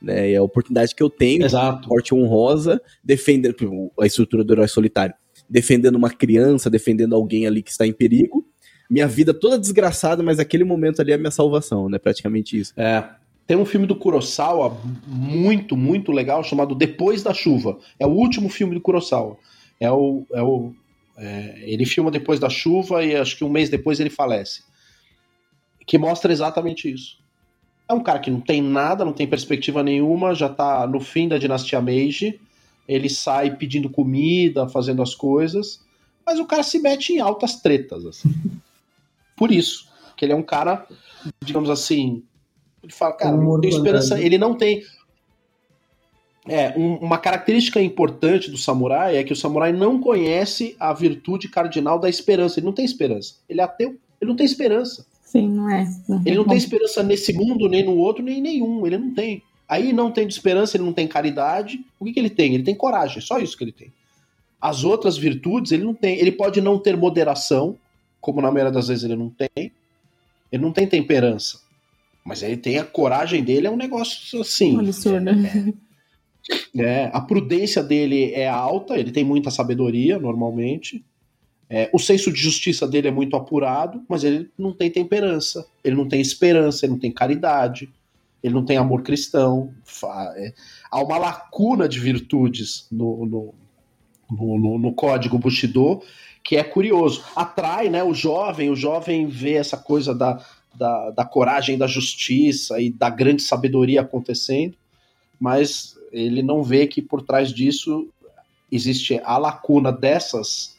Né? 0.00 0.30
E 0.30 0.34
é 0.34 0.36
a 0.36 0.42
oportunidade 0.42 0.94
que 0.94 1.02
eu 1.02 1.08
tenho, 1.08 1.44
Exato. 1.44 1.88
morte 1.88 2.14
honrosa, 2.14 2.82
defendendo 3.04 3.54
a 4.00 4.06
estrutura 4.06 4.42
do 4.42 4.52
herói 4.52 4.66
solitário, 4.66 5.14
defendendo 5.48 5.94
uma 5.94 6.10
criança, 6.10 6.68
defendendo 6.68 7.14
alguém 7.14 7.46
ali 7.46 7.62
que 7.62 7.70
está 7.70 7.86
em 7.86 7.92
perigo. 7.92 8.44
Minha 8.90 9.06
vida 9.06 9.32
toda 9.32 9.58
desgraçada, 9.58 10.22
mas 10.22 10.38
aquele 10.38 10.64
momento 10.64 11.00
ali 11.00 11.12
é 11.12 11.14
a 11.14 11.18
minha 11.18 11.30
salvação, 11.30 11.88
né? 11.88 11.98
Praticamente 11.98 12.58
isso. 12.58 12.72
É. 12.76 13.04
Tem 13.46 13.56
um 13.56 13.64
filme 13.64 13.86
do 13.86 13.96
Kurosawa 13.96 14.80
muito, 15.06 15.76
muito 15.76 16.12
legal 16.12 16.42
chamado 16.44 16.74
Depois 16.74 17.22
da 17.22 17.34
Chuva. 17.34 17.78
É 17.98 18.06
o 18.06 18.10
último 18.10 18.48
filme 18.48 18.74
do 18.74 18.80
Kurosawa. 18.80 19.36
É 19.80 19.90
o, 19.90 20.24
é 20.32 20.42
o, 20.42 20.72
é, 21.16 21.62
ele 21.62 21.84
filma 21.84 22.10
depois 22.10 22.40
da 22.40 22.48
chuva 22.48 23.04
e 23.04 23.14
acho 23.14 23.36
que 23.36 23.44
um 23.44 23.48
mês 23.48 23.68
depois 23.68 24.00
ele 24.00 24.10
falece. 24.10 24.62
Que 25.92 25.98
mostra 25.98 26.32
exatamente 26.32 26.90
isso. 26.90 27.18
É 27.86 27.92
um 27.92 28.02
cara 28.02 28.18
que 28.18 28.30
não 28.30 28.40
tem 28.40 28.62
nada, 28.62 29.04
não 29.04 29.12
tem 29.12 29.26
perspectiva 29.26 29.82
nenhuma, 29.82 30.34
já 30.34 30.48
tá 30.48 30.86
no 30.86 30.98
fim 30.98 31.28
da 31.28 31.36
dinastia 31.36 31.82
Meiji. 31.82 32.40
Ele 32.88 33.10
sai 33.10 33.54
pedindo 33.58 33.90
comida, 33.90 34.66
fazendo 34.66 35.02
as 35.02 35.14
coisas, 35.14 35.84
mas 36.24 36.38
o 36.38 36.46
cara 36.46 36.62
se 36.62 36.78
mete 36.78 37.12
em 37.12 37.20
altas 37.20 37.56
tretas. 37.60 38.06
Assim. 38.06 38.34
Por 39.36 39.52
isso. 39.52 39.86
que 40.16 40.24
ele 40.24 40.32
é 40.32 40.34
um 40.34 40.42
cara, 40.42 40.86
digamos 41.44 41.68
assim, 41.68 42.22
ele 42.82 42.90
fala, 42.94 43.12
cara, 43.12 43.36
não 43.36 43.60
tenho 43.60 43.74
esperança, 43.74 44.18
ele 44.18 44.38
não 44.38 44.54
tem 44.54 44.82
é, 46.48 46.70
um- 46.74 46.96
uma 46.96 47.18
característica 47.18 47.82
importante 47.82 48.50
do 48.50 48.56
samurai 48.56 49.18
é 49.18 49.24
que 49.24 49.34
o 49.34 49.36
samurai 49.36 49.74
não 49.74 50.00
conhece 50.00 50.74
a 50.80 50.94
virtude 50.94 51.50
cardinal 51.50 51.98
da 51.98 52.08
esperança. 52.08 52.58
Ele 52.58 52.66
não 52.66 52.72
tem 52.72 52.84
esperança. 52.86 53.34
Ele 53.46 53.60
é 53.60 53.64
ateu. 53.64 53.98
Ele 54.18 54.30
não 54.30 54.36
tem 54.36 54.46
esperança. 54.46 55.04
Sim, 55.32 55.48
não 55.48 55.70
é. 55.70 55.90
Ele 56.26 56.36
não 56.36 56.44
tem 56.44 56.58
esperança 56.58 57.02
nesse 57.02 57.32
mundo, 57.32 57.66
nem 57.66 57.82
no 57.82 57.96
outro, 57.96 58.22
nem 58.22 58.38
em 58.38 58.42
nenhum. 58.42 58.86
Ele 58.86 58.98
não 58.98 59.14
tem. 59.14 59.42
Aí 59.66 59.90
não 59.90 60.10
tem 60.10 60.28
esperança, 60.28 60.76
ele 60.76 60.84
não 60.84 60.92
tem 60.92 61.08
caridade. 61.08 61.82
O 61.98 62.04
que, 62.04 62.12
que 62.12 62.20
ele 62.20 62.28
tem? 62.28 62.52
Ele 62.52 62.62
tem 62.62 62.74
coragem. 62.74 63.22
Só 63.22 63.38
isso 63.38 63.56
que 63.56 63.64
ele 63.64 63.72
tem. 63.72 63.90
As 64.60 64.84
outras 64.84 65.16
virtudes 65.16 65.72
ele 65.72 65.84
não 65.84 65.94
tem. 65.94 66.18
Ele 66.18 66.30
pode 66.30 66.60
não 66.60 66.78
ter 66.78 66.98
moderação, 66.98 67.78
como 68.20 68.42
na 68.42 68.50
maioria 68.50 68.70
das 68.70 68.88
vezes 68.88 69.04
ele 69.04 69.16
não 69.16 69.30
tem. 69.30 69.72
Ele 70.52 70.62
não 70.62 70.70
tem 70.70 70.86
temperança. 70.86 71.60
Mas 72.22 72.42
ele 72.42 72.58
tem 72.58 72.78
a 72.78 72.84
coragem 72.84 73.42
dele, 73.42 73.66
é 73.66 73.70
um 73.70 73.76
negócio 73.76 74.38
assim. 74.38 74.78
Absurdo. 74.78 75.30
É, 76.76 77.08
a 77.12 77.20
prudência 77.20 77.82
dele 77.82 78.32
é 78.32 78.48
alta, 78.48 78.98
ele 78.98 79.12
tem 79.12 79.24
muita 79.24 79.50
sabedoria 79.50 80.18
normalmente. 80.18 81.02
É, 81.74 81.88
o 81.90 81.98
senso 81.98 82.30
de 82.30 82.38
justiça 82.38 82.86
dele 82.86 83.08
é 83.08 83.10
muito 83.10 83.34
apurado, 83.34 84.02
mas 84.06 84.24
ele 84.24 84.50
não 84.58 84.74
tem 84.74 84.90
temperança, 84.90 85.66
ele 85.82 85.96
não 85.96 86.06
tem 86.06 86.20
esperança, 86.20 86.84
ele 86.84 86.92
não 86.92 86.98
tem 87.00 87.10
caridade, 87.10 87.90
ele 88.42 88.52
não 88.52 88.62
tem 88.62 88.76
amor 88.76 89.02
cristão. 89.02 89.72
É, 90.36 90.52
há 90.90 91.02
uma 91.02 91.16
lacuna 91.16 91.88
de 91.88 91.98
virtudes 91.98 92.86
no, 92.92 93.24
no, 93.24 93.54
no, 94.30 94.58
no- 94.58 94.78
no 94.78 94.92
código 94.92 95.38
Bushido 95.38 96.02
que 96.44 96.56
é 96.58 96.62
curioso. 96.62 97.24
Atrai 97.34 97.88
né, 97.88 98.04
o 98.04 98.12
jovem, 98.12 98.68
o 98.68 98.76
jovem 98.76 99.26
vê 99.26 99.54
essa 99.54 99.78
coisa 99.78 100.14
da, 100.14 100.44
da, 100.74 101.10
da 101.12 101.24
coragem, 101.24 101.78
da 101.78 101.86
justiça 101.86 102.78
e 102.82 102.90
da 102.90 103.08
grande 103.08 103.40
sabedoria 103.40 104.02
acontecendo, 104.02 104.74
mas 105.40 105.96
ele 106.12 106.42
não 106.42 106.62
vê 106.62 106.86
que 106.86 107.00
por 107.00 107.22
trás 107.22 107.50
disso 107.50 108.08
existe 108.70 109.18
a 109.24 109.38
lacuna 109.38 109.90
dessas 109.90 110.71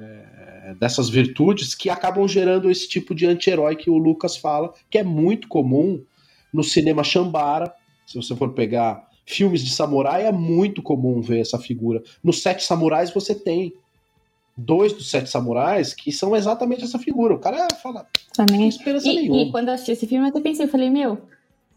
é, 0.00 0.74
dessas 0.78 1.08
virtudes 1.08 1.74
que 1.74 1.88
acabam 1.90 2.26
gerando 2.26 2.70
esse 2.70 2.88
tipo 2.88 3.14
de 3.14 3.26
anti-herói 3.26 3.76
que 3.76 3.90
o 3.90 3.96
Lucas 3.98 4.36
fala, 4.36 4.72
que 4.90 4.98
é 4.98 5.04
muito 5.04 5.48
comum 5.48 6.02
no 6.52 6.62
cinema 6.64 7.02
Shambara. 7.04 7.72
Se 8.06 8.16
você 8.16 8.34
for 8.36 8.52
pegar 8.52 9.08
filmes 9.26 9.62
de 9.64 9.70
samurai, 9.72 10.26
é 10.26 10.32
muito 10.32 10.82
comum 10.82 11.20
ver 11.20 11.40
essa 11.40 11.58
figura. 11.58 12.02
Nos 12.22 12.42
Sete 12.42 12.62
Samurais 12.64 13.10
você 13.12 13.34
tem 13.34 13.72
dois 14.56 14.92
dos 14.92 15.10
Sete 15.10 15.28
Samurais 15.30 15.94
que 15.94 16.12
são 16.12 16.36
exatamente 16.36 16.84
essa 16.84 16.98
figura. 16.98 17.34
O 17.34 17.38
cara 17.38 17.66
fala, 17.82 18.06
não 18.38 18.46
tem 18.46 18.46
Também. 18.46 18.68
esperança 18.68 19.08
E, 19.08 19.14
nenhuma. 19.16 19.42
e 19.42 19.50
quando 19.50 19.68
eu 19.68 19.74
assisti 19.74 19.92
esse 19.92 20.06
filme, 20.06 20.24
eu 20.26 20.28
até 20.30 20.40
pensei, 20.40 20.66
eu 20.66 20.70
falei, 20.70 20.90
meu, 20.90 21.18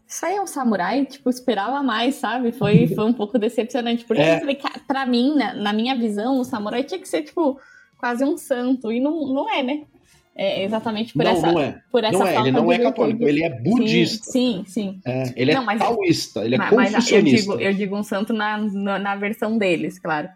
isso 0.06 0.24
aí 0.24 0.36
é 0.36 0.42
um 0.42 0.46
samurai? 0.46 1.04
Tipo, 1.06 1.28
esperava 1.30 1.82
mais, 1.82 2.14
sabe? 2.16 2.52
Foi, 2.52 2.86
foi 2.94 3.04
um 3.04 3.12
pouco 3.12 3.38
decepcionante. 3.38 4.04
Porque 4.04 4.22
É. 4.22 4.36
eu 4.36 4.40
falei, 4.40 4.54
"Ca- 4.54 4.80
pra 4.86 5.04
mim, 5.06 5.34
na, 5.34 5.54
na 5.54 5.72
minha 5.72 5.96
visão, 5.96 6.38
o 6.38 6.44
samurai 6.44 6.84
tinha 6.84 7.00
que 7.00 7.08
ser, 7.08 7.22
tipo, 7.22 7.58
quase 7.98 8.24
um 8.24 8.36
santo. 8.36 8.90
E 8.92 9.00
não, 9.00 9.26
não 9.26 9.52
é, 9.52 9.62
né? 9.62 9.82
É 10.40 10.62
exatamente 10.62 11.12
por 11.14 11.24
não, 11.24 11.32
essa. 11.32 11.52
não 11.52 11.60
é. 11.60 11.82
Por 11.90 12.04
essa 12.04 12.16
Não 12.16 12.24
é, 12.26 12.36
ele 12.36 12.52
não 12.52 12.70
é 12.72 12.78
católico, 12.78 13.24
ele 13.26 13.42
é 13.42 13.50
budista. 13.60 14.30
Sim, 14.30 14.62
sim. 14.68 15.00
É, 15.04 15.32
ele 15.34 15.52
Não, 15.52 15.68
é 15.68 15.76
taoísta, 15.76 16.44
ele 16.44 16.54
é 16.54 16.58
mas, 16.58 16.72
mas 16.72 16.88
eu, 16.90 16.94
confucionista. 16.94 17.40
digo, 17.40 17.60
eu 17.60 17.74
digo 17.74 17.96
um 17.96 18.04
santo 18.04 18.32
na, 18.32 18.56
na, 18.56 18.98
na 19.00 19.16
versão 19.16 19.58
deles, 19.58 19.98
claro. 19.98 20.28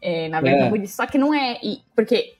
É, 0.00 0.28
na 0.28 0.40
versão 0.40 0.66
É. 0.66 0.70
budista. 0.70 1.02
Só 1.02 1.10
que 1.10 1.18
não 1.18 1.34
é. 1.34 1.58
porque, 1.96 2.34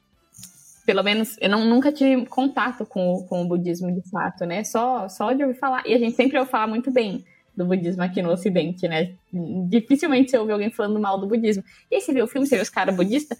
pelo 0.86 1.02
menos, 1.02 1.36
eu 1.40 1.48
não, 1.50 1.64
nunca 1.64 1.90
tive 1.90 2.24
contato 2.26 2.86
com, 2.86 3.14
o- 3.14 3.24
com 3.24 3.42
o 3.42 3.48
budismo 3.48 3.90
de 3.92 4.08
fato, 4.08 4.44
né? 4.46 4.62
Só, 4.62 5.08
só 5.08 5.32
de 5.32 5.42
ouvir 5.42 5.58
falar. 5.58 5.82
E 5.84 5.94
a 5.94 5.98
gente 5.98 6.14
sempre 6.14 6.38
ouve 6.38 6.52
falar 6.52 6.68
muito 6.68 6.88
bem 6.92 7.24
do 7.56 7.64
budismo 7.66 8.02
aqui 8.02 8.22
no 8.22 8.30
Ocidente, 8.30 8.86
né? 8.86 9.12
Dificilmente 9.68 10.30
você 10.30 10.38
ouve 10.38 10.52
alguém 10.52 10.70
falando 10.70 10.98
mal 11.00 11.18
do 11.18 11.26
budismo. 11.26 11.62
E 11.90 11.96
aí 11.96 12.00
você 12.00 12.12
vê 12.12 12.22
o 12.22 12.26
filme, 12.28 12.46
você 12.46 12.56
vê 12.56 12.62
os 12.62 12.70
caras 12.70 12.94
budistas. 12.94 13.38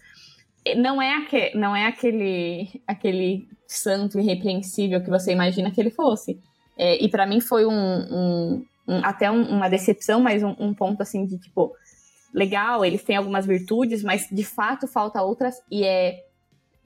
Não 0.77 1.03
é, 1.03 1.15
aque, 1.17 1.57
não 1.57 1.75
é 1.75 1.87
aquele, 1.87 2.81
aquele 2.87 3.49
santo 3.67 4.19
irrepreensível 4.21 5.03
que 5.03 5.11
você 5.11 5.33
imagina 5.33 5.71
que 5.71 5.81
ele 5.81 5.91
fosse. 5.91 6.39
É, 6.79 7.03
e 7.03 7.09
pra 7.09 7.27
mim 7.27 7.41
foi 7.41 7.67
um, 7.67 7.73
um- 7.73 8.65
um- 8.89 9.05
até 9.05 9.31
um- 9.31 9.49
uma 9.57 9.69
decepção, 9.69 10.21
mas 10.21 10.43
um, 10.43 10.73
ponto 10.73 11.03
assim 11.03 11.27
de 11.27 11.37
tipo, 11.39 11.75
legal, 12.33 12.85
eles 12.85 13.03
têm 13.03 13.17
algumas 13.17 13.45
virtudes, 13.45 14.03
mas 14.03 14.29
de 14.31 14.45
fato 14.45 14.87
falta 14.87 15.21
outras 15.23 15.57
e 15.71 15.85
é, 15.85 16.25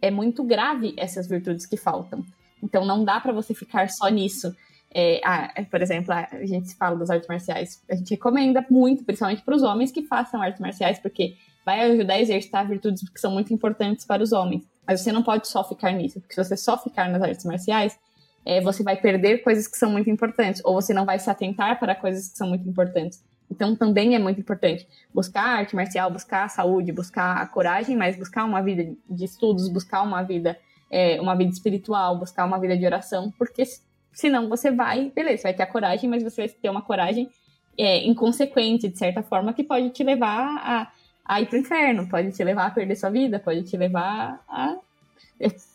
é 0.01 0.11
muito 0.11 0.43
grave 0.43 0.95
essas 0.97 1.29
virtudes 1.29 1.67
que 1.67 1.77
faltam. 1.77 2.25
Então 2.63 2.85
não 2.85 3.05
dá 3.05 3.21
pra 3.21 3.33
você 3.33 3.53
ficar 3.55 3.89
só 3.91 4.09
nisso. 4.09 4.55
É, 4.93 5.21
é, 5.55 5.63
por 5.65 5.83
exemplo, 5.83 6.13
a 6.13 6.27
a 6.33 6.47
gente 6.47 6.75
fala 6.77 6.97
das 6.97 7.11
artes 7.11 7.29
marciais, 7.29 7.83
a 7.91 7.95
gente 7.95 8.11
recomenda 8.11 8.65
muito, 8.71 9.05
principalmente 9.05 9.43
para 9.43 9.55
os 9.55 9.63
homens 9.63 9.93
que 9.93 10.03
façam 10.03 10.41
artes 10.41 10.61
marciais, 10.61 10.99
porque 10.99 11.35
vai 11.67 11.81
ajudar 11.81 12.15
a 12.15 12.21
exercitar 12.21 12.67
virtudes 12.69 13.09
que 13.09 13.21
são 13.21 13.33
muito 13.33 13.53
importantes 13.53 14.07
para 14.07 14.23
os 14.23 14.33
homens. 14.33 14.65
Mas 14.87 15.01
você 15.01 15.11
não 15.11 15.25
pode 15.25 15.49
só 15.49 15.69
ficar 15.69 15.91
nisso, 15.91 16.21
porque 16.21 16.33
se 16.33 16.45
você 16.45 16.57
só 16.57 16.79
ficar 16.79 17.11
nas 17.11 17.21
artes 17.21 17.45
marciais, 17.45 17.99
é, 18.45 18.61
você 18.61 18.85
vai 18.85 18.97
perder 18.97 19.39
coisas 19.39 19.67
que 19.67 19.77
são 19.77 19.91
muito 19.91 20.09
importantes, 20.09 20.63
ou 20.65 20.75
você 20.75 20.95
não 20.95 21.05
vai 21.05 21.19
se 21.19 21.29
atentar 21.29 21.81
para 21.81 21.97
coisas 21.97 22.29
que 22.29 22.39
são 22.39 22.49
muito 22.49 22.69
importantes. 22.69 23.21
Então 23.51 23.75
também 23.75 24.15
é 24.15 24.19
muito 24.19 24.41
importante 24.41 24.87
buscar 25.13 25.43
a 25.43 25.59
arte 25.59 25.75
marcial, 25.75 26.09
buscar 26.09 26.45
a 26.45 26.49
saúde, 26.49 26.93
buscar 26.93 27.39
a 27.39 27.47
coragem, 27.47 27.97
mas 27.97 28.17
buscar 28.17 28.45
uma 28.45 28.63
vida 28.63 28.95
de 29.11 29.25
estudos, 29.25 29.69
buscar 29.69 30.03
uma 30.03 30.23
vida, 30.23 30.57
é, 30.89 31.21
uma 31.21 31.35
vida 31.35 31.51
espiritual, 31.51 32.17
buscar 32.17 32.45
uma 32.45 32.61
vida 32.61 32.77
de 32.77 32.87
oração, 32.87 33.33
porque 33.37 33.65
senão 34.13 34.49
você 34.49 34.71
vai, 34.71 35.11
beleza, 35.13 35.45
vai 35.45 35.55
ter 35.55 35.65
a 35.65 35.67
coragem, 35.67 36.09
mas 36.09 36.23
você 36.23 36.47
vai 36.47 36.49
ter 36.49 36.71
uma 36.71 36.83
coragem 36.83 37.29
é, 37.77 38.07
inconsequente, 38.07 38.89
de 38.89 38.97
certa 38.97 39.23
forma, 39.23 39.53
que 39.53 39.65
pode 39.65 39.91
te 39.91 40.05
levar 40.05 40.57
a, 40.59 40.93
a 41.27 41.41
ir 41.41 41.47
pro 41.47 41.59
inferno, 41.59 42.09
pode 42.09 42.33
te 42.33 42.45
levar 42.45 42.67
a 42.67 42.71
perder 42.71 42.97
sua 42.97 43.11
vida, 43.11 43.39
pode 43.39 43.63
te 43.63 43.77
levar 43.77 44.41
a 44.49 44.77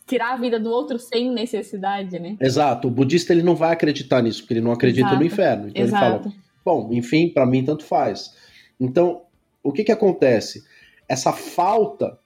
tirar 0.08 0.34
a 0.34 0.38
vida 0.38 0.60
do 0.60 0.70
outro 0.70 0.98
sem 0.98 1.32
necessidade, 1.32 2.20
né? 2.20 2.36
Exato, 2.40 2.88
o 2.88 2.92
budista 2.92 3.32
ele 3.32 3.44
não 3.44 3.56
vai 3.56 3.72
acreditar 3.72 4.22
nisso, 4.22 4.42
porque 4.42 4.56
ele 4.56 4.62
não 4.62 4.72
acredita 4.72 5.08
Exato. 5.08 5.20
no 5.20 5.26
inferno. 5.26 5.68
Então 5.70 5.82
ele 5.82 5.92
fala, 5.92 6.16
Exato. 6.16 6.34
bom, 6.66 6.90
enfim, 6.92 7.30
para 7.30 7.46
mim 7.46 7.64
tanto 7.64 7.84
faz. 7.84 8.36
Então, 8.80 9.22
o 9.64 9.72
que 9.72 9.84
que 9.84 9.92
acontece? 9.92 10.64
Essa 11.08 11.32
falta 11.32 12.18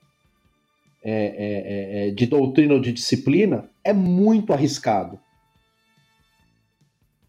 é, 1.04 1.12
é, 1.12 2.04
é, 2.04 2.08
é, 2.08 2.10
de 2.10 2.26
doutrina 2.26 2.74
ou 2.74 2.80
de 2.80 2.92
disciplina 2.92 3.68
é 3.84 3.92
muito 3.92 4.52
arriscado. 4.52 5.18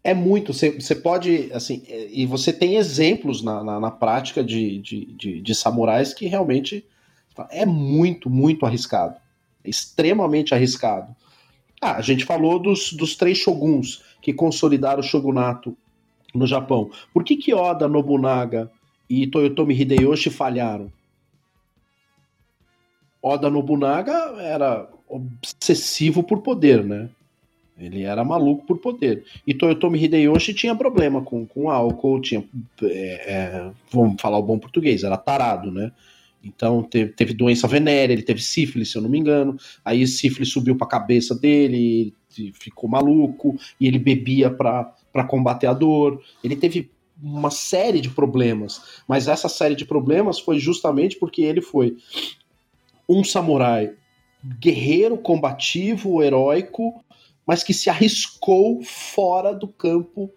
É 0.02 0.14
muito. 0.14 0.52
Você, 0.52 0.94
pode, 0.94 1.50
assim, 1.52 1.82
é, 1.88 2.08
e 2.10 2.24
você 2.26 2.52
tem 2.52 2.76
exemplos 2.76 3.42
na, 3.42 3.62
na, 3.62 3.80
na 3.80 3.90
prática 3.90 4.42
de, 4.42 4.78
de, 4.78 5.04
de, 5.06 5.40
de 5.40 5.54
samurais 5.54 6.14
que 6.14 6.26
realmente 6.26 6.84
é 7.50 7.66
muito, 7.66 8.30
muito 8.30 8.64
arriscado. 8.64 9.16
É 9.64 9.68
extremamente 9.68 10.54
arriscado. 10.54 11.14
Ah, 11.80 11.96
a 11.96 12.00
gente 12.00 12.24
falou 12.24 12.58
dos, 12.58 12.92
dos 12.92 13.16
três 13.16 13.38
shoguns 13.38 14.02
que 14.20 14.32
consolidaram 14.32 15.00
o 15.00 15.04
shogunato 15.04 15.76
no 16.34 16.46
Japão. 16.46 16.90
Por 17.12 17.24
que, 17.24 17.36
que 17.36 17.54
Oda 17.54 17.86
Nobunaga 17.88 18.70
e 19.08 19.26
Toyotomi 19.26 19.74
Hideyoshi 19.80 20.30
falharam? 20.30 20.92
Oda 23.22 23.50
Nobunaga 23.50 24.12
era 24.38 24.88
obsessivo 25.08 26.22
por 26.22 26.42
poder, 26.42 26.84
né? 26.84 27.08
Ele 27.78 28.02
era 28.02 28.24
maluco 28.24 28.66
por 28.66 28.78
poder. 28.78 29.24
E 29.46 29.54
Toyotomi 29.54 30.02
Hideyoshi 30.02 30.52
tinha 30.52 30.74
problema 30.74 31.22
com, 31.22 31.46
com 31.46 31.70
álcool, 31.70 32.20
tinha. 32.20 32.44
é, 32.82 33.32
é, 33.32 33.70
vamos 33.92 34.20
falar 34.20 34.38
o 34.38 34.42
bom 34.42 34.58
português, 34.58 35.04
era 35.04 35.16
tarado, 35.16 35.70
né? 35.70 35.92
Então 36.42 36.82
teve, 36.82 37.12
teve 37.12 37.34
doença 37.34 37.68
venérea, 37.68 38.12
ele 38.12 38.22
teve 38.22 38.42
sífilis, 38.42 38.90
se 38.90 38.98
eu 38.98 39.02
não 39.02 39.08
me 39.08 39.18
engano. 39.18 39.56
Aí 39.84 40.06
sífilis 40.06 40.50
subiu 40.50 40.76
pra 40.76 40.86
cabeça 40.86 41.34
dele, 41.34 42.12
ele 42.36 42.52
ficou 42.52 42.88
maluco, 42.88 43.56
e 43.80 43.86
ele 43.86 43.98
bebia 43.98 44.50
pra 44.50 44.94
combater 45.28 45.66
a 45.66 45.72
dor. 45.72 46.20
Ele 46.42 46.56
teve 46.56 46.90
uma 47.20 47.50
série 47.50 48.00
de 48.00 48.10
problemas, 48.10 49.02
mas 49.06 49.26
essa 49.26 49.48
série 49.48 49.74
de 49.74 49.84
problemas 49.84 50.38
foi 50.38 50.58
justamente 50.58 51.18
porque 51.18 51.42
ele 51.42 51.60
foi 51.60 51.96
um 53.08 53.24
samurai 53.24 53.92
guerreiro, 54.60 55.18
combativo, 55.18 56.22
heróico, 56.22 57.04
mas 57.48 57.62
que 57.64 57.72
se 57.72 57.88
arriscou 57.88 58.82
fora 58.82 59.54
do 59.54 59.66
campo 59.66 60.30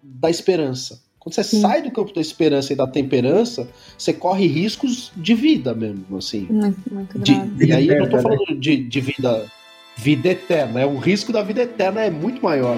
da 0.00 0.30
esperança. 0.30 1.02
Quando 1.18 1.34
você 1.34 1.42
Sim. 1.42 1.60
sai 1.60 1.82
do 1.82 1.90
campo 1.90 2.14
da 2.14 2.20
esperança 2.20 2.72
e 2.72 2.76
da 2.76 2.86
temperança, 2.86 3.68
você 3.98 4.12
corre 4.12 4.46
riscos 4.46 5.10
de 5.16 5.34
vida 5.34 5.74
mesmo, 5.74 6.16
assim. 6.16 6.46
Muito, 6.48 6.94
muito 6.94 7.18
De- 7.18 7.34
grave. 7.34 7.66
e 7.66 7.72
aí 7.72 7.88
eu 7.88 7.98
não 7.98 8.08
tô 8.08 8.16
né? 8.18 8.22
falando 8.22 8.60
de, 8.60 8.76
de 8.76 9.00
vida, 9.00 9.50
vida 9.96 10.28
eterna, 10.28 10.80
é 10.82 10.86
o 10.86 10.96
risco 10.98 11.32
da 11.32 11.42
vida 11.42 11.62
eterna 11.62 12.02
é 12.02 12.10
muito 12.10 12.40
maior. 12.40 12.76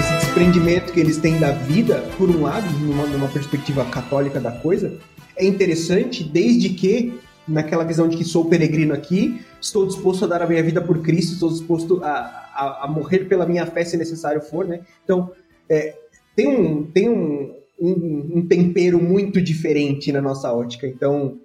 esse 0.00 0.14
desprendimento 0.26 0.92
que 0.92 0.98
eles 0.98 1.18
têm 1.18 1.38
da 1.38 1.52
vida, 1.52 2.00
por 2.18 2.28
um 2.28 2.42
lado, 2.42 2.68
numa, 2.80 3.06
numa 3.06 3.28
perspectiva 3.28 3.84
católica 3.84 4.40
da 4.40 4.50
coisa, 4.50 4.98
é 5.36 5.46
interessante 5.46 6.24
desde 6.24 6.70
que 6.70 7.12
naquela 7.46 7.84
visão 7.84 8.08
de 8.08 8.16
que 8.16 8.24
sou 8.24 8.46
peregrino 8.46 8.94
aqui, 8.94 9.40
estou 9.60 9.86
disposto 9.86 10.24
a 10.24 10.28
dar 10.28 10.42
a 10.42 10.46
minha 10.46 10.62
vida 10.62 10.80
por 10.80 11.02
Cristo, 11.02 11.34
estou 11.34 11.50
disposto 11.50 12.02
a, 12.02 12.10
a, 12.54 12.84
a 12.84 12.88
morrer 12.88 13.20
pela 13.20 13.46
minha 13.46 13.66
fé 13.66 13.84
se 13.84 13.96
necessário 13.96 14.40
for, 14.40 14.66
né? 14.66 14.80
Então, 15.04 15.30
é, 15.68 15.94
tem, 16.34 16.48
um, 16.48 16.84
tem 16.84 17.08
um, 17.08 17.54
um, 17.80 18.30
um 18.36 18.46
tempero 18.46 19.02
muito 19.02 19.40
diferente 19.40 20.10
na 20.10 20.20
nossa 20.20 20.52
ótica. 20.52 20.86
Então, 20.86 21.38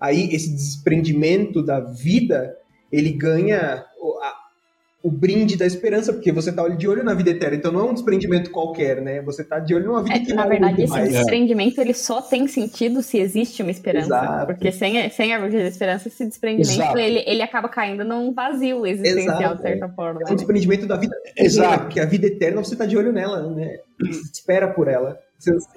aí 0.00 0.34
esse 0.34 0.50
desprendimento 0.50 1.62
da 1.62 1.80
vida, 1.80 2.56
ele 2.90 3.10
ganha 3.10 3.84
o 5.04 5.10
brinde 5.10 5.54
da 5.58 5.66
esperança, 5.66 6.14
porque 6.14 6.32
você 6.32 6.50
tá 6.50 6.66
de 6.66 6.88
olho 6.88 7.04
na 7.04 7.12
vida 7.12 7.28
eterna, 7.28 7.56
então 7.58 7.70
não 7.70 7.80
é 7.80 7.90
um 7.90 7.92
desprendimento 7.92 8.50
qualquer, 8.50 9.02
né? 9.02 9.20
Você 9.20 9.44
tá 9.44 9.58
de 9.58 9.74
olho 9.74 9.88
numa 9.88 10.02
vida 10.02 10.16
é, 10.16 10.20
que 10.20 10.32
Na 10.32 10.46
verdade, 10.46 10.82
esse 10.82 10.90
mais. 10.90 11.10
desprendimento 11.10 11.78
ele 11.78 11.92
só 11.92 12.22
tem 12.22 12.48
sentido 12.48 13.02
se 13.02 13.18
existe 13.18 13.60
uma 13.60 13.70
esperança. 13.70 14.06
Exato. 14.06 14.46
Porque 14.46 14.72
sem, 14.72 15.10
sem 15.10 15.34
a 15.34 15.46
esperança, 15.46 16.08
esse 16.08 16.24
desprendimento 16.24 16.96
ele, 16.96 17.22
ele 17.26 17.42
acaba 17.42 17.68
caindo 17.68 18.02
num 18.02 18.32
vazio 18.32 18.86
existencial, 18.86 19.36
Exato. 19.36 19.56
de 19.56 19.62
certa 19.62 19.88
forma. 19.90 20.22
É, 20.22 20.24
né? 20.24 20.32
o 20.32 20.36
desprendimento 20.36 20.86
da 20.86 20.96
vida 20.96 21.14
Exato. 21.36 21.84
porque 21.84 22.00
a 22.00 22.06
vida 22.06 22.26
eterna 22.26 22.64
você 22.64 22.74
tá 22.74 22.86
de 22.86 22.96
olho 22.96 23.12
nela, 23.12 23.50
né? 23.50 23.80
Você 24.00 24.22
espera 24.32 24.68
por 24.68 24.88
ela. 24.88 25.20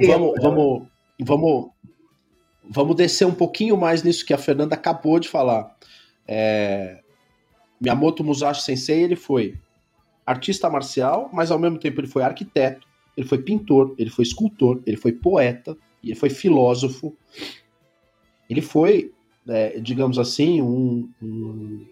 vamos, 0.07 0.35
vamos, 0.41 0.87
vamos, 1.19 1.69
vamos 2.69 2.95
descer 2.95 3.25
um 3.25 3.35
pouquinho 3.35 3.75
mais 3.75 4.03
nisso 4.03 4.25
que 4.25 4.33
a 4.33 4.37
Fernanda 4.37 4.75
acabou 4.75 5.19
de 5.19 5.27
falar. 5.27 5.75
É, 6.25 6.99
Miyamoto 7.79 8.23
Musashi 8.23 8.63
Sensei, 8.63 9.03
ele 9.03 9.15
foi 9.15 9.55
artista 10.25 10.69
marcial, 10.69 11.29
mas 11.31 11.51
ao 11.51 11.59
mesmo 11.59 11.77
tempo 11.79 11.99
ele 12.01 12.07
foi 12.07 12.23
arquiteto, 12.23 12.87
ele 13.15 13.27
foi 13.27 13.37
pintor, 13.39 13.95
ele 13.97 14.09
foi 14.09 14.23
escultor, 14.23 14.81
ele 14.85 14.97
foi 14.97 15.11
poeta, 15.11 15.77
ele 16.03 16.15
foi 16.15 16.29
filósofo. 16.29 17.15
Ele 18.49 18.61
foi, 18.61 19.11
é, 19.47 19.79
digamos 19.79 20.17
assim, 20.17 20.61
um, 20.61 21.09
um, 21.21 21.85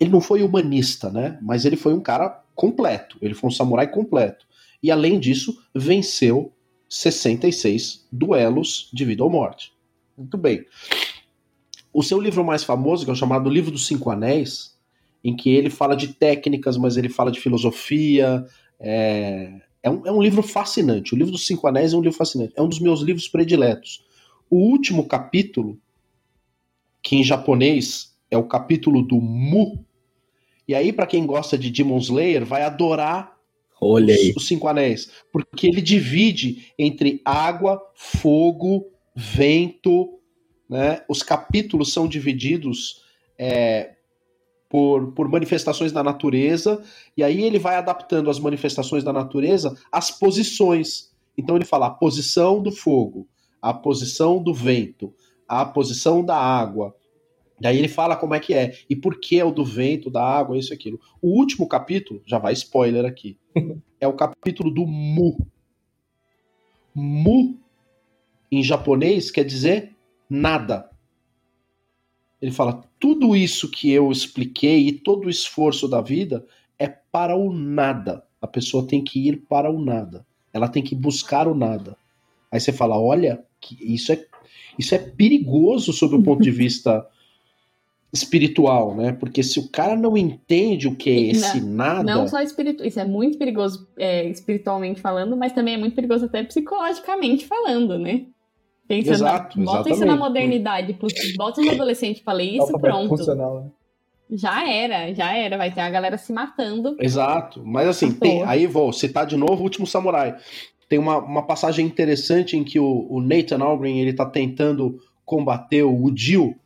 Ele 0.00 0.10
não 0.10 0.20
foi 0.20 0.42
humanista, 0.42 1.10
né? 1.10 1.38
Mas 1.42 1.64
ele 1.64 1.76
foi 1.76 1.92
um 1.92 2.00
cara 2.00 2.42
completo. 2.54 3.18
Ele 3.20 3.34
foi 3.34 3.48
um 3.48 3.52
samurai 3.52 3.88
completo. 3.88 4.46
E 4.82 4.90
além 4.90 5.18
disso, 5.18 5.60
venceu 5.74 6.52
66 6.88 8.06
duelos 8.10 8.88
de 8.92 9.04
vida 9.04 9.24
ou 9.24 9.30
morte. 9.30 9.72
Muito 10.16 10.38
bem. 10.38 10.64
O 11.92 12.02
seu 12.02 12.20
livro 12.20 12.44
mais 12.44 12.62
famoso, 12.62 13.04
que 13.04 13.10
é 13.10 13.12
o 13.12 13.16
chamado 13.16 13.50
Livro 13.50 13.70
dos 13.70 13.86
Cinco 13.86 14.10
Anéis, 14.10 14.77
em 15.22 15.34
que 15.34 15.50
ele 15.50 15.70
fala 15.70 15.96
de 15.96 16.08
técnicas, 16.08 16.76
mas 16.76 16.96
ele 16.96 17.08
fala 17.08 17.30
de 17.30 17.40
filosofia. 17.40 18.44
É, 18.80 19.60
é, 19.82 19.90
um, 19.90 20.06
é 20.06 20.12
um 20.12 20.22
livro 20.22 20.42
fascinante. 20.42 21.14
O 21.14 21.18
livro 21.18 21.32
dos 21.32 21.46
Cinco 21.46 21.66
Anéis 21.66 21.92
é 21.92 21.96
um 21.96 22.00
livro 22.00 22.16
fascinante. 22.16 22.52
É 22.56 22.62
um 22.62 22.68
dos 22.68 22.80
meus 22.80 23.00
livros 23.00 23.28
prediletos. 23.28 24.04
O 24.50 24.56
último 24.56 25.06
capítulo, 25.06 25.78
que 27.02 27.16
em 27.16 27.24
japonês 27.24 28.16
é 28.30 28.38
o 28.38 28.44
capítulo 28.44 29.02
do 29.02 29.20
Mu. 29.20 29.84
E 30.66 30.74
aí, 30.74 30.92
para 30.92 31.06
quem 31.06 31.26
gosta 31.26 31.56
de 31.56 31.70
Demon 31.70 31.98
Slayer, 31.98 32.44
vai 32.44 32.62
adorar 32.62 33.36
Olha 33.80 34.14
os, 34.14 34.36
os 34.36 34.46
Cinco 34.46 34.68
Anéis. 34.68 35.10
Porque 35.32 35.66
ele 35.66 35.80
divide 35.80 36.72
entre 36.78 37.20
água, 37.24 37.80
fogo, 37.94 38.86
vento. 39.14 40.18
Né? 40.68 41.02
Os 41.08 41.22
capítulos 41.22 41.92
são 41.92 42.06
divididos 42.06 43.02
é, 43.38 43.94
por, 44.68 45.12
por 45.12 45.28
manifestações 45.28 45.92
da 45.92 46.02
natureza, 46.02 46.82
e 47.16 47.24
aí 47.24 47.42
ele 47.42 47.58
vai 47.58 47.76
adaptando 47.76 48.28
as 48.28 48.38
manifestações 48.38 49.02
da 49.02 49.12
natureza 49.12 49.74
às 49.90 50.10
posições. 50.10 51.10
Então 51.36 51.56
ele 51.56 51.64
fala 51.64 51.86
a 51.86 51.90
posição 51.90 52.62
do 52.62 52.70
fogo, 52.70 53.26
a 53.62 53.72
posição 53.72 54.42
do 54.42 54.52
vento, 54.52 55.14
a 55.46 55.64
posição 55.64 56.24
da 56.24 56.36
água. 56.36 56.94
E 57.60 57.66
aí 57.66 57.78
ele 57.78 57.88
fala 57.88 58.16
como 58.16 58.34
é 58.34 58.40
que 58.40 58.54
é, 58.54 58.76
e 58.88 58.94
por 58.94 59.18
que 59.18 59.40
é 59.40 59.44
o 59.44 59.50
do 59.50 59.64
vento, 59.64 60.10
da 60.10 60.22
água, 60.22 60.58
isso 60.58 60.72
e 60.72 60.74
aquilo. 60.74 61.00
O 61.20 61.28
último 61.28 61.66
capítulo, 61.66 62.22
já 62.26 62.38
vai 62.38 62.52
spoiler 62.52 63.04
aqui, 63.04 63.38
é 63.98 64.06
o 64.06 64.12
capítulo 64.12 64.70
do 64.70 64.86
Mu. 64.86 65.46
Mu, 66.94 67.58
em 68.50 68.62
japonês, 68.62 69.30
quer 69.30 69.44
dizer 69.44 69.96
nada. 70.28 70.90
Ele 72.40 72.52
fala: 72.52 72.87
tudo 72.98 73.36
isso 73.36 73.70
que 73.70 73.90
eu 73.90 74.10
expliquei 74.10 74.88
e 74.88 74.92
todo 74.92 75.26
o 75.26 75.30
esforço 75.30 75.88
da 75.88 76.00
vida 76.00 76.44
é 76.78 76.88
para 76.88 77.36
o 77.36 77.52
nada. 77.52 78.24
A 78.40 78.46
pessoa 78.46 78.86
tem 78.86 79.02
que 79.02 79.28
ir 79.28 79.44
para 79.48 79.70
o 79.70 79.82
nada. 79.82 80.24
Ela 80.52 80.68
tem 80.68 80.82
que 80.82 80.94
buscar 80.94 81.46
o 81.46 81.54
nada. 81.54 81.96
Aí 82.50 82.60
você 82.60 82.72
fala: 82.72 82.98
olha, 82.98 83.44
isso 83.80 84.12
é, 84.12 84.24
isso 84.78 84.94
é 84.94 84.98
perigoso 84.98 85.92
sob 85.92 86.16
o 86.16 86.22
ponto 86.22 86.42
de 86.42 86.50
vista 86.52 87.06
espiritual, 88.12 88.96
né? 88.96 89.12
Porque 89.12 89.42
se 89.42 89.58
o 89.58 89.68
cara 89.68 89.94
não 89.94 90.16
entende 90.16 90.88
o 90.88 90.96
que 90.96 91.10
é 91.10 91.20
esse 91.30 91.60
não, 91.60 91.68
nada. 91.68 92.02
Não 92.02 92.26
só 92.26 92.40
espiritual, 92.40 92.88
isso 92.88 92.98
é 92.98 93.04
muito 93.04 93.36
perigoso 93.36 93.86
é, 93.98 94.26
espiritualmente 94.28 95.00
falando, 95.00 95.36
mas 95.36 95.52
também 95.52 95.74
é 95.74 95.78
muito 95.78 95.94
perigoso 95.94 96.24
até 96.24 96.42
psicologicamente 96.42 97.46
falando, 97.46 97.98
né? 97.98 98.26
Pensa 98.88 99.12
Exato, 99.12 99.60
na, 99.60 99.64
bota 99.66 99.90
isso 99.90 100.06
na 100.06 100.16
modernidade, 100.16 100.96
bota 101.36 101.60
um 101.60 101.70
adolescente 101.70 102.22
pra 102.22 102.32
ler 102.32 102.56
isso, 102.56 102.72
pronto. 102.78 103.10
Funcional, 103.10 103.60
né? 103.60 103.70
Já 104.30 104.66
era, 104.66 105.12
já 105.12 105.34
era, 105.34 105.58
vai 105.58 105.70
ter 105.70 105.82
a 105.82 105.90
galera 105.90 106.16
se 106.16 106.32
matando. 106.32 106.96
Exato, 106.98 107.62
mas 107.64 107.86
assim, 107.86 108.12
tem, 108.12 108.42
aí 108.44 108.66
vou 108.66 108.90
citar 108.90 109.26
de 109.26 109.36
novo 109.36 109.60
o 109.60 109.64
Último 109.64 109.86
Samurai. 109.86 110.36
Tem 110.88 110.98
uma, 110.98 111.18
uma 111.18 111.42
passagem 111.42 111.84
interessante 111.84 112.56
em 112.56 112.64
que 112.64 112.80
o, 112.80 113.06
o 113.10 113.20
Nathan 113.20 113.62
Algren, 113.62 114.00
ele 114.00 114.14
tá 114.14 114.24
tentando 114.24 114.98
combater 115.22 115.82
o 115.82 116.10
Jill, 116.16 116.56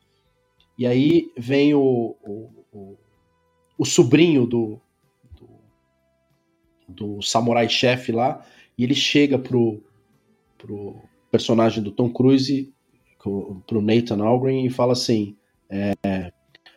e 0.79 0.87
aí 0.87 1.29
vem 1.37 1.75
o, 1.75 2.17
o, 2.23 2.51
o, 2.73 2.97
o 3.79 3.85
sobrinho 3.85 4.47
do, 4.47 4.81
do, 6.87 7.17
do 7.17 7.23
samurai-chefe 7.23 8.13
lá, 8.13 8.45
e 8.79 8.85
ele 8.85 8.95
chega 8.95 9.39
pro, 9.39 9.83
pro 10.57 11.03
personagem 11.33 11.83
do 11.83 11.91
Tom 11.91 12.11
Cruise 12.11 12.71
pro 13.67 13.81
Nathan 13.81 14.23
Algren 14.23 14.67
e 14.67 14.71
fala 14.71 14.93
assim: 14.93 15.35
é, 15.71 16.33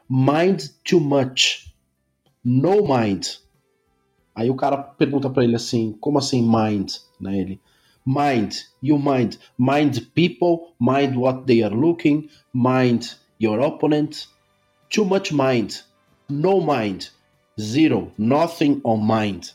mind 0.09 0.69
too 0.83 1.01
much, 1.01 1.73
no 2.43 2.81
mind. 2.87 3.27
Aí 4.33 4.49
o 4.49 4.55
cara 4.55 4.77
pergunta 4.77 5.29
para 5.29 5.43
ele 5.43 5.55
assim: 5.55 5.95
como 5.99 6.17
assim 6.17 6.41
mind? 6.41 6.93
Né, 7.19 7.39
ele, 7.39 7.61
mind, 8.05 8.53
you 8.81 8.97
mind, 8.97 9.35
mind 9.57 9.99
people, 10.13 10.73
mind 10.79 11.17
what 11.17 11.45
they 11.45 11.61
are 11.61 11.75
looking, 11.75 12.29
mind 12.53 13.17
your 13.39 13.59
opponent. 13.59 14.27
Too 14.89 15.03
much 15.03 15.33
mind, 15.33 15.81
no 16.29 16.61
mind, 16.61 17.09
zero, 17.59 18.11
nothing 18.17 18.79
on 18.83 19.05
mind. 19.05 19.51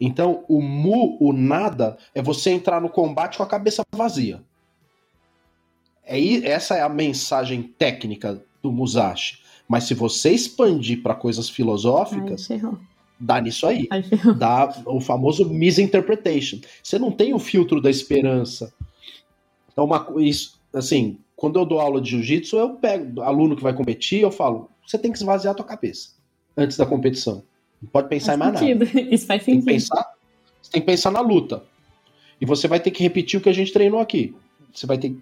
Então, 0.00 0.44
o 0.48 0.60
mu, 0.60 1.16
o 1.20 1.32
nada, 1.32 1.96
é 2.14 2.20
você 2.20 2.50
entrar 2.50 2.80
no 2.80 2.88
combate 2.88 3.38
com 3.38 3.42
a 3.42 3.46
cabeça 3.46 3.82
vazia. 3.94 4.42
É, 6.04 6.20
essa 6.48 6.76
é 6.76 6.82
a 6.82 6.88
mensagem 6.88 7.62
técnica 7.62 8.42
do 8.62 8.70
Musashi. 8.70 9.40
Mas 9.68 9.84
se 9.84 9.94
você 9.94 10.30
expandir 10.30 11.02
para 11.02 11.14
coisas 11.14 11.48
filosóficas, 11.48 12.48
Ai, 12.50 12.60
dá 13.18 13.40
nisso 13.40 13.66
aí. 13.66 13.88
Ai, 13.90 14.04
dá 14.38 14.82
o 14.86 15.00
famoso 15.00 15.48
misinterpretation. 15.48 16.60
Você 16.82 16.98
não 16.98 17.10
tem 17.10 17.34
o 17.34 17.38
filtro 17.38 17.80
da 17.80 17.90
esperança. 17.90 18.72
Então, 19.72 19.84
uma, 19.84 20.06
isso, 20.18 20.60
assim, 20.72 21.18
quando 21.34 21.58
eu 21.58 21.66
dou 21.66 21.80
aula 21.80 22.00
de 22.00 22.10
jiu-jitsu, 22.10 22.56
eu 22.56 22.70
pego 22.76 23.22
aluno 23.22 23.56
que 23.56 23.62
vai 23.62 23.74
competir, 23.74 24.20
eu 24.20 24.30
falo, 24.30 24.70
você 24.86 24.96
tem 24.96 25.10
que 25.10 25.18
esvaziar 25.18 25.52
a 25.52 25.56
tua 25.56 25.66
cabeça 25.66 26.10
antes 26.56 26.76
da 26.76 26.86
competição. 26.86 27.42
Não 27.82 27.90
pode 27.90 28.08
pensar 28.08 28.36
faz 28.36 28.36
em 28.36 28.38
mais 28.38 28.58
sentido. 28.58 28.84
nada. 28.84 29.00
Isso 29.14 29.26
faz 29.26 29.42
sentido. 29.42 29.64
Tem 29.64 29.74
pensar, 29.74 30.14
você 30.62 30.70
tem 30.72 30.80
que 30.80 30.86
pensar 30.86 31.10
na 31.10 31.20
luta. 31.20 31.62
E 32.40 32.46
você 32.46 32.68
vai 32.68 32.80
ter 32.80 32.90
que 32.90 33.02
repetir 33.02 33.38
o 33.38 33.42
que 33.42 33.48
a 33.48 33.52
gente 33.52 33.72
treinou 33.72 34.00
aqui. 34.00 34.34
Você 34.72 34.86
vai 34.86 34.98
ter. 34.98 35.16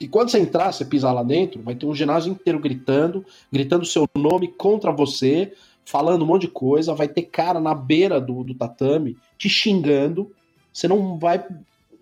E 0.00 0.06
quando 0.06 0.30
você 0.30 0.38
entrar, 0.38 0.72
você 0.72 0.84
pisar 0.84 1.12
lá 1.12 1.22
dentro, 1.22 1.60
vai 1.62 1.74
ter 1.74 1.84
um 1.86 1.94
ginásio 1.94 2.30
inteiro 2.30 2.58
gritando, 2.58 3.24
gritando 3.52 3.84
seu 3.84 4.08
nome 4.16 4.48
contra 4.48 4.92
você, 4.92 5.52
falando 5.84 6.22
um 6.22 6.26
monte 6.26 6.42
de 6.42 6.48
coisa, 6.48 6.94
vai 6.94 7.08
ter 7.08 7.22
cara 7.22 7.58
na 7.58 7.74
beira 7.74 8.20
do, 8.20 8.44
do 8.44 8.54
tatame 8.54 9.16
te 9.36 9.48
xingando. 9.48 10.30
Você 10.72 10.86
não 10.86 11.18
vai. 11.18 11.44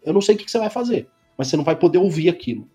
Eu 0.05 0.13
não 0.13 0.21
sei 0.21 0.35
o 0.35 0.39
que 0.39 0.51
você 0.51 0.59
vai 0.59 0.71
fazer, 0.71 1.09
mas 1.37 1.49
você 1.49 1.57
não 1.57 1.65
vai 1.65 1.75
poder 1.75 1.99
ouvir 1.99 2.29
aquilo. 2.29 2.69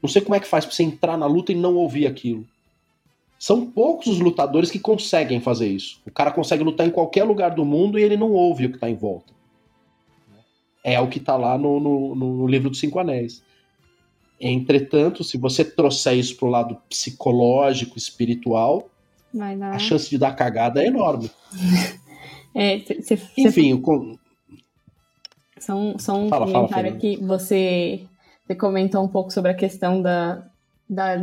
Não 0.00 0.08
sei 0.08 0.22
como 0.22 0.34
é 0.34 0.40
que 0.40 0.48
faz 0.48 0.64
pra 0.64 0.74
você 0.74 0.82
entrar 0.82 1.16
na 1.16 1.26
luta 1.26 1.52
e 1.52 1.54
não 1.54 1.76
ouvir 1.76 2.06
aquilo. 2.06 2.46
São 3.42 3.66
poucos 3.66 4.06
os 4.06 4.20
lutadores 4.20 4.70
que 4.70 4.78
conseguem 4.78 5.40
fazer 5.40 5.66
isso. 5.66 6.00
O 6.06 6.12
cara 6.12 6.30
consegue 6.30 6.62
lutar 6.62 6.86
em 6.86 6.92
qualquer 6.92 7.24
lugar 7.24 7.52
do 7.52 7.64
mundo 7.64 7.98
e 7.98 8.02
ele 8.04 8.16
não 8.16 8.30
ouve 8.30 8.66
o 8.66 8.68
que 8.68 8.76
está 8.76 8.88
em 8.88 8.94
volta. 8.94 9.32
É 10.84 11.00
o 11.00 11.08
que 11.08 11.18
está 11.18 11.36
lá 11.36 11.58
no, 11.58 11.80
no, 11.80 12.14
no, 12.14 12.46
livro 12.46 12.70
dos 12.70 12.78
Cinco 12.78 13.00
Anéis. 13.00 13.42
Entretanto, 14.40 15.24
se 15.24 15.36
você 15.36 15.64
trouxer 15.64 16.16
isso 16.18 16.36
para 16.36 16.46
o 16.46 16.50
lado 16.52 16.76
psicológico, 16.88 17.98
espiritual, 17.98 18.88
a 19.72 19.78
chance 19.80 20.08
de 20.08 20.18
dar 20.18 20.36
cagada 20.36 20.80
é 20.80 20.86
enorme. 20.86 21.28
É, 22.54 22.80
cê, 22.80 23.00
cê, 23.00 23.18
Enfim, 23.38 23.72
o... 23.72 24.18
são, 25.58 25.98
são 25.98 26.26
um 26.26 26.28
fala, 26.28 26.44
comentário 26.44 26.90
fala, 26.90 27.00
que 27.00 27.16
você, 27.16 28.02
você 28.46 28.54
comentou 28.54 29.02
um 29.02 29.08
pouco 29.08 29.32
sobre 29.32 29.50
a 29.50 29.54
questão 29.54 30.02
da, 30.02 30.46
da 30.86 31.16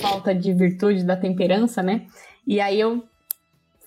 falta 0.00 0.34
de 0.34 0.52
virtude, 0.52 1.04
da 1.04 1.16
temperança, 1.16 1.82
né? 1.82 2.06
E 2.46 2.60
aí 2.60 2.78
eu 2.80 3.02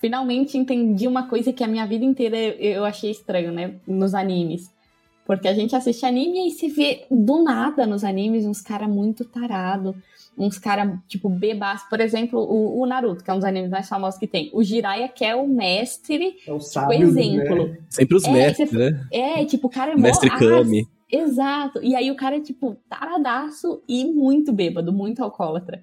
finalmente 0.00 0.58
entendi 0.58 1.06
uma 1.06 1.28
coisa 1.28 1.52
que 1.52 1.62
a 1.62 1.68
minha 1.68 1.86
vida 1.86 2.04
inteira 2.04 2.36
eu 2.36 2.84
achei 2.84 3.10
estranho, 3.10 3.52
né? 3.52 3.74
Nos 3.86 4.14
animes. 4.14 4.70
Porque 5.24 5.46
a 5.46 5.54
gente 5.54 5.74
assiste 5.76 6.04
anime 6.04 6.48
e 6.48 6.50
se 6.50 6.68
vê 6.68 7.04
do 7.10 7.44
nada 7.44 7.86
nos 7.86 8.02
animes 8.02 8.44
uns 8.44 8.60
cara 8.60 8.88
muito 8.88 9.24
tarado, 9.24 9.94
uns 10.36 10.58
cara 10.58 11.00
tipo 11.06 11.28
bebaço. 11.28 11.88
Por 11.88 12.00
exemplo, 12.00 12.40
o, 12.40 12.80
o, 12.80 12.86
Naruto, 12.86 13.22
que 13.22 13.30
é 13.30 13.32
um 13.32 13.36
dos 13.36 13.44
animes 13.44 13.70
mais 13.70 13.88
famosos 13.88 14.18
que 14.18 14.26
tem. 14.26 14.50
O 14.52 14.64
Jiraiya, 14.64 15.08
que 15.08 15.24
é 15.24 15.36
o 15.36 15.46
mestre, 15.46 16.36
É 16.46 16.52
o 16.52 16.58
tipo, 16.58 16.60
sábio, 16.60 17.02
exemplo. 17.06 17.68
né? 17.68 17.78
Sempre 17.88 18.16
os 18.16 18.24
É, 18.24 18.32
mestres, 18.32 18.70
você- 18.70 18.90
né? 18.90 19.06
É, 19.12 19.44
tipo, 19.44 19.68
o 19.68 19.70
cara 19.70 19.92
é 19.92 19.94
mó 19.94 20.02
Mestre 20.02 20.28
ah, 20.32 20.38
Kami. 20.38 20.88
Exato. 21.08 21.80
E 21.82 21.94
aí 21.94 22.10
o 22.10 22.16
cara 22.16 22.36
é, 22.38 22.40
tipo, 22.40 22.76
taradaço 22.88 23.80
e 23.88 24.04
muito 24.06 24.52
bêbado, 24.52 24.92
muito 24.92 25.22
alcoólatra. 25.22 25.82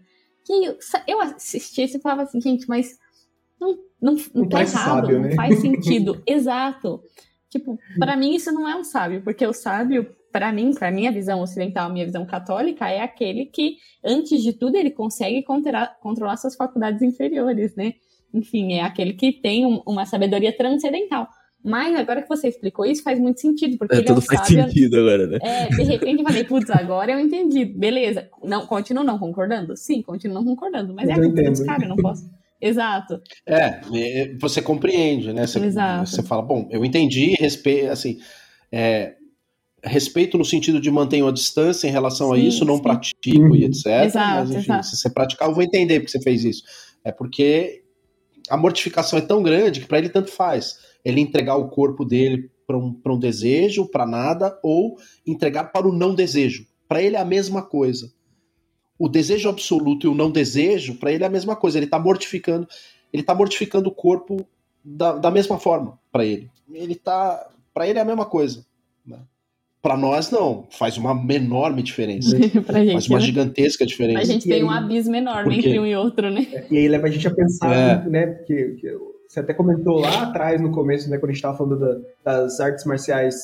E 0.49 0.53
aí 0.53 0.65
eu, 0.65 0.77
eu 1.07 1.21
assisti 1.21 1.83
e 1.83 1.99
falava 2.01 2.23
assim, 2.23 2.41
gente, 2.41 2.67
mas 2.67 2.97
não, 3.59 3.77
não, 4.01 4.13
não, 4.15 4.23
Não 4.33 4.49
tá 4.49 4.61
errado, 4.61 4.73
sábio, 5.05 5.19
não 5.19 5.29
né? 5.29 5.35
faz 5.35 5.59
sentido. 5.59 6.21
Exato. 6.25 7.01
Tipo, 7.49 7.77
pra 7.97 8.15
mim 8.17 8.33
isso 8.35 8.51
não 8.51 8.67
é 8.67 8.75
um 8.75 8.83
sábio, 8.83 9.21
porque 9.23 9.45
o 9.45 9.53
sábio, 9.53 10.15
pra 10.31 10.51
mim, 10.51 10.73
pra 10.73 10.91
minha 10.91 11.11
visão 11.11 11.41
ocidental, 11.41 11.91
minha 11.91 12.05
visão 12.05 12.25
católica, 12.25 12.87
é 12.89 13.01
aquele 13.01 13.45
que, 13.45 13.77
antes 14.03 14.41
de 14.41 14.53
tudo, 14.53 14.75
ele 14.75 14.91
consegue 14.91 15.43
controlar, 15.43 15.97
controlar 15.99 16.37
suas 16.37 16.55
faculdades 16.55 17.01
inferiores, 17.01 17.75
né? 17.75 17.93
Enfim, 18.33 18.73
é 18.73 18.81
aquele 18.83 19.13
que 19.13 19.31
tem 19.31 19.65
um- 19.65 19.81
uma 19.87 20.05
sabedoria 20.05 20.55
transcendental. 20.55 21.27
Mas 21.63 21.93
agora 21.95 22.21
que 22.21 22.29
você 22.29 22.47
explicou 22.47 22.85
isso, 22.85 23.03
faz 23.03 23.19
muito 23.19 23.41
sentido, 23.41 23.77
porque 23.77 23.95
É, 23.95 23.99
ele 23.99 24.07
é 24.07 24.11
um 24.11 24.15
tudo 24.15 24.25
faz 24.25 24.47
sábio 24.47 24.63
sentido 24.63 24.97
agora, 24.99 25.27
né? 25.27 25.39
é, 25.41 25.67
de 25.67 25.83
repente 25.83 26.19
eu 26.19 26.23
falei, 26.25 26.43
putz, 26.45 26.69
agora 26.69 27.11
eu 27.11 27.19
entendi. 27.19 27.65
Beleza. 27.65 28.29
Não, 28.43 28.65
continuo 28.65 29.03
não 29.03 29.19
concordando? 29.19 29.75
Sim, 29.75 30.01
continuo 30.01 30.35
não 30.35 30.45
concordando. 30.45 30.93
Mas 30.93 31.09
é 31.09 31.11
Mas 31.11 31.19
a 31.19 31.21
eu 31.21 31.25
cultura 31.27 31.51
dos 31.51 31.59
caras, 31.61 31.83
eu 31.83 31.89
não 31.89 31.97
posso. 31.97 32.29
Exato. 32.61 33.21
É, 33.45 33.79
é, 33.93 34.33
você 34.39 34.61
compreende, 34.61 35.31
né? 35.33 35.47
Você, 35.47 35.59
Exato. 35.59 36.09
você 36.09 36.23
fala, 36.23 36.41
bom, 36.41 36.67
eu 36.71 36.83
entendi, 36.83 37.35
respeito, 37.39 37.89
assim, 37.89 38.19
é, 38.71 39.13
respeito 39.83 40.37
no 40.37 40.43
sentido 40.45 40.79
de 40.79 40.91
manter 40.91 41.21
uma 41.21 41.31
distância 41.31 41.87
em 41.87 41.91
relação 41.91 42.33
a 42.33 42.35
Sim, 42.37 42.47
isso, 42.47 42.65
não 42.65 42.75
sim. 42.77 42.81
pratico 42.83 43.19
Uhum. 43.37 43.55
e 43.55 43.63
etc. 43.65 43.85
Exato, 44.05 44.39
mas 44.39 44.49
enfim, 44.51 44.59
exato. 44.59 44.85
se 44.87 44.97
você 44.97 45.09
praticar, 45.09 45.47
eu 45.49 45.53
vou 45.55 45.63
entender 45.63 45.99
porque 45.99 46.11
você 46.11 46.21
fez 46.21 46.43
isso. 46.43 46.63
É 47.03 47.11
porque 47.13 47.83
a 48.49 48.57
mortificação 48.57 49.17
é 49.19 49.21
tão 49.21 49.41
grande 49.43 49.79
que 49.81 49.87
para 49.87 49.97
ele 49.99 50.09
tanto 50.09 50.29
faz. 50.31 50.77
Ele 51.03 51.21
entregar 51.21 51.55
o 51.55 51.69
corpo 51.69 52.03
dele 52.05 52.49
para 52.67 52.77
um, 52.77 52.93
pra 52.93 53.13
um 53.13 53.19
desejo, 53.19 53.87
para 53.87 54.05
nada, 54.05 54.57
ou 54.61 54.97
entregar 55.25 55.65
para 55.71 55.87
o 55.87 55.93
não 55.93 56.13
desejo. 56.13 56.67
Para 56.87 57.01
ele 57.01 57.15
é 57.15 57.19
a 57.19 57.25
mesma 57.25 57.61
coisa. 57.61 58.11
O 58.97 59.07
desejo 59.07 59.47
absoluto 59.49 60.05
e 60.05 60.09
o 60.09 60.13
não 60.15 60.29
desejo, 60.29 60.95
para 60.95 61.11
ele 61.11 61.23
é 61.23 61.27
a 61.27 61.31
mesma 61.31 61.55
coisa. 61.55 61.77
Ele 61.77 61.85
está 61.85 61.97
mortificando, 61.97 62.67
ele 63.13 63.23
tá 63.23 63.33
mortificando 63.33 63.89
o 63.89 63.93
corpo 63.93 64.45
da, 64.83 65.13
da 65.13 65.31
mesma 65.31 65.57
forma 65.57 65.97
para 66.11 66.25
ele. 66.25 66.49
Ele 66.71 66.95
tá, 66.95 67.47
para 67.73 67.87
ele 67.87 67.97
é 67.97 68.01
a 68.01 68.05
mesma 68.05 68.25
coisa. 68.25 68.65
Né? 69.05 69.17
Para 69.81 69.95
nós 69.95 70.29
não, 70.29 70.67
faz 70.69 70.97
uma 70.97 71.11
enorme 71.33 71.81
diferença. 71.81 72.37
pra 72.65 72.73
Faz 72.73 72.85
gente. 72.87 73.09
uma 73.09 73.19
né? 73.19 73.25
gigantesca 73.25 73.83
A 73.85 73.87
diferença. 73.87 74.25
gente 74.25 74.45
E 74.45 74.49
tem 74.49 74.57
aí- 74.57 74.63
um 74.63 74.69
abismo 74.69 75.15
enorme 75.15 75.57
entre 75.57 75.79
um 75.79 75.85
e 75.85 75.95
outro, 75.95 76.29
né? 76.29 76.65
E 76.69 76.77
aí 76.77 76.87
leva 76.89 77.07
a 77.07 77.09
gente 77.09 77.25
a 77.27 77.33
pensar, 77.33 77.73
É. 78.05 78.09
né? 78.09 78.27
Porque, 78.27 78.75
que 78.81 78.87
você 79.29 79.39
até 79.41 79.53
comentou 79.53 79.99
lá 79.99 80.23
atrás, 80.23 80.59
no 80.59 80.71
começo, 80.71 81.09
né? 81.09 81.17
Quando 81.19 81.29
a 81.29 81.33
gente 81.33 81.41
tava 81.43 81.55
falando 81.57 81.79
da- 81.79 81.99
das 82.23 82.59
artes 82.59 82.83
marciais 82.85 83.35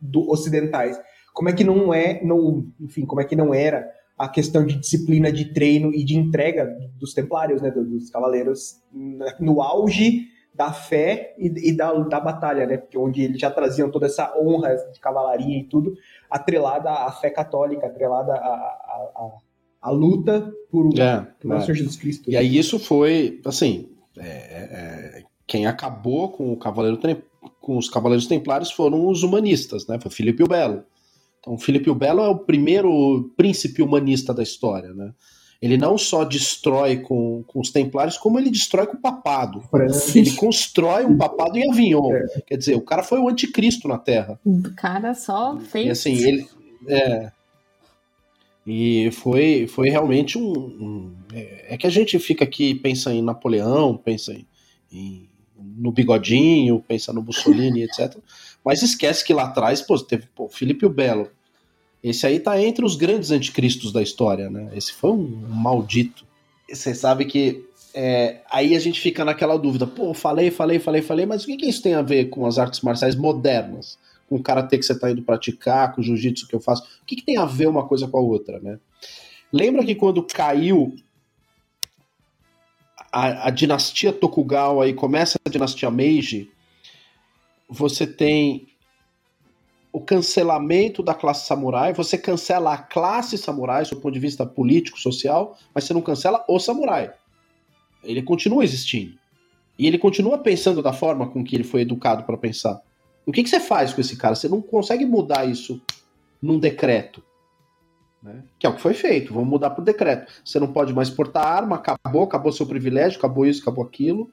do, 0.00 0.28
ocidentais. 0.30 0.98
Como 1.34 1.48
é 1.50 1.52
que 1.52 1.62
não 1.62 1.92
é, 1.92 2.22
não, 2.24 2.66
enfim, 2.80 3.04
como 3.04 3.20
é 3.20 3.24
que 3.24 3.36
não 3.36 3.52
era 3.52 3.86
a 4.18 4.28
questão 4.28 4.64
de 4.64 4.76
disciplina 4.76 5.30
de 5.30 5.52
treino 5.52 5.92
e 5.94 6.02
de 6.02 6.16
entrega 6.16 6.74
dos 6.98 7.12
templários, 7.12 7.60
né? 7.60 7.70
do- 7.70 7.84
Dos 7.84 8.08
cavaleiros 8.10 8.76
na- 8.92 9.36
no 9.38 9.60
auge 9.60 10.22
da 10.54 10.72
fé 10.72 11.34
e, 11.38 11.68
e 11.68 11.76
da, 11.76 11.92
da 11.92 12.18
batalha, 12.18 12.64
né? 12.66 12.78
Porque 12.78 12.96
onde 12.96 13.20
eles 13.22 13.38
já 13.38 13.50
traziam 13.50 13.90
toda 13.90 14.06
essa 14.06 14.34
honra 14.40 14.74
de 14.90 14.98
cavalaria 15.00 15.58
e 15.58 15.64
tudo, 15.64 15.92
atrelada 16.30 16.90
à 16.90 17.12
fé 17.12 17.28
católica, 17.28 17.86
atrelada 17.86 18.32
à, 18.32 18.36
à, 18.38 19.10
à- 19.16 19.38
à 19.82 19.90
luta 19.90 20.50
por, 20.70 20.88
É, 20.98 21.26
por 21.38 21.52
é. 21.52 21.60
Jesus 21.60 21.96
Cristo. 21.96 22.30
E 22.30 22.36
aí 22.38 22.56
isso 22.56 22.78
foi, 22.78 23.38
assim, 23.44 23.90
é, 24.18 24.24
é, 24.24 25.22
quem 25.46 25.66
acabou 25.66 26.30
com 26.30 26.52
o 26.52 26.56
Cavaleiro 26.56 26.96
Tem- 26.96 27.22
com 27.60 27.76
os 27.76 27.88
Cavaleiros 27.88 28.26
Templários 28.26 28.70
foram 28.70 29.08
os 29.08 29.22
humanistas, 29.22 29.86
né? 29.86 29.98
Foi 30.00 30.10
Filipe 30.10 30.42
o 30.42 30.48
Belo. 30.48 30.82
Então, 31.40 31.56
Filipe 31.58 31.90
o 31.90 31.94
Belo 31.94 32.20
é 32.20 32.28
o 32.28 32.38
primeiro 32.38 33.32
príncipe 33.36 33.82
humanista 33.82 34.34
da 34.34 34.42
história, 34.42 34.92
né? 34.92 35.12
Ele 35.60 35.78
não 35.78 35.96
só 35.96 36.22
destrói 36.24 36.98
com, 36.98 37.42
com 37.46 37.60
os 37.60 37.70
Templários, 37.70 38.18
como 38.18 38.38
ele 38.38 38.50
destrói 38.50 38.86
com 38.86 38.96
o 38.96 39.00
papado. 39.00 39.62
Ele 40.14 40.30
constrói 40.32 41.06
um 41.06 41.16
papado 41.16 41.56
em 41.56 41.70
Avignon. 41.70 42.10
Quer 42.46 42.58
dizer, 42.58 42.74
o 42.74 42.82
cara 42.82 43.02
foi 43.02 43.18
o 43.18 43.28
anticristo 43.28 43.88
na 43.88 43.96
Terra. 43.96 44.38
O 44.44 44.62
cara 44.76 45.14
só 45.14 45.58
fez. 45.58 45.86
E 45.86 45.90
assim, 45.90 46.14
ele. 46.14 46.46
É. 46.86 47.32
E 48.66 49.10
foi, 49.12 49.66
foi 49.68 49.88
realmente 49.90 50.36
um. 50.36 50.50
um- 50.52 51.14
é, 51.32 51.74
é 51.74 51.76
que 51.76 51.86
a 51.86 51.90
gente 51.90 52.18
fica 52.18 52.44
aqui, 52.44 52.74
pensa 52.74 53.12
em 53.14 53.22
Napoleão, 53.22 53.96
pensa 53.96 54.32
em, 54.32 54.46
em- 54.92 55.28
no 55.76 55.92
Bigodinho, 55.92 56.82
pensa 56.86 57.12
no 57.12 57.22
Mussolini, 57.22 57.82
etc. 57.84 58.16
Mas 58.64 58.82
esquece 58.82 59.24
que 59.24 59.32
lá 59.32 59.44
atrás, 59.44 59.80
pô, 59.80 59.96
teve 59.98 60.26
pô, 60.34 60.48
Felipe 60.48 60.84
o 60.84 60.90
Belo. 60.90 61.30
Esse 62.02 62.26
aí 62.26 62.38
tá 62.40 62.60
entre 62.60 62.84
os 62.84 62.96
grandes 62.96 63.30
anticristos 63.30 63.92
da 63.92 64.02
história, 64.02 64.50
né? 64.50 64.70
Esse 64.74 64.92
foi 64.92 65.10
um 65.12 65.26
maldito. 65.48 66.24
Você 66.68 66.94
sabe 66.94 67.24
que. 67.24 67.64
é, 67.94 68.40
aí 68.50 68.74
a 68.76 68.78
gente 68.80 69.00
fica 69.00 69.24
naquela 69.24 69.56
dúvida, 69.56 69.86
pô, 69.86 70.12
falei, 70.12 70.50
falei, 70.50 70.78
falei, 70.78 71.02
falei, 71.02 71.26
mas 71.26 71.44
o 71.44 71.46
que, 71.46 71.56
que 71.56 71.66
isso 71.66 71.82
tem 71.82 71.94
a 71.94 72.02
ver 72.02 72.26
com 72.26 72.44
as 72.46 72.58
artes 72.58 72.80
marciais 72.80 73.14
modernas? 73.16 73.98
Com 74.28 74.36
o 74.36 74.42
karatê 74.42 74.78
que 74.78 74.84
você 74.84 74.92
está 74.92 75.10
indo 75.10 75.22
praticar, 75.22 75.94
com 75.94 76.00
o 76.00 76.04
jiu-jitsu 76.04 76.48
que 76.48 76.54
eu 76.54 76.60
faço. 76.60 76.82
O 77.02 77.06
que, 77.06 77.16
que 77.16 77.24
tem 77.24 77.36
a 77.36 77.44
ver 77.44 77.68
uma 77.68 77.86
coisa 77.86 78.08
com 78.08 78.18
a 78.18 78.20
outra, 78.20 78.60
né? 78.60 78.78
Lembra 79.52 79.84
que 79.84 79.94
quando 79.94 80.22
caiu 80.22 80.94
a, 83.12 83.48
a 83.48 83.50
dinastia 83.50 84.12
Tokugawa 84.12 84.88
e 84.88 84.94
começa 84.94 85.38
a 85.44 85.48
dinastia 85.48 85.90
Meiji, 85.90 86.50
você 87.68 88.06
tem 88.06 88.68
o 89.92 90.00
cancelamento 90.00 91.02
da 91.02 91.14
classe 91.14 91.46
samurai, 91.46 91.94
você 91.94 92.18
cancela 92.18 92.74
a 92.74 92.78
classe 92.78 93.38
samurai, 93.38 93.84
do 93.84 93.96
ponto 93.96 94.12
de 94.12 94.20
vista 94.20 94.44
político, 94.44 95.00
social, 95.00 95.56
mas 95.74 95.84
você 95.84 95.94
não 95.94 96.02
cancela 96.02 96.44
o 96.46 96.58
samurai. 96.58 97.12
Ele 98.04 98.22
continua 98.22 98.62
existindo. 98.62 99.18
E 99.78 99.86
ele 99.86 99.96
continua 99.98 100.38
pensando 100.38 100.82
da 100.82 100.92
forma 100.92 101.28
com 101.28 101.42
que 101.42 101.56
ele 101.56 101.64
foi 101.64 101.80
educado 101.80 102.24
para 102.24 102.36
pensar. 102.36 102.80
O 103.26 103.32
que, 103.32 103.42
que 103.42 103.50
você 103.50 103.58
faz 103.58 103.92
com 103.92 104.00
esse 104.00 104.16
cara? 104.16 104.36
Você 104.36 104.48
não 104.48 104.62
consegue 104.62 105.04
mudar 105.04 105.44
isso 105.44 105.82
num 106.40 106.60
decreto. 106.60 107.22
Né? 108.22 108.44
Que 108.56 108.66
é 108.66 108.70
o 108.70 108.74
que 108.74 108.80
foi 108.80 108.94
feito. 108.94 109.34
Vamos 109.34 109.48
mudar 109.48 109.70
por 109.70 109.84
decreto. 109.84 110.32
Você 110.44 110.60
não 110.60 110.72
pode 110.72 110.94
mais 110.94 111.10
portar 111.10 111.44
arma, 111.44 111.76
acabou, 111.76 112.22
acabou 112.22 112.52
seu 112.52 112.66
privilégio, 112.66 113.18
acabou 113.18 113.44
isso, 113.44 113.62
acabou 113.62 113.84
aquilo. 113.84 114.30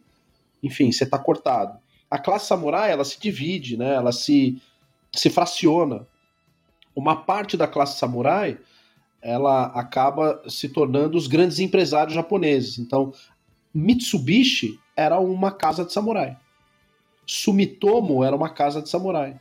Enfim, 0.61 0.91
você 0.91 1.05
está 1.05 1.17
cortado. 1.17 1.79
A 2.09 2.19
classe 2.19 2.47
samurai, 2.47 2.91
ela 2.91 3.03
se 3.03 3.19
divide, 3.19 3.75
né? 3.75 3.95
ela 3.95 4.11
se, 4.11 4.61
se 5.11 5.29
fraciona. 5.29 6.07
Uma 6.95 7.15
parte 7.15 7.57
da 7.57 7.67
classe 7.67 7.97
samurai, 7.97 8.59
ela 9.19 9.65
acaba 9.67 10.43
se 10.47 10.69
tornando 10.69 11.17
os 11.17 11.25
grandes 11.25 11.57
empresários 11.57 12.13
japoneses. 12.13 12.77
Então, 12.77 13.11
Mitsubishi 13.73 14.79
era 14.95 15.19
uma 15.19 15.51
casa 15.51 15.83
de 15.83 15.91
samurai. 15.91 16.37
Sumitomo 17.25 18.23
era 18.23 18.35
uma 18.35 18.49
casa 18.49 18.81
de 18.81 18.89
samurai. 18.89 19.39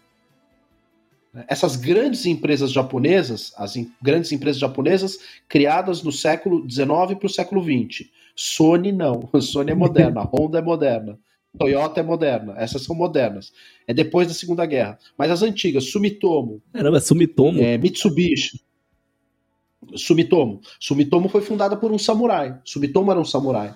Essas 1.48 1.76
grandes 1.76 2.26
empresas 2.26 2.70
japonesas, 2.70 3.52
as 3.56 3.74
em- 3.76 3.90
grandes 4.02 4.32
empresas 4.32 4.60
japonesas 4.60 5.18
criadas 5.48 6.02
no 6.02 6.12
século 6.12 6.68
XIX 6.70 7.14
para 7.18 7.26
o 7.26 7.30
século 7.30 7.62
XX. 7.62 8.08
Sony 8.36 8.92
não. 8.92 9.28
Sony 9.40 9.70
é 9.70 9.74
moderna, 9.74 10.20
Honda 10.30 10.58
é 10.58 10.62
moderna, 10.62 11.18
Toyota 11.58 12.00
é 12.00 12.02
moderna. 12.02 12.54
Essas 12.58 12.82
são 12.82 12.94
modernas. 12.94 13.50
É 13.86 13.94
depois 13.94 14.28
da 14.28 14.34
Segunda 14.34 14.66
Guerra. 14.66 14.98
Mas 15.16 15.30
as 15.30 15.42
antigas, 15.42 15.84
Sumitomo, 15.90 16.60
Caramba, 16.72 17.00
Sumitomo. 17.00 17.60
é, 17.62 17.78
Mitsubishi. 17.78 18.60
Sumitomo. 19.96 20.60
Sumitomo 20.78 21.28
foi 21.28 21.40
fundada 21.40 21.76
por 21.76 21.90
um 21.90 21.98
samurai. 21.98 22.58
Sumitomo 22.64 23.10
era 23.10 23.20
um 23.20 23.24
samurai. 23.24 23.74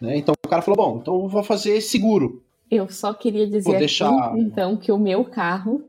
né? 0.00 0.16
Então 0.16 0.34
o 0.44 0.48
cara 0.48 0.62
falou: 0.62 0.76
bom, 0.76 0.98
então 1.00 1.14
eu 1.22 1.28
vou 1.28 1.42
fazer 1.42 1.80
seguro. 1.80 2.42
Eu 2.70 2.88
só 2.88 3.12
queria 3.12 3.46
dizer 3.46 3.62
Vou 3.64 3.72
aqui, 3.72 3.80
deixar- 3.80 4.34
então, 4.36 4.76
que 4.76 4.92
o 4.92 4.98
meu 4.98 5.24
carro 5.24 5.84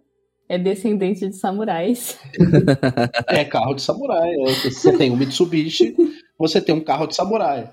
é 0.50 0.58
descendente 0.58 1.28
de 1.28 1.36
samurais. 1.36 2.18
É 3.28 3.46
carro 3.46 3.74
de 3.76 3.82
samurai. 3.82 4.30
é. 4.30 4.54
Você 4.70 4.98
tem 4.98 5.12
um 5.12 5.16
Mitsubishi, 5.18 5.96
você 6.38 6.60
tem 6.62 6.74
um 6.76 6.82
carro 6.82 7.08
de 7.08 7.16
samurai. 7.16 7.70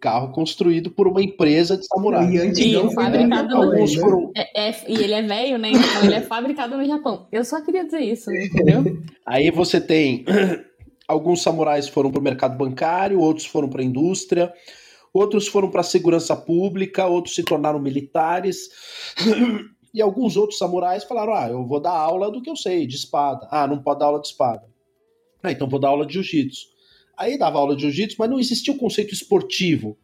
Carro 0.00 0.32
construído 0.32 0.90
por 0.90 1.06
uma 1.06 1.22
empresa 1.22 1.76
de 1.76 1.86
samurai. 1.86 2.26
E 2.28 2.36
E 2.50 2.74
foi 2.74 2.92
fabricado 2.94 3.56
Alguns 3.56 3.94
né? 3.94 4.00
foram. 4.00 4.32
É, 4.36 4.68
é- 4.68 4.74
e 4.88 4.94
ele 4.94 5.14
é 5.14 5.22
velho, 5.22 5.58
né? 5.58 5.70
Então 5.70 6.04
ele 6.04 6.14
é 6.14 6.20
fabricado 6.20 6.76
no 6.76 6.84
Japão. 6.84 7.26
Eu 7.30 7.44
só 7.44 7.60
queria 7.60 7.84
dizer 7.84 8.00
isso, 8.00 8.30
entendeu? 8.32 8.82
Aí 9.24 9.50
você 9.50 9.80
tem 9.80 10.24
Alguns 11.08 11.40
samurais 11.40 11.88
foram 11.88 12.10
para 12.10 12.18
o 12.20 12.22
mercado 12.22 12.56
bancário, 12.56 13.20
outros 13.20 13.46
foram 13.46 13.68
para 13.68 13.80
a 13.80 13.84
indústria, 13.84 14.52
outros 15.16 15.48
foram 15.48 15.70
para 15.70 15.80
a 15.80 15.84
segurança 15.84 16.36
pública, 16.36 17.06
outros 17.06 17.34
se 17.34 17.42
tornaram 17.42 17.78
militares. 17.78 18.68
e 19.92 20.02
alguns 20.02 20.36
outros 20.36 20.58
samurais 20.58 21.04
falaram: 21.04 21.34
ah, 21.34 21.48
eu 21.48 21.66
vou 21.66 21.80
dar 21.80 21.92
aula 21.92 22.30
do 22.30 22.42
que 22.42 22.50
eu 22.50 22.56
sei, 22.56 22.86
de 22.86 22.96
espada. 22.96 23.48
Ah, 23.50 23.66
não 23.66 23.82
pode 23.82 24.00
dar 24.00 24.06
aula 24.06 24.20
de 24.20 24.28
espada. 24.28 24.64
Ah, 25.42 25.52
então 25.52 25.68
vou 25.68 25.80
dar 25.80 25.88
aula 25.88 26.06
de 26.06 26.14
jiu-jitsu. 26.14 26.66
Aí 27.16 27.38
dava 27.38 27.58
aula 27.58 27.74
de 27.74 27.82
jiu-jitsu, 27.82 28.16
mas 28.18 28.28
não 28.28 28.38
existia 28.38 28.74
o 28.74 28.78
conceito 28.78 29.14
esportivo. 29.14 29.96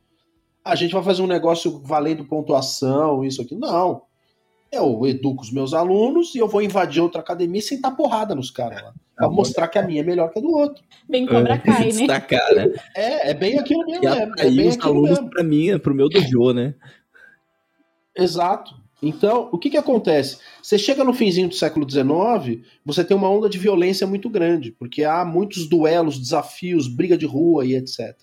Ah, 0.64 0.72
a 0.72 0.74
gente 0.74 0.94
vai 0.94 1.02
fazer 1.02 1.22
um 1.22 1.26
negócio 1.26 1.82
valendo 1.84 2.24
pontuação, 2.24 3.24
isso 3.24 3.42
aqui. 3.42 3.54
Não. 3.54 4.02
Eu 4.72 5.06
educo 5.06 5.42
os 5.42 5.52
meus 5.52 5.74
alunos 5.74 6.34
e 6.34 6.38
eu 6.38 6.48
vou 6.48 6.62
invadir 6.62 7.02
outra 7.02 7.20
academia 7.20 7.60
sem 7.60 7.78
dar 7.78 7.90
porrada 7.90 8.34
nos 8.34 8.50
caras 8.50 8.82
lá. 8.82 8.94
Pra 9.14 9.28
mostrar 9.28 9.68
que 9.68 9.78
a 9.78 9.82
minha 9.82 10.00
é 10.00 10.04
melhor 10.04 10.32
que 10.32 10.38
a 10.38 10.42
do 10.42 10.50
outro. 10.50 10.82
Bem 11.06 11.26
cobra 11.26 11.58
cai, 11.58 11.84
né? 11.84 11.90
Destacar, 11.90 12.54
né? 12.54 12.72
É, 12.96 13.30
é 13.30 13.34
bem 13.34 13.58
aquilo 13.58 13.84
mesmo. 13.84 14.04
E 14.04 14.06
É, 14.08 14.30
é 14.38 14.50
bem 14.50 14.68
os 14.68 14.74
aquilo 14.76 14.90
alunos 14.92 15.10
mesmo. 15.10 15.30
pra 15.30 15.42
mim, 15.44 15.78
pro 15.78 15.94
meu 15.94 16.08
dojo, 16.08 16.52
né? 16.54 16.74
Exato. 18.16 18.74
Então, 19.02 19.50
o 19.52 19.58
que, 19.58 19.68
que 19.68 19.76
acontece? 19.76 20.38
Você 20.62 20.78
chega 20.78 21.04
no 21.04 21.12
finzinho 21.12 21.48
do 21.48 21.54
século 21.54 21.88
XIX, 21.88 22.64
você 22.84 23.04
tem 23.04 23.16
uma 23.16 23.28
onda 23.28 23.50
de 23.50 23.58
violência 23.58 24.06
muito 24.06 24.30
grande, 24.30 24.70
porque 24.72 25.04
há 25.04 25.24
muitos 25.24 25.68
duelos, 25.68 26.18
desafios, 26.18 26.88
briga 26.88 27.18
de 27.18 27.26
rua 27.26 27.66
e 27.66 27.74
etc. 27.74 28.16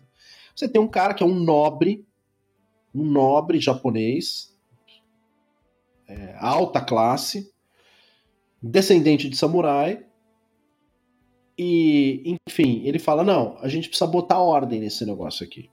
Você 0.56 0.68
tem 0.68 0.82
um 0.82 0.88
cara 0.88 1.14
que 1.14 1.22
é 1.22 1.26
um 1.26 1.36
nobre, 1.36 2.06
um 2.96 3.04
nobre 3.04 3.60
japonês, 3.60 4.58
é, 6.10 6.36
alta 6.40 6.82
classe, 6.82 7.50
descendente 8.62 9.30
de 9.30 9.38
samurai, 9.38 10.04
e, 11.62 12.38
enfim, 12.48 12.84
ele 12.86 12.98
fala: 12.98 13.22
não, 13.22 13.58
a 13.62 13.68
gente 13.68 13.90
precisa 13.90 14.10
botar 14.10 14.40
ordem 14.40 14.80
nesse 14.80 15.06
negócio 15.06 15.46
aqui. 15.46 15.70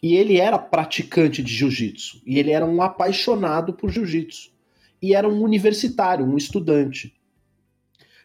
E 0.00 0.14
ele 0.14 0.38
era 0.38 0.56
praticante 0.56 1.42
de 1.42 1.52
jiu-jitsu. 1.52 2.22
E 2.24 2.38
ele 2.38 2.52
era 2.52 2.64
um 2.64 2.80
apaixonado 2.80 3.72
por 3.72 3.90
jiu-jitsu. 3.90 4.52
E 5.00 5.14
era 5.14 5.28
um 5.28 5.42
universitário, 5.42 6.24
um 6.24 6.36
estudante. 6.36 7.12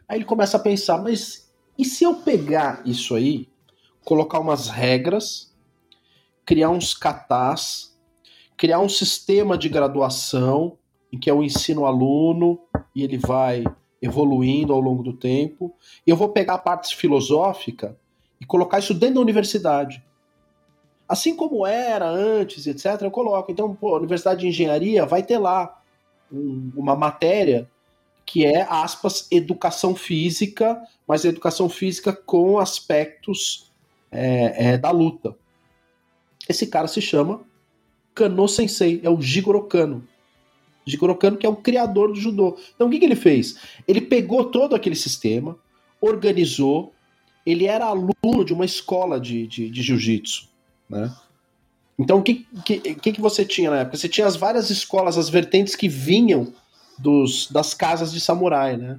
Aí 0.08 0.20
ele 0.20 0.26
começa 0.26 0.58
a 0.58 0.60
pensar: 0.60 1.02
mas 1.02 1.52
e 1.76 1.84
se 1.84 2.04
eu 2.04 2.18
pegar 2.18 2.84
isso 2.86 3.16
aí, 3.16 3.50
colocar 4.06 4.40
umas 4.40 4.70
regras, 4.70 5.56
criar 6.46 6.70
uns 6.70 6.94
katas, 6.94 7.97
criar 8.58 8.80
um 8.80 8.90
sistema 8.90 9.58
de 9.58 9.70
graduação, 9.70 10.78
em 11.14 11.20
que 11.20 11.30
eu 11.30 11.44
ensino 11.44 11.82
o 11.82 11.86
aluno 11.86 12.60
e 12.94 13.04
ele 13.04 13.18
vai 13.18 13.64
evoluindo 14.02 14.74
ao 14.74 14.80
longo 14.80 15.04
do 15.04 15.14
tempo, 15.14 15.74
e 16.06 16.10
eu 16.10 16.16
vou 16.16 16.30
pegar 16.30 16.56
a 16.56 16.60
parte 16.60 16.96
filosófica 16.96 17.98
e 18.42 18.46
colocar 18.46 18.80
isso 18.80 18.94
dentro 18.94 19.16
da 19.16 19.22
universidade. 19.22 20.04
Assim 21.08 21.36
como 21.36 21.66
era 21.66 22.08
antes, 22.08 22.68
etc., 22.68 23.02
eu 23.02 23.12
coloco. 23.12 23.52
Então, 23.52 23.74
pô, 23.74 23.96
a 23.96 23.98
Universidade 23.98 24.42
de 24.42 24.48
Engenharia 24.48 25.06
vai 25.06 25.24
ter 25.24 25.38
lá 25.38 25.82
um- 26.32 26.72
uma 26.76 26.96
matéria 26.96 27.70
que 28.26 28.46
é, 28.46 28.64
aspas, 28.70 29.26
educação 29.32 29.96
física, 29.96 30.82
mas 31.08 31.24
educação 31.24 31.70
física 31.70 32.12
com 32.12 32.60
aspectos 32.60 33.72
é, 34.12 34.74
é, 34.74 34.78
da 34.78 34.92
luta. 34.92 35.36
Esse 36.48 36.68
cara 36.68 36.88
se 36.88 37.02
chama 37.02 37.42
Kano 38.18 38.48
Sensei, 38.48 39.00
é 39.04 39.10
o 39.12 39.22
Jigoro 39.22 39.62
Kano. 39.66 40.04
Jigoro 40.84 41.16
Kano, 41.16 41.38
que 41.38 41.46
é 41.46 41.50
o 41.50 41.56
criador 41.56 42.12
do 42.12 42.20
judô. 42.20 42.58
Então, 42.74 42.88
o 42.88 42.90
que, 42.90 42.98
que 42.98 43.06
ele 43.06 43.16
fez? 43.16 43.58
Ele 43.88 44.02
pegou 44.02 44.46
todo 44.46 44.76
aquele 44.76 44.96
sistema, 44.96 45.56
organizou, 46.02 46.92
ele 47.46 47.68
era 47.68 47.86
aluno 47.86 48.44
de 48.44 48.54
uma 48.54 48.66
escola 48.66 49.20
de, 49.20 49.46
de, 49.46 49.70
de 49.70 49.82
jiu-jitsu. 49.84 50.50
Né? 50.90 51.14
Então, 52.00 52.18
o 52.18 52.24
que, 52.24 52.48
que, 52.66 53.14
que, 53.14 53.22
você 53.22 53.46
tinha 53.46 53.70
na 53.70 53.82
época? 53.82 53.98
Você 53.98 54.10
tinha 54.10 54.26
as 54.26 54.36
várias 54.36 54.72
escolas, 54.72 55.16
as 55.16 55.30
vertentes 55.30 55.76
que 55.76 55.88
vinham 55.88 56.52
dos, 56.98 57.52
das 57.52 57.76
casas 57.76 58.12
de 58.12 58.20
samurai. 58.20 58.78
Né? 58.78 58.98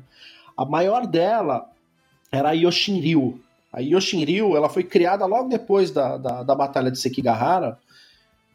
A 0.57 0.65
maior 0.65 1.09
dela 1.09 1.69
era 2.31 2.51
a 2.51 2.53
Yoshinryu. 2.53 3.41
A 3.73 3.81
Yoshinryu 3.81 4.57
ela 4.57 4.69
foi 4.69 4.85
criada 4.85 5.27
logo 5.27 5.49
depois 5.49 5.91
da, 5.91 6.17
da, 6.17 6.43
da 6.45 6.55
Batalha 6.55 6.91
de 6.91 7.01
Sekigahara. 7.01 7.79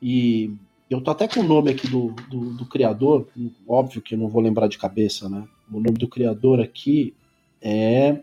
E 0.06 0.54
eu 0.90 1.00
tô 1.00 1.12
até 1.12 1.30
com 1.30 1.40
o 1.40 1.48
nome 1.48 1.72
aqui 1.72 1.88
do, 1.88 2.10
do, 2.30 2.54
do 2.56 2.66
criador, 2.66 3.26
óbvio 3.66 4.02
que 4.02 4.16
eu 4.16 4.20
não 4.20 4.28
vou 4.28 4.42
lembrar 4.42 4.68
de 4.68 4.78
cabeça, 4.78 5.30
né? 5.30 5.48
O 5.72 5.80
nome 5.80 5.98
do 5.98 6.10
criador 6.10 6.60
aqui 6.60 7.16
é 7.62 8.20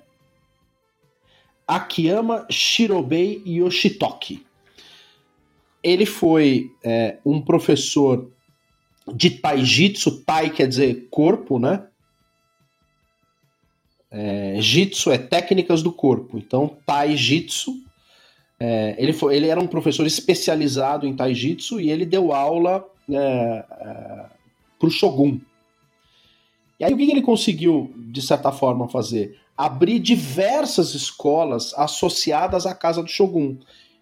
Akiyama 1.67 2.47
Shirobei 2.51 3.43
Yoshitoki. 3.47 4.45
Ele 5.83 6.05
foi 6.05 6.71
é, 6.85 7.17
um 7.25 7.41
professor 7.41 8.31
de 9.15 9.31
taijitsu, 9.31 10.23
tai 10.23 10.51
quer 10.51 10.69
dizer 10.69 11.09
corpo, 11.11 11.59
né? 11.59 11.87
É, 14.11 14.57
jitsu 14.61 15.11
é 15.11 15.17
técnicas 15.17 15.83
do 15.83 15.91
corpo, 15.91 16.37
então 16.37 16.77
taijitsu. 16.85 17.73
É, 18.61 18.95
ele, 18.99 19.13
foi, 19.13 19.37
ele 19.37 19.49
era 19.49 19.59
um 19.59 19.67
professor 19.67 20.07
especializado 20.07 21.07
em 21.07 21.17
taijitsu 21.17 21.81
e 21.81 21.91
ele 21.91 22.05
deu 22.05 22.33
aula 22.33 22.87
é, 23.11 23.17
é, 23.17 23.65
para 24.79 24.89
o 24.89 24.91
shogun. 24.91 25.41
E 26.79 26.85
aí 26.85 26.93
o 26.93 26.97
que 26.97 27.11
ele 27.11 27.23
conseguiu, 27.23 27.93
de 27.97 28.21
certa 28.21 28.53
forma, 28.53 28.89
fazer? 28.89 29.39
Abrir 29.57 29.99
diversas 29.99 30.95
escolas 30.95 31.75
associadas 31.75 32.67
à 32.67 32.75
casa 32.75 33.03
do 33.03 33.09
shogun 33.09 33.57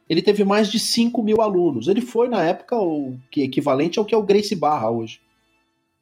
ele 0.08 0.22
teve 0.22 0.42
mais 0.42 0.70
de 0.70 0.78
5 0.78 1.22
mil 1.22 1.42
alunos. 1.42 1.86
Ele 1.86 2.00
foi, 2.00 2.28
na 2.28 2.42
época, 2.42 2.76
o 2.76 3.18
que 3.30 3.42
equivalente 3.42 3.98
ao 3.98 4.04
que 4.04 4.14
é 4.14 4.18
o 4.18 4.22
Grace 4.22 4.54
Barra 4.54 4.90
hoje. 4.90 5.20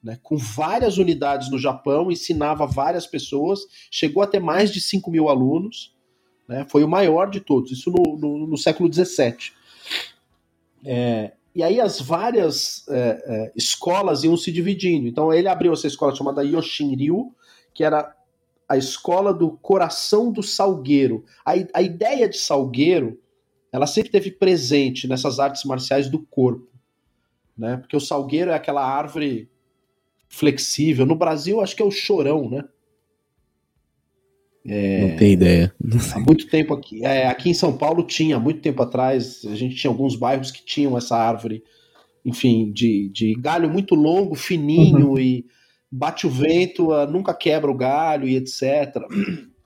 Né? 0.02 0.18
Com 0.22 0.36
várias 0.36 0.96
unidades 0.96 1.50
no 1.50 1.58
Japão, 1.58 2.10
ensinava 2.10 2.66
várias 2.66 3.06
pessoas, 3.06 3.60
chegou 3.90 4.22
a 4.22 4.26
ter 4.26 4.38
mais 4.38 4.70
de 4.70 4.80
5 4.80 5.10
mil 5.10 5.28
alunos. 5.28 5.92
Né? 6.48 6.66
Foi 6.68 6.84
o 6.84 6.88
maior 6.88 7.30
de 7.30 7.40
todos, 7.40 7.72
isso 7.72 7.90
no, 7.90 8.16
no, 8.16 8.46
no 8.46 8.56
século 8.56 8.92
XVII. 8.92 9.52
É, 10.84 11.32
e 11.54 11.62
aí 11.62 11.80
as 11.80 12.00
várias 12.00 12.86
é, 12.88 13.24
é, 13.26 13.52
escolas 13.56 14.24
iam 14.24 14.36
se 14.36 14.52
dividindo. 14.52 15.08
Então 15.08 15.32
ele 15.32 15.48
abriu 15.48 15.72
essa 15.72 15.86
escola 15.86 16.14
chamada 16.14 16.44
Yoshinryu, 16.44 17.34
que 17.72 17.82
era 17.82 18.14
a 18.68 18.76
escola 18.76 19.32
do 19.32 19.50
coração 19.50 20.30
do 20.30 20.42
salgueiro. 20.42 21.24
A, 21.44 21.52
a 21.74 21.82
ideia 21.82 22.28
de 22.28 22.36
salgueiro 22.36 23.18
ela 23.72 23.86
sempre 23.86 24.10
teve 24.10 24.30
presente 24.30 25.06
nessas 25.06 25.38
artes 25.38 25.64
marciais 25.64 26.08
do 26.08 26.18
corpo, 26.18 26.68
né? 27.56 27.76
Porque 27.76 27.96
o 27.96 28.00
salgueiro 28.00 28.50
é 28.50 28.54
aquela 28.54 28.82
árvore 28.82 29.50
flexível. 30.28 31.04
No 31.04 31.14
Brasil, 31.14 31.60
acho 31.60 31.76
que 31.76 31.82
é 31.82 31.84
o 31.84 31.90
chorão, 31.90 32.48
né? 32.48 32.64
É, 34.68 35.10
Não 35.10 35.16
tem 35.16 35.32
ideia. 35.32 35.72
há 36.14 36.18
muito 36.18 36.48
tempo 36.48 36.74
aqui, 36.74 37.04
é, 37.04 37.26
aqui 37.28 37.50
em 37.50 37.54
São 37.54 37.76
Paulo 37.76 38.02
tinha, 38.02 38.36
há 38.36 38.40
muito 38.40 38.60
tempo 38.60 38.82
atrás, 38.82 39.44
a 39.44 39.54
gente 39.54 39.76
tinha 39.76 39.90
alguns 39.90 40.16
bairros 40.16 40.50
que 40.50 40.64
tinham 40.64 40.96
essa 40.96 41.16
árvore, 41.16 41.62
enfim, 42.24 42.72
de, 42.72 43.08
de 43.10 43.34
galho 43.34 43.70
muito 43.70 43.94
longo, 43.94 44.34
fininho 44.34 45.10
Uhum. 45.10 45.18
e 45.18 45.46
bate 45.90 46.26
o 46.26 46.30
vento, 46.30 46.92
ah, 46.92 47.06
nunca 47.06 47.32
quebra 47.32 47.70
o 47.70 47.74
galho 47.76 48.26
e 48.26 48.34
etc. 48.36 48.96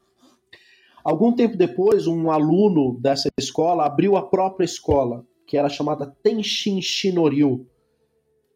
Algum 1.02 1.32
tempo 1.32 1.56
depois, 1.56 2.06
um 2.06 2.30
aluno 2.30 2.98
dessa 3.00 3.30
escola 3.38 3.86
abriu 3.86 4.16
a 4.16 4.22
própria 4.28 4.66
escola, 4.66 5.24
que 5.46 5.56
era 5.56 5.68
chamada 5.70 6.06
Tenshin 6.22 6.80
Shinoryu, 6.82 7.66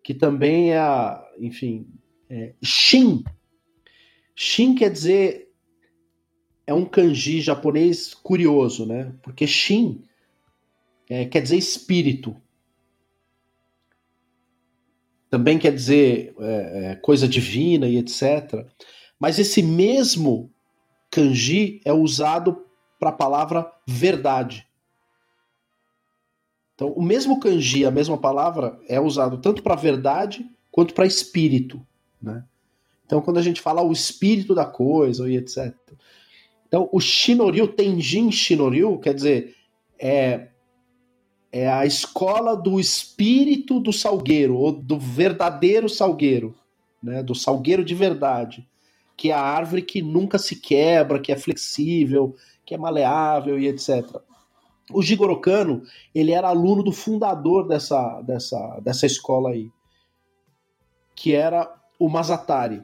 que 0.02 0.12
também 0.12 0.72
é, 0.74 0.78
enfim, 1.40 1.86
é, 2.28 2.52
Shin. 2.62 3.24
Shin 4.36 4.74
quer 4.74 4.90
dizer 4.90 5.43
é 6.66 6.72
um 6.72 6.84
kanji 6.84 7.40
japonês 7.40 8.14
curioso, 8.14 8.86
né? 8.86 9.12
Porque 9.22 9.46
Shin 9.46 10.02
é, 11.08 11.24
quer 11.26 11.42
dizer 11.42 11.56
espírito. 11.56 12.36
Também 15.30 15.58
quer 15.58 15.74
dizer 15.74 16.34
é, 16.38 16.92
é, 16.92 16.96
coisa 16.96 17.28
divina 17.28 17.86
e 17.86 17.98
etc. 17.98 18.66
Mas 19.18 19.38
esse 19.38 19.62
mesmo 19.62 20.50
kanji 21.10 21.80
é 21.84 21.92
usado 21.92 22.64
para 22.98 23.10
a 23.10 23.12
palavra 23.12 23.70
verdade. 23.86 24.66
Então, 26.74 26.88
o 26.92 27.02
mesmo 27.02 27.38
kanji, 27.38 27.84
a 27.84 27.90
mesma 27.90 28.18
palavra, 28.18 28.80
é 28.88 28.98
usado 28.98 29.38
tanto 29.38 29.62
para 29.62 29.76
verdade 29.76 30.48
quanto 30.72 30.92
para 30.92 31.06
espírito. 31.06 31.84
Né? 32.20 32.44
Então, 33.06 33.20
quando 33.20 33.38
a 33.38 33.42
gente 33.42 33.60
fala 33.60 33.82
o 33.82 33.92
espírito 33.92 34.54
da 34.54 34.64
coisa 34.64 35.28
e 35.30 35.36
etc. 35.36 35.74
Então, 36.66 36.88
o 36.92 37.00
Shinoryu, 37.00 37.68
Tenjin 37.68 38.30
Shinoryu, 38.32 38.98
quer 38.98 39.14
dizer, 39.14 39.54
é, 39.98 40.48
é 41.52 41.68
a 41.68 41.86
escola 41.86 42.56
do 42.56 42.80
espírito 42.80 43.78
do 43.78 43.92
salgueiro, 43.92 44.56
ou 44.56 44.72
do 44.72 44.98
verdadeiro 44.98 45.88
salgueiro, 45.88 46.54
né? 47.02 47.22
do 47.22 47.34
salgueiro 47.34 47.84
de 47.84 47.94
verdade. 47.94 48.66
que 49.16 49.30
é 49.30 49.34
a 49.34 49.40
árvore 49.40 49.82
que 49.82 50.02
nunca 50.02 50.38
se 50.38 50.56
quebra, 50.56 51.20
que 51.20 51.30
é 51.30 51.36
flexível, 51.36 52.34
que 52.66 52.74
é 52.74 52.78
maleável 52.78 53.58
e 53.58 53.68
etc. 53.68 54.20
O 54.92 55.02
Jigoro 55.02 55.40
Kano, 55.40 55.82
ele 56.14 56.32
era 56.32 56.48
aluno 56.48 56.82
do 56.82 56.92
fundador 56.92 57.66
dessa, 57.66 58.20
dessa, 58.22 58.80
dessa 58.80 59.06
escola 59.06 59.50
aí, 59.50 59.70
que 61.14 61.32
era 61.34 61.72
o 61.98 62.08
Mazatari. 62.08 62.82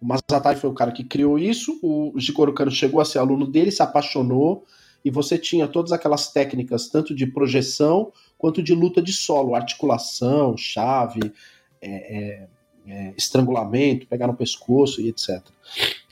O 0.00 0.06
Mazatari 0.06 0.58
foi 0.58 0.70
o 0.70 0.74
cara 0.74 0.92
que 0.92 1.02
criou 1.02 1.38
isso, 1.38 1.78
o 1.82 2.12
Jigoro 2.16 2.52
Kano 2.52 2.70
chegou 2.70 3.00
a 3.00 3.04
ser 3.04 3.18
aluno 3.18 3.46
dele, 3.46 3.72
se 3.72 3.82
apaixonou, 3.82 4.64
e 5.04 5.10
você 5.10 5.36
tinha 5.36 5.66
todas 5.66 5.92
aquelas 5.92 6.32
técnicas, 6.32 6.88
tanto 6.88 7.14
de 7.14 7.26
projeção 7.26 8.12
quanto 8.36 8.62
de 8.62 8.74
luta 8.74 9.02
de 9.02 9.12
solo, 9.12 9.54
articulação, 9.54 10.56
chave, 10.56 11.32
é, 11.80 11.88
é, 11.90 12.48
é, 12.86 13.14
estrangulamento, 13.16 14.06
pegar 14.06 14.26
no 14.26 14.34
pescoço 14.34 15.00
e 15.00 15.08
etc. 15.08 15.42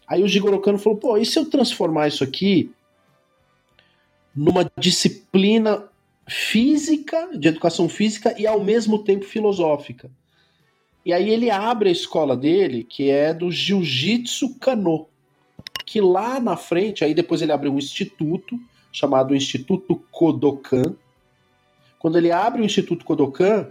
Aí 0.06 0.22
o 0.22 0.28
Jigoro 0.28 0.60
Kano 0.60 0.78
falou, 0.78 0.98
pô, 0.98 1.16
e 1.16 1.24
se 1.24 1.38
eu 1.38 1.48
transformar 1.48 2.08
isso 2.08 2.24
aqui 2.24 2.72
numa 4.34 4.70
disciplina 4.78 5.88
física, 6.28 7.30
de 7.38 7.48
educação 7.48 7.88
física 7.88 8.34
e 8.38 8.46
ao 8.46 8.62
mesmo 8.62 9.02
tempo 9.02 9.24
filosófica? 9.24 10.10
E 11.06 11.12
aí 11.12 11.30
ele 11.30 11.50
abre 11.50 11.88
a 11.88 11.92
escola 11.92 12.36
dele, 12.36 12.82
que 12.82 13.08
é 13.10 13.32
do 13.32 13.48
Jiu-Jitsu 13.48 14.58
Kano, 14.58 15.06
que 15.84 16.00
lá 16.00 16.40
na 16.40 16.56
frente, 16.56 17.04
aí 17.04 17.14
depois 17.14 17.40
ele 17.40 17.52
abre 17.52 17.68
um 17.68 17.78
instituto, 17.78 18.58
chamado 18.90 19.32
Instituto 19.32 20.02
Kodokan. 20.10 20.96
Quando 21.96 22.18
ele 22.18 22.32
abre 22.32 22.60
o 22.60 22.64
Instituto 22.64 23.04
Kodokan, 23.04 23.68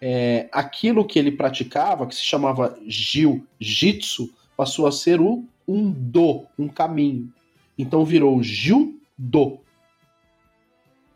é, 0.00 0.48
aquilo 0.50 1.04
que 1.04 1.20
ele 1.20 1.30
praticava, 1.30 2.04
que 2.04 2.16
se 2.16 2.24
chamava 2.24 2.76
Jiu-Jitsu, 2.84 4.28
passou 4.56 4.88
a 4.88 4.92
ser 4.92 5.20
o 5.20 5.44
um 5.68 5.88
do, 5.88 6.46
um 6.58 6.66
caminho. 6.66 7.32
Então 7.78 8.04
virou 8.04 8.42
Judô. 8.42 9.60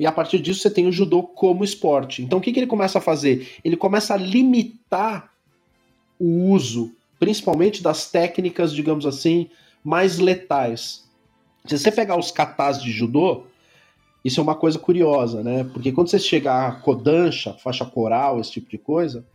E 0.05 0.07
a 0.07 0.13
partir 0.13 0.39
disso 0.39 0.61
você 0.61 0.69
tem 0.69 0.87
o 0.87 0.93
judô 0.93 1.23
como 1.23 1.65
esporte. 1.65 2.23
Então 2.23 2.39
o 2.39 2.43
que, 2.43 2.53
que 2.53 2.61
ele 2.61 2.67
começa 2.67 2.99
a 2.99 3.01
fazer? 3.01 3.57
Ele 3.65 3.75
começa 3.75 4.13
a 4.13 4.19
limitar 4.19 5.33
o 6.21 6.51
uso, 6.51 6.93
principalmente 7.19 7.83
das 7.83 8.11
técnicas, 8.11 8.75
digamos 8.75 9.07
assim, 9.07 9.49
mais 9.83 10.19
letais. 10.19 11.09
Se 11.65 11.79
você 11.79 11.91
pegar 11.91 12.19
os 12.19 12.31
katas 12.31 12.83
de 12.83 12.93
judô, 12.93 13.45
isso 14.23 14.41
é 14.41 14.43
uma 14.43 14.55
coisa 14.55 14.79
curiosa, 14.79 15.43
né? 15.43 15.65
Porque 15.73 15.91
quando 15.91 16.11
você 16.11 16.19
chega 16.19 16.67
a 16.67 16.73
kodansha, 16.73 17.55
faixa 17.55 17.87
coral, 17.87 18.39
esse 18.39 18.51
tipo 18.51 18.69
de 18.69 18.77
coisa, 18.77 19.27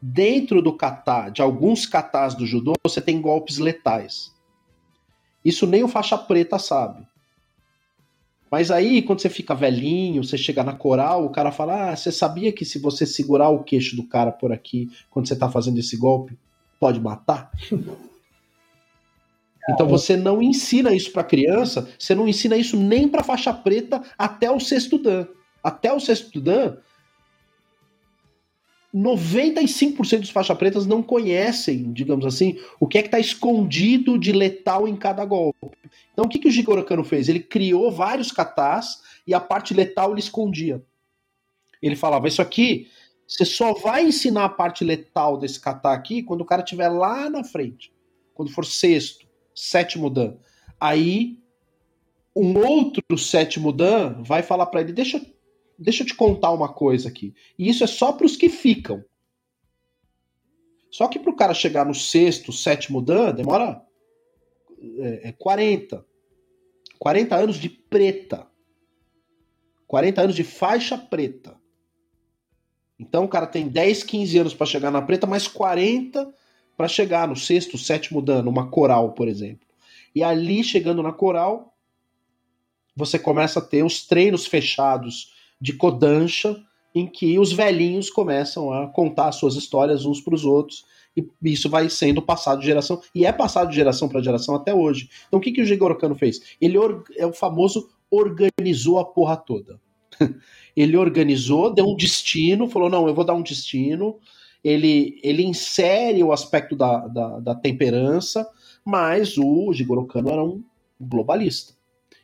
dentro 0.00 0.62
do 0.62 0.72
kata, 0.72 1.28
de 1.28 1.42
alguns 1.42 1.84
katas 1.84 2.34
do 2.34 2.46
judô, 2.46 2.72
você 2.82 3.02
tem 3.02 3.20
golpes 3.20 3.58
letais. 3.58 4.32
Isso 5.44 5.66
nem 5.66 5.84
o 5.84 5.88
faixa 5.88 6.16
preta 6.16 6.58
sabe. 6.58 7.06
Mas 8.54 8.70
aí, 8.70 9.02
quando 9.02 9.18
você 9.18 9.28
fica 9.28 9.52
velhinho, 9.52 10.22
você 10.22 10.38
chega 10.38 10.62
na 10.62 10.74
coral, 10.74 11.24
o 11.24 11.30
cara 11.30 11.50
fala: 11.50 11.90
Ah, 11.90 11.96
você 11.96 12.12
sabia 12.12 12.52
que 12.52 12.64
se 12.64 12.78
você 12.78 13.04
segurar 13.04 13.48
o 13.48 13.64
queixo 13.64 13.96
do 13.96 14.06
cara 14.06 14.30
por 14.30 14.52
aqui, 14.52 14.88
quando 15.10 15.26
você 15.26 15.34
tá 15.34 15.50
fazendo 15.50 15.80
esse 15.80 15.96
golpe, 15.96 16.38
pode 16.78 17.00
matar? 17.00 17.50
Então 19.66 19.88
você 19.88 20.14
não 20.14 20.42
ensina 20.42 20.92
isso 20.92 21.10
para 21.10 21.24
criança, 21.24 21.88
você 21.98 22.14
não 22.14 22.28
ensina 22.28 22.54
isso 22.54 22.76
nem 22.76 23.08
para 23.08 23.24
faixa 23.24 23.50
preta 23.50 24.02
até 24.18 24.50
o 24.50 24.60
sexto 24.60 24.98
dan. 24.98 25.26
Até 25.62 25.90
o 25.90 25.98
sexto 25.98 26.38
dan, 26.38 26.76
95% 28.94 30.20
dos 30.20 30.30
faixa 30.30 30.54
pretas 30.54 30.86
não 30.86 31.02
conhecem, 31.02 31.92
digamos 31.92 32.24
assim, 32.24 32.60
o 32.78 32.86
que 32.86 32.98
é 32.98 33.02
que 33.02 33.08
está 33.08 33.18
escondido 33.18 34.16
de 34.16 34.30
letal 34.30 34.86
em 34.86 34.94
cada 34.94 35.24
golpe. 35.24 35.72
Então 36.12 36.26
o 36.26 36.28
que, 36.28 36.38
que 36.38 36.46
o 36.46 36.50
Jigoro 36.50 37.02
fez? 37.02 37.28
Ele 37.28 37.40
criou 37.40 37.90
vários 37.90 38.30
katas 38.30 39.02
e 39.26 39.34
a 39.34 39.40
parte 39.40 39.74
letal 39.74 40.12
ele 40.12 40.20
escondia. 40.20 40.80
Ele 41.82 41.96
falava, 41.96 42.28
isso 42.28 42.40
aqui, 42.40 42.88
você 43.26 43.44
só 43.44 43.72
vai 43.72 44.06
ensinar 44.06 44.44
a 44.44 44.48
parte 44.48 44.84
letal 44.84 45.36
desse 45.36 45.58
kata 45.58 45.90
aqui 45.90 46.22
quando 46.22 46.42
o 46.42 46.46
cara 46.46 46.62
estiver 46.62 46.88
lá 46.88 47.28
na 47.28 47.42
frente. 47.42 47.92
Quando 48.32 48.52
for 48.52 48.64
sexto, 48.64 49.26
sétimo 49.54 50.08
dan. 50.08 50.36
Aí 50.80 51.38
um 52.34 52.58
outro 52.58 53.18
sétimo 53.18 53.72
dan 53.72 54.22
vai 54.22 54.42
falar 54.42 54.66
para 54.66 54.82
ele, 54.82 54.92
deixa 54.92 55.18
eu 55.18 55.33
deixa 55.78 56.02
eu 56.02 56.06
te 56.06 56.14
contar 56.14 56.50
uma 56.52 56.72
coisa 56.72 57.08
aqui. 57.08 57.34
E 57.58 57.68
isso 57.68 57.84
é 57.84 57.86
só 57.86 58.12
para 58.12 58.26
os 58.26 58.36
que 58.36 58.48
ficam. 58.48 59.04
Só 60.90 61.08
que 61.08 61.18
para 61.18 61.30
o 61.30 61.36
cara 61.36 61.54
chegar 61.54 61.84
no 61.84 61.94
sexto, 61.94 62.52
sétimo 62.52 63.02
dan, 63.02 63.34
demora 63.34 63.82
é, 64.98 65.28
é 65.28 65.32
40. 65.32 66.04
40 66.98 67.36
anos 67.36 67.56
de 67.56 67.68
preta. 67.68 68.46
40 69.86 70.22
anos 70.22 70.36
de 70.36 70.44
faixa 70.44 70.96
preta. 70.96 71.56
Então 72.98 73.24
o 73.24 73.28
cara 73.28 73.46
tem 73.46 73.68
10, 73.68 74.04
15 74.04 74.38
anos 74.38 74.54
para 74.54 74.66
chegar 74.66 74.90
na 74.90 75.02
preta, 75.02 75.26
mais 75.26 75.48
40 75.48 76.32
para 76.76 76.88
chegar 76.88 77.28
no 77.28 77.36
sexto, 77.36 77.78
sétimo 77.78 78.22
dan, 78.22 78.42
numa 78.42 78.68
coral, 78.68 79.12
por 79.12 79.28
exemplo. 79.28 79.66
E 80.14 80.22
ali, 80.22 80.62
chegando 80.62 81.02
na 81.02 81.12
coral, 81.12 81.76
você 82.96 83.18
começa 83.18 83.58
a 83.58 83.62
ter 83.62 83.84
os 83.84 84.06
treinos 84.06 84.46
fechados 84.46 85.33
de 85.64 85.72
Kodansha, 85.72 86.62
em 86.94 87.06
que 87.06 87.38
os 87.38 87.50
velhinhos 87.50 88.10
começam 88.10 88.70
a 88.70 88.86
contar 88.86 89.32
suas 89.32 89.54
histórias 89.54 90.04
uns 90.04 90.20
para 90.20 90.34
os 90.34 90.44
outros, 90.44 90.84
e 91.16 91.26
isso 91.42 91.70
vai 91.70 91.88
sendo 91.88 92.20
passado 92.20 92.60
de 92.60 92.66
geração, 92.66 93.00
e 93.14 93.24
é 93.24 93.32
passado 93.32 93.70
de 93.70 93.76
geração 93.76 94.06
para 94.06 94.22
geração 94.22 94.54
até 94.54 94.74
hoje. 94.74 95.08
Então 95.26 95.38
o 95.38 95.42
que, 95.42 95.52
que 95.52 95.62
o 95.62 95.64
Jigoro 95.64 95.96
Kano 95.96 96.14
fez? 96.14 96.56
Ele 96.60 96.76
é 97.16 97.24
o 97.24 97.32
famoso 97.32 97.88
organizou 98.10 98.98
a 98.98 99.06
porra 99.06 99.38
toda. 99.38 99.80
ele 100.76 100.98
organizou, 100.98 101.72
deu 101.72 101.86
um 101.86 101.96
destino, 101.96 102.68
falou: 102.68 102.90
não, 102.90 103.08
eu 103.08 103.14
vou 103.14 103.24
dar 103.24 103.32
um 103.32 103.42
destino. 103.42 104.18
Ele, 104.62 105.18
ele 105.22 105.44
insere 105.44 106.22
o 106.22 106.30
aspecto 106.30 106.76
da, 106.76 107.06
da, 107.08 107.40
da 107.40 107.54
temperança, 107.54 108.46
mas 108.84 109.38
o 109.38 109.72
Jigoro 109.72 110.04
Kano 110.04 110.28
era 110.28 110.44
um 110.44 110.62
globalista. 111.00 111.72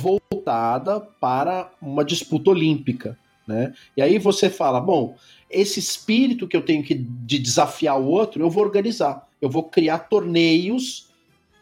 voltada 0.40 1.00
para 1.20 1.70
uma 1.80 2.04
disputa 2.04 2.50
olímpica. 2.50 3.16
Né? 3.46 3.72
E 3.96 4.02
aí 4.02 4.18
você 4.18 4.48
fala, 4.48 4.80
bom, 4.80 5.16
esse 5.50 5.78
espírito 5.78 6.48
que 6.48 6.56
eu 6.56 6.62
tenho 6.62 6.82
que 6.82 6.94
de 6.94 7.38
desafiar 7.38 8.00
o 8.00 8.06
outro, 8.06 8.42
eu 8.42 8.50
vou 8.50 8.64
organizar. 8.64 9.28
Eu 9.40 9.50
vou 9.50 9.64
criar 9.64 9.98
torneios 10.00 11.08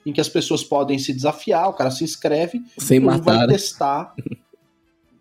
em 0.07 0.13
que 0.13 0.21
as 0.21 0.29
pessoas 0.29 0.63
podem 0.65 0.99
se 0.99 1.13
desafiar, 1.13 1.69
o 1.69 1.75
cara 1.75 1.91
se 1.91 2.05
inscreve, 2.05 2.63
Sem 2.77 3.01
um 3.01 3.07
vai 3.07 3.19
matar. 3.19 3.47
né? 3.47 3.55
testar. 3.55 4.15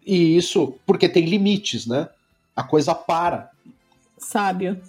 E 0.09 0.37
isso, 0.37 0.73
porque 0.85 1.09
tem 1.09 1.25
limites, 1.25 1.85
né? 1.85 2.07
A 2.55 2.63
coisa 2.63 2.95
para. 2.95 3.51
Sábio. 4.17 4.79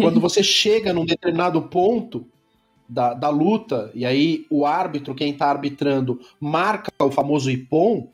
Quando 0.00 0.18
você 0.18 0.42
chega 0.42 0.94
num 0.94 1.04
determinado 1.04 1.60
ponto 1.60 2.26
da, 2.92 3.14
da 3.14 3.30
luta, 3.30 3.90
e 3.94 4.04
aí 4.04 4.46
o 4.50 4.66
árbitro, 4.66 5.14
quem 5.14 5.32
está 5.32 5.46
arbitrando, 5.46 6.20
marca 6.38 6.92
o 7.00 7.10
famoso 7.10 7.50
IPOM, 7.50 8.08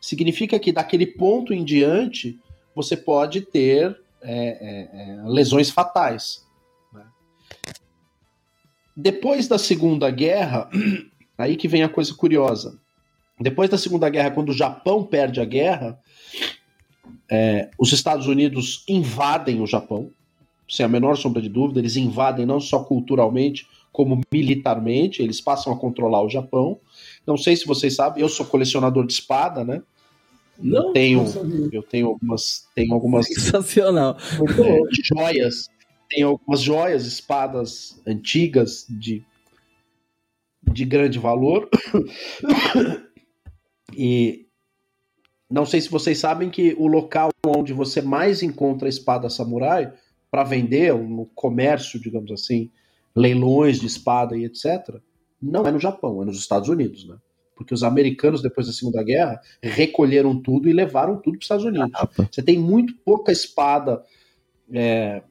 significa 0.00 0.58
que 0.58 0.72
daquele 0.72 1.06
ponto 1.06 1.54
em 1.54 1.64
diante 1.64 2.38
você 2.74 2.96
pode 2.96 3.42
ter 3.42 3.96
é, 4.20 4.32
é, 4.32 4.88
é, 4.92 5.22
lesões 5.28 5.70
fatais. 5.70 6.44
né? 6.92 7.04
Depois 8.96 9.46
da 9.46 9.56
Segunda 9.56 10.10
Guerra, 10.10 10.68
aí 11.38 11.56
que 11.56 11.68
vem 11.68 11.84
a 11.84 11.88
coisa 11.88 12.12
curiosa. 12.12 12.76
depois 13.38 13.70
da 13.70 13.78
Segunda 13.78 14.10
Guerra, 14.10 14.32
quando 14.32 14.48
o 14.48 14.54
Japão 14.54 15.04
perde 15.04 15.40
a 15.40 15.44
guerra, 15.44 15.96
é, 17.30 17.70
os 17.78 17.92
Estados 17.92 18.26
Unidos 18.26 18.84
invadem 18.88 19.62
o 19.62 19.66
Japão, 19.66 20.10
sem 20.68 20.84
a 20.84 20.88
menor 20.88 21.16
sombra 21.16 21.40
de 21.40 21.48
dúvida, 21.48 21.78
eles 21.78 21.96
invadem 21.96 22.44
não 22.44 22.58
só 22.58 22.82
culturalmente, 22.82 23.68
como 23.94 24.20
militarmente, 24.32 25.22
eles 25.22 25.40
passam 25.40 25.72
a 25.72 25.76
controlar 25.76 26.20
o 26.20 26.28
Japão. 26.28 26.80
Não 27.24 27.36
sei 27.36 27.54
se 27.54 27.64
vocês 27.64 27.94
sabem, 27.94 28.20
eu 28.20 28.28
sou 28.28 28.44
colecionador 28.44 29.06
de 29.06 29.12
espada, 29.12 29.64
né? 29.64 29.84
Não, 30.58 30.88
eu 30.88 30.92
tenho, 30.92 31.22
não 31.22 31.68
eu 31.72 31.80
tenho 31.80 32.08
algumas, 32.08 32.68
tenho 32.74 32.92
algumas 32.92 33.28
Sensacional. 33.28 34.16
Joias, 34.90 35.70
tenho 36.10 36.26
algumas 36.26 36.60
joias, 36.60 37.06
espadas 37.06 38.02
antigas 38.04 38.84
de, 38.90 39.24
de 40.60 40.84
grande 40.84 41.20
valor. 41.20 41.70
e 43.96 44.48
não 45.48 45.64
sei 45.64 45.80
se 45.80 45.88
vocês 45.88 46.18
sabem 46.18 46.50
que 46.50 46.74
o 46.76 46.88
local 46.88 47.30
onde 47.46 47.72
você 47.72 48.02
mais 48.02 48.42
encontra 48.42 48.88
espada 48.88 49.30
samurai 49.30 49.92
para 50.32 50.42
vender 50.42 50.92
no 50.92 51.26
comércio, 51.26 52.00
digamos 52.00 52.32
assim, 52.32 52.72
leilões 53.14 53.80
de 53.80 53.86
espada 53.86 54.36
e 54.36 54.44
etc, 54.44 54.96
não 55.40 55.66
é 55.66 55.70
no 55.70 55.78
Japão, 55.78 56.22
é 56.22 56.24
nos 56.24 56.38
Estados 56.38 56.68
Unidos, 56.68 57.06
né? 57.06 57.16
Porque 57.56 57.72
os 57.72 57.84
americanos, 57.84 58.42
depois 58.42 58.66
da 58.66 58.72
Segunda 58.72 59.02
Guerra, 59.02 59.40
recolheram 59.62 60.40
tudo 60.40 60.68
e 60.68 60.72
levaram 60.72 61.16
tudo 61.16 61.34
para 61.34 61.38
os 61.38 61.44
Estados 61.44 61.64
Unidos. 61.64 61.90
Você 62.30 62.42
tem 62.42 62.58
muito 62.58 62.96
pouca 63.04 63.30
espada 63.30 64.02
é, 64.72 65.22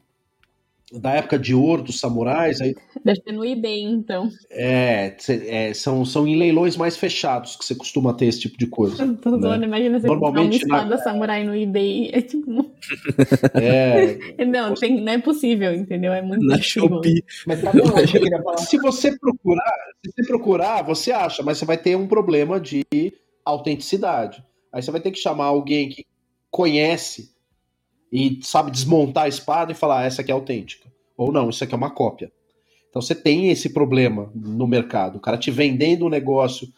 da 1.00 1.12
época 1.14 1.40
de 1.40 1.56
ouro 1.56 1.82
dos 1.84 2.00
samurais, 2.00 2.62
aí, 2.62 2.76
Deve 3.04 3.22
ser 3.22 3.32
no 3.32 3.44
eBay, 3.44 3.82
então. 3.84 4.30
é, 4.52 5.16
é, 5.48 5.74
são, 5.74 6.06
são 6.06 6.28
em 6.28 6.36
leilões 6.38 6.78
mais 6.78 6.96
fechados 6.96 7.56
que 7.56 7.66
você 7.66 7.74
costuma 7.76 8.14
ter 8.14 8.26
esse 8.28 8.40
tipo 8.42 8.58
de 8.58 8.68
coisa. 8.68 8.96
Tô 9.22 9.32
zoando, 9.40 9.64
imagina 9.66 10.00
você 10.00 10.08
comprar 10.08 10.28
uma 10.30 10.32
Normalmente 10.34 10.68
na- 10.68 10.78
espada 10.78 10.98
samurai 11.04 11.44
no 11.44 11.56
eBay. 11.56 12.10
É 12.14 12.22
tipo. 12.22 12.72
É, 13.56 14.18
Não, 14.46 14.74
tem- 14.74 15.02
não 15.02 15.14
é 15.14 15.18
possível, 15.18 15.74
entendeu? 15.74 16.14
É 16.14 16.22
muito 16.22 16.46
Na. 16.46 16.62
Shopee. 16.62 17.24
Mas 17.48 17.62
tá 17.62 17.72
bom, 17.72 17.80
eu 18.00 18.06
queria 18.08 18.42
falar. 18.44 18.58
se 18.58 18.78
você 18.78 19.18
procurar, 19.18 19.74
se 20.06 20.12
você 20.12 20.28
procurar, 20.28 20.82
você 20.84 21.12
acha, 21.12 21.42
mas 21.44 21.58
você 21.58 21.66
vai 21.66 21.78
ter 21.78 21.96
um 21.96 22.08
problema 22.08 22.60
de 22.60 22.84
autenticidade. 23.46 24.44
Aí 24.72 24.82
você 24.82 24.92
vai 24.92 25.02
ter 25.02 25.12
que 25.12 25.20
chamar 25.20 25.46
alguém 25.46 25.90
que 25.90 26.06
conhece 26.52 27.32
e 28.12 28.40
sabe 28.44 28.70
desmontar 28.72 29.24
a 29.26 29.28
espada 29.28 29.72
e 29.72 29.76
falar, 29.76 30.02
"Ah, 30.02 30.06
essa 30.06 30.22
aqui 30.22 30.32
é 30.32 30.34
autêntica. 30.34 30.83
Ou 31.18 31.32
não, 31.32 31.50
isso 31.50 31.64
aqui 31.64 31.74
é 31.74 31.78
uma 31.78 31.92
cópia. 31.92 32.32
Então 32.90 33.02
você 33.02 33.16
tem 33.16 33.50
esse 33.50 33.70
problema 33.74 34.32
no 34.36 34.68
mercado. 34.68 35.18
O 35.18 35.22
cara 35.22 35.38
te 35.38 35.50
vendendo 35.50 36.06
um 36.06 36.10
negócio, 36.10 36.72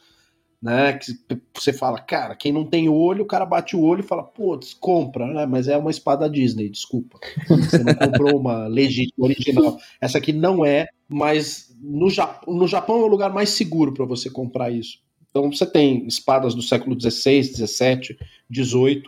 né? 0.62 0.94
Que 0.94 1.14
você 1.54 1.74
fala, 1.74 2.00
cara, 2.00 2.36
quem 2.36 2.52
não 2.52 2.66
tem 2.66 2.88
olho, 2.90 3.24
o 3.24 3.28
cara 3.28 3.46
bate 3.46 3.76
o 3.76 3.82
olho 3.82 4.00
e 4.00 4.08
fala, 4.08 4.24
putz, 4.24 4.74
compra, 4.74 5.28
né? 5.28 5.46
Mas 5.46 5.68
é 5.68 5.78
uma 5.78 5.92
espada 5.92 6.30
Disney, 6.30 6.70
desculpa. 6.70 7.20
Você 7.48 7.84
não 7.84 7.94
comprou 7.94 8.40
uma 8.40 8.68
legítima 8.68 9.26
original. 9.28 9.78
Essa 10.02 10.18
aqui 10.18 10.32
não 10.34 10.66
é, 10.66 10.88
mas 11.08 11.76
no, 11.82 12.10
Ja- 12.10 12.40
no 12.48 12.68
Japão 12.68 13.02
é 13.02 13.04
o 13.04 13.08
lugar 13.08 13.34
mais 13.34 13.50
seguro 13.50 13.94
para 13.94 14.06
você 14.06 14.30
comprar 14.30 14.72
isso. 14.72 15.00
Então 15.30 15.52
você 15.52 15.66
tem 15.66 16.08
espadas 16.08 16.56
do 16.56 16.62
século 16.62 16.96
XVI, 16.96 17.44
XVII, 17.44 18.18
XVIII. 18.50 19.04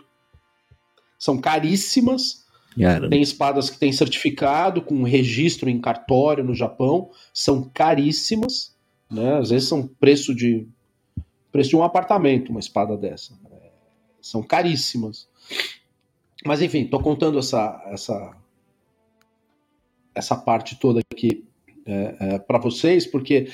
São 1.18 1.38
caríssimas. 1.40 2.46
Cara, 2.76 3.08
Tem 3.08 3.20
espadas 3.20 3.70
que 3.70 3.78
têm 3.78 3.92
certificado 3.92 4.82
com 4.82 5.02
registro 5.02 5.68
em 5.68 5.80
cartório 5.80 6.44
no 6.44 6.54
Japão. 6.54 7.10
São 7.32 7.62
caríssimas. 7.62 8.76
Né? 9.10 9.38
Às 9.38 9.50
vezes 9.50 9.68
são 9.68 9.86
preço 9.86 10.34
de 10.34 10.68
preço 11.50 11.70
de 11.70 11.76
um 11.76 11.82
apartamento 11.82 12.50
uma 12.50 12.60
espada 12.60 12.96
dessa. 12.96 13.34
É, 13.50 13.70
são 14.20 14.42
caríssimas. 14.42 15.28
Mas 16.44 16.60
enfim, 16.62 16.86
tô 16.86 17.00
contando 17.00 17.38
essa 17.38 17.82
essa 17.86 18.36
essa 20.14 20.36
parte 20.36 20.78
toda 20.78 21.00
aqui 21.10 21.44
é, 21.86 22.38
para 22.38 22.58
vocês 22.58 23.06
porque 23.06 23.48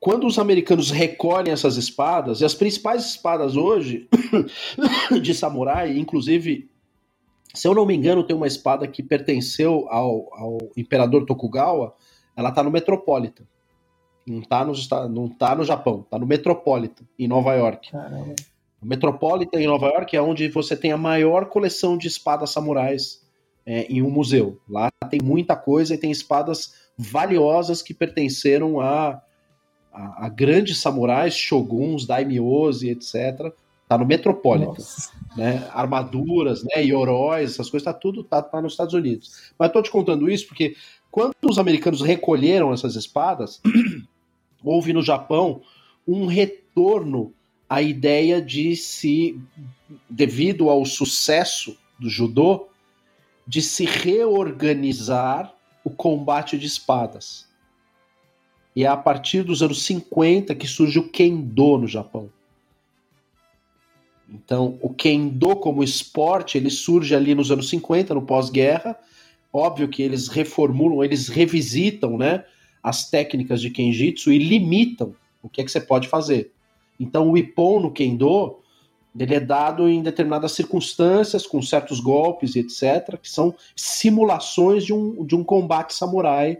quando 0.00 0.26
os 0.26 0.38
americanos 0.38 0.90
recolhem 0.90 1.52
essas 1.52 1.76
espadas, 1.76 2.40
e 2.40 2.44
as 2.44 2.54
principais 2.54 3.04
espadas 3.04 3.54
hoje 3.54 4.08
de 5.20 5.34
samurai, 5.34 5.98
inclusive, 5.98 6.69
se 7.54 7.66
eu 7.66 7.74
não 7.74 7.86
me 7.86 7.94
engano, 7.94 8.24
tem 8.24 8.36
uma 8.36 8.46
espada 8.46 8.86
que 8.86 9.02
pertenceu 9.02 9.86
ao, 9.88 10.28
ao 10.32 10.58
imperador 10.76 11.24
Tokugawa, 11.24 11.94
ela 12.36 12.50
tá 12.50 12.62
no 12.62 12.70
Metropolitan. 12.70 13.44
Não 14.26 14.42
tá, 14.42 14.64
nos, 14.64 14.80
Esta- 14.80 15.08
não 15.08 15.28
tá 15.28 15.54
no 15.54 15.64
Japão, 15.64 16.06
tá 16.08 16.18
no 16.18 16.26
Metropolitan, 16.26 17.04
em 17.18 17.26
Nova 17.26 17.54
York. 17.54 17.90
Caramba. 17.90 18.34
O 18.80 18.86
Metropolitan 18.86 19.60
em 19.60 19.66
Nova 19.66 19.88
York 19.88 20.16
é 20.16 20.22
onde 20.22 20.48
você 20.48 20.76
tem 20.76 20.92
a 20.92 20.96
maior 20.96 21.46
coleção 21.46 21.98
de 21.98 22.08
espadas 22.08 22.50
samurais 22.50 23.20
é, 23.66 23.82
em 23.92 24.00
um 24.02 24.10
museu. 24.10 24.58
Lá 24.68 24.90
tem 25.10 25.20
muita 25.22 25.54
coisa 25.54 25.94
e 25.94 25.98
tem 25.98 26.10
espadas 26.10 26.74
valiosas 26.96 27.82
que 27.82 27.92
pertenceram 27.92 28.80
a, 28.80 29.20
a, 29.92 30.26
a 30.26 30.28
grandes 30.28 30.78
samurais, 30.78 31.34
shoguns, 31.34 32.06
daimyos 32.06 32.82
e 32.82 32.90
etc. 32.90 33.52
Tá 33.90 33.98
no 33.98 34.06
Metropolitan 34.06 34.68
Nossa. 34.68 35.10
né, 35.36 35.68
armaduras, 35.72 36.62
né, 36.62 36.80
Yoróis, 36.84 37.54
essas 37.54 37.68
coisas, 37.68 37.84
tá 37.84 37.92
tudo 37.92 38.22
tá, 38.22 38.40
tá 38.40 38.62
nos 38.62 38.74
Estados 38.74 38.94
Unidos. 38.94 39.52
Mas 39.58 39.72
tô 39.72 39.82
te 39.82 39.90
contando 39.90 40.30
isso 40.30 40.46
porque 40.46 40.76
quando 41.10 41.34
os 41.42 41.58
americanos 41.58 42.00
recolheram 42.00 42.72
essas 42.72 42.94
espadas, 42.94 43.60
houve 44.62 44.92
no 44.92 45.02
Japão 45.02 45.62
um 46.06 46.26
retorno 46.26 47.34
à 47.68 47.82
ideia 47.82 48.40
de 48.40 48.76
se, 48.76 49.36
devido 50.08 50.70
ao 50.70 50.84
sucesso 50.84 51.76
do 51.98 52.08
judô, 52.08 52.68
de 53.44 53.60
se 53.60 53.84
reorganizar 53.84 55.52
o 55.82 55.90
combate 55.90 56.56
de 56.56 56.66
espadas. 56.66 57.48
E 58.76 58.84
é 58.84 58.86
a 58.86 58.96
partir 58.96 59.42
dos 59.42 59.64
anos 59.64 59.82
50 59.82 60.54
que 60.54 60.68
surge 60.68 61.00
o 61.00 61.08
Kendo 61.08 61.78
no 61.78 61.88
Japão. 61.88 62.30
Então, 64.32 64.78
o 64.80 64.88
Kendo 64.90 65.56
como 65.56 65.82
esporte, 65.82 66.56
ele 66.56 66.70
surge 66.70 67.14
ali 67.14 67.34
nos 67.34 67.50
anos 67.50 67.68
50, 67.68 68.14
no 68.14 68.22
pós-guerra. 68.22 68.96
Óbvio 69.52 69.88
que 69.88 70.02
eles 70.02 70.28
reformulam, 70.28 71.02
eles 71.02 71.28
revisitam, 71.28 72.16
né, 72.16 72.44
as 72.82 73.10
técnicas 73.10 73.60
de 73.60 73.70
Kenjitsu 73.70 74.30
e 74.32 74.38
limitam 74.38 75.14
o 75.42 75.48
que 75.48 75.60
é 75.60 75.64
que 75.64 75.70
você 75.70 75.80
pode 75.80 76.06
fazer. 76.06 76.52
Então, 76.98 77.28
o 77.28 77.36
Ippon 77.36 77.80
no 77.80 77.90
Kendo, 77.90 78.60
ele 79.18 79.34
é 79.34 79.40
dado 79.40 79.88
em 79.88 80.02
determinadas 80.02 80.52
circunstâncias, 80.52 81.46
com 81.46 81.60
certos 81.60 81.98
golpes 81.98 82.54
e 82.54 82.60
etc., 82.60 83.18
que 83.20 83.28
são 83.28 83.54
simulações 83.74 84.84
de 84.84 84.92
um, 84.92 85.24
de 85.24 85.34
um 85.34 85.42
combate 85.42 85.92
samurai 85.92 86.58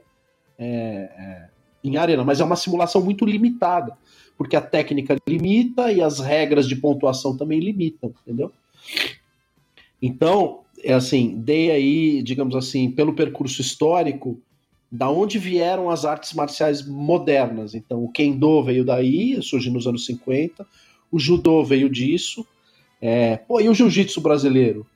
é, 0.59 0.67
é, 0.67 1.49
em 1.85 1.97
arena, 1.97 2.25
mas 2.25 2.41
é 2.41 2.45
uma 2.45 2.57
simulação 2.57 3.01
muito 3.01 3.25
limitada 3.25 3.97
porque 4.41 4.57
a 4.57 4.61
técnica 4.62 5.19
limita 5.29 5.93
e 5.93 6.01
as 6.01 6.19
regras 6.19 6.67
de 6.67 6.75
pontuação 6.75 7.37
também 7.37 7.61
limitam, 7.61 8.11
entendeu? 8.23 8.51
Então, 10.01 10.61
é 10.83 10.95
assim, 10.95 11.35
dei 11.37 11.71
aí, 11.71 12.23
digamos 12.23 12.57
assim, 12.57 12.91
pelo 12.91 13.12
percurso 13.12 13.61
histórico, 13.61 14.41
da 14.91 15.11
onde 15.11 15.39
vieram 15.39 15.91
as 15.91 16.07
artes 16.07 16.33
marciais 16.33 16.89
modernas. 16.89 17.75
Então, 17.75 18.03
o 18.03 18.11
Kendo 18.11 18.62
veio 18.65 18.83
daí, 18.83 19.43
surgiu 19.43 19.75
nos 19.75 19.87
anos 19.87 20.07
50, 20.07 20.67
o 21.12 21.19
Judô 21.19 21.62
veio 21.62 21.91
disso, 21.91 22.47
é, 22.99 23.37
pô, 23.37 23.61
e 23.61 23.69
o 23.69 23.75
Jiu-Jitsu 23.75 24.23
brasileiro? 24.23 24.87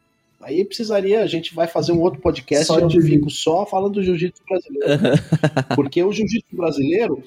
Aí 0.41 0.65
precisaria, 0.65 1.21
a 1.21 1.27
gente 1.27 1.55
vai 1.55 1.67
fazer 1.67 1.93
um 1.93 2.01
outro 2.01 2.19
podcast 2.19 2.65
Só 2.65 2.83
onde 2.83 2.97
eu 2.97 3.03
fico 3.03 3.29
só 3.29 3.67
falando 3.67 3.93
do 3.93 4.03
Jiu-Jitsu 4.03 4.43
brasileiro. 4.49 4.89
Porque 5.77 6.03
o 6.03 6.11
Jiu-Jitsu 6.11 6.57
brasileiro 6.57 7.23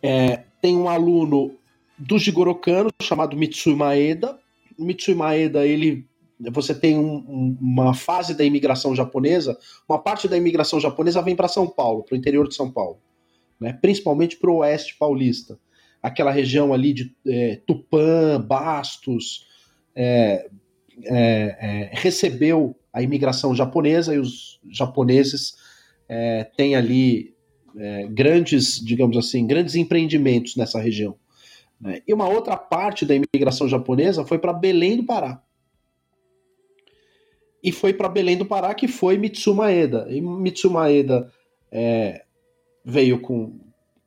é, 0.00 0.44
tem 0.66 0.76
um 0.76 0.88
aluno 0.88 1.54
do 1.96 2.18
Jigoro 2.18 2.52
Kano 2.52 2.90
chamado 3.00 3.36
Mitsui 3.36 3.76
Maeda. 3.76 4.36
Mitsui 4.76 5.14
Maeda, 5.14 5.64
ele, 5.64 6.04
você 6.50 6.74
tem 6.74 6.98
um- 6.98 7.56
uma 7.60 7.94
fase 7.94 8.34
da 8.34 8.42
imigração 8.42 8.92
japonesa, 8.92 9.56
uma 9.88 9.96
parte 9.96 10.26
da 10.26 10.36
imigração 10.36 10.80
japonesa 10.80 11.22
vem 11.22 11.36
para 11.36 11.46
São 11.46 11.68
Paulo, 11.68 12.02
para 12.02 12.16
o 12.16 12.18
interior 12.18 12.48
de 12.48 12.56
São 12.56 12.68
Paulo, 12.68 12.98
né? 13.60 13.78
principalmente 13.80 14.36
para 14.36 14.50
o 14.50 14.56
oeste 14.56 14.96
paulista. 14.98 15.56
Aquela 16.02 16.32
região 16.32 16.74
ali 16.74 16.92
de 16.92 17.14
é, 17.24 17.60
Tupã, 17.64 18.40
Bastos, 18.40 19.46
é, 19.94 20.48
é, 21.04 21.12
é, 21.60 21.90
recebeu 21.92 22.74
a 22.92 23.02
imigração 23.02 23.54
japonesa 23.54 24.16
e 24.16 24.18
os 24.18 24.58
japoneses 24.68 25.54
é, 26.08 26.42
têm 26.56 26.74
ali 26.74 27.35
é, 27.78 28.06
grandes, 28.08 28.82
digamos 28.82 29.16
assim, 29.16 29.46
grandes 29.46 29.74
empreendimentos 29.74 30.56
nessa 30.56 30.80
região. 30.80 31.16
né? 31.80 32.02
E 32.06 32.12
uma 32.12 32.28
outra 32.28 32.56
parte 32.56 33.04
da 33.04 33.14
imigração 33.14 33.68
japonesa 33.68 34.24
foi 34.24 34.38
para 34.38 34.52
Belém 34.52 34.96
do 34.96 35.04
Pará. 35.04 35.42
E 37.62 37.72
foi 37.72 37.92
para 37.92 38.08
Belém 38.08 38.36
do 38.36 38.46
Pará 38.46 38.74
que 38.74 38.86
foi 38.88 39.18
Mitsumaeda. 39.18 40.06
E 40.08 40.20
Mitsumaeda 40.20 41.32
é, 41.70 42.24
veio 42.84 43.20
com. 43.20 43.58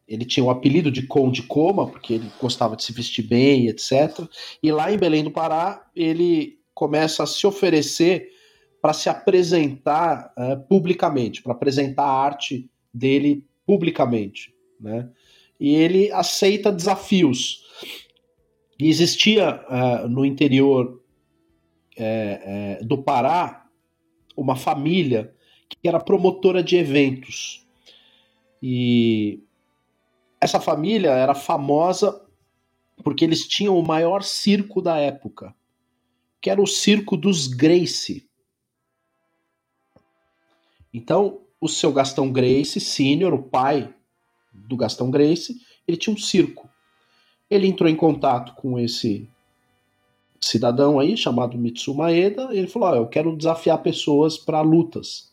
ele 0.07 0.25
tinha 0.25 0.43
o 0.43 0.49
apelido 0.49 0.89
de 0.89 1.05
Conde 1.05 1.43
Coma, 1.43 1.87
porque 1.87 2.13
ele 2.13 2.31
gostava 2.39 2.75
de 2.75 2.83
se 2.83 2.93
vestir 2.93 3.23
bem, 3.23 3.67
etc. 3.67 4.27
E 4.63 4.71
lá 4.71 4.91
em 4.91 4.97
Belém 4.97 5.23
do 5.23 5.31
Pará, 5.31 5.85
ele 5.95 6.57
começa 6.73 7.23
a 7.23 7.27
se 7.27 7.45
oferecer 7.45 8.29
para 8.81 8.93
se 8.93 9.09
apresentar 9.09 10.33
uh, 10.37 10.57
publicamente, 10.67 11.43
para 11.43 11.51
apresentar 11.51 12.03
a 12.03 12.23
arte 12.23 12.69
dele 12.93 13.45
publicamente. 13.69 14.51
Né? 14.79 15.07
E 15.59 15.75
ele 15.75 16.11
aceita 16.11 16.71
desafios. 16.71 17.63
E 18.79 18.89
existia 18.89 19.63
uh, 19.69 20.09
no 20.09 20.25
interior 20.25 21.03
é, 21.95 22.79
é, 22.79 22.83
do 22.83 22.97
Pará 22.97 23.69
uma 24.35 24.55
família 24.55 25.35
que 25.69 25.87
era 25.87 25.99
promotora 25.99 26.63
de 26.63 26.77
eventos. 26.77 27.63
E 28.59 29.43
essa 30.41 30.59
família 30.59 31.11
era 31.11 31.35
famosa 31.35 32.25
porque 33.03 33.23
eles 33.23 33.47
tinham 33.47 33.77
o 33.77 33.85
maior 33.85 34.23
circo 34.23 34.81
da 34.81 34.97
época, 34.97 35.53
que 36.41 36.49
era 36.49 36.59
o 36.59 36.65
circo 36.65 37.15
dos 37.15 37.45
Grace. 37.45 38.27
Então, 40.91 41.43
o 41.61 41.67
seu 41.67 41.91
Gastão 41.91 42.31
Grace, 42.31 42.79
sênior, 42.79 43.33
o 43.33 43.43
pai 43.43 43.93
do 44.53 44.77
Gastão 44.77 45.11
Grace, 45.11 45.57
ele 45.87 45.97
tinha 45.97 46.13
um 46.13 46.17
circo. 46.17 46.69
Ele 47.49 47.67
entrou 47.67 47.89
em 47.89 47.95
contato 47.95 48.53
com 48.55 48.77
esse 48.79 49.29
cidadão 50.39 50.99
aí, 50.99 51.17
chamado 51.17 51.57
Mitsu 51.57 51.93
Maeda, 51.93 52.53
e 52.53 52.59
ele 52.59 52.67
falou: 52.67 52.91
oh, 52.91 52.95
Eu 52.95 53.07
quero 53.07 53.35
desafiar 53.35 53.81
pessoas 53.81 54.37
para 54.37 54.61
lutas 54.61 55.31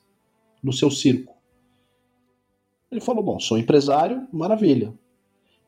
no 0.62 0.72
seu 0.72 0.90
circo. 0.90 1.36
Ele 2.90 3.00
falou: 3.00 3.22
Bom, 3.22 3.38
sou 3.38 3.58
empresário, 3.58 4.26
maravilha. 4.32 4.92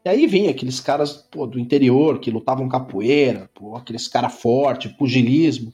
E 0.05 0.09
aí 0.09 0.27
vinha 0.27 0.51
aqueles 0.51 0.81
caras 0.81 1.13
pô, 1.31 1.47
do 1.47 1.59
interior 1.59 2.19
que 2.19 2.31
lutavam 2.31 2.69
capoeira, 2.69 3.51
pô, 3.55 3.77
aqueles 3.77 4.09
caras 4.09 4.35
fortes, 4.35 4.91
pugilismo. 4.93 5.73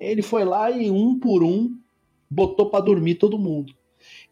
Ele 0.00 0.22
foi 0.22 0.44
lá 0.44 0.70
e 0.70 0.90
um 0.90 1.18
por 1.18 1.42
um 1.42 1.78
botou 2.28 2.68
para 2.68 2.84
dormir 2.84 3.14
todo 3.14 3.38
mundo. 3.38 3.72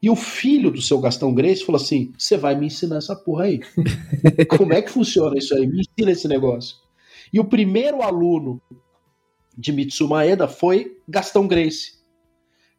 E 0.05 0.11
o 0.11 0.15
filho 0.15 0.71
do 0.71 0.83
seu 0.83 1.01
Gastão 1.01 1.33
Grace 1.33 1.65
falou 1.65 1.81
assim: 1.81 2.13
Você 2.19 2.37
vai 2.37 2.55
me 2.55 2.67
ensinar 2.67 2.99
essa 2.99 3.17
porra 3.17 3.45
aí. 3.45 3.61
Como 4.59 4.75
é 4.75 4.83
que 4.83 4.91
funciona 4.91 5.39
isso 5.39 5.55
aí? 5.55 5.67
Me 5.67 5.81
ensina 5.81 6.13
esse 6.13 6.29
negócio. 6.29 6.77
E 7.33 7.41
o 7.41 7.45
primeiro 7.47 8.03
aluno 8.03 8.61
de 9.57 9.73
Mitsu 9.73 10.07
Maeda 10.07 10.47
foi 10.47 10.99
Gastão 11.09 11.49
Grace. 11.49 11.95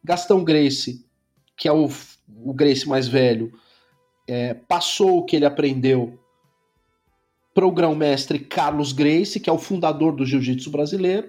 Gastão 0.04 0.44
Grace, 0.44 1.04
que 1.56 1.66
é 1.66 1.72
o, 1.72 1.90
o 2.44 2.54
Grace 2.54 2.88
mais 2.88 3.08
velho, 3.08 3.52
é, 4.28 4.54
passou 4.54 5.18
o 5.18 5.24
que 5.24 5.34
ele 5.34 5.46
aprendeu 5.46 6.16
para 7.52 7.66
o 7.66 7.72
grão-mestre 7.72 8.38
Carlos 8.38 8.92
Grace, 8.92 9.40
que 9.40 9.50
é 9.50 9.52
o 9.52 9.58
fundador 9.58 10.14
do 10.14 10.24
jiu-jitsu 10.24 10.70
brasileiro, 10.70 11.28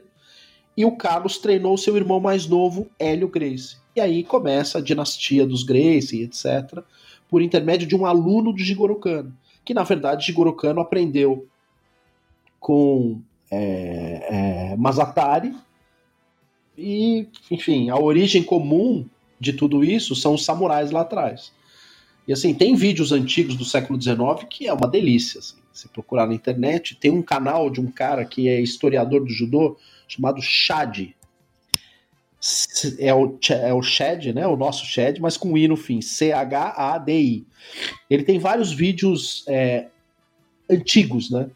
e 0.77 0.85
o 0.85 0.91
Carlos 0.91 1.39
treinou 1.39 1.75
seu 1.75 1.97
irmão 1.97 2.19
mais 2.19 2.45
novo, 2.45 2.87
Hélio 2.99 3.27
Grace. 3.27 3.77
E 3.95 3.99
aí 3.99 4.23
começa 4.23 4.77
a 4.77 4.81
dinastia 4.81 5.45
dos 5.45 5.63
Grace, 5.63 6.21
etc., 6.21 6.83
por 7.27 7.41
intermédio 7.41 7.87
de 7.87 7.95
um 7.95 8.05
aluno 8.05 8.53
do 8.53 8.59
Jigoro 8.59 8.95
Kano, 8.95 9.35
que 9.65 9.73
na 9.73 9.83
verdade 9.83 10.27
Jigoro 10.27 10.53
Kano 10.53 10.79
aprendeu 10.79 11.47
com 12.59 13.19
é, 13.49 14.69
é, 14.71 14.77
Mazatari, 14.77 15.53
e, 16.77 17.27
enfim, 17.49 17.89
a 17.89 17.97
origem 17.97 18.43
comum 18.43 19.05
de 19.39 19.53
tudo 19.53 19.83
isso 19.83 20.15
são 20.15 20.35
os 20.35 20.45
samurais 20.45 20.91
lá 20.91 21.01
atrás. 21.01 21.51
E 22.27 22.33
assim, 22.33 22.53
tem 22.53 22.75
vídeos 22.75 23.11
antigos 23.11 23.55
do 23.55 23.65
século 23.65 23.99
XIX 23.99 24.45
que 24.47 24.67
é 24.67 24.73
uma 24.73 24.87
delícia. 24.87 25.39
Assim. 25.39 25.55
Se 25.73 25.87
procurar 25.87 26.27
na 26.27 26.35
internet, 26.35 26.95
tem 26.95 27.09
um 27.09 27.21
canal 27.21 27.69
de 27.69 27.81
um 27.81 27.89
cara 27.89 28.25
que 28.25 28.47
é 28.47 28.61
historiador 28.61 29.21
do 29.21 29.29
judô 29.29 29.77
chamado 30.07 30.41
Shad. 30.41 31.09
É 32.99 33.13
o, 33.13 33.37
é 33.49 33.73
o 33.73 33.81
Shad, 33.81 34.27
né? 34.27 34.47
O 34.47 34.55
nosso 34.55 34.85
Shad, 34.85 35.19
mas 35.19 35.37
com 35.37 35.57
I 35.57 35.67
no 35.67 35.75
fim. 35.75 36.01
C-H-A-D-I. 36.01 37.45
Ele 38.09 38.23
tem 38.23 38.39
vários 38.39 38.71
vídeos 38.71 39.43
é, 39.47 39.87
antigos, 40.69 41.29
né? 41.31 41.49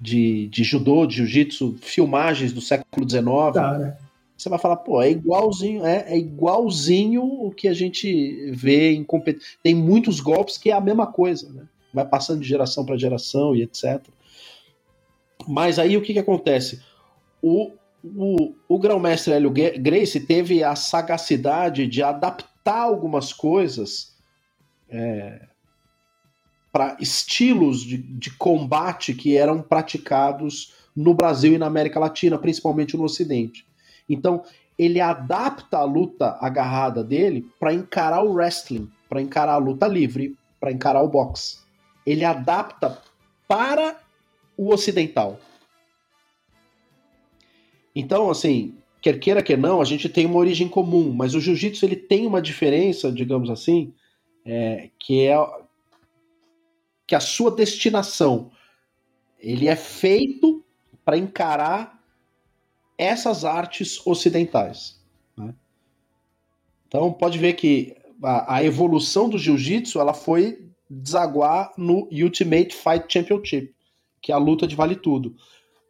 De, 0.00 0.48
de 0.48 0.64
judô, 0.64 1.06
de 1.06 1.16
jiu-jitsu, 1.16 1.76
filmagens 1.80 2.52
do 2.52 2.60
século 2.60 3.08
XIX. 3.08 3.24
Tá, 3.52 3.78
né? 3.78 3.96
você 4.36 4.48
vai 4.48 4.58
falar, 4.58 4.76
pô, 4.76 5.00
é 5.00 5.10
igualzinho, 5.10 5.86
é, 5.86 6.04
é 6.08 6.18
igualzinho 6.18 7.22
o 7.22 7.50
que 7.50 7.68
a 7.68 7.72
gente 7.72 8.50
vê 8.50 8.92
em 8.92 9.04
competição. 9.04 9.48
Tem 9.62 9.74
muitos 9.74 10.20
golpes 10.20 10.58
que 10.58 10.70
é 10.70 10.74
a 10.74 10.80
mesma 10.80 11.06
coisa, 11.06 11.50
né? 11.52 11.66
Vai 11.92 12.04
passando 12.04 12.40
de 12.40 12.48
geração 12.48 12.84
para 12.84 12.96
geração 12.96 13.54
e 13.54 13.62
etc. 13.62 14.02
Mas 15.46 15.78
aí 15.78 15.96
o 15.96 16.02
que, 16.02 16.12
que 16.12 16.18
acontece? 16.18 16.82
O, 17.46 17.72
o, 18.02 18.54
o 18.66 18.78
grão-mestre 18.78 19.34
Hélio 19.34 19.50
Grace 19.50 20.18
teve 20.18 20.64
a 20.64 20.74
sagacidade 20.74 21.86
de 21.86 22.02
adaptar 22.02 22.80
algumas 22.80 23.34
coisas 23.34 24.16
é, 24.88 25.42
para 26.72 26.96
estilos 26.98 27.82
de, 27.82 27.98
de 27.98 28.30
combate 28.30 29.12
que 29.12 29.36
eram 29.36 29.60
praticados 29.60 30.72
no 30.96 31.12
Brasil 31.12 31.52
e 31.52 31.58
na 31.58 31.66
América 31.66 32.00
Latina, 32.00 32.38
principalmente 32.38 32.96
no 32.96 33.04
Ocidente. 33.04 33.66
Então, 34.08 34.42
ele 34.78 34.98
adapta 34.98 35.76
a 35.76 35.84
luta 35.84 36.38
agarrada 36.40 37.04
dele 37.04 37.46
para 37.60 37.74
encarar 37.74 38.22
o 38.24 38.32
wrestling, 38.32 38.90
para 39.06 39.20
encarar 39.20 39.52
a 39.52 39.58
luta 39.58 39.86
livre, 39.86 40.34
para 40.58 40.72
encarar 40.72 41.02
o 41.02 41.08
boxe. 41.08 41.58
Ele 42.06 42.24
adapta 42.24 43.02
para 43.46 43.98
o 44.56 44.72
ocidental. 44.72 45.38
Então, 47.94 48.30
assim, 48.30 48.74
quer 49.00 49.18
queira 49.18 49.42
que 49.42 49.56
não, 49.56 49.80
a 49.80 49.84
gente 49.84 50.08
tem 50.08 50.26
uma 50.26 50.38
origem 50.38 50.68
comum, 50.68 51.12
mas 51.12 51.34
o 51.34 51.40
jiu-jitsu 51.40 51.84
ele 51.84 51.96
tem 51.96 52.26
uma 52.26 52.42
diferença, 52.42 53.12
digamos 53.12 53.50
assim, 53.50 53.92
é, 54.44 54.90
que 54.98 55.26
é 55.26 55.36
que 57.06 57.14
a 57.14 57.20
sua 57.20 57.50
destinação 57.50 58.50
ele 59.38 59.68
é 59.68 59.76
feito 59.76 60.64
para 61.04 61.18
encarar 61.18 62.02
essas 62.96 63.44
artes 63.44 64.04
ocidentais. 64.06 64.98
Né? 65.36 65.54
Então 66.88 67.12
pode 67.12 67.38
ver 67.38 67.52
que 67.52 67.94
a, 68.22 68.56
a 68.56 68.64
evolução 68.64 69.28
do 69.28 69.38
jiu-jitsu 69.38 70.00
ela 70.00 70.14
foi 70.14 70.66
desaguar 70.88 71.72
no 71.76 72.08
Ultimate 72.10 72.74
Fight 72.74 73.04
Championship, 73.08 73.74
que 74.22 74.32
é 74.32 74.34
a 74.34 74.38
luta 74.38 74.66
de 74.66 74.74
vale 74.74 74.96
tudo. 74.96 75.36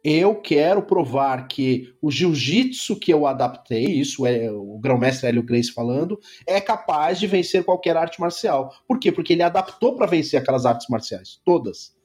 Eu 0.07 0.35
quero 0.35 0.83
provar 0.83 1.47
que 1.47 1.91
o 1.99 2.11
jiu-jitsu 2.11 2.99
que 2.99 3.11
eu 3.11 3.25
adaptei, 3.25 3.85
isso 3.85 4.23
é 4.23 4.51
o 4.51 4.77
grão-mestre 4.77 5.27
Hélio 5.27 5.41
Grace 5.41 5.71
falando, 5.71 6.19
é 6.45 6.61
capaz 6.61 7.19
de 7.19 7.25
vencer 7.25 7.63
qualquer 7.63 7.97
arte 7.97 8.21
marcial. 8.21 8.71
Por 8.87 8.99
quê? 8.99 9.11
Porque 9.11 9.33
ele 9.33 9.41
adaptou 9.41 9.95
para 9.95 10.05
vencer 10.05 10.39
aquelas 10.39 10.63
artes 10.63 10.87
marciais, 10.91 11.41
todas. 11.43 11.95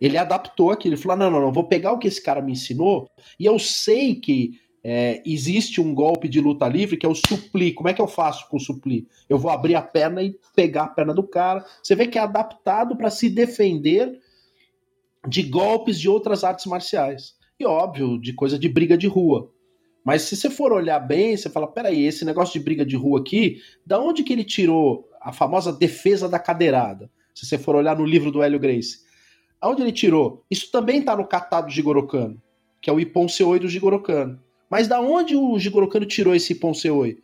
Ele 0.00 0.16
adaptou 0.16 0.70
aquilo, 0.70 0.94
ele 0.94 1.02
falou: 1.02 1.18
não, 1.18 1.30
não, 1.30 1.42
não, 1.42 1.52
vou 1.52 1.68
pegar 1.68 1.92
o 1.92 1.98
que 1.98 2.08
esse 2.08 2.22
cara 2.22 2.40
me 2.40 2.52
ensinou, 2.52 3.06
e 3.38 3.44
eu 3.44 3.58
sei 3.58 4.14
que 4.14 4.52
é, 4.82 5.22
existe 5.26 5.82
um 5.82 5.94
golpe 5.94 6.26
de 6.26 6.40
luta 6.40 6.66
livre 6.66 6.96
que 6.96 7.04
é 7.04 7.08
o 7.08 7.14
supli. 7.14 7.74
Como 7.74 7.90
é 7.90 7.92
que 7.92 8.00
eu 8.00 8.08
faço 8.08 8.48
com 8.48 8.56
o 8.56 8.60
supli? 8.60 9.06
Eu 9.28 9.38
vou 9.38 9.50
abrir 9.50 9.74
a 9.74 9.82
perna 9.82 10.22
e 10.22 10.38
pegar 10.56 10.84
a 10.84 10.88
perna 10.88 11.12
do 11.12 11.22
cara. 11.22 11.66
Você 11.82 11.94
vê 11.94 12.06
que 12.06 12.18
é 12.18 12.22
adaptado 12.22 12.96
para 12.96 13.10
se 13.10 13.28
defender 13.28 14.20
de 15.26 15.42
golpes 15.42 15.98
de 15.98 16.08
outras 16.08 16.44
artes 16.44 16.66
marciais. 16.66 17.34
E 17.58 17.64
óbvio, 17.64 18.20
de 18.20 18.32
coisa 18.32 18.58
de 18.58 18.68
briga 18.68 18.96
de 18.96 19.06
rua. 19.06 19.50
Mas 20.04 20.22
se 20.22 20.36
você 20.36 20.50
for 20.50 20.72
olhar 20.72 20.98
bem, 20.98 21.36
você 21.36 21.48
fala: 21.48 21.66
peraí, 21.66 22.04
esse 22.04 22.24
negócio 22.24 22.52
de 22.52 22.64
briga 22.64 22.84
de 22.84 22.96
rua 22.96 23.20
aqui, 23.20 23.60
da 23.86 23.98
onde 23.98 24.22
que 24.22 24.32
ele 24.32 24.44
tirou 24.44 25.08
a 25.20 25.32
famosa 25.32 25.72
defesa 25.72 26.28
da 26.28 26.38
cadeirada? 26.38 27.10
Se 27.34 27.46
você 27.46 27.56
for 27.56 27.74
olhar 27.74 27.96
no 27.96 28.04
livro 28.04 28.30
do 28.30 28.42
Hélio 28.42 28.60
Grace. 28.60 28.98
Aonde 29.60 29.80
ele 29.80 29.92
tirou? 29.92 30.44
Isso 30.50 30.70
também 30.70 30.98
está 30.98 31.16
no 31.16 31.26
catado 31.26 31.70
Jigoro 31.70 32.06
Kano, 32.06 32.40
que 32.82 32.90
é 32.90 32.92
o 32.92 33.00
Ippon 33.00 33.26
Seoi 33.26 33.58
do 33.58 33.66
Jigoro 33.66 33.98
Kano. 34.02 34.38
Mas 34.68 34.86
da 34.86 35.00
onde 35.00 35.34
o 35.34 35.58
Jigoro 35.58 35.88
Kano 35.88 36.04
tirou 36.04 36.34
esse 36.34 36.52
Ippon 36.52 36.74
Seoi? 36.74 37.22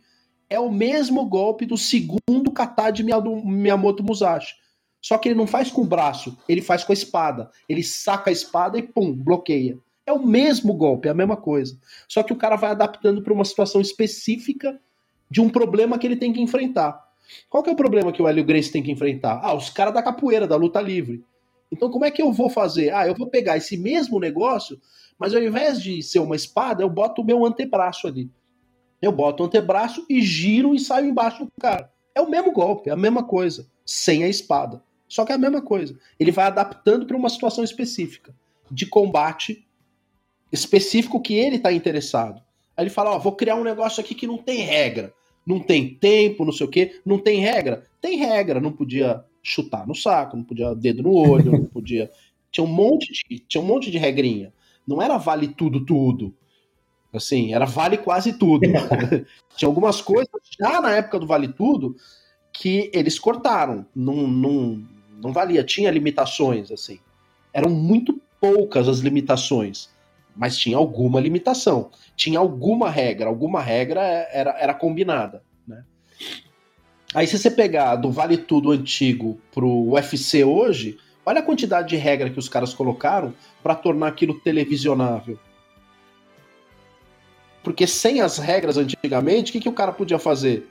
É 0.49 0.59
o 0.59 0.71
mesmo 0.71 1.23
golpe 1.25 1.67
do 1.67 1.77
segundo 1.77 2.51
kata 2.51 2.89
de 2.89 3.03
Miyamoto 3.03 4.03
Musashi. 4.03 4.55
Só 5.01 5.17
que 5.17 5.29
ele 5.29 5.35
não 5.35 5.47
faz 5.47 5.71
com 5.71 5.81
o 5.81 5.87
braço, 5.87 6.37
ele 6.47 6.61
faz 6.61 6.83
com 6.83 6.91
a 6.91 6.93
espada. 6.93 7.49
Ele 7.67 7.83
saca 7.83 8.29
a 8.29 8.33
espada 8.33 8.77
e 8.77 8.83
pum, 8.83 9.13
bloqueia. 9.13 9.77
É 10.05 10.13
o 10.13 10.25
mesmo 10.25 10.73
golpe, 10.73 11.07
é 11.07 11.11
a 11.11 11.15
mesma 11.15 11.37
coisa. 11.37 11.77
Só 12.07 12.21
que 12.21 12.33
o 12.33 12.35
cara 12.35 12.55
vai 12.55 12.71
adaptando 12.71 13.21
para 13.21 13.33
uma 13.33 13.45
situação 13.45 13.81
específica 13.81 14.79
de 15.29 15.41
um 15.41 15.49
problema 15.49 15.97
que 15.97 16.05
ele 16.05 16.15
tem 16.15 16.33
que 16.33 16.41
enfrentar. 16.41 17.01
Qual 17.49 17.63
que 17.63 17.69
é 17.69 17.73
o 17.73 17.77
problema 17.77 18.11
que 18.11 18.21
o 18.21 18.27
Hélio 18.27 18.43
Grace 18.43 18.71
tem 18.71 18.83
que 18.83 18.91
enfrentar? 18.91 19.39
Ah, 19.41 19.55
os 19.55 19.69
caras 19.69 19.93
da 19.93 20.03
capoeira, 20.03 20.47
da 20.47 20.55
luta 20.55 20.81
livre. 20.81 21.23
Então, 21.71 21.89
como 21.89 22.03
é 22.03 22.11
que 22.11 22.21
eu 22.21 22.31
vou 22.33 22.49
fazer? 22.49 22.93
Ah, 22.93 23.07
eu 23.07 23.15
vou 23.15 23.27
pegar 23.27 23.55
esse 23.55 23.77
mesmo 23.77 24.19
negócio, 24.19 24.79
mas 25.17 25.33
ao 25.33 25.41
invés 25.41 25.81
de 25.81 26.03
ser 26.03 26.19
uma 26.19 26.35
espada, 26.35 26.83
eu 26.83 26.89
boto 26.89 27.21
o 27.21 27.25
meu 27.25 27.45
antebraço 27.45 28.07
ali. 28.07 28.29
Eu 29.01 29.11
boto 29.11 29.41
o 29.41 29.45
antebraço 29.45 30.05
e 30.09 30.21
giro 30.21 30.75
e 30.75 30.79
saio 30.79 31.07
embaixo 31.07 31.45
do 31.45 31.51
cara. 31.59 31.89
É 32.13 32.21
o 32.21 32.29
mesmo 32.29 32.51
golpe, 32.51 32.89
é 32.89 32.93
a 32.93 32.97
mesma 32.97 33.23
coisa, 33.23 33.65
sem 33.85 34.23
a 34.23 34.27
espada. 34.27 34.83
Só 35.11 35.25
que 35.25 35.33
é 35.33 35.35
a 35.35 35.37
mesma 35.37 35.61
coisa. 35.61 35.93
Ele 36.17 36.31
vai 36.31 36.45
adaptando 36.45 37.05
para 37.05 37.17
uma 37.17 37.27
situação 37.27 37.65
específica 37.65 38.33
de 38.71 38.85
combate 38.85 39.67
específico 40.49 41.21
que 41.21 41.33
ele 41.33 41.57
está 41.57 41.69
interessado. 41.73 42.41
Aí 42.77 42.85
ele 42.85 42.89
fala: 42.89 43.11
Ó, 43.11 43.19
vou 43.19 43.33
criar 43.33 43.55
um 43.55 43.63
negócio 43.63 43.99
aqui 43.99 44.15
que 44.15 44.25
não 44.25 44.37
tem 44.37 44.59
regra. 44.61 45.13
Não 45.45 45.59
tem 45.59 45.93
tempo, 45.95 46.45
não 46.45 46.53
sei 46.53 46.65
o 46.65 46.69
quê. 46.69 47.01
Não 47.05 47.19
tem 47.19 47.41
regra? 47.41 47.85
Tem 47.99 48.15
regra. 48.15 48.61
Não 48.61 48.71
podia 48.71 49.21
chutar 49.43 49.85
no 49.85 49.93
saco, 49.93 50.37
não 50.37 50.45
podia 50.45 50.73
dedo 50.73 51.03
no 51.03 51.13
olho, 51.13 51.51
não 51.51 51.65
podia. 51.65 52.09
Tinha 52.49 52.63
um 52.63 52.71
monte 52.71 53.11
de, 53.11 53.39
tinha 53.39 53.61
um 53.61 53.65
monte 53.65 53.91
de 53.91 53.97
regrinha. 53.97 54.53
Não 54.85 55.01
era 55.01 55.17
vale 55.17 55.47
tudo, 55.47 55.85
tudo. 55.85 56.33
Assim, 57.13 57.53
era 57.53 57.65
vale 57.65 57.97
quase 57.97 58.33
tudo. 58.33 58.61
tinha 59.55 59.67
algumas 59.67 60.01
coisas 60.01 60.29
já 60.59 60.81
na 60.81 60.95
época 60.95 61.17
do 61.19 61.25
vale 61.25 61.47
tudo 61.47 61.95
que 62.51 62.91
eles 62.93 63.17
cortaram. 63.17 63.85
Não, 63.95 64.27
não, 64.27 64.85
não 65.21 65.31
valia, 65.31 65.63
tinha 65.63 65.91
limitações, 65.91 66.71
assim. 66.71 66.99
Eram 67.53 67.69
muito 67.69 68.19
poucas 68.39 68.87
as 68.87 68.99
limitações, 68.99 69.89
mas 70.35 70.57
tinha 70.57 70.77
alguma 70.77 71.19
limitação. 71.19 71.91
Tinha 72.15 72.39
alguma 72.39 72.89
regra, 72.89 73.27
alguma 73.27 73.61
regra 73.61 74.01
era, 74.01 74.51
era 74.59 74.73
combinada, 74.73 75.43
né? 75.67 75.83
Aí 77.13 77.27
se 77.27 77.37
você 77.37 77.51
pegar 77.51 77.97
do 77.97 78.09
Vale 78.09 78.37
Tudo 78.37 78.71
antigo 78.71 79.39
pro 79.53 79.91
UFC 79.91 80.43
hoje, 80.43 80.97
olha 81.25 81.39
a 81.39 81.43
quantidade 81.43 81.89
de 81.89 81.97
regra 81.97 82.29
que 82.29 82.39
os 82.39 82.49
caras 82.49 82.73
colocaram 82.73 83.33
para 83.61 83.75
tornar 83.75 84.07
aquilo 84.07 84.39
televisionável. 84.39 85.37
Porque 87.63 87.85
sem 87.85 88.21
as 88.21 88.37
regras 88.37 88.77
antigamente, 88.77 89.51
o 89.51 89.53
que, 89.53 89.59
que 89.59 89.69
o 89.69 89.73
cara 89.73 89.91
podia 89.91 90.17
fazer? 90.17 90.67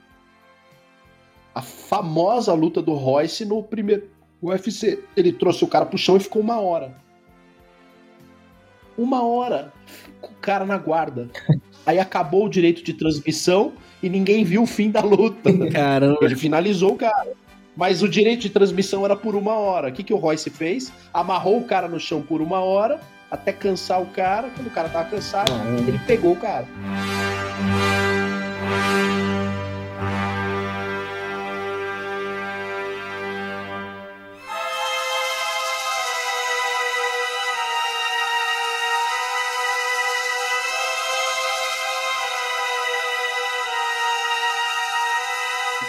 A 1.54 1.62
famosa 1.62 2.52
luta 2.54 2.80
do 2.80 2.94
Royce 2.94 3.44
no 3.44 3.62
primeiro 3.62 4.08
UFC. 4.42 5.02
Ele 5.16 5.32
trouxe 5.32 5.64
o 5.64 5.68
cara 5.68 5.86
pro 5.86 5.98
chão 5.98 6.16
e 6.16 6.20
ficou 6.20 6.42
uma 6.42 6.60
hora. 6.60 6.94
Uma 8.96 9.24
hora 9.24 9.72
com 10.20 10.32
o 10.32 10.36
cara 10.36 10.64
na 10.64 10.76
guarda. 10.76 11.28
Aí 11.86 11.98
acabou 11.98 12.46
o 12.46 12.48
direito 12.48 12.82
de 12.82 12.92
transmissão 12.92 13.72
e 14.02 14.08
ninguém 14.08 14.44
viu 14.44 14.62
o 14.62 14.66
fim 14.66 14.90
da 14.90 15.00
luta. 15.00 15.50
Caramba. 15.72 16.18
Ele 16.22 16.36
finalizou 16.36 16.92
o 16.92 16.96
cara. 16.96 17.32
Mas 17.76 18.02
o 18.02 18.08
direito 18.08 18.42
de 18.42 18.50
transmissão 18.50 19.04
era 19.04 19.16
por 19.16 19.34
uma 19.34 19.54
hora. 19.54 19.88
O 19.88 19.92
que, 19.92 20.02
que 20.02 20.12
o 20.12 20.16
Royce 20.16 20.50
fez? 20.50 20.92
Amarrou 21.14 21.58
o 21.58 21.64
cara 21.64 21.88
no 21.88 21.98
chão 21.98 22.20
por 22.20 22.42
uma 22.42 22.60
hora, 22.60 23.00
até 23.30 23.52
cansar 23.52 24.02
o 24.02 24.06
cara. 24.06 24.50
Quando 24.50 24.66
o 24.66 24.70
cara 24.70 24.88
tava 24.88 25.08
cansado, 25.08 25.52
ele 25.88 25.98
pegou 26.06 26.32
o 26.32 26.36
cara. 26.36 26.66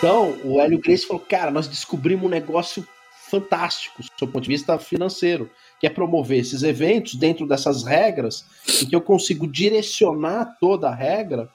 Então, 0.02 0.36
o 0.44 0.60
Hélio 0.60 0.80
Grace 0.80 1.06
falou: 1.06 1.22
cara, 1.22 1.52
nós 1.52 1.68
descobrimos 1.68 2.26
um 2.26 2.30
negócio 2.30 2.88
fantástico, 3.30 4.02
do 4.20 4.28
ponto 4.28 4.42
de 4.42 4.50
vista 4.50 4.80
financeiro, 4.80 5.48
que 5.80 5.86
é 5.86 5.92
promover 5.92 6.40
esses 6.40 6.64
eventos 6.64 7.14
dentro 7.14 7.46
dessas 7.46 7.84
regras, 7.84 8.44
em 8.82 8.88
que 8.88 8.96
eu 8.96 9.02
consigo 9.02 9.48
direcionar 9.48 10.58
toda 10.60 10.90
a 10.90 10.96
regra 10.96 11.48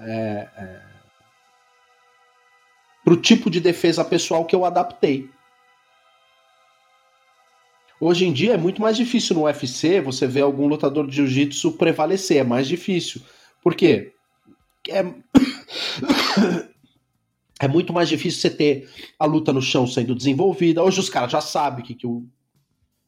é, 0.00 0.48
é, 0.56 0.82
para 3.04 3.12
o 3.12 3.20
tipo 3.20 3.50
de 3.50 3.60
defesa 3.60 4.02
pessoal 4.02 4.46
que 4.46 4.56
eu 4.56 4.64
adaptei. 4.64 5.28
Hoje 8.00 8.24
em 8.24 8.32
dia 8.32 8.54
é 8.54 8.58
muito 8.58 8.80
mais 8.80 8.96
difícil 8.96 9.36
no 9.36 9.44
UFC 9.44 10.00
você 10.00 10.26
ver 10.26 10.40
algum 10.40 10.66
lutador 10.66 11.06
de 11.06 11.16
jiu-jitsu 11.16 11.72
prevalecer, 11.72 12.38
é 12.38 12.42
mais 12.42 12.66
difícil. 12.66 13.20
Por 13.62 13.74
quê? 13.74 14.14
É... 14.88 15.04
é 17.60 17.66
muito 17.66 17.92
mais 17.92 18.08
difícil 18.08 18.40
você 18.40 18.50
ter 18.50 18.90
a 19.18 19.24
luta 19.24 19.52
no 19.52 19.62
chão 19.62 19.86
sendo 19.86 20.14
desenvolvida. 20.14 20.82
Hoje 20.82 21.00
os 21.00 21.08
caras 21.08 21.32
já 21.32 21.40
sabem 21.40 21.82
o 21.82 21.86
que, 21.86 21.94
que 21.94 22.06
o, 22.06 22.26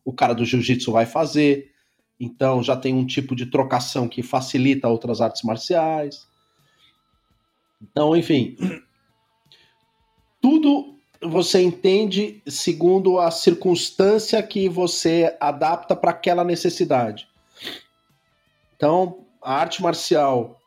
o 0.05 0.13
cara 0.13 0.35
do 0.35 0.45
jiu-jitsu 0.45 0.91
vai 0.91 1.05
fazer. 1.05 1.71
Então 2.19 2.63
já 2.63 2.77
tem 2.77 2.95
um 2.95 3.07
tipo 3.07 3.37
de 3.37 3.47
trocação 3.47 4.09
que 4.09 4.23
facilita 4.23 4.89
outras 4.89 5.21
artes 5.21 5.43
marciais. 5.43 6.27
Então, 7.81 8.17
enfim. 8.17 8.57
Tudo 10.41 10.97
você 11.21 11.61
entende 11.61 12.43
segundo 12.47 13.19
a 13.19 13.31
circunstância 13.31 14.43
que 14.43 14.69
você 14.69 15.37
adapta 15.41 15.95
para 15.95 16.13
aquela 16.13 16.45
necessidade. 16.45 17.29
Então, 18.77 19.27
a 19.43 19.55
arte 19.55 19.83
marcial 19.83 20.61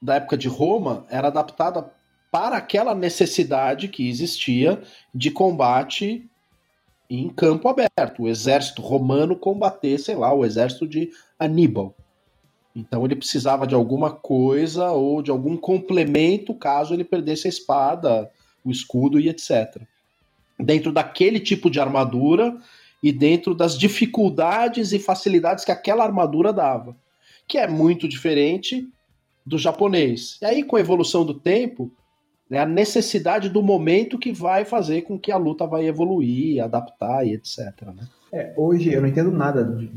da 0.00 0.16
época 0.16 0.36
de 0.36 0.48
Roma 0.48 1.06
era 1.10 1.28
adaptada 1.28 1.92
para 2.30 2.56
aquela 2.56 2.94
necessidade 2.94 3.88
que 3.88 4.08
existia 4.08 4.82
de 5.14 5.30
combate 5.30 6.28
em 7.08 7.28
campo 7.28 7.68
aberto. 7.68 8.22
O 8.22 8.28
exército 8.28 8.82
romano 8.82 9.36
combater, 9.36 9.98
sei 9.98 10.14
lá, 10.14 10.32
o 10.32 10.44
exército 10.44 10.86
de 10.86 11.10
Aníbal. 11.38 11.94
Então 12.74 13.04
ele 13.04 13.16
precisava 13.16 13.66
de 13.66 13.74
alguma 13.74 14.10
coisa 14.10 14.90
ou 14.90 15.22
de 15.22 15.30
algum 15.30 15.56
complemento 15.56 16.54
caso 16.54 16.94
ele 16.94 17.04
perdesse 17.04 17.46
a 17.46 17.50
espada, 17.50 18.30
o 18.64 18.70
escudo 18.70 19.18
e 19.18 19.28
etc. 19.28 19.82
Dentro 20.58 20.92
daquele 20.92 21.40
tipo 21.40 21.70
de 21.70 21.80
armadura 21.80 22.56
e 23.02 23.12
dentro 23.12 23.54
das 23.54 23.76
dificuldades 23.78 24.92
e 24.92 24.98
facilidades 24.98 25.64
que 25.64 25.72
aquela 25.72 26.04
armadura 26.04 26.52
dava, 26.52 26.96
que 27.46 27.58
é 27.58 27.66
muito 27.66 28.08
diferente 28.08 28.86
do 29.46 29.56
japonês. 29.56 30.38
E 30.42 30.44
aí, 30.44 30.62
com 30.62 30.76
a 30.76 30.80
evolução 30.80 31.24
do 31.24 31.34
tempo, 31.34 31.90
é 32.50 32.58
a 32.58 32.66
necessidade 32.66 33.48
do 33.48 33.62
momento 33.62 34.18
que 34.18 34.32
vai 34.32 34.64
fazer 34.64 35.02
com 35.02 35.18
que 35.18 35.30
a 35.30 35.36
luta 35.36 35.66
vai 35.66 35.86
evoluir, 35.86 36.62
adaptar 36.62 37.26
e 37.26 37.34
etc. 37.34 37.58
Né? 37.94 38.08
É, 38.32 38.54
hoje 38.56 38.92
eu 38.92 39.00
não 39.00 39.08
entendo 39.08 39.30
nada 39.30 39.64
de, 39.64 39.90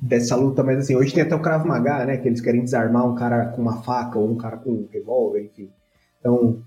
dessa 0.00 0.34
luta, 0.34 0.62
mas 0.62 0.78
assim, 0.78 0.96
hoje 0.96 1.14
tem 1.14 1.22
até 1.22 1.34
o 1.34 1.40
Krav 1.40 1.64
Maga, 1.66 2.04
né? 2.04 2.16
Que 2.16 2.28
eles 2.28 2.40
querem 2.40 2.62
desarmar 2.62 3.08
um 3.08 3.14
cara 3.14 3.46
com 3.46 3.62
uma 3.62 3.82
faca 3.82 4.18
ou 4.18 4.30
um 4.30 4.36
cara 4.36 4.56
com 4.56 4.70
um 4.70 4.88
revólver, 4.92 5.44
enfim. 5.44 5.70
Então, 6.18 6.62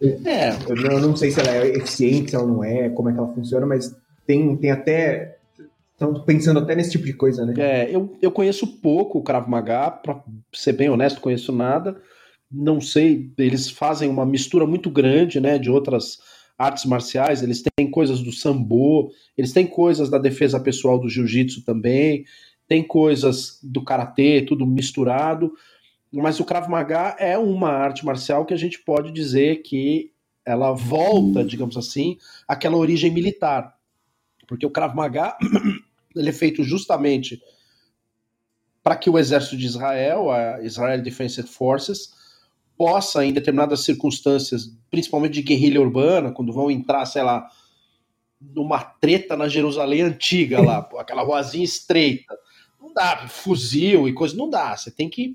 É, 0.00 0.50
eu 0.68 0.76
não, 0.76 0.92
eu 0.92 1.00
não 1.00 1.16
sei 1.16 1.30
se 1.32 1.40
ela 1.40 1.50
é 1.50 1.68
eficiente, 1.68 2.30
se 2.30 2.36
ela 2.36 2.46
não 2.46 2.62
é, 2.62 2.88
como 2.88 3.08
é 3.08 3.12
que 3.12 3.18
ela 3.18 3.34
funciona, 3.34 3.66
mas 3.66 3.94
tem, 4.26 4.56
tem 4.56 4.70
até. 4.70 5.38
Estão 5.92 6.14
pensando 6.22 6.60
até 6.60 6.76
nesse 6.76 6.92
tipo 6.92 7.04
de 7.04 7.12
coisa, 7.12 7.44
né? 7.44 7.54
é, 7.58 7.90
eu, 7.90 8.16
eu 8.22 8.30
conheço 8.30 8.80
pouco 8.80 9.18
o 9.18 9.22
Krav 9.22 9.48
Maga, 9.48 9.90
pra 9.90 10.22
ser 10.52 10.72
bem 10.74 10.88
honesto, 10.88 11.20
conheço 11.20 11.50
nada. 11.50 12.00
Não 12.50 12.80
sei, 12.80 13.30
eles 13.36 13.70
fazem 13.70 14.08
uma 14.08 14.24
mistura 14.24 14.66
muito 14.66 14.90
grande, 14.90 15.40
né, 15.40 15.58
de 15.58 15.70
outras 15.70 16.18
artes 16.58 16.84
marciais, 16.86 17.42
eles 17.42 17.62
têm 17.62 17.90
coisas 17.90 18.20
do 18.20 18.32
sambo, 18.32 19.12
eles 19.36 19.52
têm 19.52 19.66
coisas 19.66 20.10
da 20.10 20.18
defesa 20.18 20.58
pessoal 20.58 20.98
do 20.98 21.08
jiu-jitsu 21.08 21.62
também, 21.64 22.24
tem 22.66 22.82
coisas 22.82 23.60
do 23.62 23.84
karatê, 23.84 24.42
tudo 24.42 24.66
misturado, 24.66 25.52
mas 26.12 26.40
o 26.40 26.44
Krav 26.44 26.68
Maga 26.68 27.16
é 27.18 27.36
uma 27.38 27.70
arte 27.70 28.04
marcial 28.04 28.44
que 28.44 28.54
a 28.54 28.58
gente 28.58 28.78
pode 28.80 29.12
dizer 29.12 29.62
que 29.62 30.10
ela 30.44 30.72
volta, 30.72 31.44
digamos 31.44 31.76
assim, 31.76 32.16
àquela 32.46 32.76
origem 32.76 33.12
militar. 33.12 33.76
Porque 34.46 34.64
o 34.64 34.70
Krav 34.70 34.96
Maga 34.96 35.36
ele 36.16 36.30
é 36.30 36.32
feito 36.32 36.64
justamente 36.64 37.40
para 38.82 38.96
que 38.96 39.10
o 39.10 39.18
exército 39.18 39.56
de 39.56 39.66
Israel, 39.66 40.30
a 40.30 40.62
Israel 40.62 41.02
Defense 41.02 41.42
Forces, 41.42 42.14
possa, 42.78 43.24
em 43.24 43.32
determinadas 43.32 43.80
circunstâncias, 43.80 44.72
principalmente 44.90 45.34
de 45.34 45.42
guerrilha 45.42 45.80
urbana, 45.80 46.30
quando 46.30 46.52
vão 46.52 46.70
entrar, 46.70 47.04
sei 47.04 47.22
lá, 47.22 47.46
numa 48.40 48.78
treta 48.80 49.36
na 49.36 49.48
Jerusalém 49.48 50.02
antiga 50.02 50.62
lá, 50.62 50.80
pô, 50.82 50.98
aquela 50.98 51.22
ruazinha 51.22 51.64
estreita. 51.64 52.38
Não 52.80 52.94
dá, 52.94 53.26
fuzil 53.28 54.08
e 54.08 54.12
coisa, 54.14 54.36
não 54.36 54.48
dá. 54.48 54.76
Você 54.76 54.90
tem 54.90 55.10
que. 55.10 55.34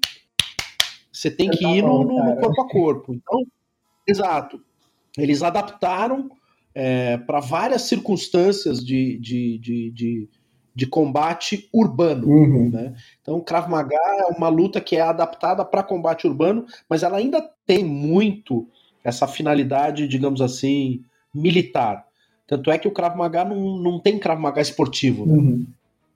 Você 1.11 1.29
tem 1.29 1.49
que 1.49 1.65
ir 1.65 1.81
no, 1.83 2.03
no- 2.03 2.37
corpo 2.39 2.61
a 2.61 2.67
corpo. 2.71 3.13
Então, 3.13 3.45
exato. 4.07 4.59
Eles 5.17 5.43
adaptaram 5.43 6.31
para 7.27 7.39
várias 7.39 7.83
circunstâncias 7.83 8.83
de, 8.83 9.19
de, 9.19 9.59
de, 9.59 9.91
de, 9.91 10.29
de 10.75 10.87
combate 10.87 11.69
urbano. 11.71 12.27
Uhum. 12.27 12.69
né? 12.69 12.93
Então, 13.21 13.39
Krav 13.39 13.69
Maga 13.69 13.95
é 13.95 14.25
uma 14.35 14.49
luta 14.49 14.81
que 14.81 14.95
é 14.95 15.01
adaptada 15.01 15.63
para 15.63 15.83
combate 15.83 16.27
urbano, 16.27 16.65
mas 16.89 17.03
ela 17.03 17.17
ainda 17.17 17.47
tem 17.65 17.83
muito 17.83 18.67
essa 19.03 19.27
finalidade, 19.27 20.07
digamos 20.07 20.41
assim, 20.41 21.03
militar. 21.33 22.05
Tanto 22.47 22.71
é 22.71 22.77
que 22.77 22.87
o 22.87 22.91
Krav 22.91 23.17
Maga 23.17 23.45
não, 23.45 23.77
não 23.77 23.99
tem 23.99 24.19
Krav 24.19 24.39
Maga 24.39 24.61
esportivo. 24.61 25.25
Né? 25.25 25.33
Uhum. 25.33 25.67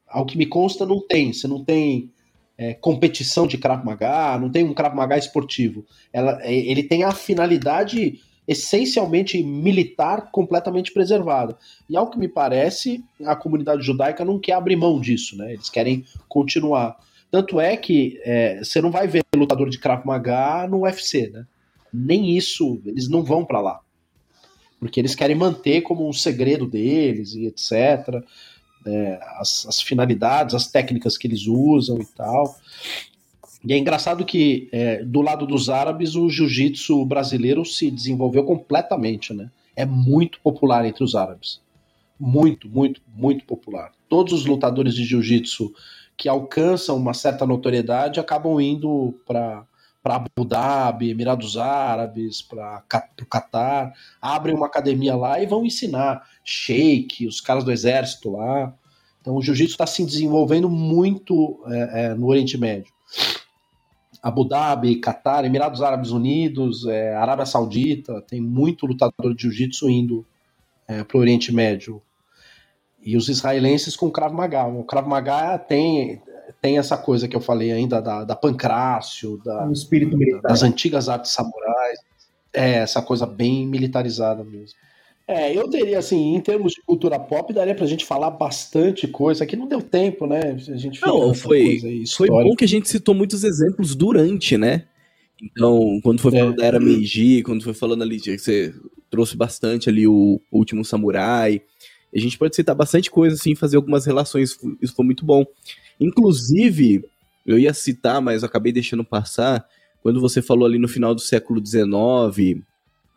Ao 0.08 0.26
que 0.26 0.38
me 0.38 0.46
consta, 0.46 0.86
não 0.86 1.06
tem. 1.06 1.34
Você 1.34 1.48
não 1.48 1.64
tem 1.64 2.10
é, 2.58 2.74
competição 2.74 3.46
de 3.46 3.58
Krav 3.58 3.86
Maga, 3.86 4.38
não 4.40 4.50
tem 4.50 4.64
um 4.64 4.74
Krav 4.74 4.96
Maga 4.96 5.18
esportivo. 5.18 5.86
Ela, 6.12 6.40
é, 6.42 6.54
ele 6.54 6.84
tem 6.84 7.04
a 7.04 7.12
finalidade 7.12 8.20
essencialmente 8.48 9.44
militar 9.44 10.32
completamente 10.32 10.94
preservada. 10.94 11.58
E 11.90 11.98
ao 11.98 12.10
que 12.10 12.18
me 12.18 12.28
parece, 12.28 13.04
a 13.26 13.36
comunidade 13.36 13.84
judaica 13.84 14.24
não 14.24 14.40
quer 14.40 14.54
abrir 14.54 14.78
mão 14.78 15.00
disso, 15.00 15.36
né? 15.38 15.54
Eles 15.54 15.70
querem 15.70 16.06
continuar. 16.30 16.98
Tanto 17.30 17.60
é 17.60 17.76
que 17.76 18.20
é, 18.24 18.64
você 18.64 18.82
não 18.82 18.90
vai 18.90 19.08
ver 19.08 19.24
lutador 19.36 19.70
de 19.70 19.78
Krav 19.78 20.06
Maga 20.06 20.66
no 20.68 20.84
UFC, 20.84 21.30
né? 21.30 21.46
Nem 21.94 22.38
isso, 22.38 22.82
eles 22.86 23.10
não 23.10 23.24
vão 23.24 23.44
para 23.44 23.60
lá. 23.60 23.82
Porque 24.80 25.00
eles 25.00 25.16
querem 25.16 25.36
manter 25.36 25.82
como 25.82 26.08
um 26.08 26.14
segredo 26.14 26.66
deles 26.68 27.34
e 27.34 27.48
etc. 27.48 28.24
É, 28.86 29.20
as, 29.40 29.66
as 29.68 29.82
finalidades, 29.82 30.56
as 30.56 30.68
técnicas 30.68 31.18
que 31.18 31.28
eles 31.28 31.48
usam 31.48 32.00
e 32.00 32.06
tal. 32.06 32.56
E 33.68 33.74
é 33.74 33.78
engraçado 33.78 34.24
que 34.24 34.70
é, 34.72 35.04
do 35.04 35.22
lado 35.22 35.46
dos 35.46 35.70
árabes 35.70 36.16
o 36.16 36.30
jiu-jitsu 36.30 37.04
brasileiro 37.06 37.66
se 37.66 37.92
desenvolveu 37.92 38.46
completamente, 38.46 39.34
né? 39.34 39.52
É 39.76 39.86
muito 39.86 40.40
popular 40.40 40.86
entre 40.86 41.04
os 41.04 41.16
árabes. 41.16 41.60
Muito, 42.18 42.70
muito, 42.70 43.02
muito 43.14 43.44
popular. 43.44 43.92
Todos 44.08 44.32
os 44.32 44.46
lutadores 44.46 44.96
de 44.96 45.04
jiu-jitsu 45.04 45.74
que 46.16 46.30
alcançam 46.30 46.96
uma 46.96 47.14
certa 47.14 47.46
notoriedade 47.46 48.22
acabam 48.22 48.62
indo 48.62 49.14
para 49.28 49.66
para 50.02 50.16
Abu 50.16 50.46
Dhabi, 50.46 51.10
Emirados 51.10 51.58
Árabes, 51.58 52.42
para 52.42 52.82
o 53.22 53.26
Catar, 53.26 53.92
abrem 54.22 54.56
uma 54.56 54.68
academia 54.68 55.14
lá 55.18 55.44
e 55.44 55.46
vão 55.46 55.66
ensinar 55.66 56.26
sheik, 56.46 57.28
os 57.28 57.42
caras 57.42 57.66
do 57.66 57.74
exército 57.74 58.32
lá. 58.32 58.74
Então 59.20 59.36
o 59.36 59.42
jiu-jitsu 59.42 59.74
está 59.74 59.86
se 59.86 60.06
desenvolvendo 60.06 60.70
muito 60.70 61.62
é, 61.68 62.06
é, 62.06 62.14
no 62.14 62.28
Oriente 62.28 62.58
Médio. 62.58 62.97
Abu 64.22 64.46
Dhabi, 64.46 64.96
Catar, 64.98 65.46
Emirados 65.46 65.82
Árabes 65.82 66.12
Unidos, 66.12 66.86
é, 66.86 67.16
Arábia 67.16 67.46
Saudita, 67.46 68.22
tem 68.28 68.42
muito 68.42 68.86
lutador 68.86 69.34
de 69.36 69.44
jiu-jitsu 69.44 69.90
indo 69.90 70.26
é, 70.88 71.04
para 71.04 71.18
o 71.18 71.22
Oriente 71.22 71.54
Médio. 71.54 72.02
E 73.02 73.16
os 73.16 73.30
israelenses 73.30 73.96
com 73.96 74.08
o 74.08 74.12
Krav 74.12 74.34
Maga. 74.34 74.66
O 74.66 74.84
Krav 74.84 75.08
Maga 75.08 75.58
tem, 75.60 76.22
tem 76.62 76.78
essa 76.78 76.98
coisa 76.98 77.28
que 77.28 77.36
eu 77.36 77.42
falei 77.42 77.72
ainda 77.72 78.02
da, 78.02 78.24
da 78.24 78.36
pancrácio, 78.36 79.38
da, 79.44 79.66
Um 79.66 80.42
das 80.42 80.64
antigas 80.64 81.08
artes 81.08 81.32
samurais. 81.32 82.00
É, 82.54 82.76
essa 82.80 83.02
coisa 83.02 83.26
bem 83.26 83.68
militarizada 83.68 84.44
mesmo. 84.44 84.78
É, 85.28 85.54
eu 85.54 85.70
teria, 85.70 86.00
assim, 86.00 86.36
em 86.36 86.40
termos 86.40 86.72
de 86.74 86.82
cultura 86.82 87.20
pop, 87.20 87.52
daria 87.54 87.76
pra 87.76 87.86
gente 87.86 88.06
falar 88.06 88.32
bastante 88.32 89.08
coisa. 89.10 89.44
Aqui 89.44 89.58
não 89.58 89.68
deu 89.68 89.82
tempo, 89.82 90.26
né? 90.26 90.40
A 90.70 90.78
gente 90.78 91.02
Não, 91.02 91.34
foi, 91.34 91.64
coisa 91.66 91.88
aí, 91.88 92.08
foi 92.08 92.28
bom 92.30 92.56
que 92.56 92.64
a 92.64 92.68
gente 92.68 92.88
citou 92.88 93.14
muitos 93.14 93.44
exemplos 93.44 93.94
durante, 93.94 94.58
né? 94.58 94.86
Então, 95.44 96.00
quando 96.02 96.22
foi 96.22 96.34
É. 96.34 96.40
falando 96.40 96.56
da 96.56 96.66
era 96.66 96.80
Meiji, 96.80 97.44
quando 97.44 97.62
foi 97.64 97.74
falando 97.74 98.04
ali, 98.04 98.18
de- 98.22 98.40
você 98.40 98.74
trouxe 99.10 99.36
bastante 99.36 99.90
ali 99.90 100.08
o 100.08 100.40
Último 100.52 100.84
Samurai. 100.86 101.62
A 102.16 102.20
gente 102.20 102.38
pode 102.38 102.56
citar 102.56 102.74
bastante 102.74 103.12
coisa, 103.12 103.36
assim, 103.36 103.54
fazer 103.54 103.76
algumas 103.76 104.06
relações. 104.06 104.58
Isso 104.82 104.96
foi 104.96 105.06
muito 105.06 105.26
bom. 105.26 105.46
Inclusive, 106.00 107.04
eu 107.46 107.60
ia 107.60 107.74
citar, 107.74 108.22
mas 108.22 108.44
acabei 108.44 108.72
deixando 108.72 109.04
passar, 109.04 109.66
quando 110.02 110.22
você 110.22 110.42
falou 110.42 110.66
ali 110.66 110.80
no 110.80 110.88
final 110.88 111.14
do 111.14 111.22
século 111.22 111.60
XIX, 111.64 112.62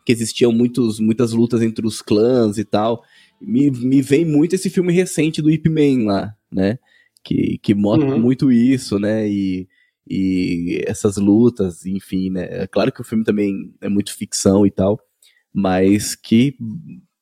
que 0.05 0.11
existiam 0.11 0.51
muitos, 0.51 0.99
muitas 0.99 1.31
lutas 1.31 1.61
entre 1.61 1.85
os 1.85 2.01
clãs 2.01 2.57
e 2.57 2.63
tal, 2.63 3.03
me, 3.41 3.71
me 3.71 4.01
vem 4.01 4.25
muito 4.25 4.55
esse 4.55 4.69
filme 4.69 4.93
recente 4.93 5.41
do 5.41 5.49
Ip 5.51 5.67
Man 5.69 6.05
lá, 6.05 6.35
né? 6.51 6.77
Que, 7.23 7.57
que 7.59 7.73
mostra 7.73 8.09
Uhum. 8.09 8.19
muito 8.19 8.51
isso, 8.51 8.97
né? 8.99 9.27
E, 9.29 9.67
e 10.09 10.81
essas 10.87 11.17
lutas, 11.17 11.85
enfim, 11.85 12.29
né? 12.29 12.47
É 12.63 12.67
claro 12.67 12.91
que 12.91 13.01
o 13.01 13.03
filme 13.03 13.23
também 13.23 13.73
é 13.79 13.89
muito 13.89 14.15
ficção 14.15 14.65
e 14.65 14.71
tal, 14.71 14.99
mas 15.53 16.15
que 16.15 16.55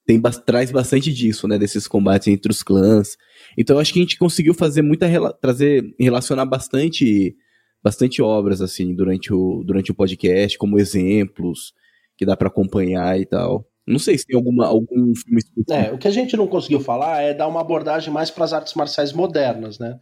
tem, 0.06 0.22
traz 0.46 0.72
bastante 0.72 1.14
disso, 1.14 1.48
né? 1.48 1.58
Desses 1.58 1.88
combates 1.88 2.28
entre 2.28 2.52
os 2.52 2.64
clãs. 2.64 3.18
Então 3.58 3.76
eu 3.76 3.80
acho 3.80 3.94
que 3.94 4.00
a 4.00 4.02
gente 4.02 4.18
conseguiu 4.18 4.54
fazer 4.54 4.82
muita 4.82 5.08
trazer, 5.34 5.94
relacionar 6.00 6.46
bastante 6.46 7.36
bastante 7.82 8.22
obras 8.22 8.62
assim 8.62 8.94
durante 8.94 9.34
o, 9.34 9.64
durante 9.64 9.92
o 9.92 9.96
podcast, 9.96 10.58
como 10.58 10.80
exemplos 10.80 11.74
que 12.20 12.26
dá 12.26 12.36
pra 12.36 12.50
acompanhar 12.50 13.18
e 13.18 13.26
tal. 13.26 13.66
Não 13.88 13.98
sei 13.98 14.18
se 14.18 14.26
tem 14.26 14.36
alguma, 14.36 14.68
algum 14.68 15.16
filme 15.16 15.38
específico. 15.38 15.72
É, 15.72 15.90
o 15.94 15.98
que 15.98 16.08
a 16.08 16.12
gente 16.12 16.36
não 16.36 16.48
conseguiu 16.48 16.82
falar 16.82 17.22
é 17.22 17.34
dar 17.34 17.48
uma 17.48 17.62
abordagem 17.62 18.14
mais 18.14 18.30
para 18.30 18.44
as 18.44 18.52
artes 18.52 18.74
marciais 18.74 19.14
modernas, 19.14 19.80
né? 19.80 19.98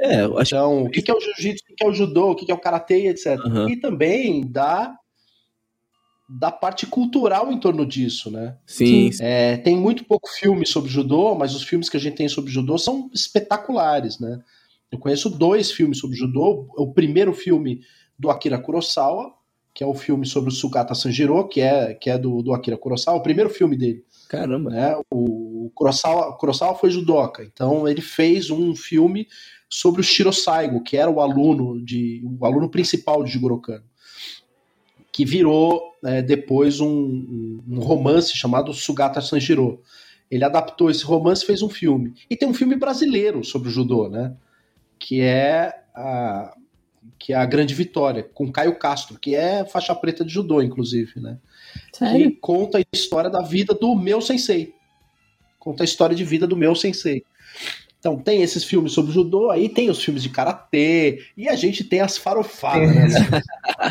É, 0.00 0.22
eu 0.22 0.38
acho 0.38 0.54
Então, 0.54 0.84
o 0.84 0.88
que 0.90 1.02
que 1.02 1.10
é 1.10 1.14
o 1.14 1.20
jiu-jitsu, 1.20 1.64
o 1.64 1.66
que 1.66 1.74
que 1.74 1.84
é 1.84 1.88
o 1.88 1.92
judô, 1.92 2.30
o 2.30 2.34
que 2.36 2.46
que 2.46 2.52
é 2.52 2.54
o 2.54 2.60
karatê, 2.60 3.08
etc. 3.08 3.36
Aham. 3.44 3.68
E 3.68 3.76
também 3.80 4.46
da, 4.46 4.94
da 6.28 6.52
parte 6.52 6.86
cultural 6.86 7.52
em 7.52 7.58
torno 7.58 7.84
disso, 7.84 8.30
né? 8.30 8.56
que 8.64 9.12
sim, 9.12 9.24
É, 9.24 9.56
tem 9.56 9.76
muito 9.76 10.04
pouco 10.04 10.28
filme 10.30 10.64
sobre 10.64 10.88
judô, 10.88 11.34
mas 11.34 11.52
os 11.52 11.64
filmes 11.64 11.88
que 11.88 11.96
a 11.96 12.00
gente 12.00 12.16
tem 12.16 12.28
sobre 12.28 12.52
judô 12.52 12.78
são 12.78 13.10
espetaculares, 13.12 14.20
né? 14.20 14.38
Eu 14.90 15.00
conheço 15.00 15.28
dois 15.28 15.72
filmes 15.72 15.98
sobre 15.98 16.16
judô. 16.16 16.68
O 16.76 16.92
primeiro 16.92 17.34
filme 17.34 17.80
do 18.16 18.30
Akira 18.30 18.56
Kurosawa, 18.56 19.34
que 19.76 19.84
é 19.84 19.86
o 19.86 19.92
filme 19.92 20.24
sobre 20.24 20.48
o 20.48 20.54
Sugata 20.54 20.94
Sanjiro, 20.94 21.46
que 21.48 21.60
é, 21.60 21.92
que 21.92 22.08
é 22.08 22.16
do, 22.16 22.40
do 22.42 22.54
Akira 22.54 22.78
Kurosawa, 22.78 23.18
o 23.18 23.22
primeiro 23.22 23.50
filme 23.50 23.76
dele 23.76 24.02
caramba. 24.26 24.70
né? 24.70 24.96
O 25.10 25.70
Kurosawa, 25.74 26.34
Kurosawa 26.38 26.74
foi 26.74 26.88
judoca, 26.88 27.44
então 27.44 27.86
ele 27.86 28.00
fez 28.00 28.48
um 28.48 28.74
filme 28.74 29.28
sobre 29.68 30.00
o 30.00 30.04
Shiro 30.04 30.32
Saigo, 30.32 30.82
que 30.82 30.96
era 30.96 31.10
o 31.10 31.20
aluno 31.20 31.78
de 31.84 32.22
o 32.40 32.46
aluno 32.46 32.70
principal 32.70 33.22
de 33.22 33.30
Jigoro 33.32 33.60
Kano, 33.60 33.84
que 35.12 35.26
virou 35.26 35.92
é, 36.02 36.22
depois 36.22 36.80
um, 36.80 37.60
um- 37.68 37.78
romance 37.80 38.34
chamado 38.34 38.72
Sugata 38.72 39.20
Sanjiro. 39.20 39.82
Ele 40.30 40.42
adaptou 40.44 40.90
esse 40.90 41.04
romance 41.04 41.42
e 41.44 41.46
fez 41.46 41.62
um 41.62 41.68
filme. 41.68 42.14
E 42.30 42.34
tem 42.36 42.48
um 42.48 42.54
filme 42.54 42.76
brasileiro 42.76 43.44
sobre 43.44 43.68
o 43.68 43.70
judô, 43.70 44.08
né? 44.08 44.34
Que 44.98 45.20
é 45.20 45.72
a 45.94 46.54
que 47.18 47.32
é 47.32 47.36
a 47.36 47.44
Grande 47.44 47.74
Vitória, 47.74 48.22
com 48.34 48.50
Caio 48.50 48.78
Castro, 48.78 49.18
que 49.18 49.34
é 49.34 49.64
faixa 49.64 49.94
preta 49.94 50.24
de 50.24 50.32
judô, 50.32 50.62
inclusive, 50.62 51.20
né? 51.20 51.38
que 51.92 51.98
Sério? 51.98 52.36
conta 52.40 52.78
a 52.78 52.82
história 52.92 53.30
da 53.30 53.42
vida 53.42 53.74
do 53.74 53.94
meu 53.94 54.20
sensei. 54.20 54.74
Conta 55.58 55.82
a 55.82 55.84
história 55.84 56.14
de 56.14 56.24
vida 56.24 56.46
do 56.46 56.56
meu 56.56 56.74
sensei. 56.74 57.24
Então 57.98 58.18
tem 58.18 58.42
esses 58.42 58.62
filmes 58.62 58.92
sobre 58.92 59.12
judô, 59.12 59.50
aí 59.50 59.68
tem 59.68 59.90
os 59.90 60.02
filmes 60.02 60.22
de 60.22 60.28
karatê, 60.28 61.24
e 61.36 61.48
a 61.48 61.56
gente 61.56 61.82
tem 61.82 62.00
as 62.00 62.16
farofadas, 62.16 62.94
né? 62.94 63.40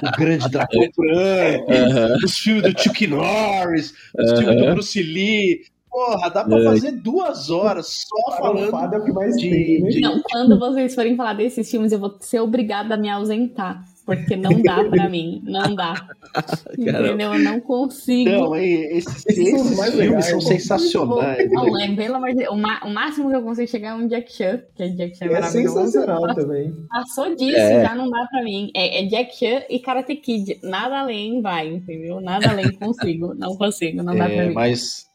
O 0.02 0.18
Grande 0.18 0.50
Dragão 0.50 0.88
Branco, 0.96 1.72
Aham. 1.74 2.18
os 2.24 2.38
filmes 2.38 2.74
do 2.74 2.82
Chuck 2.82 3.08
Norris, 3.08 3.94
os 4.18 4.40
filmes 4.40 4.56
do. 4.58 4.74
Bruce 4.74 5.02
Lee. 5.04 5.66
Porra, 5.96 6.30
dá 6.30 6.44
pra 6.44 6.60
É. 6.60 6.64
fazer 6.66 6.92
duas 6.92 7.50
horas 7.50 8.06
só 8.06 8.36
falando 8.38 8.94
é 8.94 8.98
o 8.98 9.04
que 9.06 9.14
mais 9.14 9.36
de- 9.38 9.50
tem, 9.50 9.82
né? 9.82 9.90
Não, 10.02 10.22
quando 10.30 10.60
vocês 10.60 10.94
forem 10.94 11.16
falar 11.16 11.34
desses 11.34 11.72
filmes, 11.72 11.94
eu 11.94 12.00
vou 12.00 12.18
ser 12.20 12.42
obrigada 12.42 12.96
a 12.96 12.98
me 12.98 13.10
ausentar. 13.10 13.82
Porque 14.06 14.36
não 14.36 14.62
dá 14.62 14.84
pra 14.84 15.10
mim. 15.10 15.42
Não 15.46 15.74
dá. 15.74 15.94
Entendeu? 16.78 17.34
Eu 17.34 17.40
não 17.40 17.60
consigo. 17.60 18.54
Aí, 18.54 18.74
esses, 18.98 19.26
Esses 19.26 19.48
esses 19.48 19.78
mais 19.78 19.90
filmes 19.92 19.96
legais, 20.10 20.26
são 20.26 20.42
sensacionais. 20.42 21.50
Não, 21.52 21.80
é, 21.82 21.96
pelo 21.96 22.16
amor 22.18 22.30
de 22.30 22.36
Deus. 22.36 22.54
O, 22.54 22.88
máximo 22.90 23.30
que 23.32 23.36
eu 23.38 23.42
consigo 23.42 23.68
chegar 23.68 23.90
é 23.90 23.94
um 23.96 24.08
Jack 24.08 24.32
Chan, 24.32 24.62
que 24.76 24.84
é 24.84 24.90
Jack 24.90 25.18
Chan 25.18 25.26
É 25.26 25.30
maravilhoso. 25.32 25.76
sensacional 25.80 26.36
também. 26.36 26.72
Passou 26.90 27.36
disso, 27.36 27.58
É. 27.58 27.82
já 27.84 27.96
não 27.96 28.08
dá 28.10 28.28
pra 28.30 28.44
mim. 28.44 28.70
É, 28.76 29.02
é 29.02 29.08
Jack 29.08 29.36
Chan 29.38 29.64
e 29.70 29.80
Karate 29.80 30.16
Kid. 30.18 30.60
Nada 30.62 31.00
além 31.00 31.42
vai, 31.42 31.68
entendeu? 31.74 32.22
Nada 32.22 32.50
além 32.52 32.72
consigo. 32.74 33.34
Não 33.34 33.56
consigo, 33.56 34.04
não 34.04 34.14
dá 34.16 34.26
pra 34.26 34.34
É, 34.34 34.48
mim. 34.50 34.54
mas 34.54 35.08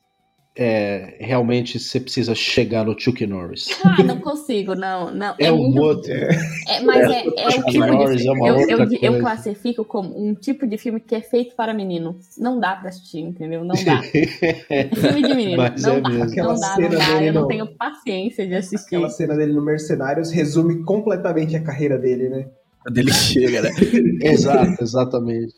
é, 0.62 1.14
realmente 1.18 1.78
você 1.78 1.98
precisa 1.98 2.34
chegar 2.34 2.84
no 2.84 2.94
Chuck 2.98 3.26
Norris. 3.26 3.68
Ah, 3.82 4.02
não 4.04 4.20
consigo, 4.20 4.74
não. 4.74 5.10
não. 5.12 5.34
É, 5.38 5.50
um 5.50 5.56
muito- 5.56 5.80
outro. 5.80 6.12
É, 6.12 6.80
mas 6.84 7.10
é, 7.10 7.24
é 7.26 7.48
o 7.48 7.50
Chuck 7.50 7.70
tipo 7.70 7.70
de 7.70 7.78
Norris 7.78 8.20
é 8.20 8.24
filme. 8.24 8.38
uma 8.38 8.48
eu, 8.48 8.54
outra 8.56 8.96
eu, 9.00 9.14
eu 9.14 9.20
classifico 9.20 9.84
como 9.84 10.22
um 10.22 10.34
tipo 10.34 10.66
de 10.66 10.76
filme 10.76 11.00
que 11.00 11.14
é 11.14 11.20
feito 11.22 11.56
para 11.56 11.72
menino. 11.72 12.18
Não 12.38 12.60
dá 12.60 12.76
pra 12.76 12.90
assistir, 12.90 13.20
entendeu? 13.20 13.64
Não 13.64 13.74
dá. 13.84 14.02
filme 14.94 15.22
de 15.22 15.34
menino. 15.34 15.56
Mas 15.56 15.82
não 15.82 15.94
é 15.94 16.00
dá. 16.02 16.08
Não 16.10 16.18
dá, 16.18 16.26
cena 16.26 16.88
não 16.88 16.98
dá. 16.98 17.14
dele 17.14 17.28
Eu 17.28 17.32
não 17.32 17.48
tenho 17.48 17.66
paciência 17.66 18.46
de 18.46 18.54
assistir. 18.54 18.96
Aquela 18.96 19.08
cena 19.08 19.34
dele 19.34 19.54
no 19.54 19.64
Mercenários 19.64 20.30
resume 20.30 20.84
completamente 20.84 21.56
a 21.56 21.62
carreira 21.62 21.98
dele, 21.98 22.28
né? 22.28 22.46
Quando 22.82 22.98
ele 22.98 23.12
chega, 23.12 23.62
né? 23.62 23.70
Exato, 24.22 24.82
exatamente. 24.82 25.54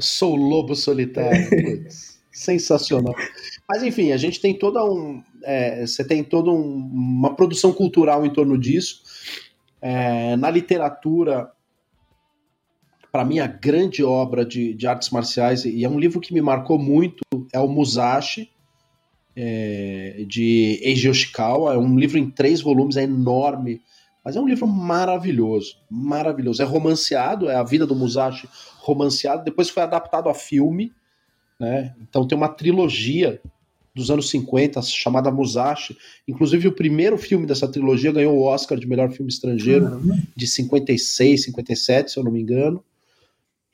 Sou 0.00 0.32
o 0.34 0.36
lobo 0.36 0.74
solitário. 0.76 1.48
Sensacional. 2.30 3.14
Mas 3.68 3.82
enfim, 3.82 4.12
a 4.12 4.16
gente 4.16 4.40
tem 4.40 4.56
toda 4.58 4.84
um. 4.84 5.22
é, 5.42 5.86
você 5.86 6.04
tem 6.06 6.22
toda 6.22 6.50
um- 6.50 6.76
uma 6.92 7.34
produção 7.34 7.72
cultural 7.72 8.24
em 8.24 8.30
torno 8.32 8.56
disso. 8.58 9.02
É, 9.82 10.36
na 10.36 10.50
literatura, 10.50 11.50
para 13.10 13.24
mim, 13.24 13.38
a 13.38 13.46
grande 13.46 14.04
obra 14.04 14.44
de, 14.44 14.74
de 14.74 14.86
artes 14.86 15.10
marciais, 15.10 15.64
e 15.64 15.84
é 15.84 15.88
um 15.88 15.98
livro 15.98 16.20
que 16.20 16.34
me 16.34 16.40
marcou 16.40 16.78
muito, 16.78 17.22
é 17.52 17.58
o 17.58 17.68
Musashi, 17.68 18.50
é, 19.34 20.24
de 20.28 20.78
Eiji 20.82 21.08
Yoshikawa. 21.08 21.74
É 21.74 21.78
um 21.78 21.98
livro 21.98 22.18
em 22.18 22.30
três 22.30 22.60
volumes, 22.60 22.96
é 22.96 23.02
enorme. 23.02 23.80
Mas 24.24 24.34
é 24.34 24.40
um 24.40 24.48
livro 24.48 24.66
maravilhoso, 24.66 25.76
maravilhoso. 25.90 26.60
É 26.60 26.64
romanceado, 26.64 27.48
é 27.48 27.54
a 27.54 27.62
vida 27.62 27.86
do 27.86 27.94
Musashi 27.94 28.48
romanceado. 28.78 29.44
Depois 29.44 29.70
foi 29.70 29.82
adaptado 29.84 30.28
a 30.28 30.34
filme. 30.34 30.92
né? 31.60 31.94
Então 32.02 32.26
tem 32.26 32.36
uma 32.36 32.48
trilogia 32.48 33.40
dos 33.96 34.10
anos 34.10 34.28
50 34.28 34.82
chamada 34.82 35.30
Musashi. 35.30 35.96
Inclusive 36.28 36.68
o 36.68 36.72
primeiro 36.72 37.16
filme 37.16 37.46
dessa 37.46 37.66
trilogia 37.66 38.12
ganhou 38.12 38.36
o 38.36 38.42
Oscar 38.42 38.78
de 38.78 38.86
melhor 38.86 39.10
filme 39.10 39.32
estrangeiro 39.32 40.02
de 40.36 40.46
56, 40.46 41.44
57, 41.44 42.12
se 42.12 42.18
eu 42.18 42.22
não 42.22 42.30
me 42.30 42.42
engano. 42.42 42.84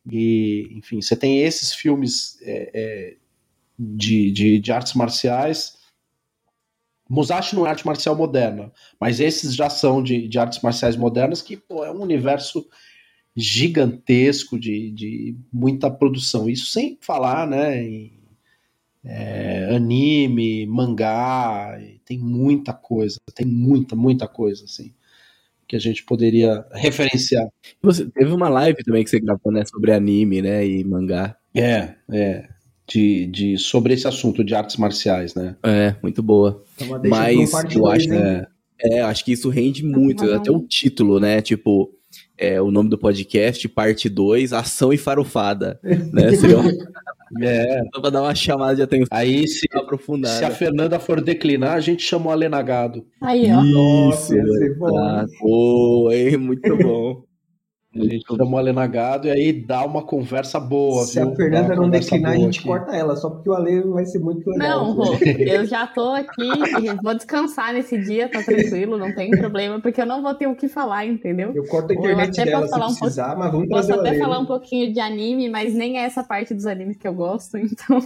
E, 0.09 0.69
enfim, 0.77 1.03
você 1.03 1.17
tem 1.17 1.41
esses 1.41 1.75
filmes 1.75 2.39
é, 2.43 2.71
é, 2.73 3.17
de, 3.77 4.31
de, 4.31 4.61
de 4.61 4.73
artes 4.73 4.95
marciais. 4.95 5.77
Musashi 7.11 7.57
não 7.57 7.67
é 7.67 7.71
arte 7.71 7.85
marcial 7.85 8.15
moderna, 8.15 8.73
mas 9.01 9.19
esses 9.19 9.57
já 9.57 9.69
são 9.69 10.01
de, 10.01 10.29
de 10.29 10.39
artes 10.39 10.61
marciais 10.63 10.95
modernas, 10.95 11.43
que 11.43 11.57
pô, 11.57 11.85
é 11.85 11.91
um 11.91 12.01
universo 12.01 12.65
gigantesco 13.35 14.57
de, 14.57 14.93
de 14.93 15.37
muita 15.53 15.91
produção. 15.91 16.49
Isso 16.49 16.67
sem 16.67 16.97
falar 17.01 17.45
né, 17.45 17.83
em 17.83 18.22
é, 19.05 19.75
anime, 19.75 20.67
mangá, 20.67 21.79
tem 22.05 22.19
muita 22.19 22.73
coisa, 22.73 23.19
tem 23.35 23.47
muita, 23.47 23.97
muita 23.97 24.29
coisa 24.29 24.65
assim 24.65 24.93
que 25.73 25.77
a 25.77 25.81
gente 25.81 26.05
poderia 26.05 26.67
referenciar. 26.71 27.49
Você 27.81 28.05
teve 28.05 28.31
uma 28.31 28.51
live 28.51 28.85
também 28.85 29.03
que 29.03 29.09
você 29.09 29.19
gravou, 29.19 29.51
né, 29.51 29.65
sobre 29.65 29.91
anime, 29.91 30.43
né, 30.43 30.67
e 30.67 30.85
mangá. 30.85 31.35
É, 31.55 31.95
é. 32.13 32.47
De, 32.87 33.27
de, 33.27 33.57
sobre 33.57 33.95
esse 33.95 34.07
assunto 34.07 34.45
de 34.45 34.55
artes 34.55 34.77
marciais, 34.77 35.35
né? 35.35 35.57
É, 35.63 35.95
muito 36.03 36.23
boa. 36.23 36.63
Então, 36.77 37.01
Mas 37.09 37.53
eu 37.75 37.81
dois, 37.81 38.03
acho, 38.03 38.13
hein? 38.13 38.21
é, 38.83 38.99
é, 38.99 39.01
acho 39.01 39.25
que 39.25 39.33
isso 39.33 39.49
rende 39.49 39.83
muito. 39.83 40.27
Uhum. 40.27 40.35
Até 40.35 40.51
o 40.51 40.61
título, 40.61 41.19
né? 41.19 41.41
Tipo, 41.41 41.91
é, 42.37 42.61
o 42.61 42.71
nome 42.71 42.91
do 42.91 42.99
podcast, 42.99 43.67
parte 43.69 44.11
2, 44.11 44.53
Ação 44.53 44.93
e 44.93 44.99
Farofada. 44.99 45.81
né? 45.83 46.35
Seria 46.37 46.59
um, 46.59 46.65
É. 47.41 47.83
só 47.95 48.01
pra 48.01 48.11
dar 48.11 48.23
uma 48.23 48.35
chamada 48.35 48.77
de 48.77 48.83
atenção 48.83 49.09
Aí, 49.11 49.47
se, 49.49 49.67
aprofundada. 49.73 50.35
se 50.39 50.45
a 50.45 50.51
Fernanda 50.51 50.99
for 50.99 51.21
declinar, 51.21 51.75
a 51.75 51.81
gente 51.81 52.03
chama 52.03 52.27
o 52.27 52.31
Alenagado. 52.31 53.07
Aí, 53.21 53.51
ó. 53.53 53.63
Nossa, 53.63 54.35
ia 54.35 54.43
Isso, 54.43 54.53
ser 54.59 54.79
bom, 54.79 54.93
tá. 54.93 55.27
Pô, 55.41 56.11
hein? 56.13 56.37
Muito 56.37 56.77
bom. 56.77 57.25
A 57.95 58.05
gente 58.05 58.25
chama 58.27 58.57
o 58.57 58.57
Alenagado 58.57 59.29
e 59.29 59.31
aí 59.31 59.53
dá 59.53 59.85
uma 59.85 60.03
conversa 60.03 60.59
boa. 60.59 61.05
Se 61.05 61.21
viu? 61.21 61.31
a 61.31 61.37
Fernanda 61.37 61.77
não 61.77 61.91
declinar, 61.91 62.33
a 62.33 62.37
gente 62.37 62.61
aqui. 62.61 62.69
corta 62.69 62.97
ela, 62.97 63.15
só 63.17 63.29
porque 63.29 63.51
o 63.51 63.53
Ale 63.53 63.83
vai 63.83 64.07
ser 64.07 64.19
muito 64.19 64.49
legal. 64.49 64.87
Não, 64.87 64.93
Rô, 64.95 65.15
eu 65.39 65.67
já 65.67 65.87
tô 65.87 66.09
aqui, 66.11 66.49
vou 67.03 67.15
descansar 67.15 67.75
nesse 67.75 67.99
dia, 67.99 68.31
tá 68.31 68.43
tranquilo, 68.43 68.97
não 68.97 69.15
tem 69.15 69.31
problema, 69.31 69.79
porque 69.79 70.01
eu 70.01 70.07
não 70.07 70.23
vou 70.23 70.35
ter 70.35 70.47
o 70.47 70.57
que 70.57 70.69
falar, 70.69 71.05
entendeu? 71.05 71.53
Eu 71.55 71.65
corto 71.65 71.93
a 71.93 71.95
Eu 71.95 72.01
internet 72.01 72.41
até 72.41 72.51
dela 72.51 72.63
posso 72.63 72.73
se 72.73 72.79
falar 72.79 72.91
um 72.91 72.95
precisar, 72.95 73.37
mas 73.37 73.53
vamos 73.53 73.69
Posso 73.69 73.87
trazer 73.87 73.93
o 73.93 74.01
até 74.01 74.11
Ale. 74.11 74.19
falar 74.19 74.37
né? 74.37 74.43
um 74.43 74.47
pouquinho 74.47 74.93
de 74.93 75.01
anime, 75.01 75.51
mas 75.51 75.75
nem 75.75 75.99
é 75.99 76.05
essa 76.05 76.25
parte 76.25 76.55
dos 76.55 76.65
animes 76.65 76.97
que 76.97 77.07
eu 77.07 77.13
gosto, 77.13 77.59
então. 77.61 78.01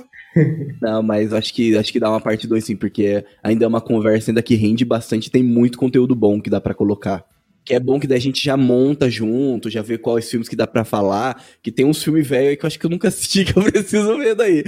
Não, 0.82 1.00
mas 1.00 1.32
acho 1.32 1.54
que, 1.54 1.76
acho 1.78 1.92
que 1.92 2.00
dá 2.00 2.10
uma 2.10 2.20
parte 2.20 2.48
2 2.48 2.64
sim, 2.64 2.76
porque 2.76 3.24
ainda 3.40 3.64
é 3.64 3.68
uma 3.68 3.80
conversa 3.80 4.32
ainda 4.32 4.42
que 4.42 4.56
rende 4.56 4.84
bastante, 4.84 5.30
tem 5.30 5.44
muito 5.44 5.78
conteúdo 5.78 6.16
bom 6.16 6.40
que 6.40 6.50
dá 6.50 6.60
pra 6.60 6.74
colocar. 6.74 7.24
Que 7.66 7.74
é 7.74 7.80
bom 7.80 7.98
que 8.01 8.06
daí 8.06 8.16
a 8.16 8.20
gente 8.20 8.43
já 8.43 8.56
monta 8.56 9.10
junto, 9.10 9.68
já 9.68 9.82
vê 9.82 9.98
quais 9.98 10.30
filmes 10.30 10.48
que 10.48 10.55
dá 10.55 10.66
pra 10.66 10.84
falar, 10.84 11.44
que 11.60 11.72
tem 11.72 11.84
uns 11.84 12.02
filmes 12.02 12.26
velhos 12.26 12.51
aí 12.51 12.56
que 12.56 12.64
eu 12.64 12.68
acho 12.68 12.78
que 12.78 12.86
eu 12.86 12.90
nunca 12.90 13.09
assisti, 13.09 13.44
que 13.44 13.59
eu 13.59 13.62
preciso 13.62 14.16
ver 14.16 14.36
daí. 14.36 14.62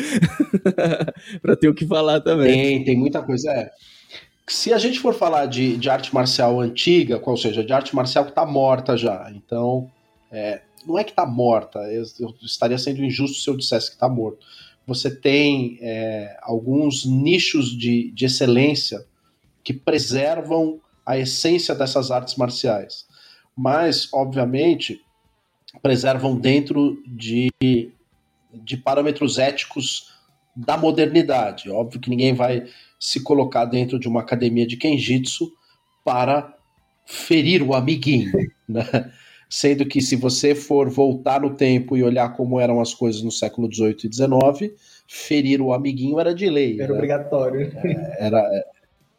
pra 1.41 1.57
ter 1.57 1.69
o 1.69 1.75
que 1.75 1.87
falar 1.87 2.21
também. 2.21 2.53
Tem, 2.53 2.85
tem 2.85 2.97
muita 2.99 3.23
coisa. 3.23 3.51
É. 3.53 3.71
Se 4.49 4.73
a 4.73 4.79
gente 4.79 4.99
for 4.99 5.15
falar 5.15 5.47
de, 5.47 5.77
de 5.77 5.89
arte 5.89 6.13
marcial 6.13 6.61
antiga, 6.61 7.23
ou 7.25 7.37
seja, 7.37 7.65
de 7.65 7.73
arte 7.73 7.95
marcial 7.95 8.25
que 8.27 8.33
tá 8.33 8.45
morta 8.45 8.97
já, 8.97 9.31
então. 9.33 9.89
é, 10.33 10.61
não 10.87 10.99
é 10.99 11.05
que 11.05 11.13
tá 11.13 11.27
morta, 11.27 11.81
eu, 11.93 12.03
eu 12.19 12.35
estaria 12.43 12.79
sendo 12.79 13.05
injusto 13.05 13.39
se 13.39 13.49
eu 13.49 13.57
dissesse 13.57 13.91
que 13.91 13.99
tá 13.99 14.09
morto. 14.09 14.45
Você 14.87 15.15
tem 15.15 15.79
é, 15.83 16.35
alguns 16.41 17.05
nichos 17.05 17.77
de, 17.77 18.11
de 18.13 18.25
excelência 18.25 19.05
que 19.63 19.75
preservam 19.75 20.81
a 21.09 21.17
essência 21.17 21.75
dessas 21.75 22.11
artes 22.11 22.37
marciais. 22.37 23.07
Mas, 23.57 24.13
obviamente, 24.13 25.01
preservam 25.81 26.37
dentro 26.37 27.03
de, 27.07 27.51
de 28.53 28.77
parâmetros 28.77 29.39
éticos 29.39 30.13
da 30.55 30.77
modernidade. 30.77 31.71
Óbvio 31.71 31.99
que 31.99 32.11
ninguém 32.11 32.35
vai 32.35 32.67
se 33.01 33.23
colocar 33.23 33.65
dentro 33.65 33.99
de 33.99 34.07
uma 34.07 34.21
academia 34.21 34.67
de 34.67 34.77
Kenjitsu 34.77 35.51
para 36.05 36.55
ferir 37.07 37.63
o 37.63 37.75
amiguinho, 37.75 38.31
né? 38.69 39.11
Sendo 39.49 39.87
que 39.87 40.03
se 40.03 40.15
você 40.15 40.55
for 40.55 40.91
voltar 40.91 41.41
no 41.41 41.55
tempo 41.55 41.97
e 41.97 42.03
olhar 42.03 42.37
como 42.37 42.61
eram 42.61 42.83
as 42.83 42.93
coisas 42.93 43.23
no 43.23 43.33
século 43.33 43.73
XVIII 43.73 43.97
e 44.05 44.15
XIX, 44.15 44.75
ferir 45.07 45.63
o 45.63 45.73
amiguinho 45.73 46.21
era 46.21 46.35
de 46.35 46.51
lei. 46.51 46.79
Era 46.79 46.93
né? 46.93 46.95
obrigatório. 46.95 47.73
era, 48.19 48.47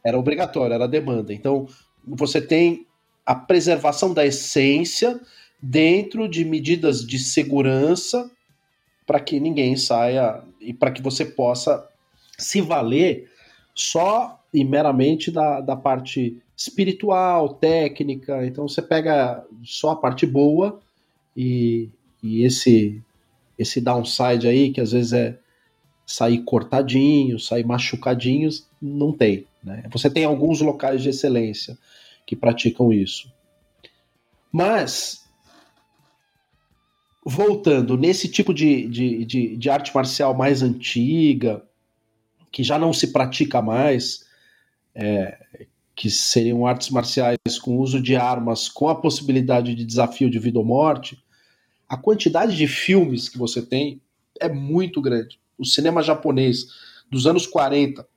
era 0.04 0.18
obrigatório, 0.18 0.74
era 0.74 0.88
demanda. 0.88 1.34
Então, 1.34 1.68
você 2.06 2.42
tem 2.42 2.86
a 3.26 3.36
preservação 3.36 4.14
da 4.14 4.26
essência 4.26 5.20
dentro 5.62 6.28
de 6.28 6.46
medidas 6.46 7.06
de 7.06 7.20
segurança 7.20 8.30
para 9.06 9.20
que 9.20 9.40
ninguém 9.40 9.76
saia 9.76 10.42
e 10.62 10.74
para 10.74 10.92
que 10.92 11.02
você 11.02 11.26
possa 11.26 11.88
se 12.38 12.62
valer 12.62 13.30
só 13.76 14.40
e 14.54 14.64
meramente 14.64 15.32
da, 15.32 15.62
da 15.62 15.76
parte 15.76 16.42
espiritual, 16.56 17.54
técnica. 17.56 18.46
Então, 18.46 18.68
você 18.68 18.82
pega 18.82 19.46
só 19.64 19.92
a 19.92 19.96
parte 19.96 20.26
boa 20.26 20.80
e, 21.36 21.90
e 22.22 22.44
esse, 22.44 23.02
esse 23.58 23.80
downside 23.80 24.48
aí, 24.48 24.72
que 24.72 24.82
às 24.82 24.92
vezes 24.92 25.14
é 25.14 25.38
sair 26.06 26.40
cortadinho, 26.40 27.40
sair 27.40 27.66
machucadinhos, 27.66 28.68
não 28.82 29.14
tem. 29.14 29.46
Né? 29.64 29.84
Você 29.92 30.10
tem 30.10 30.26
alguns 30.26 30.62
locais 30.62 31.02
de 31.02 31.10
excelência 31.10 31.78
que 32.26 32.36
praticam 32.36 32.92
isso. 32.94 33.32
Mas, 34.52 35.26
voltando, 37.26 37.98
nesse 37.98 38.28
tipo 38.28 38.54
de, 38.54 38.88
de, 38.88 39.26
de, 39.26 39.58
de 39.58 39.70
arte 39.70 39.94
marcial 39.94 40.34
mais 40.34 40.62
antiga, 40.62 41.64
que 42.52 42.64
já 42.64 42.80
não 42.80 42.94
se 42.94 43.12
pratica 43.12 43.62
mais, 43.62 44.26
é, 44.96 45.38
que 45.96 46.10
seriam 46.10 46.66
artes 46.66 46.90
marciais 46.90 47.38
com 47.62 47.78
uso 47.78 48.02
de 48.02 48.16
armas, 48.16 48.70
com 48.70 48.90
a 48.90 48.96
possibilidade 48.96 49.76
de 49.76 49.86
desafio 49.86 50.30
de 50.30 50.40
vida 50.40 50.58
ou 50.58 50.66
morte, 50.66 51.22
a 51.88 51.98
quantidade 51.98 52.56
de 52.56 52.68
filmes 52.68 53.28
que 53.28 53.38
você 53.38 53.62
tem 53.62 54.02
é 54.40 54.48
muito 54.48 55.02
grande. 55.02 55.40
O 55.58 55.66
cinema 55.66 56.02
japonês 56.02 56.68
dos 57.12 57.28
anos 57.28 57.46
40 57.46 58.08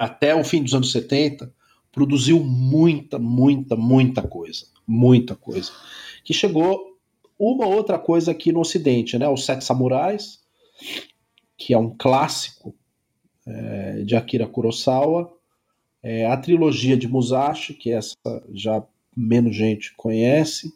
até 0.00 0.34
o 0.34 0.42
fim 0.42 0.62
dos 0.62 0.72
anos 0.72 0.92
70 0.92 1.52
produziu 1.92 2.42
muita, 2.42 3.18
muita, 3.18 3.76
muita 3.76 4.22
coisa. 4.22 4.64
Muita 4.86 5.36
coisa. 5.36 5.70
Que 6.24 6.32
chegou 6.32 6.96
uma 7.38 7.66
outra 7.66 7.98
coisa 7.98 8.30
aqui 8.30 8.50
no 8.50 8.60
Ocidente, 8.60 9.18
né? 9.18 9.28
Os 9.28 9.44
Sete 9.44 9.62
Samurais, 9.62 10.40
que 11.58 11.74
é 11.74 11.78
um 11.78 11.94
clássico 11.98 12.74
é, 13.46 14.02
de 14.02 14.16
Akira 14.16 14.46
Kurosawa, 14.46 15.30
é, 16.02 16.24
a 16.26 16.36
trilogia 16.38 16.96
de 16.96 17.06
Musashi, 17.06 17.74
que 17.74 17.92
essa 17.92 18.16
já 18.54 18.82
menos 19.14 19.54
gente 19.54 19.94
conhece, 19.96 20.72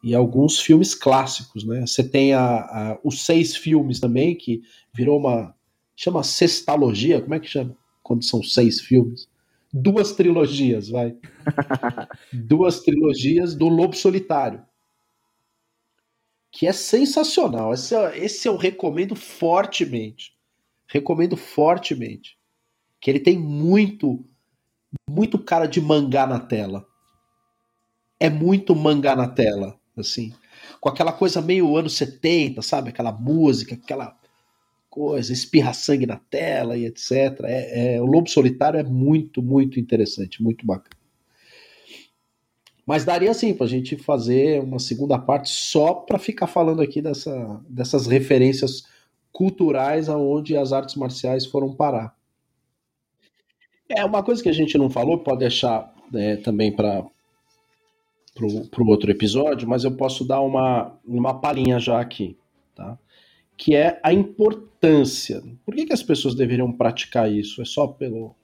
e 0.00 0.14
alguns 0.14 0.60
filmes 0.60 0.94
clássicos, 0.94 1.64
né? 1.64 1.80
Você 1.80 2.08
tem 2.08 2.34
a, 2.34 2.60
a, 2.60 2.98
os 3.02 3.26
seis 3.26 3.56
filmes 3.56 3.98
também, 3.98 4.36
que 4.36 4.62
virou 4.94 5.18
uma. 5.18 5.52
chama 5.96 6.22
sextalogia, 6.22 7.20
como 7.20 7.34
é 7.34 7.40
que 7.40 7.48
chama? 7.48 7.76
Quando 8.08 8.24
são 8.24 8.42
seis 8.42 8.80
filmes? 8.80 9.28
Duas 9.70 10.12
trilogias, 10.12 10.88
vai. 10.88 11.14
Duas 12.32 12.80
trilogias 12.80 13.54
do 13.54 13.68
Lobo 13.68 13.94
Solitário. 13.94 14.64
Que 16.50 16.66
é 16.66 16.72
sensacional. 16.72 17.74
Esse, 17.74 17.94
esse 18.16 18.48
eu 18.48 18.56
recomendo 18.56 19.14
fortemente. 19.14 20.34
Recomendo 20.86 21.36
fortemente. 21.36 22.38
Que 22.98 23.10
ele 23.10 23.20
tem 23.20 23.38
muito, 23.38 24.24
muito 25.06 25.38
cara 25.38 25.66
de 25.66 25.82
mangá 25.82 26.26
na 26.26 26.40
tela. 26.40 26.88
É 28.18 28.30
muito 28.30 28.74
mangá 28.74 29.14
na 29.14 29.28
tela 29.28 29.78
assim, 30.00 30.32
com 30.80 30.88
aquela 30.88 31.12
coisa 31.12 31.42
meio 31.42 31.76
anos 31.76 31.96
70, 31.96 32.62
sabe? 32.62 32.90
Aquela 32.90 33.12
música, 33.12 33.74
aquela 33.74 34.16
coisa, 34.88 35.32
espirra 35.32 35.72
sangue 35.72 36.06
na 36.06 36.16
tela 36.16 36.76
e 36.76 36.84
etc. 36.86 37.12
É, 37.44 37.94
é, 37.94 38.02
o 38.02 38.06
Lobo 38.06 38.28
Solitário 38.28 38.78
é 38.78 38.82
muito, 38.82 39.42
muito 39.42 39.78
interessante, 39.78 40.42
muito 40.42 40.66
bacana. 40.66 40.96
Mas 42.86 43.04
daria 43.04 43.30
assim 43.30 43.52
para 43.52 43.66
a 43.66 43.68
gente 43.68 43.96
fazer 43.96 44.62
uma 44.62 44.78
segunda 44.78 45.18
parte 45.18 45.50
só 45.50 45.92
para 45.92 46.18
ficar 46.18 46.46
falando 46.46 46.80
aqui 46.80 47.02
dessa, 47.02 47.60
dessas 47.68 48.06
referências 48.06 48.84
culturais 49.30 50.08
aonde 50.08 50.56
as 50.56 50.72
artes 50.72 50.94
marciais 50.94 51.44
foram 51.44 51.74
parar. 51.74 52.16
É 53.88 54.04
uma 54.04 54.22
coisa 54.22 54.42
que 54.42 54.48
a 54.48 54.54
gente 54.54 54.76
não 54.78 54.88
falou, 54.88 55.18
pode 55.18 55.40
deixar 55.40 55.94
né, 56.10 56.36
também 56.36 56.74
para 56.74 57.04
para 58.70 58.82
o 58.84 58.88
outro 58.88 59.10
episódio, 59.10 59.68
mas 59.68 59.82
eu 59.82 59.96
posso 59.96 60.24
dar 60.24 60.40
uma, 60.40 60.96
uma 61.04 61.40
palhinha 61.40 61.80
já 61.80 62.00
aqui. 62.00 62.38
Tá? 62.74 62.96
Que 63.58 63.74
é 63.74 64.00
a 64.04 64.12
importância. 64.12 65.42
Por 65.66 65.74
que, 65.74 65.84
que 65.84 65.92
as 65.92 66.02
pessoas 66.02 66.36
deveriam 66.36 66.72
praticar 66.72 67.30
isso? 67.30 67.60
É 67.60 67.64
só 67.64 67.88
pelo 67.88 68.36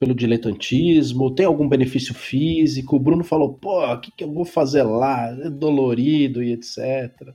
pelo 0.00 0.14
diletantismo? 0.14 1.34
Tem 1.34 1.46
algum 1.46 1.68
benefício 1.68 2.14
físico? 2.14 2.96
O 2.96 3.00
Bruno 3.00 3.22
falou, 3.22 3.54
pô, 3.54 3.84
o 3.86 4.00
que, 4.00 4.10
que 4.10 4.24
eu 4.24 4.32
vou 4.32 4.44
fazer 4.44 4.82
lá? 4.82 5.28
É 5.28 5.50
dolorido 5.50 6.42
e 6.42 6.52
etc. 6.52 7.34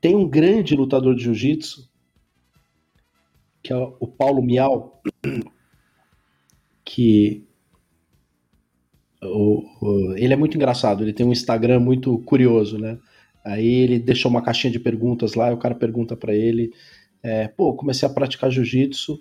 Tem 0.00 0.14
um 0.14 0.28
grande 0.28 0.76
lutador 0.76 1.14
de 1.14 1.24
jiu-jitsu, 1.24 1.90
que 3.62 3.72
é 3.72 3.76
o 3.76 4.06
Paulo 4.06 4.42
Miau, 4.42 5.02
que 6.84 7.46
o, 9.22 9.64
o, 9.80 10.14
ele 10.16 10.34
é 10.34 10.36
muito 10.36 10.56
engraçado, 10.56 11.02
ele 11.02 11.14
tem 11.14 11.26
um 11.26 11.32
Instagram 11.32 11.80
muito 11.80 12.18
curioso, 12.18 12.78
né? 12.78 12.98
Aí 13.44 13.66
ele 13.66 13.98
deixou 13.98 14.30
uma 14.30 14.42
caixinha 14.42 14.72
de 14.72 14.80
perguntas 14.80 15.34
lá, 15.34 15.50
e 15.50 15.54
o 15.54 15.58
cara 15.58 15.74
pergunta 15.74 16.16
para 16.16 16.34
ele, 16.34 16.72
é, 17.22 17.48
pô, 17.48 17.74
comecei 17.74 18.08
a 18.08 18.12
praticar 18.12 18.50
jiu-jitsu 18.50 19.20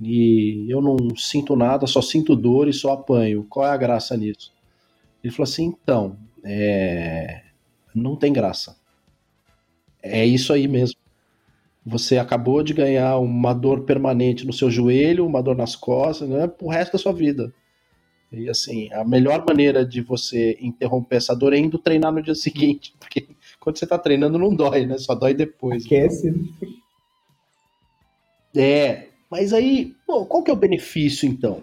e 0.00 0.66
eu 0.68 0.82
não 0.82 1.16
sinto 1.16 1.56
nada, 1.56 1.86
só 1.86 2.02
sinto 2.02 2.36
dor 2.36 2.68
e 2.68 2.72
só 2.72 2.92
apanho. 2.92 3.46
Qual 3.48 3.66
é 3.66 3.70
a 3.70 3.76
graça 3.76 4.16
nisso? 4.16 4.52
Ele 5.22 5.32
falou 5.32 5.44
assim: 5.44 5.64
então, 5.64 6.18
é... 6.44 7.42
não 7.94 8.16
tem 8.16 8.32
graça. 8.32 8.76
É 10.02 10.24
isso 10.24 10.52
aí 10.52 10.68
mesmo. 10.68 10.98
Você 11.84 12.18
acabou 12.18 12.62
de 12.62 12.74
ganhar 12.74 13.18
uma 13.18 13.54
dor 13.54 13.84
permanente 13.84 14.46
no 14.46 14.52
seu 14.52 14.70
joelho, 14.70 15.26
uma 15.26 15.42
dor 15.42 15.56
nas 15.56 15.76
costas, 15.76 16.28
né, 16.28 16.46
pro 16.48 16.68
resto 16.68 16.92
da 16.92 16.98
sua 16.98 17.12
vida. 17.12 17.52
E 18.32 18.48
assim, 18.48 18.92
a 18.92 19.04
melhor 19.04 19.44
maneira 19.46 19.86
de 19.86 20.00
você 20.00 20.58
interromper 20.60 21.16
essa 21.16 21.34
dor 21.34 21.52
é 21.52 21.58
indo 21.58 21.78
treinar 21.78 22.12
no 22.12 22.22
dia 22.22 22.34
seguinte, 22.36 22.92
porque 22.98 23.28
quando 23.66 23.80
você 23.80 23.86
tá 23.86 23.98
treinando 23.98 24.38
não 24.38 24.54
dói, 24.54 24.86
né? 24.86 24.96
Só 24.96 25.12
dói 25.12 25.34
depois. 25.34 25.84
Aquece. 25.84 26.32
É, 28.54 29.08
mas 29.28 29.52
aí, 29.52 29.92
pô, 30.06 30.24
qual 30.24 30.44
que 30.44 30.52
é 30.52 30.54
o 30.54 30.56
benefício 30.56 31.28
então? 31.28 31.62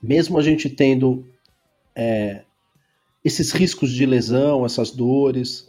Mesmo 0.00 0.38
a 0.38 0.42
gente 0.42 0.70
tendo 0.70 1.26
é, 1.96 2.44
esses 3.24 3.50
riscos 3.50 3.90
de 3.90 4.06
lesão, 4.06 4.64
essas 4.64 4.92
dores, 4.92 5.66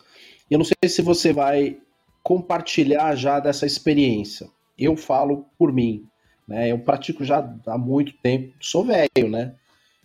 eu 0.47 0.59
não 0.59 0.65
sei 0.65 0.87
se 0.87 1.01
você 1.01 1.33
vai 1.33 1.79
compartilhar 2.21 3.15
já 3.15 3.39
dessa 3.39 3.65
experiência. 3.65 4.47
Eu 4.77 4.95
falo 4.95 5.47
por 5.57 5.73
mim, 5.73 6.07
né? 6.47 6.71
Eu 6.71 6.77
pratico 6.77 7.23
já 7.23 7.39
há 7.65 7.77
muito 7.79 8.13
tempo, 8.21 8.53
sou 8.61 8.85
velho, 8.85 9.27
né? 9.27 9.55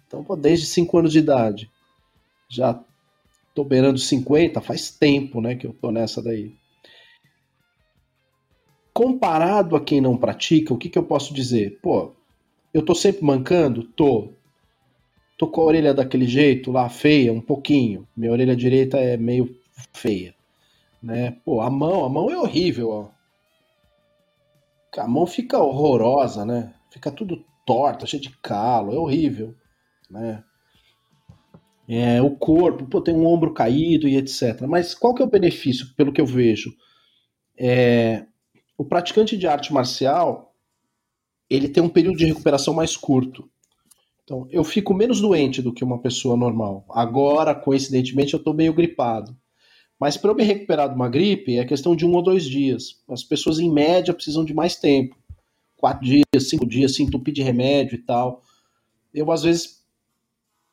Então, 0.06 0.24
pô, 0.24 0.34
desde 0.34 0.64
5 0.64 0.96
anos 0.96 1.12
de 1.12 1.18
idade. 1.18 1.70
Já 2.48 2.82
tô 3.54 3.64
beirando 3.64 3.98
50, 3.98 4.60
faz 4.60 4.90
tempo, 4.90 5.40
né, 5.40 5.54
que 5.54 5.66
eu 5.66 5.72
tô 5.72 5.90
nessa 5.90 6.22
daí. 6.22 6.54
Comparado 8.92 9.74
a 9.74 9.80
quem 9.80 10.00
não 10.00 10.16
pratica, 10.16 10.74
o 10.74 10.78
que, 10.78 10.88
que 10.88 10.98
eu 10.98 11.04
posso 11.04 11.32
dizer? 11.32 11.78
Pô, 11.82 12.12
eu 12.72 12.84
tô 12.84 12.94
sempre 12.94 13.24
mancando? 13.24 13.84
Tô. 13.84 14.30
Tô 15.38 15.48
com 15.48 15.62
a 15.62 15.64
orelha 15.64 15.94
daquele 15.94 16.26
jeito 16.26 16.70
lá, 16.70 16.88
feia, 16.88 17.32
um 17.32 17.40
pouquinho. 17.40 18.06
Minha 18.16 18.32
orelha 18.32 18.54
direita 18.54 18.98
é 18.98 19.16
meio 19.16 19.56
feia. 19.92 20.34
Né? 21.02 21.36
Pô, 21.44 21.60
a 21.60 21.70
mão, 21.70 22.04
a 22.04 22.08
mão 22.08 22.30
é 22.30 22.36
horrível, 22.36 22.90
ó. 22.90 23.08
A 25.00 25.08
mão 25.08 25.26
fica 25.26 25.58
horrorosa, 25.58 26.44
né? 26.44 26.74
Fica 26.90 27.10
tudo 27.10 27.42
torta, 27.66 28.06
cheia 28.06 28.22
de 28.22 28.30
calo, 28.42 28.92
é 28.92 28.98
horrível, 28.98 29.54
né? 30.10 30.44
É, 31.88 32.22
o 32.22 32.30
corpo, 32.30 32.86
pô, 32.86 33.00
tem 33.00 33.14
um 33.14 33.26
ombro 33.26 33.52
caído 33.52 34.08
e 34.08 34.16
etc. 34.16 34.62
Mas 34.68 34.94
qual 34.94 35.14
que 35.14 35.22
é 35.22 35.24
o 35.24 35.30
benefício, 35.30 35.94
pelo 35.96 36.12
que 36.12 36.20
eu 36.20 36.26
vejo? 36.26 36.72
É, 37.58 38.24
o 38.78 38.84
praticante 38.84 39.36
de 39.36 39.46
arte 39.46 39.72
marcial 39.72 40.52
ele 41.54 41.68
tem 41.68 41.82
um 41.82 41.88
período 41.88 42.16
de 42.16 42.24
recuperação 42.24 42.72
mais 42.72 42.96
curto. 42.96 43.48
Então, 44.24 44.46
eu 44.50 44.64
fico 44.64 44.94
menos 44.94 45.20
doente 45.20 45.60
do 45.60 45.72
que 45.72 45.84
uma 45.84 46.00
pessoa 46.00 46.36
normal. 46.36 46.86
Agora, 46.88 47.54
coincidentemente, 47.54 48.32
eu 48.32 48.38
estou 48.38 48.54
meio 48.54 48.72
gripado. 48.72 49.36
Mas 50.00 50.16
para 50.16 50.30
eu 50.30 50.34
me 50.34 50.42
recuperar 50.42 50.88
de 50.88 50.94
uma 50.94 51.08
gripe, 51.08 51.58
é 51.58 51.64
questão 51.64 51.94
de 51.94 52.06
um 52.06 52.14
ou 52.14 52.22
dois 52.22 52.44
dias. 52.44 53.02
As 53.08 53.22
pessoas, 53.22 53.58
em 53.58 53.70
média, 53.70 54.14
precisam 54.14 54.44
de 54.44 54.54
mais 54.54 54.76
tempo. 54.76 55.14
Quatro 55.76 56.04
dias, 56.04 56.48
cinco 56.48 56.66
dias, 56.66 56.94
se 56.94 57.02
entupir 57.02 57.34
de 57.34 57.42
remédio 57.42 57.96
e 57.96 58.02
tal. 58.02 58.42
Eu, 59.12 59.30
às 59.30 59.42
vezes, 59.42 59.81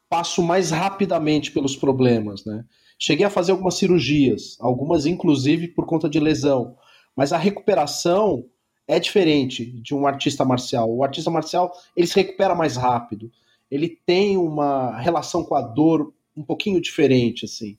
passo 0.10 0.41
mais 0.41 0.72
rapidamente 0.72 1.52
pelos 1.52 1.76
problemas, 1.76 2.44
né? 2.44 2.65
Cheguei 2.98 3.26
a 3.26 3.30
fazer 3.30 3.52
algumas 3.52 3.76
cirurgias, 3.76 4.57
algumas 4.60 5.06
inclusive 5.06 5.69
por 5.69 5.86
conta 5.86 6.10
de 6.10 6.19
lesão. 6.19 6.76
Mas 7.15 7.31
a 7.31 7.38
recuperação 7.38 8.45
é 8.88 8.99
diferente 8.99 9.65
de 9.65 9.94
um 9.94 10.07
artista 10.07 10.44
marcial. 10.44 10.91
O 10.91 11.03
artista 11.03 11.30
marcial 11.30 11.72
ele 11.95 12.07
se 12.07 12.15
recupera 12.15 12.56
mais 12.56 12.76
rápido. 12.76 13.31
Ele 13.69 13.88
tem 13.88 14.36
uma 14.36 14.98
relação 14.99 15.44
com 15.44 15.56
a 15.56 15.61
dor 15.61 16.14
um 16.36 16.44
pouquinho 16.44 16.81
diferente, 16.81 17.45
assim. 17.45 17.77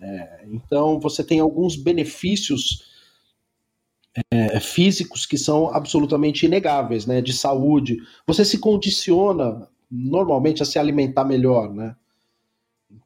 É, 0.00 0.44
então 0.46 1.00
você 1.00 1.24
tem 1.24 1.40
alguns 1.40 1.76
benefícios 1.76 2.84
é, 4.30 4.60
físicos 4.60 5.26
que 5.26 5.36
são 5.36 5.74
absolutamente 5.74 6.46
inegáveis, 6.46 7.04
né? 7.04 7.20
De 7.20 7.32
saúde. 7.32 7.98
Você 8.26 8.44
se 8.44 8.58
condiciona 8.58 9.68
normalmente 9.94 10.62
a 10.62 10.66
se 10.66 10.78
alimentar 10.78 11.24
melhor, 11.24 11.72
né? 11.72 11.94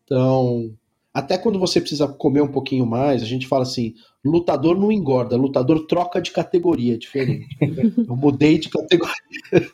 Então 0.04 0.70
até 1.12 1.36
quando 1.36 1.58
você 1.58 1.80
precisa 1.80 2.06
comer 2.06 2.42
um 2.42 2.52
pouquinho 2.52 2.86
mais, 2.86 3.22
a 3.22 3.26
gente 3.26 3.48
fala 3.48 3.64
assim: 3.64 3.94
lutador 4.24 4.78
não 4.78 4.92
engorda, 4.92 5.36
lutador 5.36 5.86
troca 5.86 6.20
de 6.20 6.30
categoria, 6.30 6.94
é 6.94 6.96
diferente. 6.96 7.48
Eu 8.08 8.16
mudei 8.16 8.58
de 8.58 8.68
categoria. 8.68 9.14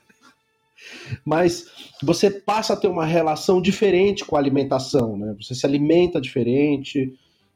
Mas 1.24 1.66
você 2.02 2.30
passa 2.30 2.72
a 2.72 2.76
ter 2.76 2.88
uma 2.88 3.04
relação 3.04 3.60
diferente 3.60 4.24
com 4.24 4.36
a 4.36 4.38
alimentação, 4.38 5.18
né? 5.18 5.36
Você 5.38 5.54
se 5.54 5.66
alimenta 5.66 6.20
diferente, 6.20 7.12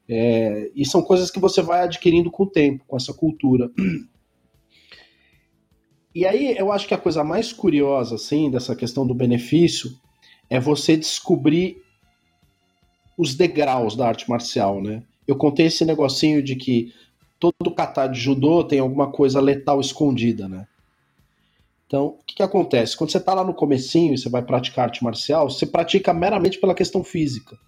é, 0.09 0.70
e 0.74 0.85
são 0.85 1.01
coisas 1.01 1.30
que 1.30 1.40
você 1.40 1.62
vai 1.62 1.82
adquirindo 1.82 2.30
com 2.30 2.43
o 2.43 2.51
tempo, 2.51 2.85
com 2.86 2.97
essa 2.97 3.14
cultura. 3.14 3.70
E 6.14 6.26
aí 6.26 6.56
eu 6.56 6.72
acho 6.72 6.89
que 6.89 6.94
a 6.94 6.98
coisa 6.98 7.22
mais 7.22 7.52
curiosa, 7.52 8.14
assim, 8.14 8.51
dessa 8.51 8.74
questão 8.74 9.06
do 9.06 9.14
benefício 9.14 9.90
é 10.48 10.59
você 10.59 10.97
descobrir 10.97 11.82
os 13.16 13.35
degraus 13.35 13.97
da 13.97 14.06
arte 14.06 14.28
marcial, 14.28 14.80
né? 14.82 15.02
Eu 15.26 15.36
contei 15.36 15.66
esse 15.66 15.85
negocinho 15.85 16.43
de 16.43 16.56
que 16.56 16.93
todo 17.39 17.74
kata 17.74 18.06
de 18.06 18.18
judô 18.18 18.64
tem 18.64 18.78
alguma 18.78 19.10
coisa 19.10 19.40
letal 19.40 19.80
escondida, 19.80 20.48
né? 20.48 20.66
Então, 21.86 22.06
o 22.06 22.24
que, 22.26 22.36
que 22.36 22.43
acontece? 22.43 22.97
Quando 22.97 23.10
você 23.10 23.18
está 23.18 23.35
lá 23.35 23.43
no 23.43 23.55
comecinho 23.55 24.14
e 24.14 24.18
você 24.18 24.28
vai 24.28 24.43
praticar 24.43 24.85
arte 24.85 25.02
marcial, 25.02 25.48
você 25.48 25.66
pratica 25.66 26.12
meramente 26.12 26.59
pela 26.59 26.74
questão 26.74 27.02
física. 27.02 27.59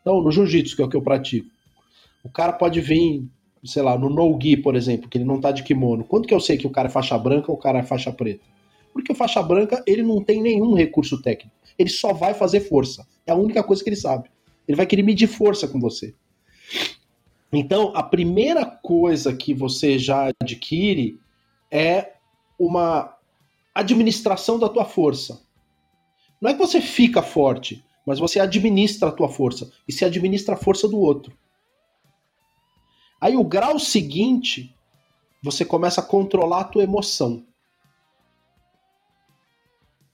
Então, 0.00 0.20
no 0.20 0.30
jiu-jitsu, 0.30 0.74
que 0.76 0.82
é 0.82 0.84
o 0.84 0.88
que 0.88 0.96
eu 0.96 1.02
pratico, 1.02 1.48
o 2.22 2.28
cara 2.28 2.52
pode 2.52 2.80
vir, 2.80 3.28
sei 3.64 3.82
lá, 3.82 3.96
no 3.98 4.08
no-gi, 4.08 4.56
por 4.56 4.76
exemplo, 4.76 5.08
que 5.08 5.18
ele 5.18 5.24
não 5.24 5.40
tá 5.40 5.50
de 5.50 5.62
kimono. 5.62 6.04
Quando 6.04 6.26
que 6.26 6.34
eu 6.34 6.40
sei 6.40 6.56
que 6.56 6.66
o 6.66 6.70
cara 6.70 6.88
é 6.88 6.90
faixa 6.90 7.16
branca 7.18 7.50
ou 7.50 7.56
o 7.56 7.60
cara 7.60 7.78
é 7.78 7.82
faixa 7.82 8.12
preta? 8.12 8.44
Porque 8.92 9.12
o 9.12 9.14
faixa 9.14 9.42
branca, 9.42 9.82
ele 9.86 10.02
não 10.02 10.22
tem 10.22 10.42
nenhum 10.42 10.74
recurso 10.74 11.20
técnico. 11.20 11.56
Ele 11.78 11.90
só 11.90 12.12
vai 12.12 12.34
fazer 12.34 12.60
força. 12.60 13.06
É 13.26 13.32
a 13.32 13.36
única 13.36 13.62
coisa 13.62 13.82
que 13.82 13.88
ele 13.88 13.96
sabe. 13.96 14.30
Ele 14.68 14.76
vai 14.76 14.86
querer 14.86 15.02
medir 15.02 15.26
força 15.26 15.66
com 15.66 15.80
você. 15.80 16.14
Então, 17.52 17.92
a 17.94 18.02
primeira 18.02 18.64
coisa 18.64 19.34
que 19.34 19.54
você 19.54 19.98
já 19.98 20.30
adquire 20.40 21.18
é 21.70 22.12
uma 22.58 23.16
administração 23.74 24.58
da 24.58 24.68
tua 24.68 24.84
força. 24.84 25.40
Não 26.40 26.50
é 26.50 26.52
que 26.52 26.58
você 26.58 26.80
fica 26.80 27.22
forte, 27.22 27.84
mas 28.06 28.18
você 28.18 28.38
administra 28.38 29.08
a 29.08 29.12
tua 29.12 29.28
força 29.28 29.70
e 29.88 29.92
se 29.92 30.04
administra 30.04 30.54
a 30.54 30.58
força 30.58 30.86
do 30.86 30.98
outro. 30.98 31.36
Aí 33.24 33.38
o 33.38 33.42
grau 33.42 33.78
seguinte, 33.78 34.70
você 35.42 35.64
começa 35.64 36.02
a 36.02 36.04
controlar 36.04 36.60
a 36.60 36.64
tua 36.64 36.82
emoção. 36.82 37.42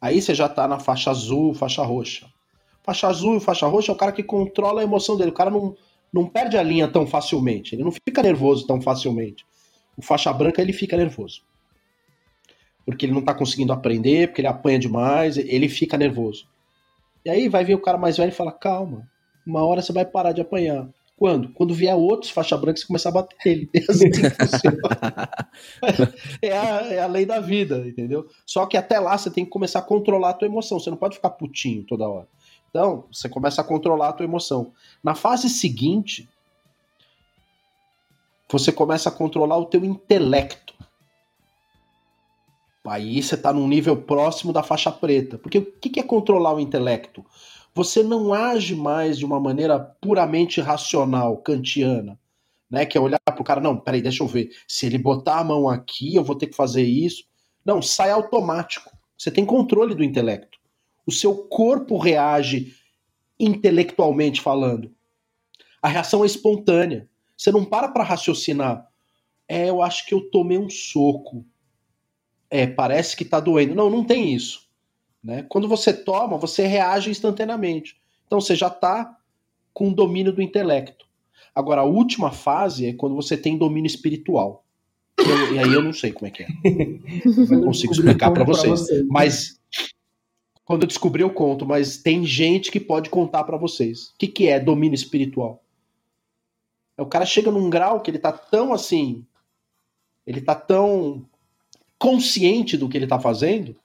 Aí 0.01 0.23
você 0.23 0.33
já 0.33 0.47
está 0.47 0.69
na 0.69 0.79
faixa 0.79 1.11
azul, 1.11 1.53
faixa 1.53 1.83
roxa. 1.83 2.29
Faixa 2.85 3.09
azul 3.09 3.37
e 3.37 3.41
faixa 3.41 3.67
roxa 3.67 3.91
é 3.91 3.95
o 3.97 3.99
cara 3.99 4.13
que 4.13 4.23
controla 4.23 4.81
a 4.81 4.85
emoção 4.85 5.17
dele. 5.17 5.31
O 5.31 5.35
cara 5.35 5.51
não, 5.51 5.77
não 6.13 6.25
perde 6.25 6.57
a 6.57 6.63
linha 6.63 6.87
tão 6.87 7.05
facilmente. 7.05 7.75
Ele 7.75 7.83
não 7.83 7.91
fica 7.91 8.23
nervoso 8.23 8.65
tão 8.65 8.81
facilmente. 8.81 9.45
O 9.97 10.03
faixa 10.03 10.33
branca 10.33 10.63
ele 10.63 10.73
fica 10.73 10.97
nervoso. 10.97 11.43
Porque 12.87 13.07
ele 13.07 13.13
não 13.13 13.23
tá 13.23 13.35
conseguindo 13.35 13.73
aprender, 13.73 14.29
porque 14.29 14.41
ele 14.41 14.47
apanha 14.47 14.79
demais, 14.79 15.37
ele 15.37 15.69
fica 15.69 15.99
nervoso. 15.99 16.47
E 17.25 17.31
aí 17.31 17.49
vai 17.49 17.65
vir 17.65 17.75
o 17.75 17.83
cara 17.83 17.99
mais 17.99 18.19
velho 18.19 18.29
e 18.29 18.37
fala: 18.37 18.53
calma, 18.53 19.11
uma 19.45 19.65
hora 19.65 19.83
você 19.83 19.93
vai 19.93 20.07
parar 20.07 20.31
de 20.31 20.41
apanhar. 20.41 20.89
Quando? 21.21 21.51
Quando 21.51 21.75
vier 21.75 21.95
outros 21.95 22.31
faixa 22.31 22.57
branca, 22.57 22.81
você 22.81 22.87
começar 22.87 23.11
a 23.11 23.13
bater 23.13 23.37
ele. 23.45 23.71
É 23.75 23.81
assim 23.91 24.11
que 24.11 24.31
funciona. 24.31 24.79
é, 26.41 26.57
a, 26.57 26.81
é 26.95 26.99
a 27.03 27.07
lei 27.07 27.27
da 27.27 27.41
vida, 27.41 27.87
entendeu? 27.87 28.27
Só 28.47 28.65
que 28.65 28.75
até 28.75 28.99
lá 28.99 29.19
você 29.19 29.31
tem 29.31 29.45
que 29.45 29.51
começar 29.51 29.81
a 29.81 29.83
controlar 29.83 30.31
a 30.31 30.33
tua 30.33 30.49
emoção. 30.49 30.81
Você 30.81 30.89
não 30.89 30.97
pode 30.97 31.17
ficar 31.17 31.29
putinho 31.29 31.85
toda 31.85 32.09
hora. 32.09 32.27
Então, 32.71 33.05
você 33.13 33.29
começa 33.29 33.61
a 33.61 33.65
controlar 33.65 34.09
a 34.09 34.13
tua 34.15 34.25
emoção. 34.25 34.73
Na 35.05 35.15
fase 35.15 35.51
seguinte, 35.51 36.27
você 38.51 38.73
começa 38.73 39.11
a 39.11 39.13
controlar 39.13 39.59
o 39.59 39.67
teu 39.67 39.85
intelecto. 39.85 40.73
Aí 42.83 43.23
você 43.23 43.35
está 43.35 43.53
num 43.53 43.69
nível 43.69 43.95
próximo 43.95 44.55
da 44.55 44.63
faixa 44.63 44.91
preta. 44.91 45.37
Porque 45.37 45.59
o 45.59 45.67
que 45.67 46.01
é 46.01 46.03
controlar 46.03 46.55
o 46.55 46.61
intelecto? 46.61 47.23
Você 47.75 48.03
não 48.03 48.35
age 48.35 48.75
mais 48.75 49.19
de 49.19 49.25
uma 49.25 49.39
maneira 49.39 49.79
puramente 49.79 50.61
racional, 50.61 51.39
kantiana, 51.39 52.19
né? 52.69 52.85
Que 52.85 52.99
é 52.99 53.01
olhar 53.01 53.21
pro 53.35 53.45
cara, 53.45 53.61
não, 53.61 53.79
peraí, 53.79 54.03
deixa 54.03 54.23
eu 54.23 54.27
ver. 54.27 54.51
Se 54.67 54.87
ele 54.87 54.99
botar 54.99 55.39
a 55.39 55.45
mão 55.45 55.69
aqui, 55.69 56.15
eu 56.15 56.25
vou 56.25 56.37
ter 56.37 56.49
que 56.49 56.57
fazer 56.57 56.83
isso. 56.83 57.25
Não, 57.65 57.81
sai 57.81 58.11
automático. 58.11 58.91
Você 59.17 59.31
tem 59.31 59.45
controle 59.45 59.95
do 59.95 60.03
intelecto. 60.03 60.59
O 61.07 61.13
seu 61.13 61.37
corpo 61.37 61.99
reage 61.99 62.75
intelectualmente 63.39 64.41
falando. 64.41 64.95
A 65.83 65.89
reação 65.89 66.23
é 66.23 66.27
espontânea. 66.27 67.09
Você 67.37 67.51
não 67.51 67.65
para 67.65 67.89
para 67.89 68.05
raciocinar. 68.05 68.87
É, 69.49 69.69
eu 69.69 69.83
acho 69.83 70.07
que 70.07 70.15
eu 70.15 70.31
tomei 70.31 70.59
um 70.59 70.69
soco. 70.69 71.45
É, 72.51 72.67
parece 72.67 73.17
que 73.17 73.25
tá 73.25 73.41
doendo. 73.41 73.75
Não, 73.75 73.89
não 73.89 74.05
tem 74.05 74.35
isso. 74.35 74.70
Né? 75.23 75.45
Quando 75.49 75.69
você 75.69 75.93
toma, 75.93 76.39
você 76.39 76.67
reage 76.67 77.11
instantaneamente. 77.11 77.97
Então 78.27 78.41
você 78.41 78.55
já 78.55 78.69
está 78.69 79.19
com 79.73 79.93
domínio 79.93 80.33
do 80.33 80.43
intelecto. 80.43 81.07
Agora, 81.55 81.83
a 81.83 81.85
última 81.85 82.31
fase 82.31 82.87
é 82.87 82.93
quando 82.95 83.15
você 83.15 83.37
tem 83.37 83.59
domínio 83.59 83.87
espiritual. 83.87 84.65
Eu, 85.19 85.55
e 85.55 85.59
aí 85.59 85.73
eu 85.73 85.83
não 85.83 85.93
sei 85.93 86.13
como 86.13 86.27
é 86.27 86.31
que 86.31 86.45
é. 86.45 86.47
Não 87.51 87.65
consigo 87.65 87.93
explicar 87.93 88.31
para 88.31 88.45
vocês. 88.45 88.81
Você. 88.81 89.05
Mas 89.05 89.61
quando 90.65 90.83
eu 90.83 90.89
descobri, 90.89 91.23
eu 91.23 91.31
conto. 91.31 91.67
Mas 91.67 91.99
tem 91.99 92.25
gente 92.25 92.71
que 92.71 92.81
pode 92.81 93.11
contar 93.11 93.45
para 93.45 93.59
vocês. 93.59 94.11
O 94.11 94.15
que, 94.19 94.29
que 94.29 94.49
é 94.49 94.59
domínio 94.59 94.95
espiritual? 94.95 95.63
O 96.97 97.07
cara 97.07 97.27
chega 97.27 97.51
num 97.51 97.69
grau 97.69 98.01
que 98.01 98.11
ele 98.11 98.19
tá 98.19 98.33
tão 98.33 98.73
assim. 98.73 99.25
Ele 100.27 100.41
tá 100.41 100.55
tão 100.55 101.27
consciente 101.99 102.77
do 102.77 102.89
que 102.89 102.97
ele 102.97 103.07
tá 103.07 103.19
fazendo 103.19 103.77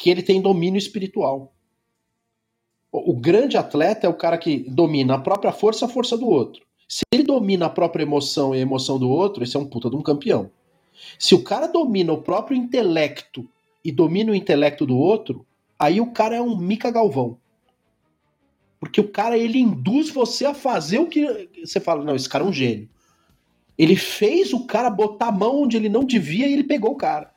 que 0.00 0.08
ele 0.08 0.22
tem 0.22 0.40
domínio 0.40 0.78
espiritual. 0.78 1.52
O 2.90 3.14
grande 3.14 3.56
atleta 3.56 4.06
é 4.06 4.10
o 4.10 4.14
cara 4.14 4.38
que 4.38 4.68
domina 4.68 5.14
a 5.14 5.20
própria 5.20 5.52
força 5.52 5.84
a 5.84 5.88
força 5.88 6.16
do 6.16 6.26
outro. 6.26 6.62
Se 6.88 7.02
ele 7.12 7.22
domina 7.22 7.66
a 7.66 7.70
própria 7.70 8.02
emoção 8.02 8.54
e 8.54 8.58
a 8.58 8.62
emoção 8.62 8.98
do 8.98 9.08
outro, 9.08 9.44
esse 9.44 9.56
é 9.56 9.60
um 9.60 9.66
puta 9.66 9.88
de 9.88 9.96
um 9.96 10.02
campeão. 10.02 10.50
Se 11.18 11.34
o 11.34 11.44
cara 11.44 11.66
domina 11.66 12.12
o 12.12 12.22
próprio 12.22 12.56
intelecto 12.56 13.48
e 13.84 13.92
domina 13.92 14.32
o 14.32 14.34
intelecto 14.34 14.84
do 14.84 14.96
outro, 14.96 15.46
aí 15.78 16.00
o 16.00 16.10
cara 16.10 16.36
é 16.36 16.42
um 16.42 16.56
Mica 16.56 16.90
Galvão. 16.90 17.38
Porque 18.80 19.00
o 19.00 19.08
cara 19.08 19.36
ele 19.36 19.58
induz 19.58 20.10
você 20.10 20.46
a 20.46 20.54
fazer 20.54 20.98
o 20.98 21.06
que 21.06 21.48
você 21.62 21.78
fala, 21.78 22.02
não, 22.02 22.16
esse 22.16 22.28
cara 22.28 22.42
é 22.42 22.48
um 22.48 22.52
gênio. 22.52 22.88
Ele 23.78 23.94
fez 23.94 24.52
o 24.52 24.66
cara 24.66 24.90
botar 24.90 25.28
a 25.28 25.32
mão 25.32 25.62
onde 25.62 25.76
ele 25.76 25.88
não 25.88 26.04
devia 26.04 26.48
e 26.48 26.52
ele 26.52 26.64
pegou 26.64 26.92
o 26.92 26.96
cara. 26.96 27.30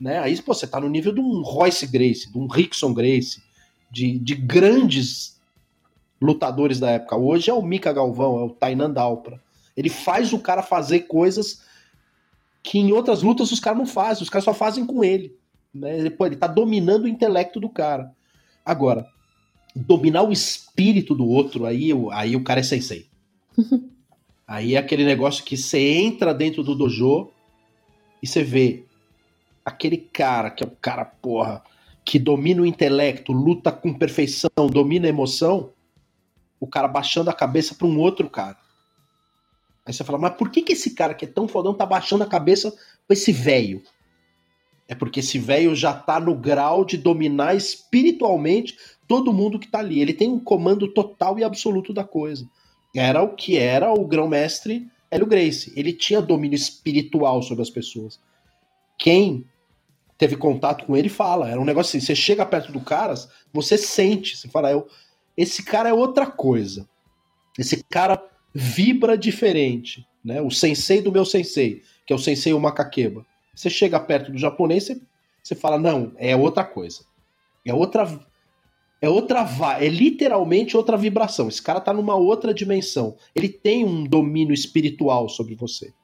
Né? 0.00 0.18
Aí 0.18 0.40
pô, 0.40 0.54
você 0.54 0.66
tá 0.66 0.80
no 0.80 0.88
nível 0.88 1.12
de 1.12 1.20
um 1.20 1.42
Royce 1.42 1.86
Grace, 1.86 2.32
de 2.32 2.38
um 2.38 2.46
Rickson 2.46 2.94
Grace, 2.94 3.42
de, 3.90 4.18
de 4.18 4.34
grandes 4.34 5.38
lutadores 6.20 6.80
da 6.80 6.90
época. 6.90 7.16
Hoje 7.16 7.50
é 7.50 7.54
o 7.54 7.62
Mika 7.62 7.92
Galvão, 7.92 8.40
é 8.40 8.44
o 8.44 8.50
Tainan 8.50 8.90
Dalpra. 8.90 9.40
Ele 9.76 9.90
faz 9.90 10.32
o 10.32 10.38
cara 10.38 10.62
fazer 10.62 11.00
coisas 11.00 11.62
que 12.62 12.78
em 12.78 12.92
outras 12.92 13.22
lutas 13.22 13.52
os 13.52 13.60
caras 13.60 13.78
não 13.78 13.86
fazem, 13.86 14.22
os 14.22 14.30
caras 14.30 14.44
só 14.44 14.54
fazem 14.54 14.86
com 14.86 15.04
ele. 15.04 15.36
Né? 15.72 15.98
Ele, 15.98 16.10
pô, 16.10 16.26
ele 16.26 16.36
tá 16.36 16.46
dominando 16.46 17.04
o 17.04 17.08
intelecto 17.08 17.60
do 17.60 17.68
cara. 17.68 18.12
Agora, 18.64 19.06
dominar 19.74 20.22
o 20.22 20.32
espírito 20.32 21.14
do 21.14 21.26
outro, 21.26 21.66
aí, 21.66 21.90
aí 22.12 22.36
o 22.36 22.44
cara 22.44 22.60
é 22.60 22.62
sensei. 22.62 23.06
aí 24.46 24.74
é 24.74 24.78
aquele 24.78 25.04
negócio 25.04 25.44
que 25.44 25.56
você 25.56 25.78
entra 25.78 26.34
dentro 26.34 26.62
do 26.62 26.74
dojo 26.74 27.30
e 28.22 28.26
você 28.26 28.42
vê 28.42 28.84
aquele 29.64 29.96
cara 29.96 30.50
que 30.50 30.64
é 30.64 30.66
o 30.66 30.70
cara, 30.70 31.04
porra, 31.04 31.62
que 32.04 32.18
domina 32.18 32.62
o 32.62 32.66
intelecto, 32.66 33.32
luta 33.32 33.70
com 33.70 33.92
perfeição, 33.94 34.50
domina 34.70 35.06
a 35.06 35.10
emoção, 35.10 35.70
o 36.58 36.66
cara 36.66 36.88
baixando 36.88 37.30
a 37.30 37.34
cabeça 37.34 37.74
para 37.74 37.86
um 37.86 37.98
outro 37.98 38.28
cara. 38.28 38.56
Aí 39.84 39.92
você 39.92 40.04
fala, 40.04 40.18
mas 40.18 40.34
por 40.34 40.50
que, 40.50 40.62
que 40.62 40.72
esse 40.72 40.94
cara 40.94 41.14
que 41.14 41.24
é 41.24 41.28
tão 41.28 41.48
fodão 41.48 41.74
tá 41.74 41.86
baixando 41.86 42.22
a 42.22 42.26
cabeça 42.26 42.70
pra 43.06 43.14
esse 43.14 43.32
velho? 43.32 43.82
É 44.86 44.94
porque 44.94 45.20
esse 45.20 45.38
velho 45.38 45.74
já 45.74 45.92
tá 45.92 46.18
no 46.18 46.34
grau 46.34 46.84
de 46.84 46.96
dominar 46.96 47.54
espiritualmente 47.54 48.76
todo 49.06 49.32
mundo 49.32 49.58
que 49.58 49.68
tá 49.68 49.78
ali. 49.78 50.00
Ele 50.00 50.12
tem 50.12 50.28
um 50.28 50.38
comando 50.38 50.88
total 50.88 51.38
e 51.38 51.44
absoluto 51.44 51.92
da 51.92 52.04
coisa. 52.04 52.48
Era 52.94 53.22
o 53.22 53.34
que 53.34 53.56
era 53.56 53.92
o 53.92 54.04
grão-mestre 54.04 54.88
Hélio 55.10 55.26
Grace. 55.26 55.72
Ele 55.76 55.92
tinha 55.92 56.20
domínio 56.20 56.56
espiritual 56.56 57.42
sobre 57.42 57.62
as 57.62 57.70
pessoas. 57.70 58.18
Quem 59.00 59.46
teve 60.18 60.36
contato 60.36 60.84
com 60.84 60.94
ele 60.94 61.08
fala. 61.08 61.48
Era 61.48 61.58
um 61.58 61.64
negócio 61.64 61.96
assim, 61.96 62.04
você 62.04 62.14
chega 62.14 62.44
perto 62.44 62.70
do 62.70 62.80
cara, 62.80 63.14
você 63.50 63.78
sente, 63.78 64.36
você 64.36 64.48
fala, 64.48 64.70
eu, 64.70 64.86
esse 65.34 65.64
cara 65.64 65.88
é 65.88 65.94
outra 65.94 66.26
coisa. 66.26 66.86
Esse 67.58 67.82
cara 67.84 68.22
vibra 68.54 69.16
diferente, 69.16 70.06
né? 70.22 70.42
O 70.42 70.50
sensei 70.50 71.00
do 71.00 71.10
meu 71.10 71.24
sensei, 71.24 71.82
que 72.06 72.12
é 72.12 72.16
o 72.16 72.18
sensei 72.18 72.52
o 72.52 72.60
Makakeba. 72.60 73.24
Você 73.54 73.70
chega 73.70 73.98
perto 73.98 74.30
do 74.30 74.36
japonês, 74.36 74.84
você, 74.84 75.00
você 75.42 75.54
fala, 75.54 75.78
não, 75.78 76.12
é 76.18 76.36
outra 76.36 76.64
coisa. 76.64 77.00
É 77.64 77.72
outra 77.72 78.06
é 79.00 79.08
outra 79.08 79.48
é 79.80 79.88
literalmente 79.88 80.76
outra 80.76 80.98
vibração. 80.98 81.48
Esse 81.48 81.62
cara 81.62 81.80
tá 81.80 81.94
numa 81.94 82.14
outra 82.14 82.52
dimensão. 82.52 83.16
Ele 83.34 83.48
tem 83.48 83.86
um 83.86 84.04
domínio 84.04 84.52
espiritual 84.52 85.30
sobre 85.30 85.54
você. 85.54 85.94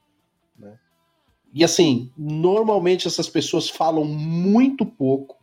E 1.57 1.65
assim, 1.65 2.11
normalmente 2.19 3.09
essas 3.09 3.31
pessoas 3.31 3.71
falam 3.71 4.05
muito 4.05 4.85
pouco. 4.85 5.39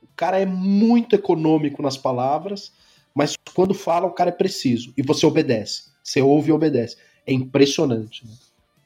O 0.00 0.14
cara 0.14 0.38
é 0.38 0.46
muito 0.46 1.16
econômico 1.16 1.82
nas 1.82 1.96
palavras, 1.96 2.72
mas 3.12 3.36
quando 3.52 3.74
fala, 3.74 4.06
o 4.06 4.12
cara 4.12 4.30
é 4.30 4.32
preciso. 4.32 4.94
E 4.96 5.02
você 5.02 5.26
obedece. 5.26 5.90
Você 6.04 6.22
ouve 6.22 6.50
e 6.50 6.52
obedece. 6.52 6.98
É 7.26 7.32
impressionante. 7.32 8.24
Né? 8.24 8.32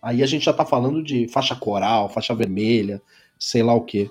Aí 0.00 0.22
a 0.22 0.26
gente 0.26 0.46
já 0.46 0.54
tá 0.54 0.64
falando 0.64 1.02
de 1.02 1.28
faixa 1.28 1.54
coral, 1.54 2.08
faixa 2.08 2.34
vermelha, 2.34 3.02
sei 3.38 3.62
lá 3.62 3.74
o 3.74 3.84
quê. 3.84 4.10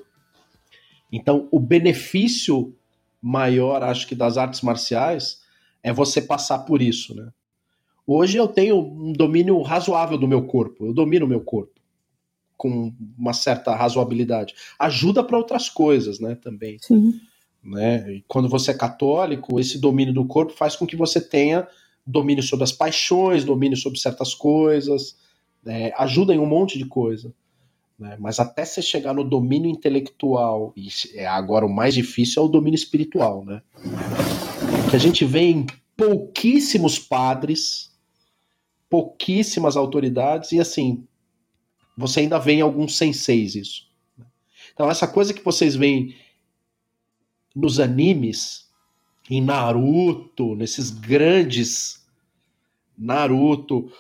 Então, 1.12 1.48
o 1.50 1.60
benefício 1.60 2.72
maior, 3.20 3.82
acho 3.82 4.08
que, 4.08 4.14
das 4.14 4.38
artes 4.38 4.62
marciais 4.62 5.42
é 5.82 5.92
você 5.92 6.22
passar 6.22 6.60
por 6.60 6.84
isso, 6.84 7.16
né? 7.16 7.30
Hoje 8.06 8.38
eu 8.38 8.48
tenho 8.48 8.78
um 8.78 9.12
domínio 9.12 9.60
razoável 9.64 10.20
do 10.20 10.28
meu 10.28 10.46
corpo. 10.46 10.86
Eu 10.86 10.94
domino 10.94 11.26
o 11.26 11.30
meu 11.30 11.42
corpo 11.42 11.77
com 12.58 12.94
uma 13.18 13.34
certa 13.34 13.76
razoabilidade. 13.76 14.56
Ajuda 14.80 15.24
para 15.24 15.38
outras 15.38 15.70
coisas, 15.70 16.20
né, 16.20 16.36
também. 16.36 16.78
Sim. 16.82 17.20
Né? 17.64 18.16
E 18.16 18.24
quando 18.28 18.50
você 18.50 18.72
é 18.72 18.74
católico, 18.74 19.60
esse 19.60 19.78
domínio 19.80 20.14
do 20.14 20.26
corpo 20.26 20.54
faz 20.54 20.76
com 20.76 20.88
que 20.88 20.96
você 20.96 21.22
tenha 21.22 21.68
domínio 22.06 22.42
sobre 22.42 22.64
as 22.64 22.72
paixões, 22.72 23.44
domínio 23.44 23.78
sobre 23.78 24.00
certas 24.00 24.34
coisas, 24.34 25.18
né? 25.64 25.92
ajuda 25.98 26.34
em 26.34 26.40
um 26.40 26.46
monte 26.46 26.78
de 26.78 26.86
coisa. 26.86 27.34
Né? 28.00 28.16
Mas 28.20 28.40
até 28.40 28.64
você 28.64 28.82
chegar 28.82 29.14
no 29.14 29.24
domínio 29.24 29.70
intelectual, 29.70 30.72
e 30.78 30.88
é 31.16 31.26
agora 31.26 31.66
o 31.66 31.74
mais 31.74 31.94
difícil 31.94 32.42
é 32.42 32.46
o 32.46 32.50
domínio 32.50 32.76
espiritual, 32.76 33.44
né? 33.44 33.62
Que 34.90 34.96
a 34.96 35.00
gente 35.00 35.26
vê 35.26 35.42
em 35.42 35.66
pouquíssimos 35.96 37.00
padres, 37.00 37.92
pouquíssimas 38.88 39.76
autoridades, 39.76 40.52
e 40.52 40.60
assim, 40.60 41.08
você 41.98 42.22
ainda 42.22 42.38
vê 42.38 42.54
em 42.54 42.62
alguns 42.62 42.96
senseis 42.96 43.56
isso. 43.56 43.88
Então, 44.74 44.90
essa 44.90 45.08
coisa 45.08 45.34
que 45.34 45.44
vocês 45.44 45.76
veem 45.76 46.16
nos 47.56 47.80
animes, 47.80 48.68
em 49.30 49.42
Naruto, 49.42 50.56
nesses 50.56 50.92
grandes 50.92 52.06
Naruto, 52.98 53.92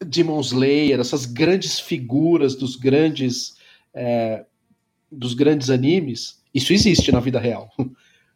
Demon 0.00 0.40
Slayer, 0.40 1.00
essas 1.00 1.26
grandes 1.26 1.80
figuras 1.80 2.54
dos 2.54 2.76
grandes 2.76 3.56
é, 3.92 4.44
dos 5.10 5.34
grandes 5.34 5.68
animes, 5.68 6.42
isso 6.54 6.72
existe 6.72 7.12
na 7.12 7.20
vida 7.20 7.40
real. 7.40 7.70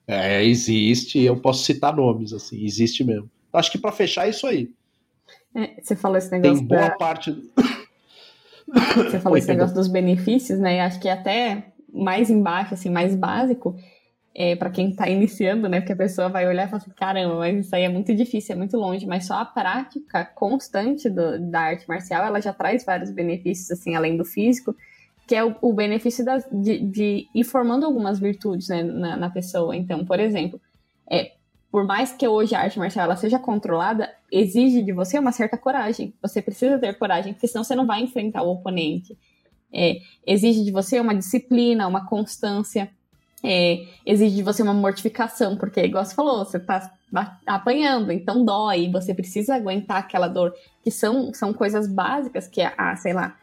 É, 0.09 0.45
existe, 0.45 1.19
eu 1.19 1.37
posso 1.41 1.65
citar 1.65 1.93
nomes, 1.93 2.33
assim, 2.33 2.65
existe 2.65 3.03
mesmo. 3.03 3.29
Acho 3.53 3.73
que 3.73 3.77
para 3.77 3.91
fechar 3.91 4.29
é 4.29 4.31
isso 4.31 4.47
aí. 4.47 4.71
É, 5.53 5.83
você 5.83 5.97
falou 5.97 6.17
esse 6.17 6.31
negócio. 6.31 6.59
Tem 6.59 6.65
boa 6.65 6.91
da... 6.91 6.91
parte. 6.93 7.37
Você 8.67 9.21
falou 9.21 9.35
Oi, 9.35 9.39
esse 9.39 9.49
negócio 9.49 9.75
dos 9.75 9.89
benefícios, 9.89 10.59
né? 10.59 10.81
Acho 10.81 11.01
que 11.01 11.09
até 11.09 11.73
mais 11.93 12.31
embaixo, 12.31 12.75
assim, 12.75 12.91
mais 12.91 13.15
básico, 13.15 13.77
é, 14.35 14.55
para 14.55 14.69
quem 14.69 14.91
está 14.91 15.09
iniciando, 15.09 15.69
né? 15.69 15.81
Porque 15.81 15.95
a 15.95 15.97
pessoa 15.97 16.29
vai 16.29 16.47
olhar 16.47 16.67
e 16.67 16.71
falar 16.71 16.83
assim, 16.83 16.91
caramba, 16.91 17.37
mas 17.37 17.65
isso 17.65 17.75
aí 17.75 17.85
é 17.85 17.89
muito 17.89 18.15
difícil, 18.15 18.55
é 18.55 18.59
muito 18.59 18.77
longe, 18.77 19.07
mas 19.07 19.27
só 19.27 19.35
a 19.35 19.45
prática 19.45 20.25
constante 20.25 21.09
do, 21.09 21.41
da 21.51 21.61
arte 21.61 21.89
marcial, 21.89 22.25
ela 22.27 22.41
já 22.41 22.53
traz 22.53 22.85
vários 22.85 23.11
benefícios, 23.11 23.71
assim, 23.71 23.95
além 23.95 24.17
do 24.17 24.25
físico, 24.25 24.77
que 25.27 25.35
é 25.35 25.43
o, 25.43 25.57
o 25.63 25.73
benefício 25.73 26.25
das, 26.25 26.47
de, 26.53 26.79
de, 26.79 27.29
ir 27.35 27.45
formando 27.45 27.87
algumas 27.87 28.19
virtudes 28.19 28.69
né, 28.69 28.83
na, 28.83 29.17
na, 29.17 29.31
pessoa. 29.31 29.75
Então, 29.75 30.05
por 30.05 30.21
exemplo, 30.21 30.61
é, 31.11 31.33
por 31.77 31.85
mais 31.85 32.11
que 32.11 32.27
hoje 32.27 32.55
a 32.55 32.61
arte 32.61 32.79
marcial 32.79 33.05
ela 33.05 33.17
seja 33.17 33.39
controlada, 33.39 34.11
exige 34.33 34.83
de 34.83 34.93
você 34.95 35.19
uma 35.19 35.31
certa 35.31 35.59
coragem. 35.59 36.15
Você 36.23 36.41
precisa 36.41 36.79
ter 36.79 36.97
coragem, 36.97 37.35
porque 37.35 37.47
senão 37.47 37.63
você 37.63 37.75
não 37.75 37.87
vai 37.87 38.01
enfrentar 38.01 38.43
o 38.43 38.51
oponente. 38.51 39.15
É, 39.71 39.99
exige 40.27 40.65
de 40.65 40.71
você 40.71 40.99
uma 40.99 41.15
disciplina, 41.15 41.87
uma 41.87 42.07
constância. 42.07 42.91
É, 43.45 43.85
exige 44.07 44.37
de 44.37 44.43
você 44.43 44.63
uma 44.63 44.73
mortificação, 44.73 45.55
porque, 45.55 45.83
igual 45.83 46.03
você 46.03 46.15
falou, 46.15 46.47
você 46.47 46.57
está 46.57 46.91
apanhando, 47.47 48.11
então 48.11 48.43
dói, 48.43 48.91
você 48.91 49.13
precisa 49.13 49.55
aguentar 49.55 49.99
aquela 49.99 50.29
dor, 50.29 50.55
que 50.83 50.91
são, 50.91 51.35
são 51.35 51.53
coisas 51.53 51.87
básicas 51.87 52.49
que, 52.49 52.63
ah, 52.63 52.97
sei 52.97 53.13
lá, 53.13 53.37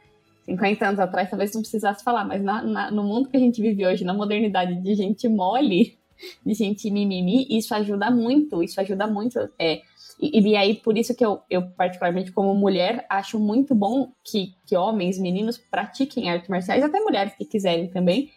50 0.45 0.87
anos 0.87 0.99
atrás 0.99 1.29
talvez 1.29 1.53
não 1.53 1.61
precisasse 1.61 2.03
falar, 2.03 2.25
mas 2.25 2.41
na, 2.41 2.63
na, 2.63 2.89
no 2.89 3.03
mundo 3.03 3.29
que 3.29 3.37
a 3.37 3.39
gente 3.39 3.61
vive 3.61 3.85
hoje, 3.85 4.03
na 4.03 4.11
modernidade 4.11 4.81
de 4.81 4.95
gente 4.95 5.29
mole, 5.29 5.99
de 6.45 6.53
gente 6.53 6.89
mimimi, 6.89 7.47
isso 7.49 7.73
ajuda 7.73 8.09
muito, 8.11 8.61
isso 8.63 8.79
ajuda 8.79 9.07
muito. 9.07 9.39
É, 9.59 9.81
e, 10.19 10.39
e 10.39 10.55
aí, 10.55 10.75
por 10.75 10.97
isso 10.97 11.15
que 11.15 11.25
eu, 11.25 11.41
eu, 11.49 11.69
particularmente 11.71 12.31
como 12.31 12.53
mulher, 12.53 13.05
acho 13.09 13.39
muito 13.39 13.73
bom 13.73 14.11
que, 14.23 14.55
que 14.65 14.75
homens, 14.75 15.19
meninos, 15.19 15.57
pratiquem 15.57 16.29
artes 16.29 16.49
marciais, 16.49 16.83
até 16.83 16.99
mulheres 16.99 17.33
que 17.35 17.45
quiserem 17.45 17.89
também, 17.89 18.31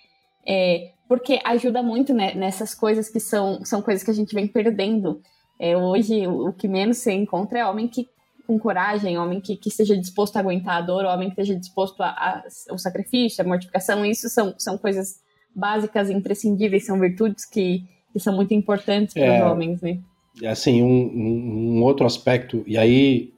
é, 0.46 0.92
porque 1.08 1.40
ajuda 1.44 1.82
muito 1.82 2.12
né, 2.12 2.34
nessas 2.34 2.74
coisas 2.74 3.08
que 3.08 3.20
são, 3.20 3.64
são 3.64 3.82
coisas 3.82 4.02
que 4.02 4.10
a 4.10 4.14
gente 4.14 4.34
vem 4.34 4.46
perdendo. 4.46 5.20
É, 5.58 5.76
hoje, 5.76 6.26
o, 6.26 6.48
o 6.48 6.52
que 6.52 6.68
menos 6.68 6.98
se 6.98 7.12
encontra 7.12 7.58
é 7.58 7.66
homem 7.66 7.88
que 7.88 8.08
com 8.46 8.58
coragem, 8.58 9.18
homem 9.18 9.40
que, 9.40 9.56
que 9.56 9.68
esteja 9.68 9.96
disposto 9.96 10.36
a 10.36 10.40
aguentar 10.40 10.76
a 10.76 10.80
dor, 10.80 11.04
homem 11.04 11.28
que 11.28 11.40
esteja 11.40 11.58
disposto 11.58 12.00
ao 12.00 12.78
sacrifício, 12.78 13.44
a 13.44 13.46
mortificação, 13.46 14.06
isso 14.06 14.28
são, 14.28 14.54
são 14.56 14.78
coisas 14.78 15.20
básicas, 15.56 16.10
imprescindíveis, 16.10 16.84
são 16.84 17.00
virtudes 17.00 17.46
que, 17.46 17.82
que 18.12 18.20
são 18.20 18.36
muito 18.36 18.52
importantes 18.52 19.14
para 19.14 19.24
é, 19.24 19.42
os 19.42 19.50
homens, 19.50 19.80
né? 19.80 19.98
Assim, 20.44 20.82
um, 20.82 21.78
um, 21.78 21.82
outro 21.82 22.04
aspecto, 22.04 22.62
e 22.66 22.76
aí, 22.76 23.32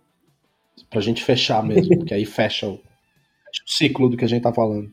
para 0.91 0.99
a 0.99 1.03
gente 1.03 1.23
fechar 1.23 1.63
mesmo, 1.63 1.97
porque 1.97 2.13
aí 2.13 2.25
fecha 2.25 2.67
o, 2.67 2.75
o 2.75 2.81
ciclo 3.65 4.09
do 4.09 4.17
que 4.17 4.25
a 4.25 4.29
gente 4.29 4.39
está 4.39 4.53
falando. 4.53 4.91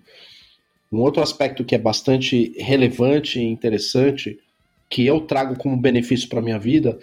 Um 0.91 0.99
outro 0.99 1.23
aspecto 1.23 1.65
que 1.65 1.73
é 1.73 1.79
bastante 1.79 2.53
relevante 2.59 3.39
e 3.39 3.43
interessante, 3.43 4.39
que 4.87 5.03
eu 5.03 5.19
trago 5.21 5.57
como 5.57 5.75
benefício 5.75 6.29
para 6.29 6.43
minha 6.43 6.59
vida, 6.59 6.99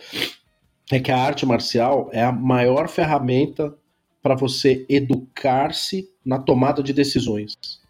é 0.90 1.00
que 1.00 1.10
a 1.10 1.18
arte 1.18 1.44
marcial 1.44 2.08
é 2.12 2.22
a 2.22 2.30
maior 2.30 2.88
ferramenta 2.88 3.74
para 4.22 4.36
você 4.36 4.86
educar-se 4.88 6.08
na 6.24 6.38
tomada 6.38 6.80
de 6.80 6.92
decisões. 6.92 7.81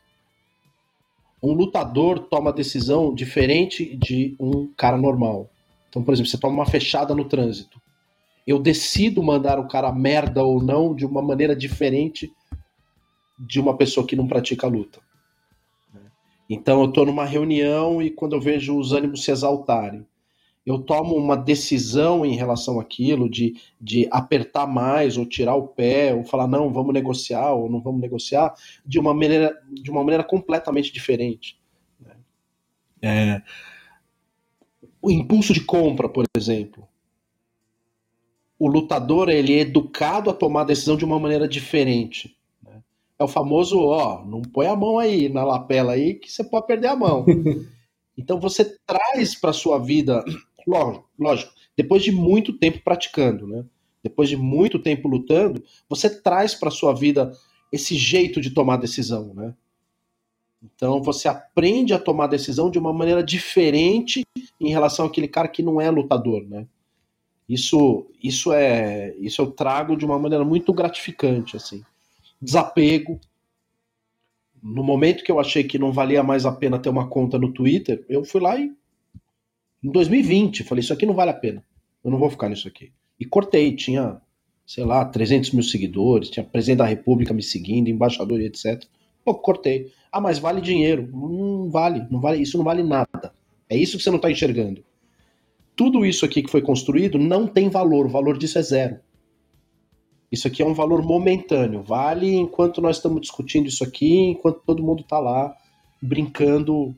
Um 1.42 1.52
lutador 1.52 2.20
toma 2.20 2.52
decisão 2.52 3.12
diferente 3.12 3.96
de 3.96 4.36
um 4.38 4.72
cara 4.76 4.96
normal. 4.96 5.50
Então, 5.88 6.02
por 6.02 6.14
exemplo, 6.14 6.30
você 6.30 6.38
toma 6.38 6.54
uma 6.54 6.66
fechada 6.66 7.14
no 7.14 7.24
trânsito. 7.24 7.80
Eu 8.46 8.58
decido 8.58 9.22
mandar 9.22 9.58
o 9.58 9.66
cara 9.66 9.92
merda 9.92 10.42
ou 10.42 10.62
não 10.62 10.94
de 10.94 11.04
uma 11.04 11.20
maneira 11.20 11.54
diferente 11.54 12.32
de 13.38 13.60
uma 13.60 13.76
pessoa 13.76 14.06
que 14.06 14.16
não 14.16 14.26
pratica 14.26 14.66
luta. 14.66 15.00
Então, 16.48 16.82
eu 16.82 16.88
estou 16.88 17.06
numa 17.06 17.24
reunião 17.24 18.00
e 18.00 18.10
quando 18.10 18.34
eu 18.34 18.40
vejo 18.40 18.78
os 18.78 18.92
ânimos 18.92 19.24
se 19.24 19.30
exaltarem, 19.30 20.06
eu 20.64 20.78
tomo 20.78 21.16
uma 21.16 21.36
decisão 21.36 22.24
em 22.24 22.36
relação 22.36 22.78
àquilo, 22.78 23.28
de, 23.28 23.56
de 23.80 24.08
apertar 24.10 24.66
mais, 24.66 25.16
ou 25.16 25.26
tirar 25.26 25.56
o 25.56 25.66
pé, 25.66 26.14
ou 26.14 26.22
falar, 26.24 26.46
não, 26.46 26.72
vamos 26.72 26.94
negociar, 26.94 27.52
ou 27.52 27.68
não 27.68 27.80
vamos 27.80 28.00
negociar, 28.00 28.54
de 28.86 28.98
uma 28.98 29.12
maneira, 29.12 29.52
de 29.68 29.90
uma 29.90 30.02
maneira 30.02 30.22
completamente 30.22 30.92
diferente. 30.92 31.60
Né? 32.00 32.16
É, 33.02 33.42
o 35.00 35.10
impulso 35.10 35.52
de 35.52 35.62
compra, 35.62 36.08
por 36.08 36.24
exemplo. 36.36 36.88
O 38.56 38.68
lutador 38.68 39.28
ele 39.28 39.54
é 39.54 39.60
educado 39.60 40.30
a 40.30 40.34
tomar 40.34 40.60
a 40.60 40.66
decisão 40.66 40.96
de 40.96 41.04
uma 41.04 41.18
maneira 41.18 41.48
diferente. 41.48 42.36
Né? 42.62 42.80
É 43.18 43.24
o 43.24 43.28
famoso, 43.28 43.80
ó, 43.80 44.24
não 44.24 44.40
põe 44.40 44.68
a 44.68 44.76
mão 44.76 45.00
aí 45.00 45.28
na 45.28 45.42
lapela 45.42 45.94
aí 45.94 46.14
que 46.14 46.30
você 46.30 46.44
pode 46.44 46.68
perder 46.68 46.86
a 46.86 46.96
mão. 46.96 47.26
Então 48.16 48.38
você 48.38 48.76
traz 48.86 49.34
para 49.34 49.52
sua 49.52 49.78
vida 49.78 50.22
Lógico, 50.66 51.08
lógico. 51.18 51.52
Depois 51.76 52.02
de 52.02 52.12
muito 52.12 52.52
tempo 52.52 52.80
praticando, 52.82 53.46
né? 53.46 53.64
Depois 54.02 54.28
de 54.28 54.36
muito 54.36 54.78
tempo 54.78 55.08
lutando, 55.08 55.62
você 55.88 56.10
traz 56.10 56.54
para 56.54 56.70
sua 56.70 56.92
vida 56.92 57.32
esse 57.70 57.94
jeito 57.94 58.40
de 58.40 58.50
tomar 58.50 58.76
decisão, 58.76 59.32
né? 59.32 59.54
Então 60.62 61.02
você 61.02 61.28
aprende 61.28 61.92
a 61.92 61.98
tomar 61.98 62.28
decisão 62.28 62.70
de 62.70 62.78
uma 62.78 62.92
maneira 62.92 63.22
diferente 63.22 64.22
em 64.60 64.70
relação 64.70 65.06
àquele 65.06 65.26
cara 65.26 65.48
que 65.48 65.62
não 65.62 65.80
é 65.80 65.90
lutador, 65.90 66.46
né? 66.46 66.66
Isso, 67.48 68.06
isso 68.22 68.52
é, 68.52 69.14
isso 69.18 69.42
eu 69.42 69.50
trago 69.50 69.96
de 69.96 70.04
uma 70.04 70.18
maneira 70.18 70.44
muito 70.44 70.72
gratificante, 70.72 71.56
assim. 71.56 71.82
Desapego. 72.40 73.20
No 74.62 74.84
momento 74.84 75.24
que 75.24 75.32
eu 75.32 75.40
achei 75.40 75.64
que 75.64 75.78
não 75.78 75.92
valia 75.92 76.22
mais 76.22 76.46
a 76.46 76.52
pena 76.52 76.78
ter 76.78 76.88
uma 76.88 77.08
conta 77.08 77.38
no 77.38 77.52
Twitter, 77.52 78.04
eu 78.08 78.24
fui 78.24 78.40
lá 78.40 78.56
e 78.56 78.72
em 79.82 79.90
2020, 79.90 80.62
falei, 80.64 80.80
isso 80.80 80.92
aqui 80.92 81.04
não 81.04 81.14
vale 81.14 81.30
a 81.30 81.34
pena. 81.34 81.64
Eu 82.04 82.10
não 82.10 82.18
vou 82.18 82.30
ficar 82.30 82.48
nisso 82.48 82.68
aqui. 82.68 82.92
E 83.18 83.24
cortei, 83.24 83.74
tinha, 83.74 84.20
sei 84.66 84.84
lá, 84.84 85.04
300 85.04 85.52
mil 85.52 85.62
seguidores, 85.62 86.30
tinha 86.30 86.44
presidente 86.44 86.78
da 86.78 86.86
república 86.86 87.34
me 87.34 87.42
seguindo, 87.42 87.88
embaixador 87.88 88.40
e 88.40 88.46
etc. 88.46 88.84
Pô, 89.24 89.34
cortei. 89.34 89.92
Ah, 90.10 90.20
mas 90.20 90.38
vale 90.38 90.60
dinheiro. 90.60 91.08
Não 91.12 91.70
vale, 91.70 92.06
não 92.10 92.20
vale, 92.20 92.42
isso 92.42 92.56
não 92.56 92.64
vale 92.64 92.82
nada. 92.82 93.32
É 93.68 93.76
isso 93.76 93.96
que 93.96 94.02
você 94.02 94.10
não 94.10 94.16
está 94.16 94.30
enxergando. 94.30 94.84
Tudo 95.74 96.04
isso 96.04 96.24
aqui 96.24 96.42
que 96.42 96.50
foi 96.50 96.60
construído 96.60 97.18
não 97.18 97.46
tem 97.46 97.68
valor, 97.70 98.06
o 98.06 98.10
valor 98.10 98.36
disso 98.36 98.58
é 98.58 98.62
zero. 98.62 99.00
Isso 100.30 100.46
aqui 100.46 100.62
é 100.62 100.66
um 100.66 100.74
valor 100.74 101.02
momentâneo, 101.02 101.82
vale 101.82 102.34
enquanto 102.34 102.80
nós 102.80 102.96
estamos 102.96 103.20
discutindo 103.20 103.66
isso 103.66 103.82
aqui, 103.84 104.16
enquanto 104.16 104.62
todo 104.64 104.82
mundo 104.82 105.02
está 105.02 105.18
lá 105.18 105.54
brincando 106.00 106.94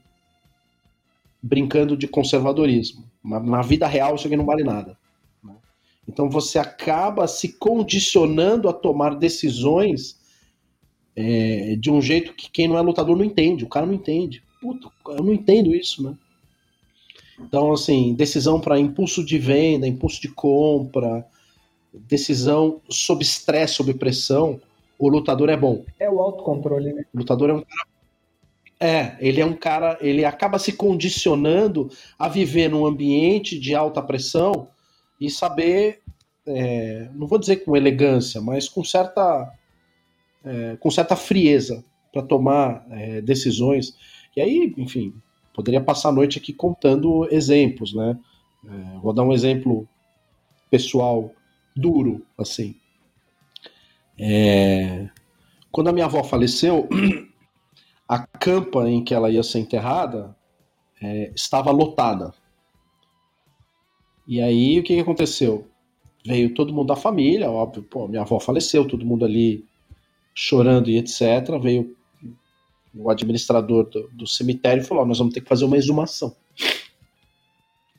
brincando 1.47 1.94
de 1.94 2.08
conservadorismo. 2.08 3.05
Na 3.23 3.60
vida 3.60 3.86
real, 3.86 4.14
isso 4.14 4.26
aqui 4.26 4.34
não 4.34 4.47
vale 4.47 4.64
nada. 4.64 4.97
Né? 5.42 5.55
Então 6.08 6.31
você 6.31 6.58
acaba 6.58 7.28
se 7.28 7.58
condicionando 7.58 8.66
a 8.66 8.73
tomar 8.73 9.14
decisões 9.16 10.18
é, 11.14 11.76
de 11.78 11.90
um 11.90 12.00
jeito 12.00 12.32
que 12.32 12.50
quem 12.50 12.66
não 12.66 12.78
é 12.78 12.81
lutador 12.81 13.14
não 13.14 13.24
entende. 13.24 13.62
O 13.62 13.68
cara 13.68 13.84
não 13.84 13.92
entende. 13.92 14.42
Puta, 14.58 14.89
eu 15.08 15.23
não 15.23 15.34
entendo 15.34 15.74
isso, 15.74 16.02
né? 16.02 16.16
Então, 17.39 17.73
assim, 17.73 18.14
decisão 18.14 18.58
para 18.58 18.81
impulso 18.81 19.23
de 19.23 19.36
venda, 19.36 19.86
impulso 19.86 20.23
de 20.23 20.28
compra, 20.28 21.26
decisão 21.92 22.81
sob 22.89 23.23
estresse, 23.23 23.74
sob 23.74 23.92
pressão, 23.92 24.58
o 24.98 25.08
lutador 25.10 25.50
é 25.50 25.56
bom. 25.56 25.84
É 26.00 26.08
o 26.08 26.20
autocontrole, 26.20 26.94
né? 26.94 27.05
O 27.12 27.18
lutador 27.18 27.50
é 27.50 27.52
um 27.52 27.60
cara 27.60 27.93
é, 28.85 29.17
ele 29.19 29.41
é 29.41 29.47
um 29.47 29.57
cara, 29.57 29.97
ele 30.03 30.27
acaba 30.27 30.59
se 30.59 30.75
condicionando 30.75 31.91
a 32.19 32.29
viver 32.29 32.69
num 32.69 32.85
ambiente 32.85 33.59
de 33.59 33.75
alta 33.75 34.03
pressão 34.03 34.69
e 35.19 35.31
saber, 35.31 36.03
é, 36.47 37.09
não 37.15 37.27
vou 37.27 37.39
dizer 37.39 37.65
com 37.65 37.75
elegância, 37.75 38.43
mas 38.43 38.69
com 38.69 38.85
certa, 38.85 39.51
é, 40.45 40.77
com 40.77 40.91
certa 40.91 41.17
frieza 41.17 41.83
para 42.13 42.21
tomar 42.21 42.87
é, 42.91 43.23
decisões. 43.23 43.97
E 44.37 44.43
aí, 44.43 44.75
enfim, 44.77 45.15
poderia 45.55 45.81
passar 45.81 46.11
a 46.11 46.13
noite 46.13 46.37
aqui 46.37 46.53
contando 46.53 47.27
exemplos, 47.31 47.95
né? 47.95 48.19
É, 48.67 48.99
vou 48.99 49.15
dar 49.15 49.23
um 49.23 49.33
exemplo 49.33 49.89
pessoal 50.71 51.33
duro, 51.75 52.21
assim. 52.37 52.75
É, 54.19 55.09
quando 55.73 55.89
a 55.89 55.93
minha 55.93 56.05
avó 56.05 56.23
faleceu, 56.23 56.87
a 58.08 58.18
campa 58.18 58.89
em 58.89 59.02
que 59.02 59.15
ela 59.15 59.31
ia 59.31 59.42
ser 59.42 59.60
enterrada 59.60 60.36
é, 61.02 61.33
estava 61.34 61.70
lotada. 61.70 62.33
E 64.26 64.41
aí 64.41 64.78
o 64.78 64.83
que, 64.83 64.94
que, 64.94 65.00
aconteceu? 65.00 65.66
Veio 66.24 66.55
todo 66.55 66.73
mundo 66.73 66.89
da 66.89 66.97
família, 66.97 67.50
óbvio, 67.50 67.83
pô, 67.83 68.08
minha 68.08 68.23
avó 68.23 68.41
faleceu, 68.41 68.86
todo 68.86 69.05
mundo 69.05 69.24
ali 69.24 69.65
chorando 70.34 70.89
e 70.89 70.97
etc. 70.97 71.58
Veio 71.60 71.94
o 72.94 73.10
administrador 73.10 73.84
do, 73.84 74.08
do 74.12 74.26
cemitério 74.26 74.83
e 74.83 74.86
falou: 74.86 75.05
nós 75.05 75.18
vamos 75.18 75.34
ter 75.34 75.41
que 75.41 75.49
fazer 75.49 75.65
uma 75.65 75.76
exumação. 75.76 76.34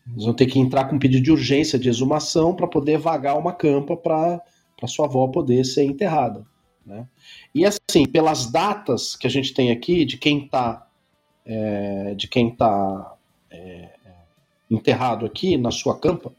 Nós 0.08 0.24
vamos 0.24 0.35
ter 0.35 0.45
que 0.45 0.59
entrar 0.59 0.85
com 0.85 0.95
um 0.95 1.00
pedido 1.00 1.24
de 1.24 1.32
urgência 1.32 1.80
de 1.80 1.90
exumação 1.90 2.56
para 2.56 2.67
poder 2.67 2.98
vagar 2.98 3.38
uma 3.38 3.53
campa 3.53 3.98
para 3.98 4.42
sua 4.88 5.06
avó 5.06 5.27
poder 5.27 5.64
ser 5.66 5.84
enterrada. 5.84 6.45
Né? 6.86 7.08
E 7.54 7.66
assim, 7.66 8.06
pelas 8.06 8.52
datas 8.52 9.16
que 9.16 9.26
a 9.26 9.30
gente 9.30 9.54
tem 9.54 9.72
aqui, 9.72 10.06
de 10.06 10.18
quem 10.18 10.46
está 10.46 10.88
é, 11.46 12.14
de 12.16 12.28
quem 12.28 12.56
tá 12.56 13.16
é, 13.50 13.90
enterrado 14.70 15.26
aqui 15.26 15.58
na 15.58 15.72
sua 15.72 15.98
campa, 16.00 16.34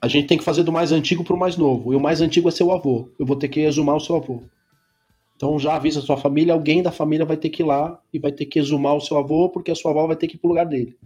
a 0.00 0.06
gente 0.06 0.28
tem 0.28 0.38
que 0.38 0.44
fazer 0.44 0.62
do 0.62 0.72
mais 0.72 0.92
antigo 0.92 1.24
para 1.24 1.34
o 1.34 1.38
mais 1.38 1.56
novo. 1.56 1.92
E 1.92 1.96
o 1.96 2.00
mais 2.00 2.20
antigo 2.20 2.48
é 2.48 2.52
seu 2.52 2.70
avô. 2.70 3.10
Eu 3.18 3.26
vou 3.26 3.36
ter 3.36 3.48
que 3.48 3.60
exumar 3.60 3.96
o 3.96 4.00
seu 4.00 4.16
avô. 4.16 4.42
Então 5.34 5.58
já 5.58 5.76
avisa 5.76 6.00
a 6.00 6.02
sua 6.02 6.16
família, 6.16 6.52
alguém 6.52 6.82
da 6.82 6.90
família 6.90 7.24
vai 7.24 7.36
ter 7.36 7.48
que 7.48 7.62
ir 7.62 7.66
lá 7.66 8.00
e 8.12 8.18
vai 8.18 8.32
ter 8.32 8.46
que 8.46 8.58
exumar 8.58 8.96
o 8.96 9.00
seu 9.00 9.16
avô, 9.16 9.48
porque 9.48 9.70
a 9.70 9.74
sua 9.74 9.92
avó 9.92 10.06
vai 10.06 10.16
ter 10.16 10.26
que 10.26 10.34
ir 10.34 10.38
para 10.38 10.48
o 10.48 10.50
lugar 10.50 10.66
dele. 10.66 10.96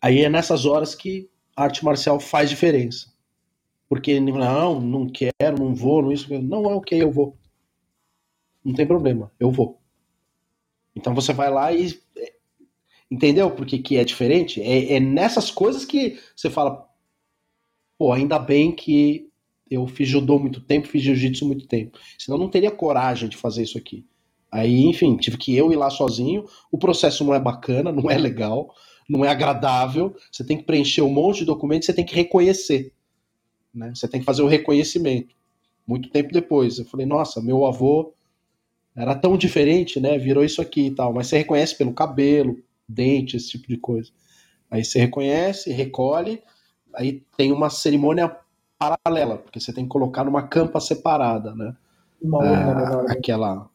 Aí 0.00 0.20
é 0.20 0.28
nessas 0.28 0.64
horas 0.64 0.94
que 0.94 1.28
a 1.56 1.64
arte 1.64 1.84
marcial 1.84 2.20
faz 2.20 2.50
diferença. 2.50 3.12
Porque 3.94 4.18
não, 4.18 4.80
não 4.80 5.08
quero, 5.08 5.56
não 5.56 5.72
vou, 5.72 6.02
não 6.02 6.10
isso. 6.10 6.26
Não 6.42 6.68
é 6.68 6.74
ok, 6.74 7.00
eu 7.00 7.12
vou. 7.12 7.38
Não 8.64 8.74
tem 8.74 8.84
problema, 8.84 9.30
eu 9.38 9.52
vou. 9.52 9.80
Então 10.96 11.14
você 11.14 11.32
vai 11.32 11.48
lá 11.48 11.72
e. 11.72 11.96
Entendeu 13.08 13.52
por 13.52 13.64
que, 13.64 13.78
que 13.78 13.96
é 13.96 14.02
diferente? 14.02 14.60
É, 14.60 14.94
é 14.94 14.98
nessas 14.98 15.48
coisas 15.48 15.84
que 15.84 16.18
você 16.34 16.50
fala, 16.50 16.88
pô, 17.96 18.10
ainda 18.10 18.36
bem 18.36 18.72
que 18.72 19.30
eu 19.70 19.86
fiz 19.86 20.08
judô 20.08 20.40
muito 20.40 20.60
tempo, 20.60 20.88
fiz 20.88 21.00
jiu-jitsu 21.00 21.46
muito 21.46 21.68
tempo. 21.68 21.96
Senão 22.18 22.36
eu 22.36 22.42
não 22.42 22.50
teria 22.50 22.72
coragem 22.72 23.28
de 23.28 23.36
fazer 23.36 23.62
isso 23.62 23.78
aqui. 23.78 24.04
Aí, 24.50 24.86
enfim, 24.86 25.16
tive 25.16 25.38
que 25.38 25.54
eu 25.54 25.72
ir 25.72 25.76
lá 25.76 25.88
sozinho. 25.88 26.46
O 26.68 26.78
processo 26.78 27.22
não 27.22 27.32
é 27.32 27.38
bacana, 27.38 27.92
não 27.94 28.10
é 28.10 28.18
legal, 28.18 28.74
não 29.08 29.24
é 29.24 29.28
agradável. 29.28 30.16
Você 30.32 30.44
tem 30.44 30.56
que 30.56 30.64
preencher 30.64 31.02
um 31.02 31.12
monte 31.12 31.38
de 31.38 31.44
documentos, 31.44 31.86
você 31.86 31.94
tem 31.94 32.04
que 32.04 32.16
reconhecer. 32.16 32.92
Né? 33.74 33.92
Você 33.94 34.06
tem 34.08 34.20
que 34.20 34.26
fazer 34.26 34.42
o 34.42 34.46
reconhecimento. 34.46 35.34
Muito 35.86 36.08
tempo 36.10 36.32
depois, 36.32 36.78
eu 36.78 36.84
falei, 36.84 37.04
nossa, 37.06 37.42
meu 37.42 37.64
avô 37.66 38.14
era 38.96 39.14
tão 39.14 39.36
diferente, 39.36 39.98
né? 40.00 40.16
Virou 40.16 40.44
isso 40.44 40.62
aqui 40.62 40.86
e 40.86 40.90
tal. 40.94 41.12
Mas 41.12 41.26
você 41.26 41.38
reconhece 41.38 41.76
pelo 41.76 41.92
cabelo, 41.92 42.56
dente, 42.88 43.36
esse 43.36 43.50
tipo 43.50 43.66
de 43.68 43.76
coisa. 43.76 44.10
Aí 44.70 44.84
você 44.84 44.98
reconhece, 45.00 45.72
recolhe, 45.72 46.42
aí 46.94 47.22
tem 47.36 47.52
uma 47.52 47.68
cerimônia 47.70 48.34
paralela, 48.78 49.38
porque 49.38 49.60
você 49.60 49.72
tem 49.72 49.84
que 49.84 49.90
colocar 49.90 50.24
numa 50.24 50.46
campa 50.46 50.80
separada, 50.80 51.54
né? 51.54 51.76
Uma 52.22 52.38
urna 52.38 52.70
É, 52.70 52.74
menor. 52.74 53.10
aquela 53.10 53.68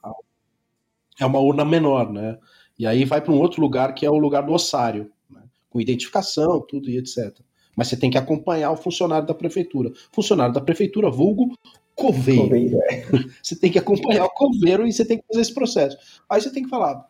é 1.19 1.25
uma 1.25 1.39
urna 1.39 1.65
menor, 1.65 2.11
né? 2.11 2.39
E 2.77 2.87
aí 2.87 3.03
vai 3.05 3.21
para 3.21 3.31
um 3.33 3.39
outro 3.39 3.61
lugar 3.61 3.93
que 3.93 4.05
é 4.05 4.09
o 4.09 4.17
lugar 4.17 4.43
do 4.45 4.53
ossário, 4.53 5.11
né? 5.29 5.41
com 5.69 5.81
identificação, 5.81 6.61
tudo 6.61 6.89
e 6.89 6.97
etc. 6.97 7.37
Mas 7.79 7.87
você 7.87 7.95
tem 7.95 8.11
que 8.11 8.17
acompanhar 8.17 8.71
o 8.71 8.75
funcionário 8.75 9.25
da 9.25 9.33
prefeitura. 9.33 9.93
Funcionário 10.11 10.53
da 10.53 10.59
prefeitura, 10.59 11.09
vulgo 11.09 11.57
coveiro. 11.95 12.41
Coveiro, 12.41 12.77
é. 12.89 13.05
Você 13.41 13.55
tem 13.55 13.71
que 13.71 13.79
acompanhar 13.79 14.25
o 14.25 14.29
coveiro 14.31 14.85
e 14.85 14.91
você 14.91 15.05
tem 15.05 15.17
que 15.17 15.23
fazer 15.25 15.39
esse 15.39 15.53
processo. 15.53 15.97
Aí 16.29 16.41
você 16.41 16.51
tem 16.51 16.63
que 16.63 16.69
falar: 16.69 17.09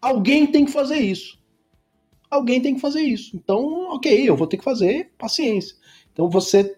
alguém 0.00 0.46
tem 0.46 0.64
que 0.64 0.70
fazer 0.70 0.98
isso. 0.98 1.36
Alguém 2.30 2.60
tem 2.60 2.76
que 2.76 2.80
fazer 2.80 3.00
isso. 3.00 3.36
Então, 3.36 3.92
ok, 3.92 4.28
eu 4.28 4.36
vou 4.36 4.46
ter 4.46 4.56
que 4.56 4.62
fazer, 4.62 5.10
paciência. 5.18 5.74
Então 6.12 6.30
você 6.30 6.76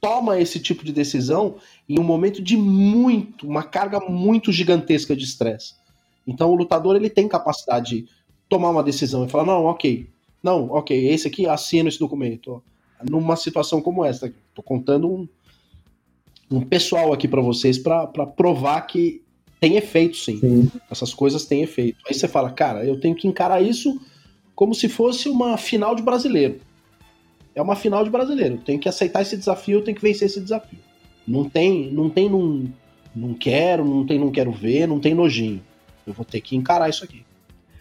toma 0.00 0.38
esse 0.38 0.60
tipo 0.60 0.84
de 0.84 0.92
decisão 0.92 1.56
em 1.88 1.98
um 1.98 2.04
momento 2.04 2.40
de 2.40 2.56
muito, 2.56 3.48
uma 3.48 3.64
carga 3.64 3.98
muito 3.98 4.52
gigantesca 4.52 5.16
de 5.16 5.24
estresse. 5.24 5.74
Então 6.24 6.52
o 6.52 6.54
lutador 6.54 6.94
ele 6.94 7.10
tem 7.10 7.26
capacidade 7.26 8.02
de 8.02 8.08
tomar 8.48 8.70
uma 8.70 8.84
decisão 8.84 9.24
e 9.24 9.28
falar: 9.28 9.44
não, 9.44 9.64
ok, 9.64 10.08
não, 10.40 10.70
ok, 10.70 11.08
esse 11.08 11.26
aqui 11.26 11.48
assina 11.48 11.88
esse 11.88 11.98
documento. 11.98 12.52
ó. 12.52 12.75
Numa 13.02 13.36
situação 13.36 13.80
como 13.80 14.04
essa, 14.04 14.32
tô 14.54 14.62
contando 14.62 15.08
um, 15.08 15.28
um 16.50 16.60
pessoal 16.60 17.12
aqui 17.12 17.28
para 17.28 17.42
vocês 17.42 17.78
para 17.78 18.06
provar 18.26 18.80
que 18.82 19.22
tem 19.60 19.76
efeito 19.76 20.16
sim. 20.16 20.38
Sim. 20.38 20.70
Essas 20.90 21.12
coisas 21.12 21.44
têm 21.44 21.62
efeito. 21.62 21.98
Aí 22.06 22.14
você 22.14 22.28
fala, 22.28 22.50
cara, 22.50 22.84
eu 22.84 22.98
tenho 23.00 23.14
que 23.14 23.26
encarar 23.26 23.60
isso 23.62 24.00
como 24.54 24.74
se 24.74 24.88
fosse 24.88 25.28
uma 25.28 25.56
final 25.56 25.94
de 25.94 26.02
brasileiro. 26.02 26.60
É 27.54 27.62
uma 27.62 27.76
final 27.76 28.04
de 28.04 28.10
brasileiro. 28.10 28.54
Eu 28.56 28.60
tenho 28.60 28.78
que 28.78 28.88
aceitar 28.88 29.22
esse 29.22 29.36
desafio, 29.36 29.78
eu 29.78 29.84
tenho 29.84 29.96
que 29.96 30.02
vencer 30.02 30.26
esse 30.26 30.40
desafio. 30.40 30.78
Não 31.26 31.48
tem, 31.48 31.90
não 31.90 32.08
tem 32.08 32.30
não, 32.30 32.70
não 33.14 33.34
quero, 33.34 33.84
não 33.84 34.06
tem 34.06 34.18
não 34.18 34.30
quero 34.30 34.52
ver, 34.52 34.86
não 34.86 35.00
tem 35.00 35.14
nojinho. 35.14 35.62
Eu 36.06 36.12
vou 36.12 36.24
ter 36.24 36.40
que 36.40 36.54
encarar 36.54 36.88
isso 36.88 37.02
aqui. 37.02 37.24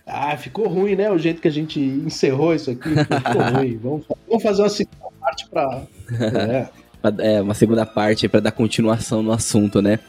Ah, 0.06 0.38
ficou 0.38 0.68
ruim, 0.68 0.96
né? 0.96 1.12
O 1.12 1.18
jeito 1.18 1.42
que 1.42 1.48
a 1.48 1.52
gente 1.52 1.80
encerrou 1.80 2.54
isso 2.54 2.72
aqui. 2.72 2.90
Ficou 2.90 3.42
ruim. 3.58 3.78
Vamos, 3.78 4.06
vamos 4.28 4.44
fazer 4.44 4.62
uma 4.62 4.70
segunda 4.70 5.05
parte 5.26 5.48
pra. 5.50 5.82
É. 6.20 6.68
Pra- 7.02 7.14
É, 7.24 7.42
uma 7.42 7.54
segunda 7.54 7.86
parte 7.86 8.28
para 8.28 8.40
dar 8.40 8.52
continuação 8.52 9.22
no 9.22 9.32
assunto, 9.32 9.82
né? 9.82 10.00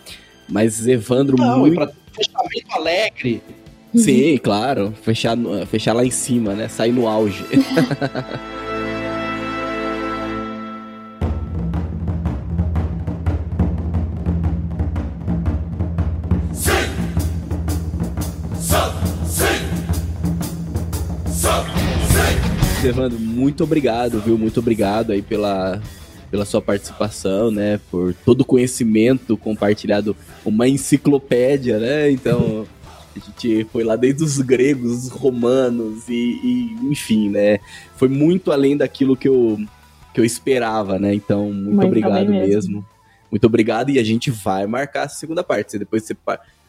Mas 0.48 0.86
Evandro, 0.86 1.36
Não, 1.36 1.58
muito. 1.58 1.74
pra 1.74 1.90
fechamento 2.14 2.72
alegre. 2.72 3.42
Sim, 3.94 4.38
claro. 4.38 4.94
Fechar, 5.02 5.36
fechar 5.66 5.92
lá 5.92 6.04
em 6.04 6.10
cima, 6.10 6.54
né? 6.54 6.68
Sair 6.68 6.92
no 6.92 7.06
auge. 7.08 7.44
Evandro, 22.88 23.18
muito 23.18 23.64
obrigado, 23.64 24.20
viu? 24.20 24.36
Muito 24.38 24.60
obrigado 24.60 25.12
aí 25.12 25.22
pela, 25.22 25.80
pela 26.30 26.44
sua 26.44 26.60
participação, 26.62 27.50
né? 27.50 27.80
Por 27.90 28.14
todo 28.24 28.42
o 28.42 28.44
conhecimento 28.44 29.36
compartilhado, 29.36 30.16
uma 30.44 30.68
enciclopédia, 30.68 31.78
né? 31.78 32.10
Então, 32.10 32.66
a 33.16 33.18
gente 33.18 33.64
foi 33.72 33.82
lá 33.84 33.96
desde 33.96 34.22
os 34.22 34.38
gregos, 34.38 35.04
os 35.04 35.08
romanos 35.08 36.08
e, 36.08 36.12
e, 36.42 36.76
enfim, 36.90 37.28
né? 37.30 37.58
Foi 37.96 38.08
muito 38.08 38.52
além 38.52 38.76
daquilo 38.76 39.16
que 39.16 39.28
eu, 39.28 39.58
que 40.14 40.20
eu 40.20 40.24
esperava, 40.24 40.98
né? 40.98 41.14
Então, 41.14 41.44
muito, 41.52 41.64
Muito 41.76 41.86
obrigado 41.86 42.28
mesmo. 42.28 42.46
mesmo. 42.46 42.86
Muito 43.30 43.44
obrigado 43.46 43.90
e 43.90 43.98
a 43.98 44.04
gente 44.04 44.30
vai 44.30 44.66
marcar 44.66 45.04
a 45.04 45.08
segunda 45.08 45.42
parte. 45.42 45.72
Você- 45.72 45.78
Depois 45.78 46.04
você, 46.04 46.16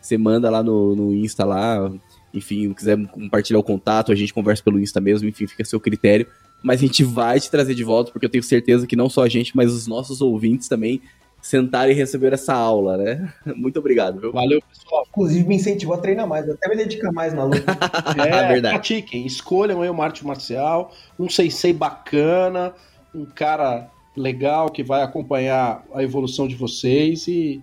você 0.02 0.18
manda 0.18 0.50
lá 0.50 0.64
no, 0.64 0.96
no 0.96 1.14
Insta 1.14 1.46
lá, 1.46 1.92
enfim, 2.34 2.74
quiser 2.74 2.98
compartilhar 3.08 3.60
o 3.60 3.64
contato, 3.64 4.12
a 4.12 4.16
gente 4.16 4.34
conversa 4.34 4.64
pelo 4.64 4.80
Insta 4.80 5.00
mesmo, 5.00 5.28
enfim, 5.28 5.48
fica 5.48 5.64
a 5.64 5.66
seu 5.66 5.80
critério. 5.80 6.28
Mas 6.64 6.80
a 6.80 6.86
gente 6.86 7.04
vai 7.04 7.40
te 7.40 7.52
trazer 7.52 7.76
de 7.76 7.84
volta, 7.84 8.12
porque 8.12 8.26
eu 8.26 8.30
tenho 8.30 8.44
certeza 8.44 8.88
que 8.88 8.96
não 8.96 9.10
só 9.10 9.24
a 9.24 9.30
gente, 9.30 9.56
mas 9.56 9.72
os 9.72 9.88
nossos 9.88 10.22
ouvintes 10.22 10.68
também 10.68 11.02
sentaram 11.42 11.92
e 11.92 11.94
receberam 11.94 12.34
essa 12.34 12.54
aula, 12.54 12.98
né? 12.98 13.34
Muito 13.56 13.80
obrigado, 13.80 14.20
viu? 14.20 14.32
Valeu, 14.32 14.62
pessoal. 14.62 15.06
Inclusive 15.10 15.48
me 15.48 15.56
incentivou 15.56 15.96
a 15.96 16.00
treinar 16.00 16.28
mais, 16.28 16.50
até 16.50 16.68
me 16.68 16.76
dedicar 16.76 17.12
mais 17.12 17.34
na 17.34 17.44
luta. 17.44 17.78
É, 18.18 18.48
verdade. 18.48 18.74
pratiquem, 18.74 19.26
escolham 19.26 19.82
aí 19.82 19.90
uma 19.90 20.04
arte 20.04 20.26
marcial, 20.26 20.92
um 21.20 21.30
sensei 21.30 21.72
bacana, 21.72 22.74
um 23.14 23.26
cara 23.26 23.90
legal 24.16 24.70
que 24.70 24.84
vai 24.84 25.04
acompanhar 25.04 25.86
a 25.94 26.04
evolução 26.04 26.48
de 26.48 26.56
vocês 26.56 27.28
e 27.28 27.62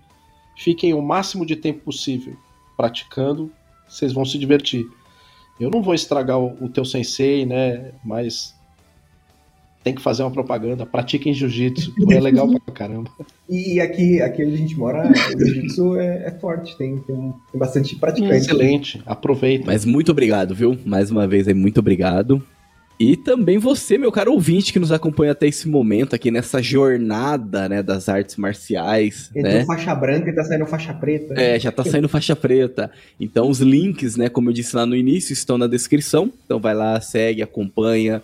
fiquem 0.56 0.94
o 0.94 1.02
máximo 1.02 1.44
de 1.44 1.56
tempo 1.56 1.80
possível 1.80 2.36
praticando, 2.76 3.50
vocês 3.94 4.12
vão 4.12 4.24
se 4.24 4.38
divertir. 4.38 4.86
Eu 5.60 5.70
não 5.70 5.82
vou 5.82 5.94
estragar 5.94 6.38
o, 6.38 6.64
o 6.64 6.68
teu 6.68 6.84
sensei, 6.84 7.46
né, 7.46 7.92
mas 8.04 8.54
tem 9.84 9.94
que 9.94 10.00
fazer 10.00 10.22
uma 10.22 10.30
propaganda, 10.30 10.86
pratiquem 10.86 11.34
jiu-jitsu, 11.34 11.92
é 12.10 12.18
legal 12.18 12.48
pra 12.48 12.74
caramba. 12.74 13.10
E 13.48 13.78
aqui, 13.80 14.20
aqui 14.20 14.42
onde 14.42 14.54
a 14.54 14.56
gente 14.56 14.76
mora, 14.76 15.10
o 15.10 15.38
jiu-jitsu 15.38 15.96
é, 15.96 16.26
é 16.26 16.30
forte, 16.30 16.76
tem, 16.78 16.96
tem, 16.98 17.16
tem 17.52 17.60
bastante 17.60 17.94
praticante. 17.94 18.34
Excelente, 18.34 19.02
aproveitem. 19.04 19.66
Mas 19.66 19.84
muito 19.84 20.10
obrigado, 20.10 20.54
viu? 20.54 20.76
Mais 20.86 21.10
uma 21.10 21.28
vez 21.28 21.46
aí, 21.46 21.54
muito 21.54 21.78
obrigado. 21.78 22.42
E 22.98 23.16
também 23.16 23.58
você, 23.58 23.98
meu 23.98 24.12
caro 24.12 24.32
ouvinte, 24.32 24.72
que 24.72 24.78
nos 24.78 24.92
acompanha 24.92 25.32
até 25.32 25.48
esse 25.48 25.66
momento 25.68 26.14
aqui 26.14 26.30
nessa 26.30 26.62
jornada, 26.62 27.68
né, 27.68 27.82
das 27.82 28.08
artes 28.08 28.36
marciais, 28.36 29.30
Entrou 29.34 29.52
né? 29.52 29.64
faixa 29.64 29.94
branca 29.94 30.30
e 30.30 30.34
tá 30.34 30.44
saindo 30.44 30.66
faixa 30.66 30.94
preta. 30.94 31.34
É, 31.34 31.58
já 31.58 31.72
tá 31.72 31.84
saindo 31.84 32.08
faixa 32.08 32.36
preta. 32.36 32.90
Então 33.18 33.48
os 33.50 33.60
links, 33.60 34.16
né, 34.16 34.28
como 34.28 34.50
eu 34.50 34.54
disse 34.54 34.76
lá 34.76 34.86
no 34.86 34.94
início, 34.94 35.32
estão 35.32 35.58
na 35.58 35.66
descrição. 35.66 36.32
Então 36.44 36.60
vai 36.60 36.74
lá, 36.74 37.00
segue, 37.00 37.42
acompanha, 37.42 38.22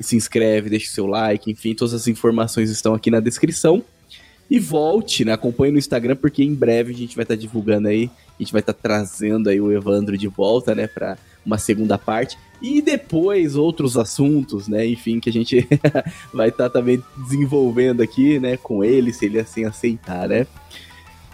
se 0.00 0.16
inscreve, 0.16 0.70
deixa 0.70 0.86
o 0.86 0.94
seu 0.94 1.06
like, 1.06 1.50
enfim, 1.50 1.74
todas 1.74 1.92
as 1.92 2.08
informações 2.08 2.70
estão 2.70 2.94
aqui 2.94 3.10
na 3.10 3.20
descrição. 3.20 3.84
E 4.50 4.58
volte, 4.58 5.24
né, 5.24 5.32
acompanhe 5.32 5.72
no 5.72 5.78
Instagram, 5.78 6.16
porque 6.16 6.42
em 6.42 6.54
breve 6.54 6.94
a 6.94 6.96
gente 6.96 7.14
vai 7.14 7.22
estar 7.22 7.36
divulgando 7.36 7.88
aí, 7.88 8.10
a 8.38 8.42
gente 8.42 8.52
vai 8.52 8.60
estar 8.60 8.72
trazendo 8.72 9.50
aí 9.50 9.60
o 9.60 9.70
Evandro 9.70 10.16
de 10.16 10.26
volta, 10.26 10.74
né, 10.74 10.86
para 10.86 11.18
uma 11.44 11.58
segunda 11.58 11.98
parte. 11.98 12.38
E 12.60 12.80
depois 12.80 13.56
outros 13.56 13.96
assuntos, 13.96 14.66
né, 14.66 14.86
enfim, 14.86 15.20
que 15.20 15.28
a 15.28 15.32
gente 15.32 15.68
vai 16.32 16.48
estar 16.48 16.70
também 16.70 17.02
desenvolvendo 17.16 18.02
aqui, 18.02 18.38
né, 18.38 18.56
com 18.56 18.82
ele, 18.82 19.12
se 19.12 19.26
ele 19.26 19.38
assim 19.38 19.64
aceitar, 19.64 20.28
né. 20.28 20.46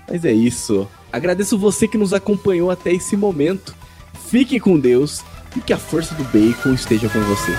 Mas 0.09 0.25
é 0.25 0.33
isso. 0.33 0.89
Agradeço 1.13 1.57
você 1.57 1.87
que 1.87 1.97
nos 1.97 2.13
acompanhou 2.13 2.71
até 2.71 2.93
esse 2.93 3.17
momento. 3.17 3.75
Fique 4.29 4.59
com 4.59 4.79
Deus 4.79 5.23
e 5.57 5.61
que 5.61 5.73
a 5.73 5.79
força 5.79 6.15
do 6.15 6.25
bacon 6.25 6.75
esteja 6.75 7.09
com 7.09 7.21
você. 7.21 7.53